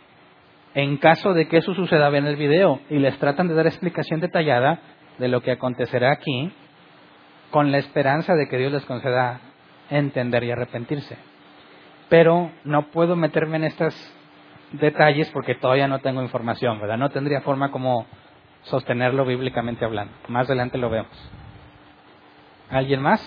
en 0.74 0.96
caso 0.96 1.34
de 1.34 1.46
que 1.46 1.58
eso 1.58 1.72
suceda, 1.74 2.08
ven 2.10 2.26
el 2.26 2.36
video 2.36 2.80
y 2.90 2.98
les 2.98 3.16
tratan 3.18 3.48
de 3.48 3.54
dar 3.54 3.66
explicación 3.66 4.20
detallada 4.20 4.80
de 5.18 5.28
lo 5.28 5.40
que 5.40 5.52
acontecerá 5.52 6.10
aquí, 6.12 6.52
con 7.50 7.70
la 7.70 7.78
esperanza 7.78 8.34
de 8.34 8.48
que 8.48 8.58
Dios 8.58 8.72
les 8.72 8.84
conceda 8.84 9.40
entender 9.88 10.42
y 10.42 10.50
arrepentirse. 10.50 11.16
Pero 12.08 12.50
no 12.64 12.90
puedo 12.90 13.14
meterme 13.14 13.56
en 13.58 13.64
estos 13.64 13.94
detalles 14.72 15.30
porque 15.30 15.54
todavía 15.54 15.86
no 15.86 16.00
tengo 16.00 16.22
información, 16.22 16.80
¿verdad? 16.80 16.98
No 16.98 17.10
tendría 17.10 17.42
forma 17.42 17.70
como 17.70 18.06
sostenerlo 18.64 19.24
bíblicamente 19.24 19.84
hablando. 19.84 20.12
Más 20.28 20.46
adelante 20.46 20.78
lo 20.78 20.90
vemos. 20.90 21.12
¿Alguien 22.70 23.02
más? 23.02 23.20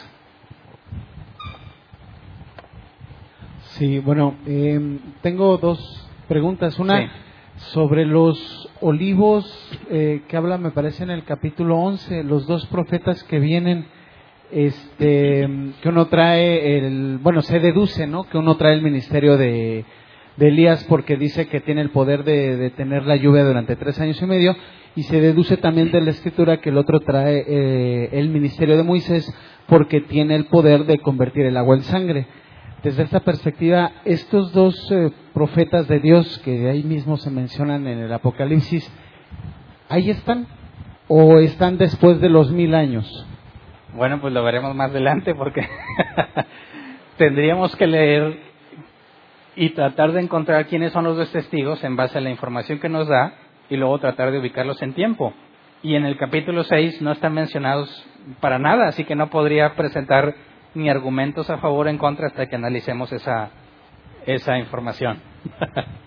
Sí, 3.77 3.99
bueno, 3.99 4.35
em, 4.45 4.99
tengo 5.21 5.57
dos 5.57 6.09
preguntas. 6.27 6.79
Una 6.79 7.11
sobre 7.57 8.05
los 8.05 8.69
olivos 8.81 9.45
eh, 9.89 10.23
que 10.27 10.37
habla, 10.37 10.57
me 10.57 10.71
parece, 10.71 11.03
en 11.03 11.11
el 11.11 11.23
capítulo 11.23 11.77
11, 11.77 12.23
los 12.23 12.47
dos 12.47 12.65
profetas 12.67 13.23
que 13.23 13.39
vienen, 13.39 13.87
este, 14.51 15.47
que 15.81 15.89
uno 15.89 16.07
trae, 16.07 16.77
el, 16.77 17.19
bueno, 17.19 17.41
se 17.41 17.59
deduce, 17.59 18.07
¿no? 18.07 18.23
Que 18.23 18.37
uno 18.37 18.57
trae 18.57 18.73
el 18.73 18.81
ministerio 18.81 19.37
de 19.37 19.85
de 20.37 20.47
Elías 20.47 20.85
porque 20.87 21.17
dice 21.17 21.47
que 21.47 21.61
tiene 21.61 21.81
el 21.81 21.89
poder 21.89 22.23
de, 22.23 22.57
de 22.57 22.69
tener 22.69 23.05
la 23.05 23.15
lluvia 23.15 23.43
durante 23.43 23.75
tres 23.75 23.99
años 23.99 24.21
y 24.21 24.25
medio 24.25 24.55
y 24.97 25.03
se 25.03 25.21
deduce 25.21 25.57
también 25.57 25.91
de 25.91 26.01
la 26.01 26.09
escritura 26.09 26.57
que 26.57 26.69
el 26.69 26.77
otro 26.77 26.99
trae 27.01 27.45
eh, 27.47 28.09
el 28.13 28.29
ministerio 28.29 28.77
de 28.77 28.83
Moisés 28.83 29.31
porque 29.67 30.01
tiene 30.01 30.33
el 30.35 30.45
poder 30.45 30.85
de 30.85 30.97
convertir 30.97 31.45
el 31.45 31.55
agua 31.55 31.75
en 31.75 31.83
sangre. 31.83 32.25
Desde 32.81 33.03
esta 33.03 33.19
perspectiva, 33.19 33.91
estos 34.05 34.51
dos 34.53 34.91
eh, 34.91 35.11
profetas 35.35 35.87
de 35.87 35.99
Dios 35.99 36.39
que 36.39 36.51
de 36.51 36.71
ahí 36.71 36.83
mismo 36.83 37.17
se 37.17 37.29
mencionan 37.29 37.85
en 37.85 37.99
el 37.99 38.11
Apocalipsis, 38.11 38.91
¿ahí 39.87 40.09
están? 40.09 40.47
¿O 41.07 41.37
están 41.37 41.77
después 41.77 42.19
de 42.19 42.29
los 42.29 42.51
mil 42.51 42.73
años? 42.73 43.27
Bueno, 43.95 44.19
pues 44.19 44.33
lo 44.33 44.43
veremos 44.43 44.75
más 44.75 44.89
adelante 44.89 45.35
porque 45.35 45.61
tendríamos 47.17 47.75
que 47.75 47.85
leer 47.85 48.46
y 49.57 49.71
tratar 49.71 50.11
de 50.11 50.21
encontrar 50.21 50.67
quiénes 50.67 50.93
son 50.93 51.03
los 51.03 51.17
dos 51.17 51.31
testigos 51.31 51.83
en 51.83 51.95
base 51.95 52.19
a 52.19 52.21
la 52.21 52.29
información 52.29 52.79
que 52.79 52.89
nos 52.89 53.07
da 53.07 53.33
y 53.69 53.75
luego 53.75 53.97
tratar 53.97 54.31
de 54.31 54.39
ubicarlos 54.39 54.81
en 54.83 54.93
tiempo. 54.93 55.33
Y 55.81 55.95
en 55.95 56.05
el 56.05 56.15
capítulo 56.15 56.63
6 56.63 57.01
no 57.01 57.11
están 57.11 57.33
mencionados 57.33 58.05
para 58.39 58.59
nada, 58.59 58.87
así 58.87 59.03
que 59.03 59.15
no 59.15 59.31
podría 59.31 59.73
presentar 59.73 60.35
ni 60.75 60.89
argumentos 60.89 61.49
a 61.49 61.57
favor 61.57 61.87
o 61.87 61.89
en 61.89 61.97
contra 61.97 62.27
hasta 62.27 62.45
que 62.45 62.55
analicemos 62.55 63.11
esa, 63.11 63.49
esa 64.25 64.57
información. 64.57 65.19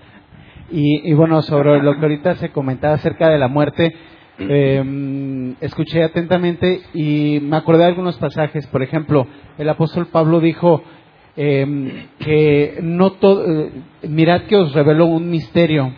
Y, 0.72 1.10
y 1.10 1.14
bueno, 1.14 1.42
sobre 1.42 1.82
lo 1.82 1.96
que 1.96 2.02
ahorita 2.02 2.36
se 2.36 2.50
comentaba 2.50 2.94
acerca 2.94 3.28
de 3.28 3.40
la 3.40 3.48
muerte, 3.48 3.92
eh, 4.38 5.54
escuché 5.60 6.04
atentamente 6.04 6.80
y 6.94 7.40
me 7.42 7.56
acordé 7.56 7.80
de 7.80 7.88
algunos 7.88 8.16
pasajes. 8.18 8.68
Por 8.68 8.84
ejemplo, 8.84 9.26
el 9.58 9.68
apóstol 9.68 10.06
Pablo 10.06 10.38
dijo 10.38 10.84
eh, 11.36 12.08
que 12.18 12.78
no 12.82 13.12
todo, 13.12 13.44
eh, 13.44 13.72
mirad 14.08 14.42
que 14.42 14.56
os 14.56 14.72
reveló 14.72 15.06
un 15.06 15.30
misterio. 15.30 15.92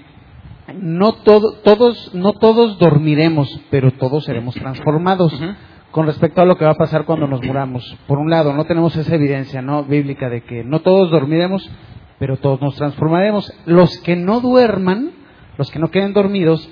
No 0.75 1.15
todo, 1.15 1.55
todos, 1.65 2.15
no 2.15 2.35
todos 2.35 2.79
dormiremos, 2.79 3.61
pero 3.71 3.91
todos 3.93 4.25
seremos 4.25 4.55
transformados. 4.55 5.39
Con 5.91 6.07
respecto 6.07 6.41
a 6.41 6.47
lo 6.47 6.57
que 6.57 6.65
va 6.65 6.71
a 6.71 6.77
pasar 6.77 7.05
cuando 7.05 7.27
nos 7.27 7.43
muramos, 7.43 7.99
por 8.07 8.19
un 8.19 8.31
lado, 8.31 8.55
no 8.55 8.65
tenemos 8.65 8.97
esa 8.97 9.15
evidencia 9.15 9.61
no 9.61 9.85
bíblica 9.85 10.31
de 10.31 10.43
que 10.43 10.65
no 10.65 10.81
todos 10.81 11.11
dormiremos, 11.11 11.69
pero 12.19 12.39
todos 12.39 12.63
nos 12.63 12.77
transformaremos. 12.77 13.53
Los 13.67 13.99
que 13.99 14.17
no 14.17 14.41
duerman, 14.41 15.11
los 15.59 15.71
que 15.71 15.79
no 15.79 15.91
queden 15.91 16.15
dormidos, 16.15 16.67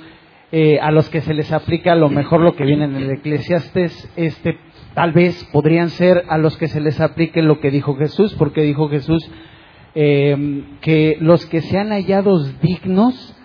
eh, 0.53 0.79
a 0.81 0.91
los 0.91 1.09
que 1.11 1.21
se 1.21 1.35
les 1.35 1.53
aplica 1.53 1.95
lo 1.95 2.09
mejor 2.09 2.41
lo 2.41 2.57
que 2.57 2.65
viene 2.65 2.85
en 2.85 2.97
el 2.97 3.11
Eclesiastes, 3.11 4.11
este, 4.17 4.59
tal 4.95 5.13
vez 5.13 5.45
podrían 5.53 5.91
ser 5.91 6.25
a 6.29 6.39
los 6.39 6.57
que 6.57 6.69
se 6.69 6.81
les 6.81 7.01
aplique 7.01 7.43
lo 7.43 7.61
que 7.61 7.71
dijo 7.71 7.97
Jesús, 7.97 8.35
porque 8.35 8.63
dijo 8.63 8.89
Jesús 8.89 9.31
eh, 9.95 10.65
que 10.81 11.17
los 11.21 11.47
que 11.47 11.61
sean 11.61 11.91
hallados 11.91 12.61
dignos 12.61 13.37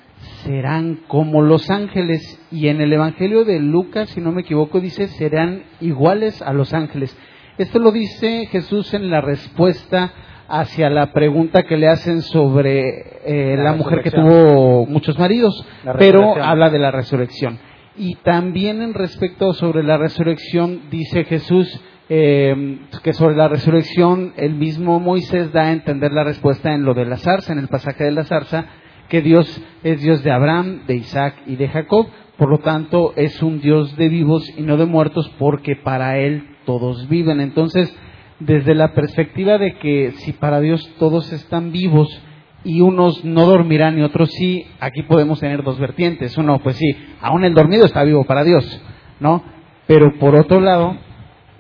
serán 0.44 1.02
como 1.08 1.42
los 1.42 1.70
ángeles. 1.70 2.40
Y 2.52 2.68
en 2.68 2.82
el 2.82 2.94
Evangelio 2.94 3.46
de 3.46 3.60
Lucas, 3.60 4.10
si 4.10 4.22
no 4.22 4.32
me 4.32 4.42
equivoco, 4.42 4.80
dice 4.80 5.08
serán 5.08 5.64
iguales 5.82 6.42
a 6.42 6.54
los 6.54 6.74
ángeles. 6.74 7.16
Esto 7.58 7.80
lo 7.80 7.92
dice 7.92 8.48
Jesús 8.48 8.94
en 8.94 9.10
la 9.10 9.22
respuesta 9.22 10.12
hacia 10.48 10.90
la 10.90 11.12
pregunta 11.12 11.64
que 11.64 11.78
le 11.78 11.88
hacen 11.88 12.22
sobre 12.22 12.90
eh, 13.26 13.56
La 13.58 13.64
la, 13.64 13.74
mujer 13.74 14.02
que 14.02 14.12
tuvo 14.12 14.86
muchos 14.86 15.18
maridos, 15.18 15.66
pero 15.98 16.42
habla 16.44 16.70
de 16.70 16.80
la 16.80 16.92
resurrección. 16.92 17.60
Y 17.98 18.16
también 18.16 18.82
en 18.82 18.94
respecto 18.94 19.54
sobre 19.54 19.84
la 19.84 19.98
resurrección, 19.98 20.90
dice 20.92 21.24
Jesús 21.24 21.82
eh, 22.10 22.80
que 23.04 23.14
sobre 23.14 23.36
la 23.36 23.48
resurrección 23.48 24.34
el 24.38 24.54
mismo 24.54 25.00
Moisés 25.00 25.52
da 25.52 25.64
a 25.64 25.72
entender 25.72 26.12
la 26.12 26.24
respuesta 26.24 26.74
en 26.74 26.84
lo 26.84 26.94
de 26.94 27.06
la 27.06 27.18
zarza, 27.18 27.54
en 27.54 27.60
el 27.60 27.68
pasaje 27.68 28.04
de 28.04 28.12
la 28.12 28.26
zarza, 28.26 28.66
que 29.10 29.22
Dios 29.22 29.62
es 29.84 30.02
Dios 30.02 30.24
de 30.24 30.32
Abraham, 30.32 30.82
de 30.88 30.96
Isaac 30.96 31.36
y 31.48 31.56
de 31.56 31.68
Jacob, 31.68 32.08
por 32.38 32.50
lo 32.50 32.60
tanto 32.60 33.14
es 33.16 33.42
un 33.42 33.60
Dios 33.60 33.96
de 33.96 34.10
vivos 34.10 34.48
y 34.58 34.62
no 34.62 34.78
de 34.78 34.86
muertos 34.86 35.32
porque 35.40 35.76
para 35.76 36.18
Él 36.20 36.56
todos 36.66 37.08
viven. 37.08 37.40
Entonces, 37.40 37.96
desde 38.40 38.76
la 38.76 38.94
perspectiva 38.94 39.58
de 39.58 39.76
que 39.78 40.12
si 40.18 40.34
para 40.34 40.60
Dios 40.60 40.88
todos 41.00 41.32
están 41.34 41.72
vivos 41.72 42.08
y 42.64 42.82
unos 42.82 43.24
no 43.24 43.46
dormirán 43.46 43.98
y 43.98 44.02
otros 44.02 44.30
sí, 44.32 44.66
aquí 44.80 45.04
podemos 45.04 45.40
tener 45.40 45.64
dos 45.64 45.80
vertientes. 45.80 46.38
Uno, 46.38 46.60
pues 46.60 46.76
sí, 46.78 46.96
aún 47.22 47.44
el 47.46 47.54
dormido 47.54 47.86
está 47.86 48.04
vivo 48.04 48.24
para 48.26 48.44
Dios, 48.44 48.82
¿no? 49.20 49.44
Pero 49.88 50.18
por 50.20 50.36
otro 50.36 50.60
lado, 50.60 50.98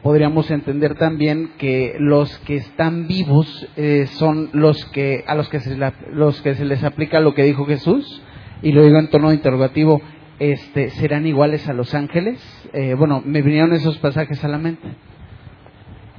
podríamos 0.02 0.50
entender 0.52 0.96
también 0.96 1.52
que 1.58 1.96
los 2.00 2.38
que 2.40 2.56
están 2.58 3.08
vivos 3.08 3.68
eh, 3.78 4.08
son 4.14 4.50
los 4.54 4.84
que 4.88 5.24
a 5.28 5.36
los 5.36 5.48
que 5.50 5.60
se 5.60 5.78
la- 5.78 5.94
los 6.12 6.42
que 6.42 6.56
se 6.56 6.66
les 6.66 6.84
aplica 6.84 7.20
lo 7.20 7.34
que 7.34 7.44
dijo 7.44 7.66
Jesús 7.66 8.22
y 8.62 8.72
lo 8.72 8.84
digo 8.84 9.00
en 9.00 9.10
tono 9.10 9.32
interrogativo 9.34 10.02
este 10.38 10.90
serán 10.92 11.26
iguales 11.26 11.68
a 11.70 11.74
los 11.74 11.94
ángeles 11.96 12.40
Eh, 12.74 12.94
bueno 12.96 13.24
me 13.26 13.42
vinieron 13.42 13.74
esos 13.74 13.98
pasajes 13.98 14.44
a 14.44 14.48
la 14.48 14.58
mente 14.60 14.88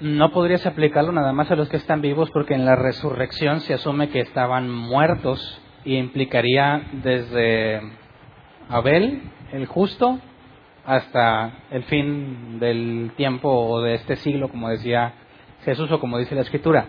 No 0.01 0.31
podrías 0.31 0.67
aplicarlo 0.67 1.11
nada 1.11 1.33
más 1.33 1.51
a 1.51 1.57
los 1.57 1.71
que 1.71 1.79
están 1.79 2.03
vivos 2.03 2.31
porque 2.31 2.53
en 2.53 2.67
la 2.67 2.77
resurrección 2.77 3.61
se 3.61 3.73
asume 3.73 4.11
que 4.11 4.21
estaban 4.21 4.71
muertos 4.71 5.59
y 5.87 5.97
implicaría 5.97 6.83
desde 7.03 7.81
Abel, 8.69 9.23
el 9.53 9.65
justo, 9.65 10.19
hasta 10.85 11.61
el 11.71 11.85
fin 11.85 12.59
del 12.61 13.13
tiempo 13.17 13.49
o 13.49 13.81
de 13.81 13.95
este 13.95 14.17
siglo, 14.17 14.51
como 14.51 14.69
decía 14.69 15.15
Jesús 15.65 15.91
o 15.91 15.99
como 15.99 16.19
dice 16.19 16.35
la 16.35 16.43
Escritura. 16.43 16.87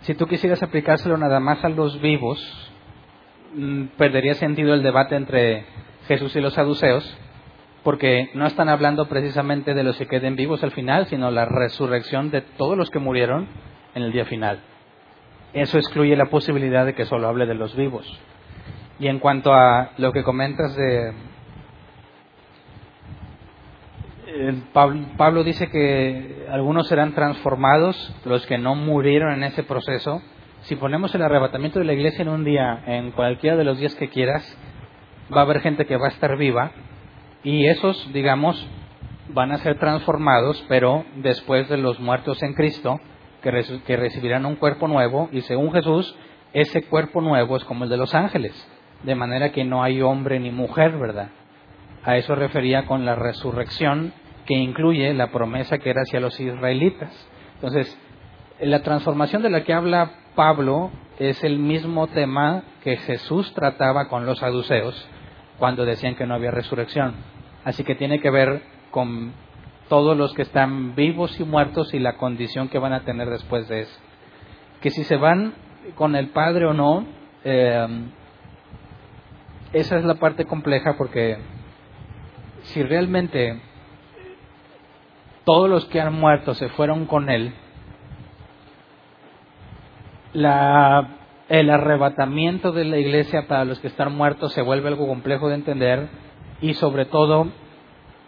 Si 0.00 0.14
tú 0.14 0.26
quisieras 0.26 0.60
aplicárselo 0.62 1.16
nada 1.18 1.38
más 1.38 1.64
a 1.64 1.68
los 1.68 2.00
vivos, 2.00 2.40
mm, 3.54 3.84
perdería 3.96 4.34
sentido 4.34 4.74
el 4.74 4.82
debate 4.82 5.14
entre 5.14 5.66
Jesús 6.08 6.34
y 6.34 6.40
los 6.40 6.54
saduceos, 6.54 7.16
porque 7.88 8.28
no 8.34 8.46
están 8.46 8.68
hablando 8.68 9.08
precisamente 9.08 9.72
de 9.72 9.82
los 9.82 9.96
que 9.96 10.06
queden 10.06 10.36
vivos 10.36 10.62
al 10.62 10.72
final, 10.72 11.06
sino 11.06 11.30
la 11.30 11.46
resurrección 11.46 12.30
de 12.30 12.42
todos 12.42 12.76
los 12.76 12.90
que 12.90 12.98
murieron 12.98 13.48
en 13.94 14.02
el 14.02 14.12
día 14.12 14.26
final. 14.26 14.60
Eso 15.54 15.78
excluye 15.78 16.14
la 16.14 16.26
posibilidad 16.26 16.84
de 16.84 16.94
que 16.94 17.06
solo 17.06 17.28
hable 17.28 17.46
de 17.46 17.54
los 17.54 17.74
vivos. 17.74 18.06
Y 18.98 19.06
en 19.06 19.18
cuanto 19.20 19.54
a 19.54 19.92
lo 19.96 20.12
que 20.12 20.22
comentas 20.22 20.76
de... 20.76 21.14
Pablo 25.16 25.42
dice 25.42 25.70
que 25.70 26.46
algunos 26.50 26.88
serán 26.88 27.14
transformados, 27.14 28.14
los 28.26 28.44
que 28.44 28.58
no 28.58 28.74
murieron 28.74 29.32
en 29.32 29.44
ese 29.44 29.62
proceso. 29.62 30.20
Si 30.60 30.76
ponemos 30.76 31.14
el 31.14 31.22
arrebatamiento 31.22 31.78
de 31.78 31.86
la 31.86 31.94
iglesia 31.94 32.20
en 32.20 32.28
un 32.28 32.44
día, 32.44 32.82
en 32.84 33.12
cualquiera 33.12 33.56
de 33.56 33.64
los 33.64 33.78
días 33.78 33.94
que 33.94 34.10
quieras, 34.10 34.44
va 35.34 35.40
a 35.40 35.44
haber 35.44 35.62
gente 35.62 35.86
que 35.86 35.96
va 35.96 36.08
a 36.08 36.10
estar 36.10 36.36
viva 36.36 36.72
y 37.48 37.66
esos, 37.66 38.12
digamos, 38.12 38.62
van 39.30 39.52
a 39.52 39.58
ser 39.60 39.78
transformados, 39.78 40.62
pero 40.68 41.06
después 41.16 41.66
de 41.70 41.78
los 41.78 41.98
muertos 41.98 42.42
en 42.42 42.52
Cristo, 42.52 43.00
que, 43.42 43.96
recibirán 43.96 44.44
un 44.44 44.56
cuerpo 44.56 44.86
nuevo, 44.86 45.30
y 45.32 45.40
según 45.40 45.72
Jesús, 45.72 46.14
ese 46.52 46.82
cuerpo 46.82 47.22
nuevo 47.22 47.56
es 47.56 47.64
como 47.64 47.84
el 47.84 47.90
de 47.90 47.96
los 47.96 48.14
ángeles, 48.14 48.52
de 49.02 49.14
manera 49.14 49.50
que 49.50 49.64
no 49.64 49.82
hay 49.82 50.02
hombre 50.02 50.38
ni 50.38 50.50
mujer, 50.50 50.98
¿verdad? 50.98 51.30
A 52.04 52.18
eso 52.18 52.34
refería 52.34 52.84
con 52.84 53.06
la 53.06 53.14
resurrección, 53.14 54.12
que 54.44 54.52
incluye 54.52 55.14
la 55.14 55.28
promesa 55.28 55.78
que 55.78 55.88
era 55.88 56.02
hacia 56.02 56.20
los 56.20 56.38
israelitas. 56.38 57.30
Entonces, 57.54 57.98
la 58.60 58.82
transformación 58.82 59.40
de 59.40 59.48
la 59.48 59.64
que 59.64 59.72
habla 59.72 60.10
Pablo 60.34 60.90
es 61.18 61.42
el 61.44 61.58
mismo 61.58 62.08
tema 62.08 62.64
que 62.84 62.98
Jesús 62.98 63.54
trataba 63.54 64.08
con 64.08 64.26
los 64.26 64.38
saduceos 64.38 65.08
cuando 65.58 65.86
decían 65.86 66.14
que 66.14 66.26
no 66.26 66.34
había 66.34 66.50
resurrección. 66.50 67.37
Así 67.68 67.84
que 67.84 67.94
tiene 67.94 68.18
que 68.20 68.30
ver 68.30 68.62
con 68.90 69.34
todos 69.90 70.16
los 70.16 70.32
que 70.32 70.40
están 70.40 70.94
vivos 70.94 71.38
y 71.38 71.44
muertos 71.44 71.92
y 71.92 71.98
la 71.98 72.16
condición 72.16 72.70
que 72.70 72.78
van 72.78 72.94
a 72.94 73.04
tener 73.04 73.28
después 73.28 73.68
de 73.68 73.80
eso. 73.80 74.00
Que 74.80 74.88
si 74.90 75.04
se 75.04 75.16
van 75.16 75.52
con 75.94 76.16
el 76.16 76.30
Padre 76.30 76.64
o 76.64 76.72
no, 76.72 77.04
eh, 77.44 77.86
esa 79.74 79.98
es 79.98 80.04
la 80.06 80.14
parte 80.14 80.46
compleja 80.46 80.94
porque 80.96 81.36
si 82.62 82.82
realmente 82.82 83.60
todos 85.44 85.68
los 85.68 85.84
que 85.88 86.00
han 86.00 86.14
muerto 86.14 86.54
se 86.54 86.70
fueron 86.70 87.04
con 87.04 87.28
Él, 87.28 87.52
la, 90.32 91.18
el 91.50 91.68
arrebatamiento 91.68 92.72
de 92.72 92.86
la 92.86 92.96
iglesia 92.96 93.46
para 93.46 93.66
los 93.66 93.78
que 93.78 93.88
están 93.88 94.16
muertos 94.16 94.54
se 94.54 94.62
vuelve 94.62 94.88
algo 94.88 95.06
complejo 95.06 95.50
de 95.50 95.56
entender 95.56 96.27
y 96.60 96.74
sobre 96.74 97.04
todo 97.04 97.48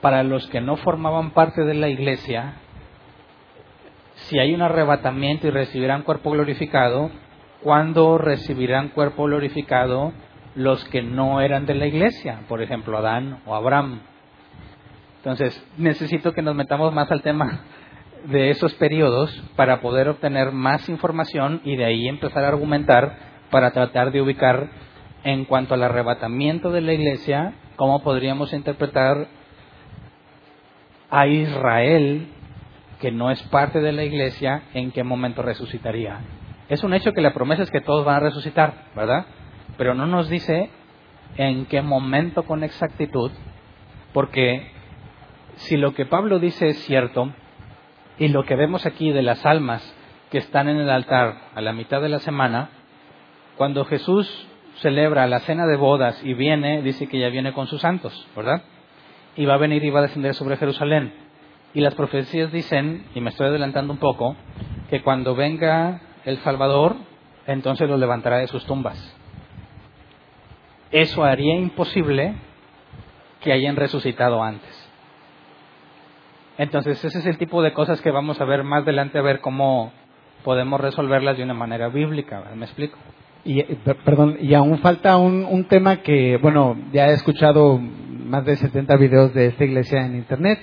para 0.01 0.23
los 0.23 0.47
que 0.49 0.61
no 0.61 0.77
formaban 0.77 1.33
parte 1.33 1.63
de 1.65 1.75
la 1.75 1.89
iglesia, 1.89 2.55
si 4.15 4.39
hay 4.39 4.55
un 4.55 4.63
arrebatamiento 4.63 5.47
y 5.47 5.51
recibirán 5.51 6.03
cuerpo 6.03 6.31
glorificado, 6.31 7.11
¿cuándo 7.63 8.19
recibirán 8.19 8.89
cuerpo 8.89 9.25
glorificado 9.25 10.13
los 10.55 10.85
que 10.87 11.03
no 11.03 11.41
eran 11.41 11.67
de 11.67 11.75
la 11.75 11.87
iglesia? 11.87 12.41
Por 12.49 12.63
ejemplo, 12.63 12.99
Adán 12.99 13.41
o 13.47 13.55
Abraham. 13.55 14.01
Entonces, 15.19 15.63
necesito 15.77 16.33
que 16.33 16.43
nos 16.43 16.55
metamos 16.55 16.93
más 16.95 17.11
al 17.11 17.23
tema 17.23 17.65
de 18.25 18.51
esos 18.51 18.75
periodos 18.75 19.31
para 19.57 19.81
poder 19.81 20.09
obtener 20.09 20.53
más 20.53 20.89
información 20.89 21.61
y 21.65 21.77
de 21.77 21.85
ahí 21.85 22.09
empezar 22.09 22.45
a 22.45 22.49
argumentar 22.49 23.17
para 23.51 23.73
tratar 23.73 24.13
de 24.13 24.23
ubicar 24.23 24.71
en 25.25 25.45
cuanto 25.45 25.75
al 25.75 25.83
arrebatamiento 25.83 26.71
de 26.71 26.81
la 26.81 26.93
iglesia, 26.93 27.55
cómo 27.81 28.03
podríamos 28.03 28.53
interpretar 28.53 29.27
a 31.09 31.27
Israel, 31.27 32.29
que 33.01 33.11
no 33.11 33.31
es 33.31 33.43
parte 33.45 33.81
de 33.81 33.93
la 33.93 34.05
iglesia, 34.05 34.65
en 34.75 34.91
qué 34.93 35.03
momento 35.03 35.41
resucitaría. 35.41 36.21
Es 36.69 36.85
un 36.85 36.93
hecho 36.93 37.15
que 37.15 37.23
la 37.23 37.33
promesa 37.33 37.63
es 37.63 37.71
que 37.71 37.81
todos 37.81 38.05
van 38.05 38.17
a 38.17 38.21
resucitar, 38.21 38.85
¿verdad? 38.95 39.25
Pero 39.79 39.95
no 39.95 40.07
nos 40.07 40.29
dice 40.29 40.69
en 41.39 41.65
qué 41.65 41.81
momento 41.81 42.43
con 42.43 42.65
exactitud, 42.65 43.31
porque 44.13 44.71
si 45.55 45.79
lo 45.79 45.95
que 45.95 46.05
Pablo 46.05 46.39
dice 46.39 46.69
es 46.69 46.85
cierto, 46.85 47.33
y 48.19 48.29
lo 48.29 48.45
que 48.45 48.57
vemos 48.57 48.85
aquí 48.85 49.11
de 49.11 49.23
las 49.23 49.47
almas 49.47 49.97
que 50.31 50.37
están 50.37 50.69
en 50.69 50.77
el 50.77 50.91
altar 50.91 51.49
a 51.55 51.63
la 51.63 51.73
mitad 51.73 52.03
de 52.03 52.11
la 52.11 52.19
semana, 52.19 52.69
cuando 53.57 53.87
Jesús 53.87 54.50
celebra 54.81 55.27
la 55.27 55.41
cena 55.41 55.67
de 55.67 55.77
bodas 55.77 56.21
y 56.25 56.35
viene, 56.35 56.83
dice 56.83 57.07
que 57.07 57.19
ya 57.19 57.29
viene 57.29 57.53
con 57.53 57.67
sus 57.67 57.81
santos, 57.81 58.27
¿verdad? 58.37 58.63
Y 59.37 59.47
va 59.47 59.55
a 59.55 59.59
venir 59.59 59.85
y 59.85 59.91
va 59.91 60.01
a 60.01 60.03
descender 60.03 60.35
sobre 60.35 60.57
Jerusalén. 60.57 61.13
Y 61.73 61.81
las 61.81 61.95
profecías 61.95 62.51
dicen, 62.51 63.07
y 63.15 63.21
me 63.21 63.31
estoy 63.31 63.47
adelantando 63.47 63.93
un 63.93 63.99
poco, 63.99 64.37
que 64.89 65.03
cuando 65.03 65.35
venga 65.35 66.01
el 66.25 66.39
Salvador, 66.39 66.97
entonces 67.47 67.89
los 67.89 68.01
levantará 68.01 68.39
de 68.39 68.49
sus 68.49 68.65
tumbas. 68.67 69.17
Eso 70.91 71.25
haría 71.25 71.55
imposible 71.55 72.35
que 73.41 73.53
hayan 73.53 73.77
resucitado 73.77 74.43
antes. 74.43 74.77
Entonces, 76.59 77.03
ese 77.05 77.21
es 77.21 77.27
el 77.27 77.39
tipo 77.39 77.63
de 77.63 77.73
cosas 77.73 78.01
que 78.03 78.11
vamos 78.11 78.41
a 78.41 78.45
ver 78.45 78.65
más 78.65 78.83
adelante, 78.83 79.19
a 79.19 79.23
ver 79.23 79.41
cómo 79.41 79.93
podemos 80.45 80.81
resolverlas 80.81 81.37
de 81.37 81.45
una 81.45 81.55
manera 81.55 81.89
bíblica. 81.89 82.43
¿Me 82.55 82.67
explico? 82.67 82.99
Y, 83.45 83.61
eh, 83.61 83.79
perdón, 84.05 84.37
y 84.41 84.55
aún 84.55 84.79
falta 84.79 85.17
un, 85.17 85.45
un 85.45 85.65
tema 85.65 86.03
que, 86.03 86.37
bueno, 86.37 86.77
ya 86.93 87.09
he 87.09 87.15
escuchado 87.15 87.79
más 87.79 88.45
de 88.45 88.57
70 88.57 88.97
videos 88.97 89.35
de 89.35 89.47
esta 89.47 89.65
iglesia 89.65 90.05
en 90.07 90.17
internet 90.17 90.59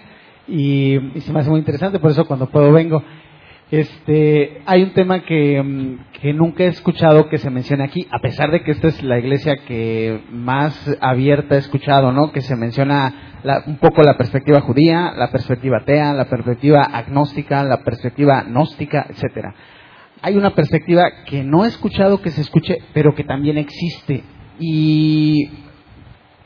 y, 0.47 0.97
se 1.19 1.33
me 1.33 1.39
hace 1.39 1.49
muy 1.49 1.59
interesante, 1.59 1.99
por 1.99 2.11
eso 2.11 2.25
cuando 2.25 2.49
puedo 2.49 2.71
vengo. 2.71 3.03
Este, 3.69 4.61
hay 4.65 4.81
un 4.81 4.91
tema 4.91 5.23
que, 5.25 5.61
mm, 5.61 6.19
que, 6.21 6.33
nunca 6.33 6.63
he 6.63 6.67
escuchado 6.67 7.27
que 7.27 7.37
se 7.37 7.49
mencione 7.49 7.83
aquí, 7.83 8.07
a 8.09 8.19
pesar 8.19 8.49
de 8.49 8.63
que 8.63 8.71
esta 8.71 8.87
es 8.87 9.03
la 9.03 9.19
iglesia 9.19 9.57
que 9.67 10.21
más 10.31 10.97
abierta 11.01 11.55
he 11.55 11.57
escuchado, 11.57 12.13
¿no? 12.13 12.31
Que 12.31 12.39
se 12.39 12.55
menciona 12.55 13.39
la, 13.43 13.63
un 13.67 13.77
poco 13.77 14.03
la 14.03 14.15
perspectiva 14.17 14.61
judía, 14.61 15.11
la 15.17 15.31
perspectiva 15.31 15.79
atea, 15.79 16.13
la 16.13 16.29
perspectiva 16.29 16.81
agnóstica, 16.81 17.61
la 17.65 17.83
perspectiva 17.83 18.43
gnóstica, 18.43 19.05
etcétera 19.09 19.53
hay 20.21 20.35
una 20.35 20.55
perspectiva 20.55 21.03
que 21.25 21.43
no 21.43 21.65
he 21.65 21.67
escuchado 21.67 22.21
que 22.21 22.31
se 22.31 22.41
escuche, 22.41 22.77
pero 22.93 23.13
que 23.15 23.23
también 23.23 23.57
existe. 23.57 24.23
Y 24.59 25.49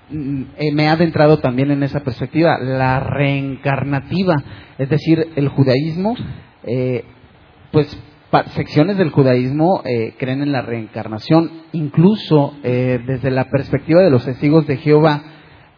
mm, 0.10 0.44
eh, 0.58 0.72
me 0.74 0.88
ha 0.88 0.94
adentrado 0.94 1.40
también 1.40 1.72
en 1.72 1.84
esa 1.84 2.02
perspectiva, 2.02 2.60
la 2.60 3.00
reencarnativa, 3.00 4.36
es 4.78 4.90
decir, 4.90 5.30
el 5.36 5.48
judaísmo, 5.50 6.16
eh, 6.64 7.06
pues 7.72 7.98
secciones 8.56 8.98
del 8.98 9.10
judaísmo 9.10 9.82
eh, 9.84 10.14
creen 10.18 10.42
en 10.42 10.54
la 10.54 10.62
reencarnación, 10.62 11.52
incluso 11.74 12.54
desde 12.64 13.30
la 13.30 13.44
perspectiva 13.50 14.02
de 14.02 14.10
los 14.10 14.24
testigos 14.24 14.66
de 14.68 14.78
Jehová, 14.78 15.22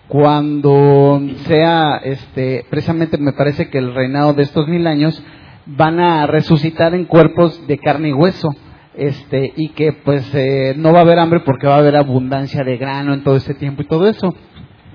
cuando 0.07 1.20
sea, 1.48 1.98
este, 2.03 2.65
precisamente 2.70 3.18
me 3.18 3.34
parece 3.34 3.70
que 3.70 3.80
el 3.80 3.95
reinado 3.95 4.34
de 4.34 4.44
estos 4.44 4.68
mil 4.68 4.86
años, 4.86 5.24
van 5.65 5.99
a 5.99 6.27
resucitar 6.27 6.94
en 6.94 7.06
cuerpos 7.06 7.65
de 7.68 7.77
carne 7.77 8.10
y 8.10 8.14
hueso. 8.14 8.49
Este, 8.95 9.52
y 9.56 9.69
que 9.69 9.91
pues 9.91 10.30
eh, 10.35 10.76
no 10.77 10.94
va 10.94 10.99
a 10.99 11.02
haber 11.02 11.18
hambre 11.18 11.40
porque 11.40 11.65
va 11.65 11.76
a 11.76 11.80
haber 11.80 11.95
abundancia 11.95 12.64
de 12.64 12.77
grano 12.77 13.15
en 13.15 13.23
todo 13.23 13.35
este 13.38 13.56
tiempo 13.56 13.81
y 13.81 13.88
todo 13.88 14.07
eso. 14.07 14.35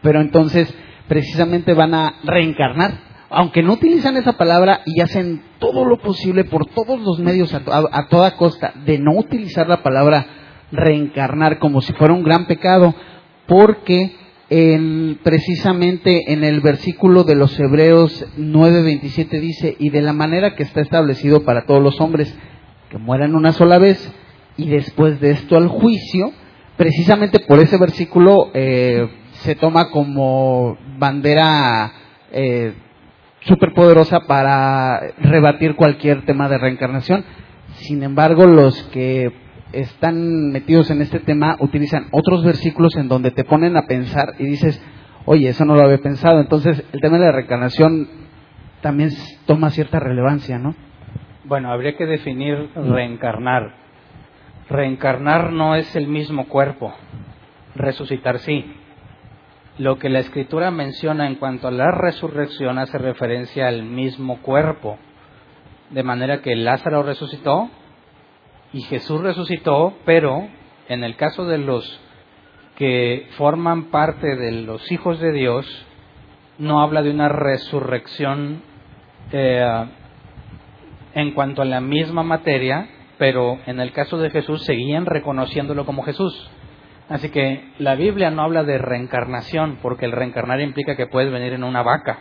Pero 0.02 0.20
entonces 0.20 0.72
precisamente 1.08 1.74
van 1.74 1.94
a 1.94 2.14
reencarnar, 2.22 3.00
aunque 3.30 3.62
no 3.62 3.72
utilizan 3.72 4.16
esa 4.16 4.34
palabra 4.34 4.82
y 4.86 5.00
hacen 5.00 5.42
todo 5.58 5.84
lo 5.84 5.98
posible 5.98 6.44
por 6.44 6.66
todos 6.66 7.00
los 7.00 7.18
medios 7.18 7.52
a, 7.54 7.62
a 7.90 8.06
toda 8.08 8.36
costa 8.36 8.72
de 8.84 8.98
no 8.98 9.12
utilizar 9.12 9.68
la 9.68 9.82
palabra 9.82 10.26
reencarnar 10.70 11.58
como 11.58 11.80
si 11.80 11.92
fuera 11.94 12.14
un 12.14 12.22
gran 12.22 12.46
pecado, 12.46 12.94
porque 13.46 14.14
en, 14.50 15.18
precisamente 15.22 16.32
en 16.32 16.42
el 16.42 16.60
versículo 16.60 17.24
de 17.24 17.34
los 17.34 17.58
Hebreos 17.58 18.26
9:27 18.38 19.40
dice, 19.40 19.76
y 19.78 19.90
de 19.90 20.02
la 20.02 20.12
manera 20.12 20.54
que 20.54 20.62
está 20.62 20.80
establecido 20.80 21.44
para 21.44 21.66
todos 21.66 21.82
los 21.82 22.00
hombres, 22.00 22.34
que 22.90 22.98
mueran 22.98 23.34
una 23.34 23.52
sola 23.52 23.78
vez, 23.78 24.12
y 24.56 24.68
después 24.68 25.20
de 25.20 25.32
esto 25.32 25.56
al 25.56 25.68
juicio, 25.68 26.32
precisamente 26.76 27.40
por 27.40 27.60
ese 27.60 27.76
versículo 27.76 28.50
eh, 28.54 29.08
se 29.42 29.54
toma 29.54 29.90
como 29.90 30.78
bandera 30.98 31.92
eh, 32.32 32.72
superpoderosa 33.40 34.20
para 34.20 35.00
rebatir 35.18 35.76
cualquier 35.76 36.24
tema 36.24 36.48
de 36.48 36.58
reencarnación. 36.58 37.24
Sin 37.74 38.02
embargo, 38.02 38.46
los 38.46 38.82
que 38.84 39.30
están 39.72 40.50
metidos 40.50 40.90
en 40.90 41.02
este 41.02 41.20
tema 41.20 41.56
utilizan 41.60 42.06
otros 42.10 42.44
versículos 42.44 42.96
en 42.96 43.08
donde 43.08 43.30
te 43.30 43.44
ponen 43.44 43.76
a 43.76 43.86
pensar 43.86 44.34
y 44.38 44.44
dices, 44.44 44.82
oye, 45.24 45.48
eso 45.50 45.64
no 45.64 45.74
lo 45.74 45.82
había 45.82 45.98
pensado. 45.98 46.40
Entonces, 46.40 46.84
el 46.92 47.00
tema 47.00 47.18
de 47.18 47.26
la 47.26 47.32
reencarnación 47.32 48.08
también 48.80 49.10
toma 49.46 49.70
cierta 49.70 50.00
relevancia, 50.00 50.58
¿no? 50.58 50.74
Bueno, 51.44 51.70
habría 51.70 51.96
que 51.96 52.06
definir 52.06 52.70
reencarnar. 52.74 53.74
Reencarnar 54.68 55.52
no 55.52 55.74
es 55.76 55.96
el 55.96 56.06
mismo 56.06 56.46
cuerpo, 56.46 56.92
resucitar 57.74 58.38
sí. 58.38 58.64
Lo 59.78 59.98
que 59.98 60.10
la 60.10 60.18
escritura 60.18 60.70
menciona 60.70 61.26
en 61.26 61.36
cuanto 61.36 61.68
a 61.68 61.70
la 61.70 61.90
resurrección 61.90 62.78
hace 62.78 62.98
referencia 62.98 63.68
al 63.68 63.84
mismo 63.84 64.42
cuerpo. 64.42 64.98
De 65.90 66.02
manera 66.02 66.42
que 66.42 66.54
Lázaro 66.54 67.02
resucitó, 67.02 67.70
y 68.72 68.82
Jesús 68.82 69.20
resucitó, 69.20 69.94
pero 70.04 70.48
en 70.88 71.04
el 71.04 71.16
caso 71.16 71.46
de 71.46 71.58
los 71.58 72.00
que 72.76 73.26
forman 73.36 73.90
parte 73.90 74.36
de 74.36 74.52
los 74.52 74.90
hijos 74.92 75.18
de 75.20 75.32
Dios, 75.32 75.66
no 76.58 76.80
habla 76.80 77.02
de 77.02 77.10
una 77.10 77.28
resurrección 77.28 78.62
eh, 79.32 79.84
en 81.14 81.32
cuanto 81.32 81.62
a 81.62 81.64
la 81.64 81.80
misma 81.80 82.22
materia, 82.22 82.88
pero 83.18 83.58
en 83.66 83.80
el 83.80 83.92
caso 83.92 84.18
de 84.18 84.30
Jesús 84.30 84.64
seguían 84.64 85.06
reconociéndolo 85.06 85.84
como 85.84 86.02
Jesús. 86.02 86.50
Así 87.08 87.30
que 87.30 87.72
la 87.78 87.94
Biblia 87.94 88.30
no 88.30 88.42
habla 88.42 88.64
de 88.64 88.78
reencarnación, 88.78 89.78
porque 89.80 90.04
el 90.04 90.12
reencarnar 90.12 90.60
implica 90.60 90.94
que 90.94 91.06
puedes 91.06 91.32
venir 91.32 91.54
en 91.54 91.64
una 91.64 91.82
vaca. 91.82 92.18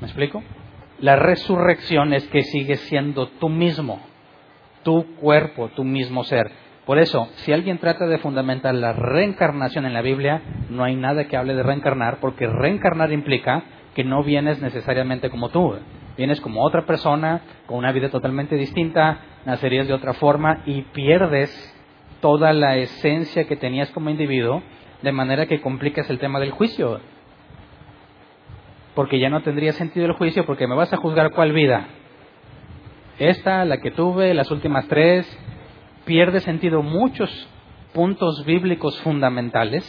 ¿Me 0.00 0.06
explico? 0.06 0.42
La 1.00 1.16
resurrección 1.16 2.14
es 2.14 2.26
que 2.28 2.42
sigues 2.42 2.80
siendo 2.82 3.28
tú 3.28 3.48
mismo 3.48 4.00
tu 4.82 5.16
cuerpo, 5.16 5.68
tu 5.68 5.84
mismo 5.84 6.24
ser. 6.24 6.50
Por 6.86 6.98
eso, 6.98 7.28
si 7.36 7.52
alguien 7.52 7.78
trata 7.78 8.06
de 8.06 8.18
fundamentar 8.18 8.74
la 8.74 8.92
reencarnación 8.92 9.86
en 9.86 9.92
la 9.92 10.02
Biblia, 10.02 10.42
no 10.70 10.82
hay 10.82 10.96
nada 10.96 11.28
que 11.28 11.36
hable 11.36 11.54
de 11.54 11.62
reencarnar, 11.62 12.18
porque 12.20 12.46
reencarnar 12.46 13.12
implica 13.12 13.62
que 13.94 14.02
no 14.02 14.22
vienes 14.22 14.60
necesariamente 14.60 15.30
como 15.30 15.50
tú. 15.50 15.74
Vienes 16.16 16.40
como 16.40 16.64
otra 16.64 16.86
persona, 16.86 17.42
con 17.66 17.78
una 17.78 17.92
vida 17.92 18.08
totalmente 18.08 18.56
distinta, 18.56 19.20
nacerías 19.44 19.88
de 19.88 19.94
otra 19.94 20.14
forma 20.14 20.62
y 20.66 20.82
pierdes 20.82 21.50
toda 22.20 22.52
la 22.52 22.76
esencia 22.76 23.44
que 23.44 23.56
tenías 23.56 23.90
como 23.90 24.10
individuo, 24.10 24.62
de 25.02 25.12
manera 25.12 25.46
que 25.46 25.60
complicas 25.60 26.08
el 26.10 26.18
tema 26.18 26.40
del 26.40 26.50
juicio. 26.50 27.00
Porque 28.94 29.18
ya 29.18 29.30
no 29.30 29.42
tendría 29.42 29.72
sentido 29.72 30.06
el 30.06 30.12
juicio, 30.12 30.44
porque 30.44 30.66
me 30.66 30.74
vas 30.74 30.92
a 30.92 30.96
juzgar 30.96 31.30
cuál 31.30 31.52
vida, 31.52 31.86
esta, 33.20 33.64
la 33.66 33.78
que 33.78 33.90
tuve, 33.90 34.34
las 34.34 34.50
últimas 34.50 34.88
tres, 34.88 35.26
pierde 36.04 36.40
sentido 36.40 36.82
muchos 36.82 37.30
puntos 37.92 38.44
bíblicos 38.46 38.98
fundamentales 39.02 39.84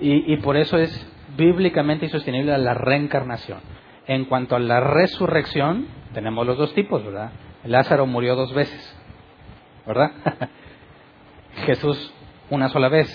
y, 0.00 0.36
por 0.38 0.56
eso 0.56 0.76
es 0.76 1.12
bíblicamente 1.36 2.06
insostenible 2.06 2.56
la 2.58 2.74
reencarnación. 2.74 3.60
En 4.06 4.26
cuanto 4.26 4.56
a 4.56 4.58
la 4.58 4.80
resurrección, 4.80 5.86
tenemos 6.12 6.46
los 6.46 6.58
dos 6.58 6.74
tipos, 6.74 7.04
¿verdad? 7.04 7.30
Lázaro 7.64 8.06
murió 8.06 8.36
dos 8.36 8.52
veces, 8.52 8.96
¿verdad? 9.86 10.10
Jesús 11.66 12.12
una 12.50 12.68
sola 12.68 12.88
vez, 12.88 13.08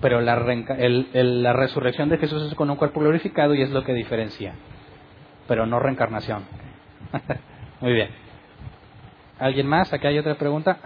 pero 0.00 0.20
la, 0.20 0.36
la 0.36 1.52
resurrección 1.52 2.08
de 2.08 2.18
Jesús 2.18 2.42
es 2.42 2.54
con 2.54 2.70
un 2.70 2.76
cuerpo 2.76 3.00
glorificado 3.00 3.54
y 3.54 3.62
es 3.62 3.70
lo 3.70 3.84
que 3.84 3.94
diferencia, 3.94 4.54
pero 5.48 5.64
no 5.64 5.78
reencarnación. 5.78 6.44
Muy 7.80 7.92
bien. 7.94 8.19
¿Alguien 9.40 9.66
más? 9.66 9.90
Acá 9.92 10.08
hay 10.08 10.18
otra 10.18 10.34
pregunta. 10.34 10.78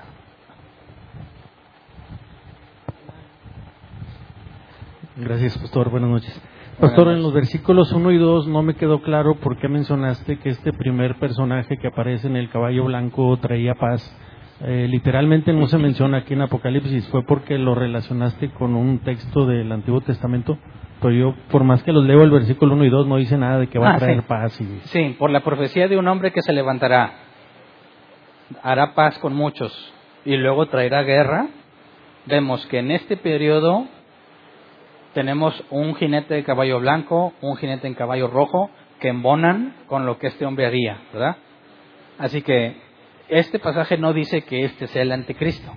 Gracias, 5.16 5.58
pastor. 5.58 5.90
Buenas 5.90 6.08
noches. 6.08 6.42
Pastor, 6.78 7.08
en 7.08 7.22
los 7.22 7.32
versículos 7.32 7.92
1 7.92 8.12
y 8.12 8.18
2 8.18 8.46
no 8.46 8.62
me 8.62 8.74
quedó 8.74 9.02
claro 9.02 9.34
por 9.36 9.58
qué 9.58 9.68
mencionaste 9.68 10.38
que 10.38 10.50
este 10.50 10.72
primer 10.72 11.16
personaje 11.16 11.76
que 11.78 11.88
aparece 11.88 12.28
en 12.28 12.36
el 12.36 12.48
caballo 12.48 12.84
blanco 12.84 13.36
traía 13.38 13.74
paz. 13.74 14.02
Eh, 14.60 14.86
literalmente 14.88 15.52
no 15.52 15.66
se 15.66 15.78
menciona 15.78 16.18
aquí 16.18 16.34
en 16.34 16.42
Apocalipsis. 16.42 17.08
¿Fue 17.08 17.24
porque 17.24 17.58
lo 17.58 17.74
relacionaste 17.74 18.50
con 18.50 18.76
un 18.76 19.00
texto 19.00 19.46
del 19.46 19.70
Antiguo 19.72 20.00
Testamento? 20.00 20.58
Pero 21.00 21.12
yo, 21.12 21.34
por 21.50 21.64
más 21.64 21.82
que 21.82 21.92
los 21.92 22.04
leo, 22.04 22.22
el 22.22 22.30
versículo 22.30 22.74
1 22.74 22.84
y 22.84 22.90
2 22.90 23.06
no 23.08 23.16
dice 23.16 23.36
nada 23.36 23.58
de 23.58 23.66
que 23.66 23.80
va 23.80 23.90
a 23.90 23.94
ah, 23.94 23.98
traer 23.98 24.22
paz. 24.22 24.60
Y... 24.60 24.64
Sí, 24.84 25.16
por 25.18 25.30
la 25.30 25.40
profecía 25.40 25.88
de 25.88 25.98
un 25.98 26.06
hombre 26.06 26.32
que 26.32 26.40
se 26.40 26.52
levantará 26.52 27.23
hará 28.62 28.94
paz 28.94 29.18
con 29.18 29.34
muchos 29.34 29.92
y 30.24 30.36
luego 30.36 30.66
traerá 30.66 31.02
guerra. 31.02 31.48
Vemos 32.26 32.66
que 32.66 32.78
en 32.78 32.90
este 32.90 33.16
periodo 33.16 33.86
tenemos 35.12 35.62
un 35.70 35.94
jinete 35.94 36.34
de 36.34 36.44
caballo 36.44 36.80
blanco, 36.80 37.32
un 37.40 37.56
jinete 37.56 37.86
en 37.86 37.94
caballo 37.94 38.28
rojo, 38.28 38.70
que 39.00 39.08
embonan 39.08 39.74
con 39.86 40.06
lo 40.06 40.18
que 40.18 40.28
este 40.28 40.44
hombre 40.44 40.66
haría, 40.66 40.98
¿verdad? 41.12 41.36
Así 42.18 42.42
que 42.42 42.76
este 43.28 43.58
pasaje 43.58 43.98
no 43.98 44.12
dice 44.12 44.42
que 44.42 44.64
este 44.64 44.86
sea 44.86 45.02
el 45.02 45.12
anticristo, 45.12 45.72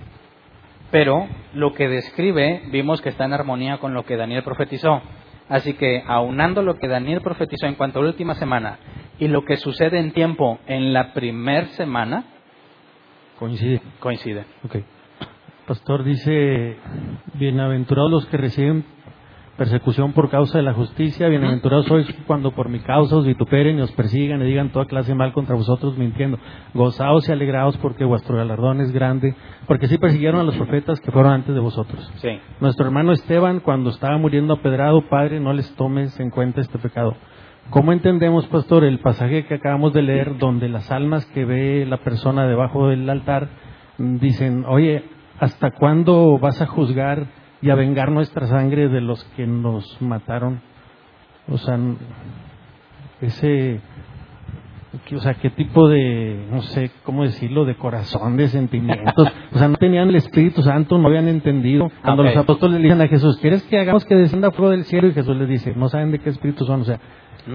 pero 0.91 1.27
lo 1.53 1.73
que 1.73 1.87
describe 1.87 2.63
vimos 2.71 3.01
que 3.01 3.09
está 3.09 3.25
en 3.25 3.33
armonía 3.33 3.77
con 3.77 3.93
lo 3.93 4.05
que 4.05 4.17
Daniel 4.17 4.43
profetizó. 4.43 5.01
Así 5.49 5.73
que 5.73 6.03
aunando 6.05 6.61
lo 6.61 6.77
que 6.77 6.87
Daniel 6.87 7.21
profetizó 7.21 7.67
en 7.67 7.75
cuanto 7.75 7.99
a 7.99 8.03
la 8.03 8.09
última 8.09 8.35
semana 8.35 8.79
y 9.17 9.27
lo 9.27 9.45
que 9.45 9.57
sucede 9.57 9.99
en 9.99 10.11
tiempo 10.11 10.59
en 10.67 10.93
la 10.93 11.13
primer 11.13 11.67
semana, 11.69 12.25
Coincide. 13.39 13.81
coincide. 13.99 14.45
Ok. 14.63 14.77
Pastor 15.67 16.03
dice, 16.03 16.77
bienaventurados 17.33 18.09
los 18.09 18.25
que 18.27 18.37
reciben 18.37 18.85
persecución 19.57 20.13
por 20.13 20.29
causa 20.29 20.59
de 20.59 20.63
la 20.63 20.73
justicia, 20.73 21.27
bienaventurados 21.27 21.87
sois 21.87 22.07
cuando 22.27 22.51
por 22.51 22.69
mi 22.69 22.79
causa 22.79 23.17
os 23.17 23.25
vituperen 23.25 23.79
y 23.79 23.81
os 23.81 23.91
persigan 23.93 24.41
y 24.41 24.45
digan 24.45 24.71
toda 24.71 24.85
clase 24.85 25.09
de 25.09 25.15
mal 25.15 25.33
contra 25.33 25.55
vosotros 25.55 25.97
mintiendo. 25.97 26.37
Gozaos 26.73 27.27
y 27.27 27.31
alegraos 27.31 27.75
porque 27.77 28.05
vuestro 28.05 28.37
galardón 28.37 28.81
es 28.81 28.91
grande, 28.91 29.35
porque 29.67 29.87
sí 29.87 29.97
persiguieron 29.97 30.39
a 30.39 30.43
los 30.43 30.55
profetas 30.55 31.01
que 31.01 31.11
fueron 31.11 31.33
antes 31.33 31.53
de 31.53 31.59
vosotros. 31.59 32.09
Sí. 32.17 32.39
Nuestro 32.59 32.85
hermano 32.85 33.11
Esteban, 33.11 33.59
cuando 33.59 33.89
estaba 33.89 34.17
muriendo 34.17 34.53
apedrado, 34.53 35.09
Padre, 35.09 35.39
no 35.39 35.51
les 35.53 35.75
tomes 35.75 36.17
en 36.19 36.29
cuenta 36.29 36.61
este 36.61 36.77
pecado. 36.77 37.15
¿Cómo 37.69 37.91
entendemos, 37.91 38.47
pastor, 38.47 38.85
el 38.85 38.99
pasaje 38.99 39.45
que 39.45 39.55
acabamos 39.55 39.91
de 39.91 40.01
leer, 40.01 40.37
donde 40.37 40.69
las 40.69 40.89
almas 40.89 41.25
que 41.27 41.43
ve 41.43 41.85
la 41.85 41.97
persona 41.97 42.47
debajo 42.47 42.87
del 42.87 43.09
altar 43.09 43.49
dicen, 43.97 44.63
oye, 44.65 45.03
¿hasta 45.37 45.71
cuándo 45.71 46.39
vas 46.39 46.61
a 46.61 46.67
juzgar 46.67 47.27
y 47.61 47.69
a 47.69 47.75
vengar 47.75 48.09
nuestra 48.11 48.47
sangre 48.47 48.87
de 48.87 49.01
los 49.01 49.21
que 49.35 49.45
nos 49.45 50.01
mataron? 50.01 50.61
O 51.49 51.57
sea, 51.57 51.77
ese, 53.19 53.81
o 55.13 55.19
sea, 55.19 55.33
qué 55.33 55.49
tipo 55.49 55.89
de, 55.89 56.47
no 56.49 56.61
sé 56.61 56.91
cómo 57.03 57.23
decirlo, 57.23 57.65
de 57.65 57.75
corazón, 57.75 58.37
de 58.37 58.47
sentimientos. 58.47 59.27
O 59.53 59.59
sea, 59.59 59.69
no 59.69 59.77
tenían 59.77 60.09
el 60.09 60.17
Espíritu 60.17 60.61
Santo, 60.61 60.99
no 60.99 61.07
habían 61.07 61.27
entendido. 61.27 61.89
Cuando 62.03 62.21
los 62.21 62.37
apóstoles 62.37 62.79
le 62.79 62.83
dicen 62.83 63.01
a 63.01 63.07
Jesús, 63.07 63.39
¿quieres 63.41 63.63
que 63.63 63.79
hagamos 63.79 64.05
que 64.05 64.13
descienda 64.13 64.51
fuego 64.51 64.71
del 64.71 64.83
cielo? 64.83 65.07
Y 65.07 65.13
Jesús 65.13 65.35
les 65.35 65.49
dice, 65.49 65.73
no 65.75 65.89
saben 65.89 66.11
de 66.11 66.19
qué 66.19 66.29
espíritu 66.29 66.63
son. 66.63 66.81
O 66.81 66.83
sea, 66.83 66.99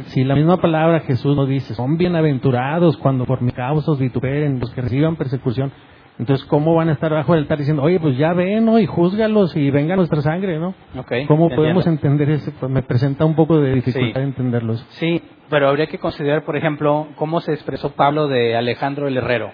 si 0.07 0.25
la 0.25 0.35
misma 0.35 0.57
palabra 0.59 1.01
Jesús 1.01 1.37
nos 1.37 1.49
dice, 1.49 1.75
son 1.75 1.97
bienaventurados 1.97 2.97
cuando 2.97 3.25
por 3.27 3.43
mi 3.43 3.53
causa 3.53 3.93
os 3.93 3.99
vituperen, 3.99 4.59
los 4.61 4.71
que 4.73 4.81
reciban 4.83 5.17
persecución. 5.17 5.73
Entonces, 6.19 6.47
¿cómo 6.47 6.75
van 6.75 6.91
a 6.91 6.93
estar 6.93 7.11
bajo 7.11 7.33
el 7.35 7.41
altar 7.41 7.59
diciendo, 7.59 7.83
oye, 7.83 7.99
pues 7.99 8.17
ya 8.19 8.33
ven, 8.35 8.67
¿no? 8.67 8.79
Y 8.79 8.87
júzgalos 8.87 9.57
y 9.57 9.71
venga 9.71 9.97
nuestra 9.97 10.21
sangre, 10.21 10.59
¿no? 10.59 10.75
Ok, 10.97 11.11
¿Cómo 11.27 11.45
entiendo. 11.45 11.57
podemos 11.57 11.87
entender 11.87 12.31
eso? 12.31 12.53
Pues 12.61 12.71
me 12.71 12.83
presenta 12.83 13.25
un 13.25 13.35
poco 13.35 13.59
de 13.61 13.75
dificultad 13.77 14.21
Sí. 14.21 14.27
entenderlo. 14.27 14.75
eso. 14.75 14.85
Sí, 14.91 15.23
pero 15.49 15.69
habría 15.69 15.87
que 15.87 15.99
considerar, 15.99 16.45
por 16.45 16.57
ejemplo, 16.57 17.09
cómo 17.17 17.41
se 17.41 17.53
expresó 17.55 17.93
Pablo 17.93 18.29
de 18.29 18.55
Alejandro 18.57 19.09
el 19.09 19.17
Herrero, 19.17 19.51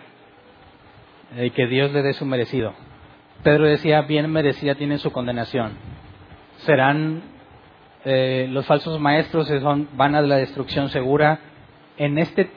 eh, 1.36 1.50
que 1.50 1.66
Dios 1.68 1.92
le 1.92 2.02
dé 2.02 2.12
su 2.12 2.26
merecido. 2.26 2.72
Pedro 3.44 3.64
decía, 3.66 4.02
bien 4.02 4.30
merecida 4.30 4.74
tiene 4.74 4.98
su 4.98 5.12
condenación. 5.12 5.72
Serán 6.58 7.22
eh, 8.04 8.46
los 8.50 8.66
falsos 8.66 9.00
maestros, 9.00 9.48
son, 9.48 9.88
van 9.94 10.14
a 10.14 10.22
la 10.22 10.36
destrucción 10.36 10.88
segura. 10.88 11.40
En 11.96 12.18
este 12.18 12.50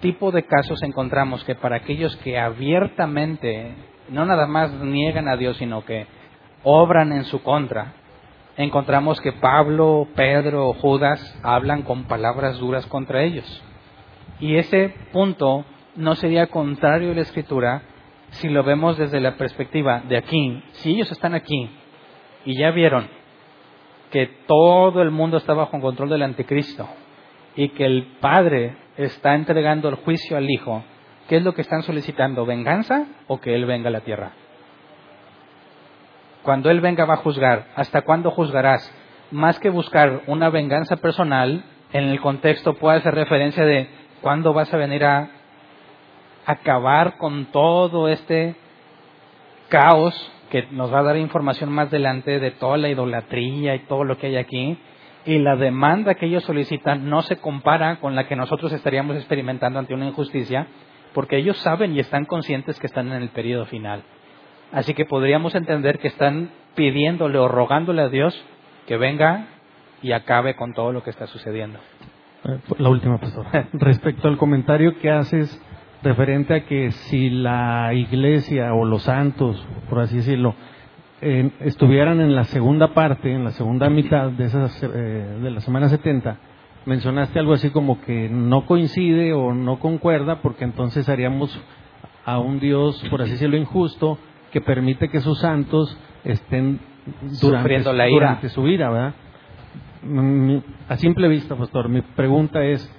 tipo 0.00 0.30
de 0.30 0.44
casos 0.44 0.82
encontramos 0.82 1.42
que 1.44 1.54
para 1.54 1.76
aquellos 1.76 2.16
que 2.18 2.38
abiertamente, 2.38 3.74
no 4.08 4.24
nada 4.24 4.46
más 4.46 4.72
niegan 4.72 5.28
a 5.28 5.36
Dios, 5.36 5.56
sino 5.56 5.84
que 5.84 6.06
obran 6.62 7.12
en 7.12 7.24
su 7.24 7.42
contra, 7.42 7.94
encontramos 8.56 9.20
que 9.20 9.32
Pablo, 9.32 10.08
Pedro, 10.14 10.72
Judas 10.74 11.38
hablan 11.42 11.82
con 11.82 12.04
palabras 12.04 12.58
duras 12.58 12.86
contra 12.86 13.22
ellos. 13.22 13.62
Y 14.40 14.56
ese 14.56 14.94
punto 15.12 15.64
no 15.96 16.14
sería 16.14 16.46
contrario 16.48 17.12
a 17.12 17.14
la 17.14 17.22
escritura 17.22 17.82
si 18.30 18.48
lo 18.48 18.62
vemos 18.62 18.98
desde 18.98 19.20
la 19.20 19.36
perspectiva 19.36 20.02
de 20.08 20.16
aquí. 20.16 20.62
Si 20.72 20.90
ellos 20.90 21.10
están 21.10 21.34
aquí 21.34 21.70
y 22.44 22.58
ya 22.58 22.70
vieron 22.70 23.08
que 24.16 24.30
todo 24.46 25.02
el 25.02 25.10
mundo 25.10 25.36
está 25.36 25.52
bajo 25.52 25.78
control 25.78 26.08
del 26.08 26.22
anticristo 26.22 26.88
y 27.54 27.68
que 27.68 27.84
el 27.84 28.16
Padre 28.18 28.74
está 28.96 29.34
entregando 29.34 29.90
el 29.90 29.96
juicio 29.96 30.38
al 30.38 30.48
Hijo, 30.48 30.82
¿qué 31.28 31.36
es 31.36 31.42
lo 31.42 31.52
que 31.52 31.60
están 31.60 31.82
solicitando? 31.82 32.46
¿Venganza 32.46 33.08
o 33.26 33.38
que 33.42 33.54
Él 33.54 33.66
venga 33.66 33.88
a 33.88 33.92
la 33.92 34.00
tierra? 34.00 34.32
Cuando 36.42 36.70
Él 36.70 36.80
venga 36.80 37.04
va 37.04 37.12
a 37.12 37.18
juzgar. 37.18 37.66
¿Hasta 37.76 38.06
cuándo 38.06 38.30
juzgarás? 38.30 38.90
Más 39.32 39.60
que 39.60 39.68
buscar 39.68 40.22
una 40.28 40.48
venganza 40.48 40.96
personal, 40.96 41.62
en 41.92 42.04
el 42.04 42.18
contexto 42.22 42.72
puede 42.72 42.96
hacer 42.96 43.14
referencia 43.14 43.66
de 43.66 43.86
cuándo 44.22 44.54
vas 44.54 44.72
a 44.72 44.78
venir 44.78 45.04
a 45.04 45.28
acabar 46.46 47.18
con 47.18 47.52
todo 47.52 48.08
este 48.08 48.56
caos 49.68 50.32
que 50.50 50.66
nos 50.70 50.92
va 50.92 51.00
a 51.00 51.04
dar 51.04 51.16
información 51.16 51.72
más 51.72 51.88
adelante 51.88 52.38
de 52.38 52.50
toda 52.52 52.76
la 52.76 52.88
idolatría 52.88 53.74
y 53.74 53.80
todo 53.80 54.04
lo 54.04 54.18
que 54.18 54.28
hay 54.28 54.36
aquí. 54.36 54.78
Y 55.24 55.38
la 55.38 55.56
demanda 55.56 56.14
que 56.14 56.26
ellos 56.26 56.44
solicitan 56.44 57.10
no 57.10 57.22
se 57.22 57.36
compara 57.36 57.96
con 57.96 58.14
la 58.14 58.28
que 58.28 58.36
nosotros 58.36 58.72
estaríamos 58.72 59.16
experimentando 59.16 59.78
ante 59.78 59.94
una 59.94 60.06
injusticia, 60.06 60.68
porque 61.14 61.36
ellos 61.38 61.56
saben 61.58 61.94
y 61.94 62.00
están 62.00 62.26
conscientes 62.26 62.78
que 62.78 62.86
están 62.86 63.08
en 63.08 63.22
el 63.22 63.30
periodo 63.30 63.66
final. 63.66 64.02
Así 64.72 64.94
que 64.94 65.04
podríamos 65.04 65.54
entender 65.54 65.98
que 65.98 66.08
están 66.08 66.50
pidiéndole 66.74 67.38
o 67.38 67.48
rogándole 67.48 68.02
a 68.02 68.08
Dios 68.08 68.40
que 68.86 68.96
venga 68.96 69.48
y 70.02 70.12
acabe 70.12 70.54
con 70.54 70.74
todo 70.74 70.92
lo 70.92 71.02
que 71.02 71.10
está 71.10 71.26
sucediendo. 71.26 71.78
Eh, 72.44 72.58
La 72.78 72.88
última, 72.88 73.18
pastor. 73.18 73.46
Respecto 73.72 74.28
al 74.28 74.36
comentario 74.36 74.98
que 74.98 75.10
haces 75.10 75.60
referente 76.06 76.54
a 76.54 76.64
que 76.64 76.92
si 76.92 77.30
la 77.30 77.92
iglesia 77.92 78.72
o 78.72 78.84
los 78.84 79.02
santos, 79.02 79.62
por 79.90 79.98
así 80.00 80.16
decirlo, 80.16 80.54
eh, 81.20 81.50
estuvieran 81.60 82.20
en 82.20 82.34
la 82.34 82.44
segunda 82.44 82.94
parte, 82.94 83.32
en 83.32 83.44
la 83.44 83.50
segunda 83.50 83.90
mitad 83.90 84.30
de, 84.30 84.44
esas, 84.44 84.82
eh, 84.82 84.86
de 85.42 85.50
la 85.50 85.60
semana 85.60 85.88
70, 85.88 86.38
mencionaste 86.84 87.38
algo 87.38 87.54
así 87.54 87.70
como 87.70 88.00
que 88.02 88.28
no 88.28 88.66
coincide 88.66 89.32
o 89.32 89.52
no 89.52 89.78
concuerda, 89.80 90.40
porque 90.42 90.64
entonces 90.64 91.08
haríamos 91.08 91.58
a 92.24 92.38
un 92.38 92.60
Dios, 92.60 93.04
por 93.10 93.22
así 93.22 93.32
decirlo, 93.32 93.56
injusto, 93.56 94.18
que 94.52 94.60
permite 94.60 95.08
que 95.08 95.20
sus 95.20 95.40
santos 95.40 95.98
estén 96.24 96.78
durante, 97.22 97.36
Sufriendo 97.36 97.92
la 97.92 98.08
ira. 98.08 98.14
durante 98.14 98.48
su 98.48 98.66
ira, 98.68 98.90
¿verdad? 98.90 99.14
Mm, 100.02 100.58
A 100.88 100.96
simple 100.96 101.28
vista, 101.28 101.56
pastor, 101.56 101.88
mi 101.88 102.02
pregunta 102.02 102.64
es, 102.64 102.92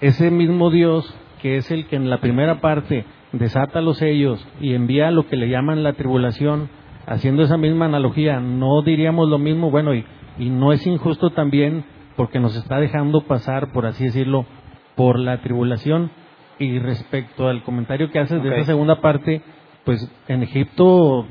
ese 0.00 0.30
mismo 0.30 0.70
Dios 0.70 1.14
que 1.42 1.56
es 1.56 1.70
el 1.70 1.86
que 1.86 1.96
en 1.96 2.08
la 2.08 2.18
primera 2.18 2.60
parte 2.60 3.04
desata 3.32 3.80
los 3.80 3.98
sellos 3.98 4.46
y 4.60 4.74
envía 4.74 5.10
lo 5.10 5.26
que 5.26 5.36
le 5.36 5.48
llaman 5.48 5.82
la 5.82 5.94
tribulación, 5.94 6.70
haciendo 7.06 7.42
esa 7.42 7.56
misma 7.56 7.86
analogía, 7.86 8.38
¿no 8.38 8.82
diríamos 8.82 9.28
lo 9.28 9.38
mismo? 9.38 9.70
Bueno, 9.70 9.92
y, 9.92 10.04
y 10.38 10.50
no 10.50 10.72
es 10.72 10.86
injusto 10.86 11.30
también 11.30 11.84
porque 12.16 12.38
nos 12.38 12.56
está 12.56 12.78
dejando 12.78 13.22
pasar, 13.22 13.72
por 13.72 13.86
así 13.86 14.04
decirlo, 14.04 14.46
por 14.94 15.18
la 15.18 15.42
tribulación. 15.42 16.10
Y 16.58 16.78
respecto 16.78 17.48
al 17.48 17.64
comentario 17.64 18.10
que 18.10 18.20
haces 18.20 18.40
de 18.40 18.50
esa 18.50 18.64
segunda 18.66 19.00
parte, 19.00 19.42
pues 19.84 20.08
en 20.28 20.44
Egipto 20.44 21.26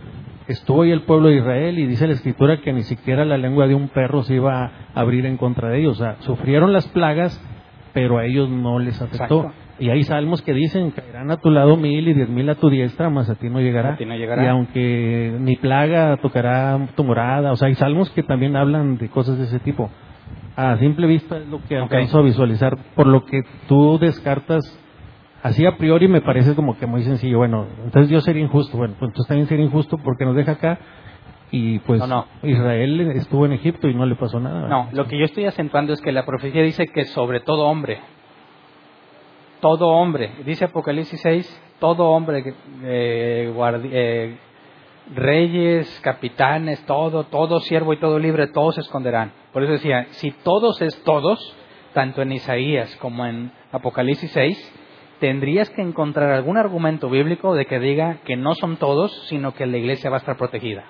estuvo 0.47 0.81
ahí 0.81 0.91
el 0.91 1.03
pueblo 1.03 1.29
de 1.29 1.37
Israel 1.37 1.79
y 1.79 1.85
dice 1.85 2.07
la 2.07 2.13
escritura 2.13 2.59
que 2.59 2.73
ni 2.73 2.83
siquiera 2.83 3.23
la 3.23 3.37
lengua 3.37 3.67
de 3.67 3.75
un 3.75 3.87
perro 3.87 4.23
se 4.23 4.35
iba 4.35 4.65
a 4.65 4.71
abrir 4.93 5.25
en 5.25 5.37
contra 5.37 5.69
de 5.69 5.79
ellos. 5.79 6.01
O 6.01 6.03
sea, 6.03 6.17
sufrieron 6.19 6.73
las 6.73 6.87
plagas, 6.89 7.41
pero 7.93 8.17
a 8.17 8.25
ellos 8.25 8.49
no 8.49 8.79
les 8.79 9.01
afectó. 9.01 9.43
Exacto. 9.43 9.60
Y 9.81 9.89
hay 9.89 10.03
salmos 10.03 10.43
que 10.43 10.53
dicen, 10.53 10.91
caerán 10.91 11.31
a 11.31 11.37
tu 11.37 11.49
lado 11.49 11.75
mil 11.75 12.07
y 12.07 12.13
diez 12.13 12.29
mil 12.29 12.47
a 12.51 12.53
tu 12.53 12.69
diestra, 12.69 13.09
mas 13.09 13.27
a 13.31 13.35
ti 13.35 13.49
no 13.49 13.59
llegará. 13.59 13.93
A 13.93 13.97
ti 13.97 14.05
no 14.05 14.15
llegará. 14.15 14.43
Y 14.43 14.47
aunque 14.47 15.35
ni 15.39 15.55
plaga 15.55 16.17
tocará 16.17 16.87
tu 16.95 17.03
morada, 17.03 17.51
o 17.51 17.55
sea, 17.55 17.67
hay 17.67 17.73
salmos 17.73 18.11
que 18.11 18.21
también 18.21 18.55
hablan 18.55 18.99
de 18.99 19.09
cosas 19.09 19.39
de 19.39 19.45
ese 19.45 19.57
tipo. 19.57 19.89
A 20.55 20.77
simple 20.77 21.07
vista 21.07 21.37
es 21.37 21.47
lo 21.47 21.59
que 21.67 21.77
alcanzo 21.77 22.19
a 22.19 22.21
visualizar, 22.21 22.77
por 22.93 23.07
lo 23.07 23.25
que 23.25 23.41
tú 23.67 23.97
descartas, 23.97 24.61
así 25.41 25.65
a 25.65 25.75
priori 25.77 26.07
me 26.07 26.21
parece 26.21 26.53
como 26.53 26.77
que 26.77 26.85
muy 26.85 27.01
sencillo, 27.01 27.39
bueno, 27.39 27.65
entonces 27.83 28.07
Dios 28.07 28.23
sería 28.23 28.43
injusto, 28.43 28.77
bueno, 28.77 28.93
pues 28.99 29.09
entonces 29.09 29.27
también 29.27 29.47
sería 29.47 29.65
injusto 29.65 29.97
porque 29.97 30.25
nos 30.25 30.35
deja 30.35 30.51
acá 30.51 30.77
y 31.49 31.79
pues 31.79 31.99
No, 31.99 32.07
no. 32.07 32.25
Israel 32.43 33.11
estuvo 33.15 33.47
en 33.47 33.53
Egipto 33.53 33.87
y 33.87 33.95
no 33.95 34.05
le 34.05 34.15
pasó 34.15 34.39
nada. 34.39 34.67
No, 34.67 34.89
lo 34.93 35.07
que 35.07 35.17
yo 35.17 35.25
estoy 35.25 35.45
acentuando 35.45 35.91
es 35.91 36.01
que 36.01 36.11
la 36.11 36.25
profecía 36.25 36.61
dice 36.61 36.85
que 36.87 37.05
sobre 37.05 37.39
todo 37.39 37.65
hombre, 37.65 37.99
todo 39.61 39.87
hombre, 39.87 40.31
dice 40.45 40.65
Apocalipsis 40.65 41.21
6, 41.21 41.61
todo 41.79 42.09
hombre, 42.09 42.53
eh, 42.83 43.53
eh, 43.53 44.37
reyes, 45.15 45.99
capitanes, 46.03 46.85
todo, 46.85 47.23
todo 47.25 47.59
siervo 47.61 47.93
y 47.93 47.99
todo 47.99 48.19
libre, 48.19 48.47
todos 48.47 48.75
se 48.75 48.81
esconderán. 48.81 49.31
Por 49.53 49.63
eso 49.63 49.73
decía, 49.73 50.07
si 50.11 50.31
todos 50.31 50.81
es 50.81 51.01
todos, 51.03 51.55
tanto 51.93 52.21
en 52.21 52.33
Isaías 52.33 52.95
como 52.97 53.25
en 53.25 53.51
Apocalipsis 53.71 54.31
6, 54.31 54.73
tendrías 55.19 55.69
que 55.69 55.81
encontrar 55.81 56.31
algún 56.31 56.57
argumento 56.57 57.09
bíblico 57.09 57.53
de 57.53 57.65
que 57.65 57.79
diga 57.79 58.19
que 58.25 58.35
no 58.35 58.55
son 58.55 58.77
todos, 58.77 59.11
sino 59.27 59.53
que 59.53 59.65
la 59.65 59.77
iglesia 59.77 60.09
va 60.09 60.17
a 60.17 60.19
estar 60.19 60.37
protegida. 60.37 60.83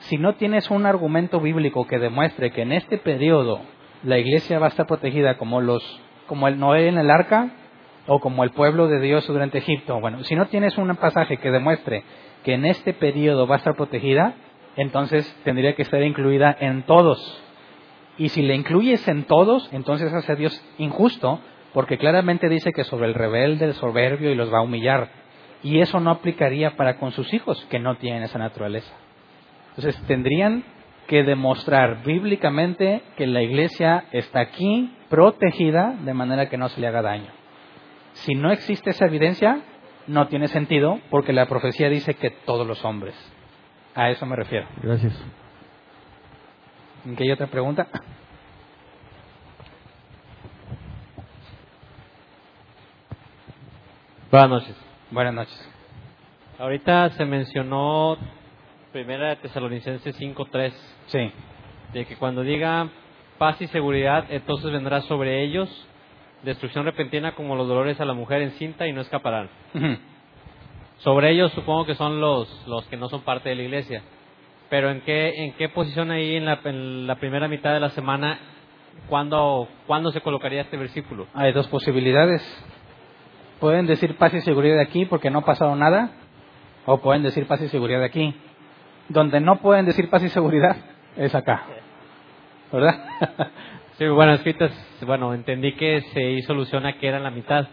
Si 0.00 0.18
no 0.18 0.34
tienes 0.34 0.70
un 0.70 0.86
argumento 0.86 1.40
bíblico 1.40 1.86
que 1.86 1.98
demuestre 1.98 2.52
que 2.52 2.62
en 2.62 2.72
este 2.72 2.98
periodo 2.98 3.60
la 4.02 4.18
iglesia 4.18 4.58
va 4.58 4.66
a 4.66 4.68
estar 4.68 4.86
protegida 4.86 5.38
como 5.38 5.60
los 5.60 5.82
como 6.26 6.48
el 6.48 6.58
Noé 6.58 6.88
en 6.88 6.98
el 6.98 7.10
arca 7.10 7.50
o 8.06 8.20
como 8.20 8.44
el 8.44 8.50
pueblo 8.50 8.88
de 8.88 9.00
Dios 9.00 9.26
durante 9.26 9.58
Egipto, 9.58 10.00
bueno, 10.00 10.22
si 10.24 10.34
no 10.34 10.46
tienes 10.46 10.78
un 10.78 10.94
pasaje 10.96 11.38
que 11.38 11.50
demuestre 11.50 12.04
que 12.44 12.54
en 12.54 12.64
este 12.64 12.92
periodo 12.92 13.46
va 13.46 13.56
a 13.56 13.58
estar 13.58 13.74
protegida, 13.74 14.34
entonces 14.76 15.26
tendría 15.42 15.74
que 15.74 15.82
estar 15.82 16.02
incluida 16.02 16.56
en 16.60 16.84
todos. 16.84 17.42
Y 18.18 18.28
si 18.28 18.42
la 18.42 18.54
incluyes 18.54 19.06
en 19.08 19.24
todos, 19.24 19.68
entonces 19.72 20.12
hace 20.12 20.32
a 20.32 20.36
Dios 20.36 20.64
injusto, 20.78 21.40
porque 21.74 21.98
claramente 21.98 22.48
dice 22.48 22.72
que 22.72 22.84
sobre 22.84 23.08
el 23.08 23.14
rebelde, 23.14 23.64
el 23.66 23.74
soberbio 23.74 24.30
y 24.30 24.34
los 24.34 24.52
va 24.52 24.58
a 24.58 24.62
humillar. 24.62 25.10
Y 25.62 25.80
eso 25.80 25.98
no 26.00 26.10
aplicaría 26.10 26.76
para 26.76 26.98
con 26.98 27.12
sus 27.12 27.34
hijos, 27.34 27.66
que 27.68 27.80
no 27.80 27.96
tienen 27.96 28.22
esa 28.22 28.38
naturaleza. 28.38 28.94
Entonces 29.70 30.00
tendrían 30.06 30.64
que 31.06 31.22
demostrar 31.22 32.02
bíblicamente 32.04 33.02
que 33.16 33.26
la 33.26 33.42
iglesia 33.42 34.04
está 34.12 34.40
aquí 34.40 34.94
protegida 35.08 35.96
de 36.00 36.14
manera 36.14 36.48
que 36.48 36.56
no 36.56 36.68
se 36.68 36.80
le 36.80 36.88
haga 36.88 37.02
daño. 37.02 37.30
Si 38.14 38.34
no 38.34 38.50
existe 38.50 38.90
esa 38.90 39.06
evidencia, 39.06 39.60
no 40.06 40.28
tiene 40.28 40.48
sentido 40.48 41.00
porque 41.10 41.32
la 41.32 41.46
profecía 41.46 41.88
dice 41.88 42.14
que 42.14 42.30
todos 42.30 42.66
los 42.66 42.84
hombres. 42.84 43.14
A 43.94 44.10
eso 44.10 44.26
me 44.26 44.36
refiero. 44.36 44.66
Gracias. 44.82 45.14
¿En 47.04 47.14
qué 47.14 47.24
hay 47.24 47.30
otra 47.30 47.46
pregunta? 47.46 47.86
Buenas 54.30 54.50
noches. 54.50 54.76
Buenas 55.10 55.34
noches. 55.34 55.70
Ahorita 56.58 57.10
se 57.10 57.24
mencionó 57.24 58.18
Primera 58.96 59.28
de 59.28 59.36
Tesalonicenses 59.36 60.18
5.3, 60.18 60.72
Sí, 61.08 61.30
de 61.92 62.06
que 62.06 62.16
cuando 62.16 62.40
diga 62.40 62.88
paz 63.36 63.60
y 63.60 63.66
seguridad, 63.66 64.24
entonces 64.30 64.72
vendrá 64.72 65.02
sobre 65.02 65.44
ellos 65.44 65.68
destrucción 66.42 66.86
repentina 66.86 67.32
como 67.34 67.56
los 67.56 67.68
dolores 67.68 68.00
a 68.00 68.06
la 68.06 68.14
mujer 68.14 68.40
encinta 68.40 68.86
y 68.86 68.94
no 68.94 69.02
escaparán. 69.02 69.50
Sobre 71.00 71.30
ellos 71.30 71.52
supongo 71.52 71.84
que 71.84 71.94
son 71.94 72.22
los, 72.22 72.48
los 72.66 72.86
que 72.86 72.96
no 72.96 73.10
son 73.10 73.20
parte 73.20 73.50
de 73.50 73.56
la 73.56 73.62
iglesia. 73.64 74.02
Pero 74.70 74.88
¿en 74.88 75.02
qué, 75.02 75.44
en 75.44 75.52
qué 75.56 75.68
posición 75.68 76.10
ahí 76.10 76.36
en 76.36 76.46
la, 76.46 76.60
en 76.64 77.06
la 77.06 77.16
primera 77.16 77.48
mitad 77.48 77.74
de 77.74 77.80
la 77.80 77.90
semana, 77.90 78.38
¿cuándo, 79.10 79.68
¿cuándo 79.86 80.10
se 80.10 80.22
colocaría 80.22 80.62
este 80.62 80.78
versículo? 80.78 81.26
Hay 81.34 81.52
dos 81.52 81.68
posibilidades. 81.68 82.40
Pueden 83.60 83.86
decir 83.86 84.16
paz 84.16 84.32
y 84.32 84.40
seguridad 84.40 84.80
aquí 84.80 85.04
porque 85.04 85.28
no 85.28 85.40
ha 85.40 85.44
pasado 85.44 85.76
nada, 85.76 86.12
o 86.86 86.96
pueden 87.02 87.22
decir 87.22 87.46
paz 87.46 87.60
y 87.60 87.68
seguridad 87.68 88.02
aquí. 88.02 88.34
Donde 89.08 89.40
no 89.40 89.56
pueden 89.56 89.86
decir 89.86 90.10
paz 90.10 90.22
y 90.22 90.28
seguridad 90.28 90.76
es 91.16 91.34
acá. 91.34 91.62
¿Verdad? 92.72 92.94
Sí, 93.98 94.06
bueno, 94.08 94.32
escritas, 94.34 94.72
bueno, 95.06 95.32
entendí 95.32 95.72
que 95.72 96.02
se 96.12 96.22
hizo 96.32 96.52
alusión 96.52 96.84
a 96.84 96.94
que 96.98 97.08
era 97.08 97.16
en 97.16 97.22
la 97.22 97.30
mitad, 97.30 97.66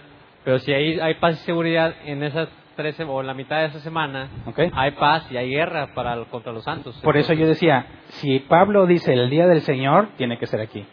pero 0.45 0.57
si 0.60 0.72
hay, 0.72 0.97
hay 0.99 1.15
paz 1.15 1.41
y 1.41 1.45
seguridad 1.45 1.93
en 2.05 2.23
esas 2.23 2.47
13 2.77 3.03
o 3.03 3.19
en 3.22 3.27
la 3.27 3.34
mitad 3.34 3.60
de 3.60 3.65
esa 3.65 3.80
semana, 3.80 4.30
Ok. 4.45 4.60
hay 4.73 4.91
paz 4.91 5.30
y 5.31 5.38
hay 5.38 5.49
guerra 5.49 5.93
para 5.93 6.15
contra 6.26 6.53
los 6.53 6.64
santos. 6.64 6.97
Por 7.03 7.18
eso 7.18 7.34
yo 7.34 7.45
decía, 7.45 7.88
si 8.22 8.39
Pablo 8.39 8.85
dice 8.85 9.11
el 9.14 9.30
día 9.30 9.47
del 9.47 9.61
Señor, 9.61 10.10
tiene 10.18 10.38
que 10.38 10.47
ser 10.47 10.61
aquí. 10.61 10.85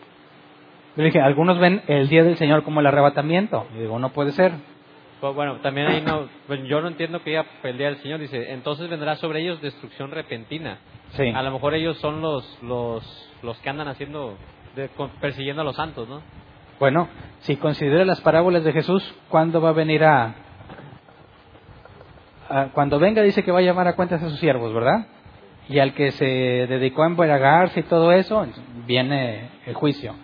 Yo 0.97 1.05
dije, 1.05 1.21
algunos 1.21 1.59
ven 1.61 1.83
el 1.87 2.09
día 2.09 2.25
del 2.25 2.37
Señor 2.37 2.65
como 2.65 2.81
el 2.81 2.87
arrebatamiento. 2.87 3.67
Y 3.77 3.83
digo, 3.83 3.99
no 4.01 4.11
puede 4.11 4.33
ser. 4.33 4.53
Pues, 5.21 5.35
bueno, 5.35 5.57
también 5.57 5.87
ahí 5.87 6.01
no, 6.01 6.29
pues, 6.47 6.61
yo 6.65 6.81
no 6.81 6.89
entiendo 6.89 7.23
que 7.23 7.31
diga 7.31 7.45
el 7.65 7.77
día 7.77 7.89
del 7.89 7.99
Señor, 7.99 8.21
dice, 8.21 8.53
entonces 8.53 8.89
vendrá 8.89 9.17
sobre 9.17 9.41
ellos 9.43 9.61
destrucción 9.61 10.11
repentina. 10.11 10.79
Sí. 11.13 11.29
A 11.35 11.43
lo 11.43 11.51
mejor 11.51 11.75
ellos 11.75 11.99
son 11.99 12.21
los, 12.23 12.59
los, 12.63 13.29
los 13.43 13.59
que 13.59 13.69
andan 13.69 13.89
haciendo, 13.89 14.37
de- 14.77 14.89
persiguiendo 15.21 15.61
a 15.63 15.65
los 15.65 15.77
santos, 15.77 16.09
¿no? 16.09 16.23
Bueno, 16.79 17.09
si 17.41 17.57
considera 17.57 18.05
las 18.07 18.21
parábolas 18.23 18.65
de 18.65 18.73
Jesús, 18.73 19.15
¿cuándo 19.29 19.61
va 19.61 19.71
a 19.71 19.73
venir 19.73 20.03
a, 20.05 20.35
a- 22.49 22.67
Cuando 22.73 22.99
venga 22.99 23.23
dice 23.23 23.43
que 23.45 23.53
va 23.53 23.59
a 23.59 23.63
llamar 23.63 23.89
a 23.89 23.97
cuentas 23.97 24.23
a 24.23 24.29
sus 24.31 24.39
siervos, 24.41 24.73
¿verdad? 24.73 25.07
Y 25.69 25.79
al 25.79 25.93
que 25.95 26.11
se 26.13 26.25
dedicó 26.25 27.03
a 27.03 27.07
embriagarse 27.07 27.81
y 27.81 27.83
todo 27.85 28.13
eso, 28.13 28.47
viene 28.87 29.51
el 29.67 29.75
juicio. 29.75 30.15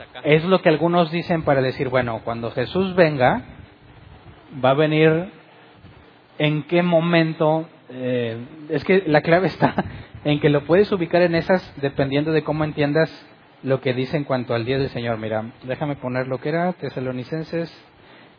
Acá. 0.00 0.20
Es 0.24 0.44
lo 0.44 0.62
que 0.62 0.68
algunos 0.68 1.10
dicen 1.10 1.42
para 1.42 1.60
decir, 1.60 1.88
bueno, 1.90 2.20
cuando 2.24 2.50
Jesús 2.52 2.94
venga, 2.94 3.42
va 4.62 4.70
a 4.70 4.74
venir 4.74 5.30
en 6.38 6.64
qué 6.64 6.82
momento. 6.82 7.68
eh, 7.90 8.38
es 8.70 8.84
que 8.84 9.04
la 9.06 9.20
clave 9.20 9.46
está 9.48 9.74
en 10.24 10.40
que 10.40 10.48
lo 10.48 10.64
puedes 10.64 10.90
ubicar 10.92 11.22
en 11.22 11.34
esas 11.34 11.62
dependiendo 11.80 12.32
de 12.32 12.42
cómo 12.42 12.64
entiendas 12.64 13.10
lo 13.62 13.80
que 13.80 13.94
dice 13.94 14.16
en 14.16 14.24
cuanto 14.24 14.54
al 14.54 14.64
día 14.64 14.78
del 14.78 14.90
Señor. 14.90 15.18
Mira, 15.18 15.52
déjame 15.64 15.96
poner 15.96 16.28
lo 16.28 16.38
que 16.38 16.50
era 16.50 16.72
Tesalonicenses. 16.74 17.72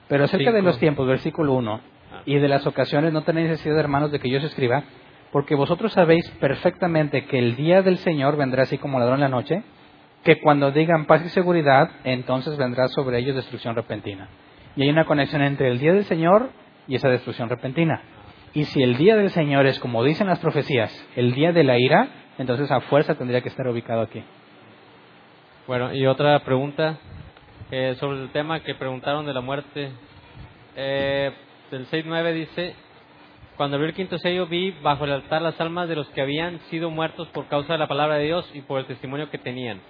Pero 0.07 0.25
acerca 0.25 0.51
de 0.51 0.61
los 0.61 0.77
tiempos, 0.77 1.07
versículo 1.07 1.53
1, 1.53 1.81
y 2.27 2.37
de 2.37 2.47
las 2.47 2.67
ocasiones, 2.67 3.11
no 3.11 3.23
tenéis 3.23 3.49
necesidad, 3.49 3.79
hermanos, 3.79 4.11
de 4.11 4.19
que 4.19 4.29
yo 4.29 4.37
os 4.37 4.43
escriba, 4.43 4.83
porque 5.31 5.55
vosotros 5.55 5.93
sabéis 5.93 6.29
perfectamente 6.39 7.25
que 7.25 7.39
el 7.39 7.55
día 7.55 7.81
del 7.81 7.97
Señor 7.97 8.37
vendrá 8.37 8.63
así 8.63 8.77
como 8.77 8.99
ladrón 8.99 9.15
en 9.15 9.21
la 9.21 9.29
noche, 9.29 9.63
que 10.23 10.39
cuando 10.39 10.71
digan 10.71 11.05
paz 11.05 11.25
y 11.25 11.29
seguridad, 11.29 11.89
entonces 12.03 12.55
vendrá 12.57 12.87
sobre 12.89 13.17
ellos 13.17 13.35
destrucción 13.35 13.75
repentina. 13.75 14.29
Y 14.75 14.83
hay 14.83 14.89
una 14.89 15.05
conexión 15.05 15.41
entre 15.41 15.69
el 15.69 15.79
día 15.79 15.93
del 15.93 16.05
Señor 16.05 16.49
y 16.87 16.95
esa 16.95 17.09
destrucción 17.09 17.49
repentina. 17.49 18.01
Y 18.53 18.65
si 18.65 18.81
el 18.81 18.97
día 18.97 19.15
del 19.15 19.31
Señor 19.31 19.65
es 19.65 19.79
como 19.79 20.03
dicen 20.03 20.27
las 20.27 20.39
profecías, 20.39 20.91
el 21.15 21.33
día 21.33 21.51
de 21.51 21.63
la 21.63 21.77
ira, 21.77 22.07
entonces 22.37 22.71
a 22.71 22.81
fuerza 22.81 23.15
tendría 23.15 23.41
que 23.41 23.49
estar 23.49 23.67
ubicado 23.67 24.01
aquí. 24.01 24.23
Bueno, 25.67 25.93
y 25.93 26.05
otra 26.05 26.39
pregunta 26.43 26.97
eh, 27.71 27.95
sobre 27.99 28.21
el 28.21 28.29
tema 28.29 28.59
que 28.61 28.75
preguntaron 28.75 29.25
de 29.25 29.33
la 29.33 29.41
muerte. 29.41 29.91
Eh, 30.75 31.31
el 31.71 31.87
6.9 31.87 32.33
dice, 32.33 32.75
cuando 33.57 33.75
abrió 33.75 33.89
el 33.89 33.95
quinto 33.95 34.17
sello 34.19 34.47
vi 34.47 34.71
bajo 34.83 35.05
el 35.05 35.13
altar 35.13 35.41
las 35.41 35.59
almas 35.59 35.89
de 35.89 35.95
los 35.95 36.07
que 36.09 36.21
habían 36.21 36.59
sido 36.69 36.91
muertos 36.91 37.27
por 37.29 37.47
causa 37.47 37.73
de 37.73 37.79
la 37.79 37.87
palabra 37.87 38.15
de 38.17 38.25
Dios 38.25 38.49
y 38.53 38.61
por 38.61 38.79
el 38.79 38.85
testimonio 38.85 39.29
que 39.29 39.37
tenían. 39.37 39.81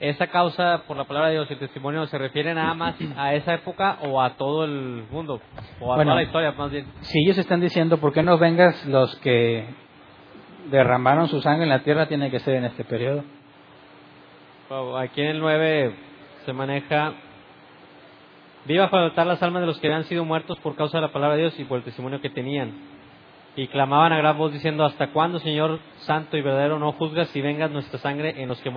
¿Esa 0.00 0.28
causa 0.28 0.84
por 0.88 0.96
la 0.96 1.04
palabra 1.04 1.28
de 1.28 1.34
Dios 1.34 1.50
y 1.50 1.52
el 1.52 1.58
testimonio 1.58 2.06
se 2.06 2.16
refiere 2.16 2.54
nada 2.54 2.72
más 2.72 2.94
a 3.18 3.34
esa 3.34 3.52
época 3.52 3.98
o 4.02 4.22
a 4.22 4.30
todo 4.30 4.64
el 4.64 5.04
mundo? 5.10 5.42
O 5.78 5.92
a 5.92 5.96
Bueno. 5.96 6.12
toda 6.12 6.16
la 6.16 6.22
historia 6.22 6.52
más 6.52 6.70
bien. 6.70 6.86
Si 7.02 7.18
ellos 7.22 7.36
están 7.36 7.60
diciendo, 7.60 7.98
¿por 7.98 8.14
qué 8.14 8.22
no 8.22 8.38
vengas 8.38 8.86
los 8.86 9.14
que 9.16 9.66
derramaron 10.70 11.28
su 11.28 11.42
sangre 11.42 11.64
en 11.64 11.68
la 11.68 11.80
tierra? 11.82 12.06
Tiene 12.08 12.30
que 12.30 12.38
ser 12.38 12.54
en 12.54 12.64
este 12.64 12.82
periodo. 12.84 13.24
Wow, 14.70 14.96
Aquí 14.96 15.20
en 15.20 15.28
el 15.28 15.38
9 15.40 15.94
se 16.46 16.52
maneja. 16.54 17.12
Vi 18.64 18.78
bajo 18.78 18.96
el 18.96 19.04
altar 19.04 19.26
las 19.26 19.42
almas 19.42 19.60
de 19.60 19.66
los 19.66 19.78
que 19.80 19.86
habían 19.88 20.04
sido 20.04 20.24
muertos 20.24 20.58
por 20.60 20.76
causa 20.76 20.96
de 20.96 21.02
la 21.02 21.12
palabra 21.12 21.36
de 21.36 21.42
Dios 21.42 21.60
y 21.60 21.64
por 21.64 21.76
el 21.76 21.84
testimonio 21.84 22.22
que 22.22 22.30
tenían. 22.30 22.72
Y 23.54 23.66
clamaban 23.68 24.14
a 24.14 24.16
gran 24.16 24.38
voz 24.38 24.50
diciendo: 24.52 24.82
¿Hasta 24.84 25.08
cuándo, 25.08 25.40
Señor 25.40 25.78
Santo 25.98 26.38
y 26.38 26.40
verdadero, 26.40 26.78
no 26.78 26.92
juzgas 26.92 27.34
y 27.36 27.42
vengas 27.42 27.70
nuestra 27.70 27.98
sangre 27.98 28.40
en 28.40 28.48
los 28.48 28.58
que 28.62 28.70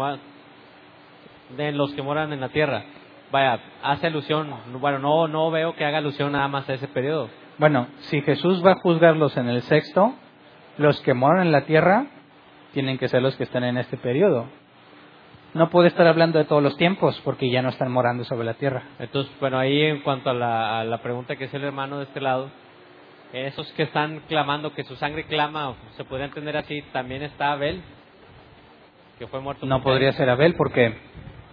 en 1.58 1.78
los 1.78 1.94
que 1.94 2.02
moran 2.02 2.34
en 2.34 2.42
la 2.42 2.50
tierra? 2.50 2.84
Vaya, 3.32 3.60
hace 3.82 4.08
alusión. 4.08 4.54
Bueno, 4.80 5.00
no, 5.00 5.28
no 5.28 5.50
veo 5.52 5.76
que 5.76 5.86
haga 5.86 5.98
alusión 5.98 6.32
nada 6.32 6.48
más 6.48 6.70
a 6.70 6.74
ese 6.74 6.88
periodo. 6.88 7.30
Bueno, 7.58 7.88
si 8.02 8.22
Jesús 8.22 8.64
va 8.66 8.72
a 8.74 8.80
juzgarlos 8.80 9.36
en 9.38 9.48
el 9.50 9.62
sexto, 9.64 10.14
los 10.78 11.00
que 11.02 11.14
moran 11.14 11.48
en 11.48 11.52
la 11.52 11.66
tierra 11.66 12.08
tienen 12.74 12.98
que 12.98 13.08
ser 13.08 13.22
los 13.22 13.36
que 13.36 13.44
están 13.44 13.64
en 13.64 13.78
este 13.78 13.98
periodo. 13.98 14.48
No 15.54 15.70
puede 15.70 15.88
estar 15.88 16.08
hablando 16.08 16.40
de 16.40 16.46
todos 16.46 16.64
los 16.64 16.76
tiempos 16.78 17.20
porque 17.24 17.50
ya 17.52 17.62
no 17.62 17.70
están 17.70 17.92
morando 17.92 18.24
sobre 18.24 18.46
la 18.46 18.56
tierra. 18.56 18.84
Entonces, 18.98 19.32
bueno, 19.40 19.60
ahí 19.60 19.82
en 19.82 20.02
cuanto 20.02 20.32
a 20.32 20.34
la, 20.34 20.80
a 20.80 20.84
la 20.84 20.98
pregunta 21.00 21.36
que 21.36 21.46
es 21.46 21.54
el 21.54 21.64
hermano 21.64 22.00
de 22.00 22.06
este 22.06 22.22
lado, 22.22 22.50
esos 23.34 23.72
que 23.74 23.84
están 23.84 24.22
clamando, 24.28 24.74
que 24.74 24.84
su 24.84 24.96
sangre 24.96 25.26
clama, 25.26 25.76
se 25.98 26.04
podría 26.06 26.28
entender 26.28 26.56
así, 26.58 26.84
también 26.92 27.24
está 27.24 27.52
Abel, 27.52 27.82
que 29.18 29.28
fue 29.28 29.42
muerto. 29.42 29.66
No 29.66 29.82
podría 29.82 30.12
ser 30.14 30.30
Abel 30.30 30.56
porque 30.56 30.96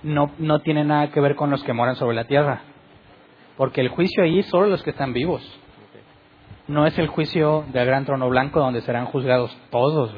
no, 0.03 0.31
no 0.39 0.61
tiene 0.61 0.85
nada 0.85 1.11
que 1.11 1.21
ver 1.21 1.37
con 1.37 1.51
los 1.51 1.63
que 1.65 1.73
moran 1.73 1.97
sobre 1.97 2.17
la 2.17 2.25
tierra. 2.25 2.63
Porque 3.57 3.81
el 3.81 3.89
juicio 3.89 4.23
ahí 4.23 4.43
solo 4.45 4.67
los 4.67 4.83
que 4.83 4.91
están 4.91 5.13
vivos. 5.13 5.43
No 6.67 6.87
es 6.87 6.99
el 6.99 7.09
juicio 7.09 7.65
del 7.73 7.87
gran 7.87 8.05
trono 8.05 8.29
blanco 8.29 8.61
donde 8.61 8.81
serán 8.81 9.07
juzgados 9.07 9.57
todos. 9.71 10.15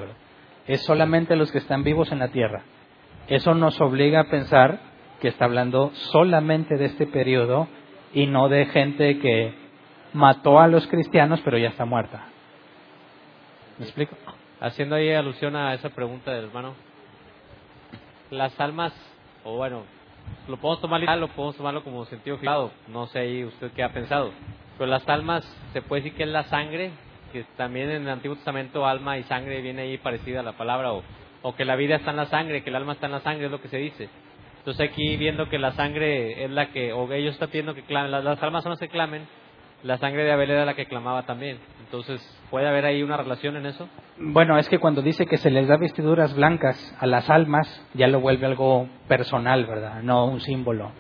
es 0.67 0.85
solamente 0.85 1.35
los 1.37 1.51
que 1.51 1.59
están 1.59 1.83
vivos 1.83 2.13
en 2.13 2.19
la 2.19 2.29
tierra. 2.29 2.63
Eso 3.29 3.55
nos 3.55 3.81
obliga 3.81 4.21
a 4.21 4.31
pensar 4.31 4.81
que 5.21 5.29
está 5.29 5.45
hablando 5.45 5.91
solamente 5.95 6.77
de 6.77 6.87
este 6.87 7.07
periodo 7.07 7.69
y 8.13 8.27
no 8.27 8.49
de 8.49 8.67
gente 8.67 9.19
que 9.19 9.55
mató 10.13 10.61
a 10.61 10.69
los 10.69 10.87
cristianos 10.89 11.41
pero 11.45 11.59
ya 11.59 11.69
está 11.69 11.85
muerta. 11.85 12.27
¿Me 13.79 13.85
explico? 13.85 14.17
Haciendo 14.61 14.97
ahí 14.97 15.13
alusión 15.13 15.57
a 15.57 15.75
esa 15.75 15.89
pregunta 15.89 16.33
del 16.33 16.45
hermano, 16.45 16.75
las 18.31 18.59
almas, 18.61 18.93
o 19.45 19.57
bueno, 19.57 19.83
lo 20.49 20.57
podemos 20.57 20.81
tomar 20.81 21.01
literal, 21.01 21.21
lo 21.21 21.29
podemos 21.29 21.57
tomarlo 21.57 21.85
como 21.85 22.05
sentido 22.07 22.37
figurado, 22.39 22.71
no 22.89 23.07
sé 23.07 23.21
ahí 23.21 23.45
usted 23.45 23.71
qué 23.73 23.83
ha 23.83 23.93
pensado, 23.93 24.33
pero 24.79 24.91
las 24.91 25.09
almas, 25.09 25.45
se 25.73 25.83
puede 25.83 26.03
decir 26.03 26.17
que 26.17 26.25
es 26.25 26.29
la 26.29 26.45
sangre, 26.45 26.91
que 27.33 27.45
también 27.57 27.91
en 27.91 28.03
el 28.03 28.09
Antiguo 28.09 28.37
Testamento 28.37 28.87
alma 28.87 29.19
y 29.19 29.23
sangre 29.25 29.61
viene 29.63 29.83
ahí 29.83 29.99
parecida 29.99 30.41
a 30.41 30.43
la 30.43 30.53
palabra, 30.53 30.93
o, 30.93 31.03
o 31.43 31.55
que 31.55 31.65
la 31.65 31.77
vida 31.77 31.97
está 31.97 32.11
en 32.11 32.17
la 32.19 32.27
sangre, 32.27 32.63
que 32.63 32.71
el 32.71 32.77
alma 32.77 32.93
está 32.93 33.07
en 33.07 33.13
la 33.13 33.21
sangre, 33.21 33.47
es 33.47 33.51
lo 33.51 33.61
que 33.61 33.69
se 33.69 33.79
dice. 33.79 34.09
Entonces 34.59 34.91
aquí 34.91 35.17
viendo 35.17 35.49
que 35.49 35.59
la 35.59 35.73
sangre 35.73 36.45
es 36.45 36.51
la 36.51 36.69
que, 36.69 36.93
o 36.93 37.11
ellos 37.13 37.35
están 37.35 37.49
pidiendo 37.49 37.75
que 37.75 37.83
las, 37.89 38.09
las 38.23 38.43
almas 38.43 38.65
las 38.65 38.79
que 38.79 38.89
clamen, 38.89 39.27
la 39.83 39.99
sangre 39.99 40.23
de 40.23 40.31
Abel 40.31 40.51
era 40.53 40.65
la 40.65 40.75
que 40.75 40.87
clamaba 40.87 41.25
también. 41.25 41.59
Entonces, 41.93 42.27
¿puede 42.49 42.67
haber 42.67 42.87
ahí 42.87 43.03
una 43.03 43.19
relación 43.19 43.55
en 43.55 43.67
eso? 43.67 43.87
Bueno, 44.17 44.57
es 44.57 44.67
que 44.71 44.79
cuando 44.79 45.03
dice 45.03 45.27
que 45.27 45.37
se 45.37 45.51
les 45.51 45.69
da 45.69 45.77
vestiduras 45.77 46.35
blancas 46.35 46.97
a 46.99 47.07
las 47.07 47.29
almas, 47.29 47.69
ya 47.93 48.09
lo 48.09 48.23
vuelve 48.23 48.47
algo 48.47 48.89
personal, 49.09 49.67
¿verdad? 49.67 50.03
No 50.03 50.25
un 50.25 50.41
símbolo. 50.41 50.91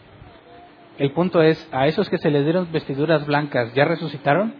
El 0.98 1.12
punto 1.12 1.40
es, 1.40 1.66
a 1.73 1.86
esos 1.86 2.10
que 2.10 2.19
se 2.19 2.31
les 2.31 2.44
dieron 2.44 2.70
vestiduras 2.70 3.27
blancas, 3.27 3.73
¿ya 3.73 3.86
resucitaron? 3.86 4.55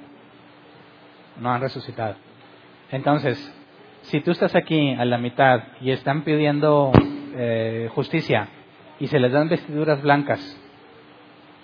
No 1.39 1.53
han 1.53 1.61
resucitado. 1.61 2.15
Entonces, 2.91 3.37
si 4.01 4.23
tú 4.23 4.31
estás 4.31 4.55
aquí 4.55 4.95
a 4.95 5.05
la 5.05 5.19
mitad 5.19 5.65
y 5.83 5.91
están 5.91 6.23
pidiendo 6.23 6.93
eh, 7.37 7.91
justicia 7.95 8.49
y 8.99 9.09
se 9.09 9.21
les 9.21 9.33
dan 9.33 9.51
vestiduras 9.51 10.01
blancas 10.01 10.41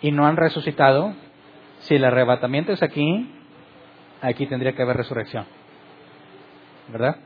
y 0.03 0.13
no 0.13 0.27
han 0.27 0.37
resucitado, 0.37 1.15
si 1.79 1.95
el 1.95 2.05
arrebatamiento 2.05 2.73
es 2.73 2.83
aquí, 2.83 3.33
aquí 4.21 4.47
tendría 4.47 4.73
que 4.73 4.83
haber 4.83 4.97
resurrección. 4.97 5.47
¿Verdad? 6.89 7.17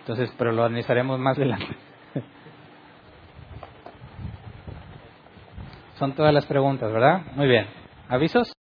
Entonces, 0.00 0.32
pero 0.36 0.52
lo 0.52 0.64
analizaremos 0.64 1.18
más 1.18 1.36
adelante. 1.36 1.76
Son 5.98 6.12
todas 6.14 6.34
las 6.34 6.46
preguntas, 6.46 6.92
¿verdad? 6.92 7.22
Muy 7.34 7.46
bien. 7.46 7.66
¿Avisos? 8.08 8.48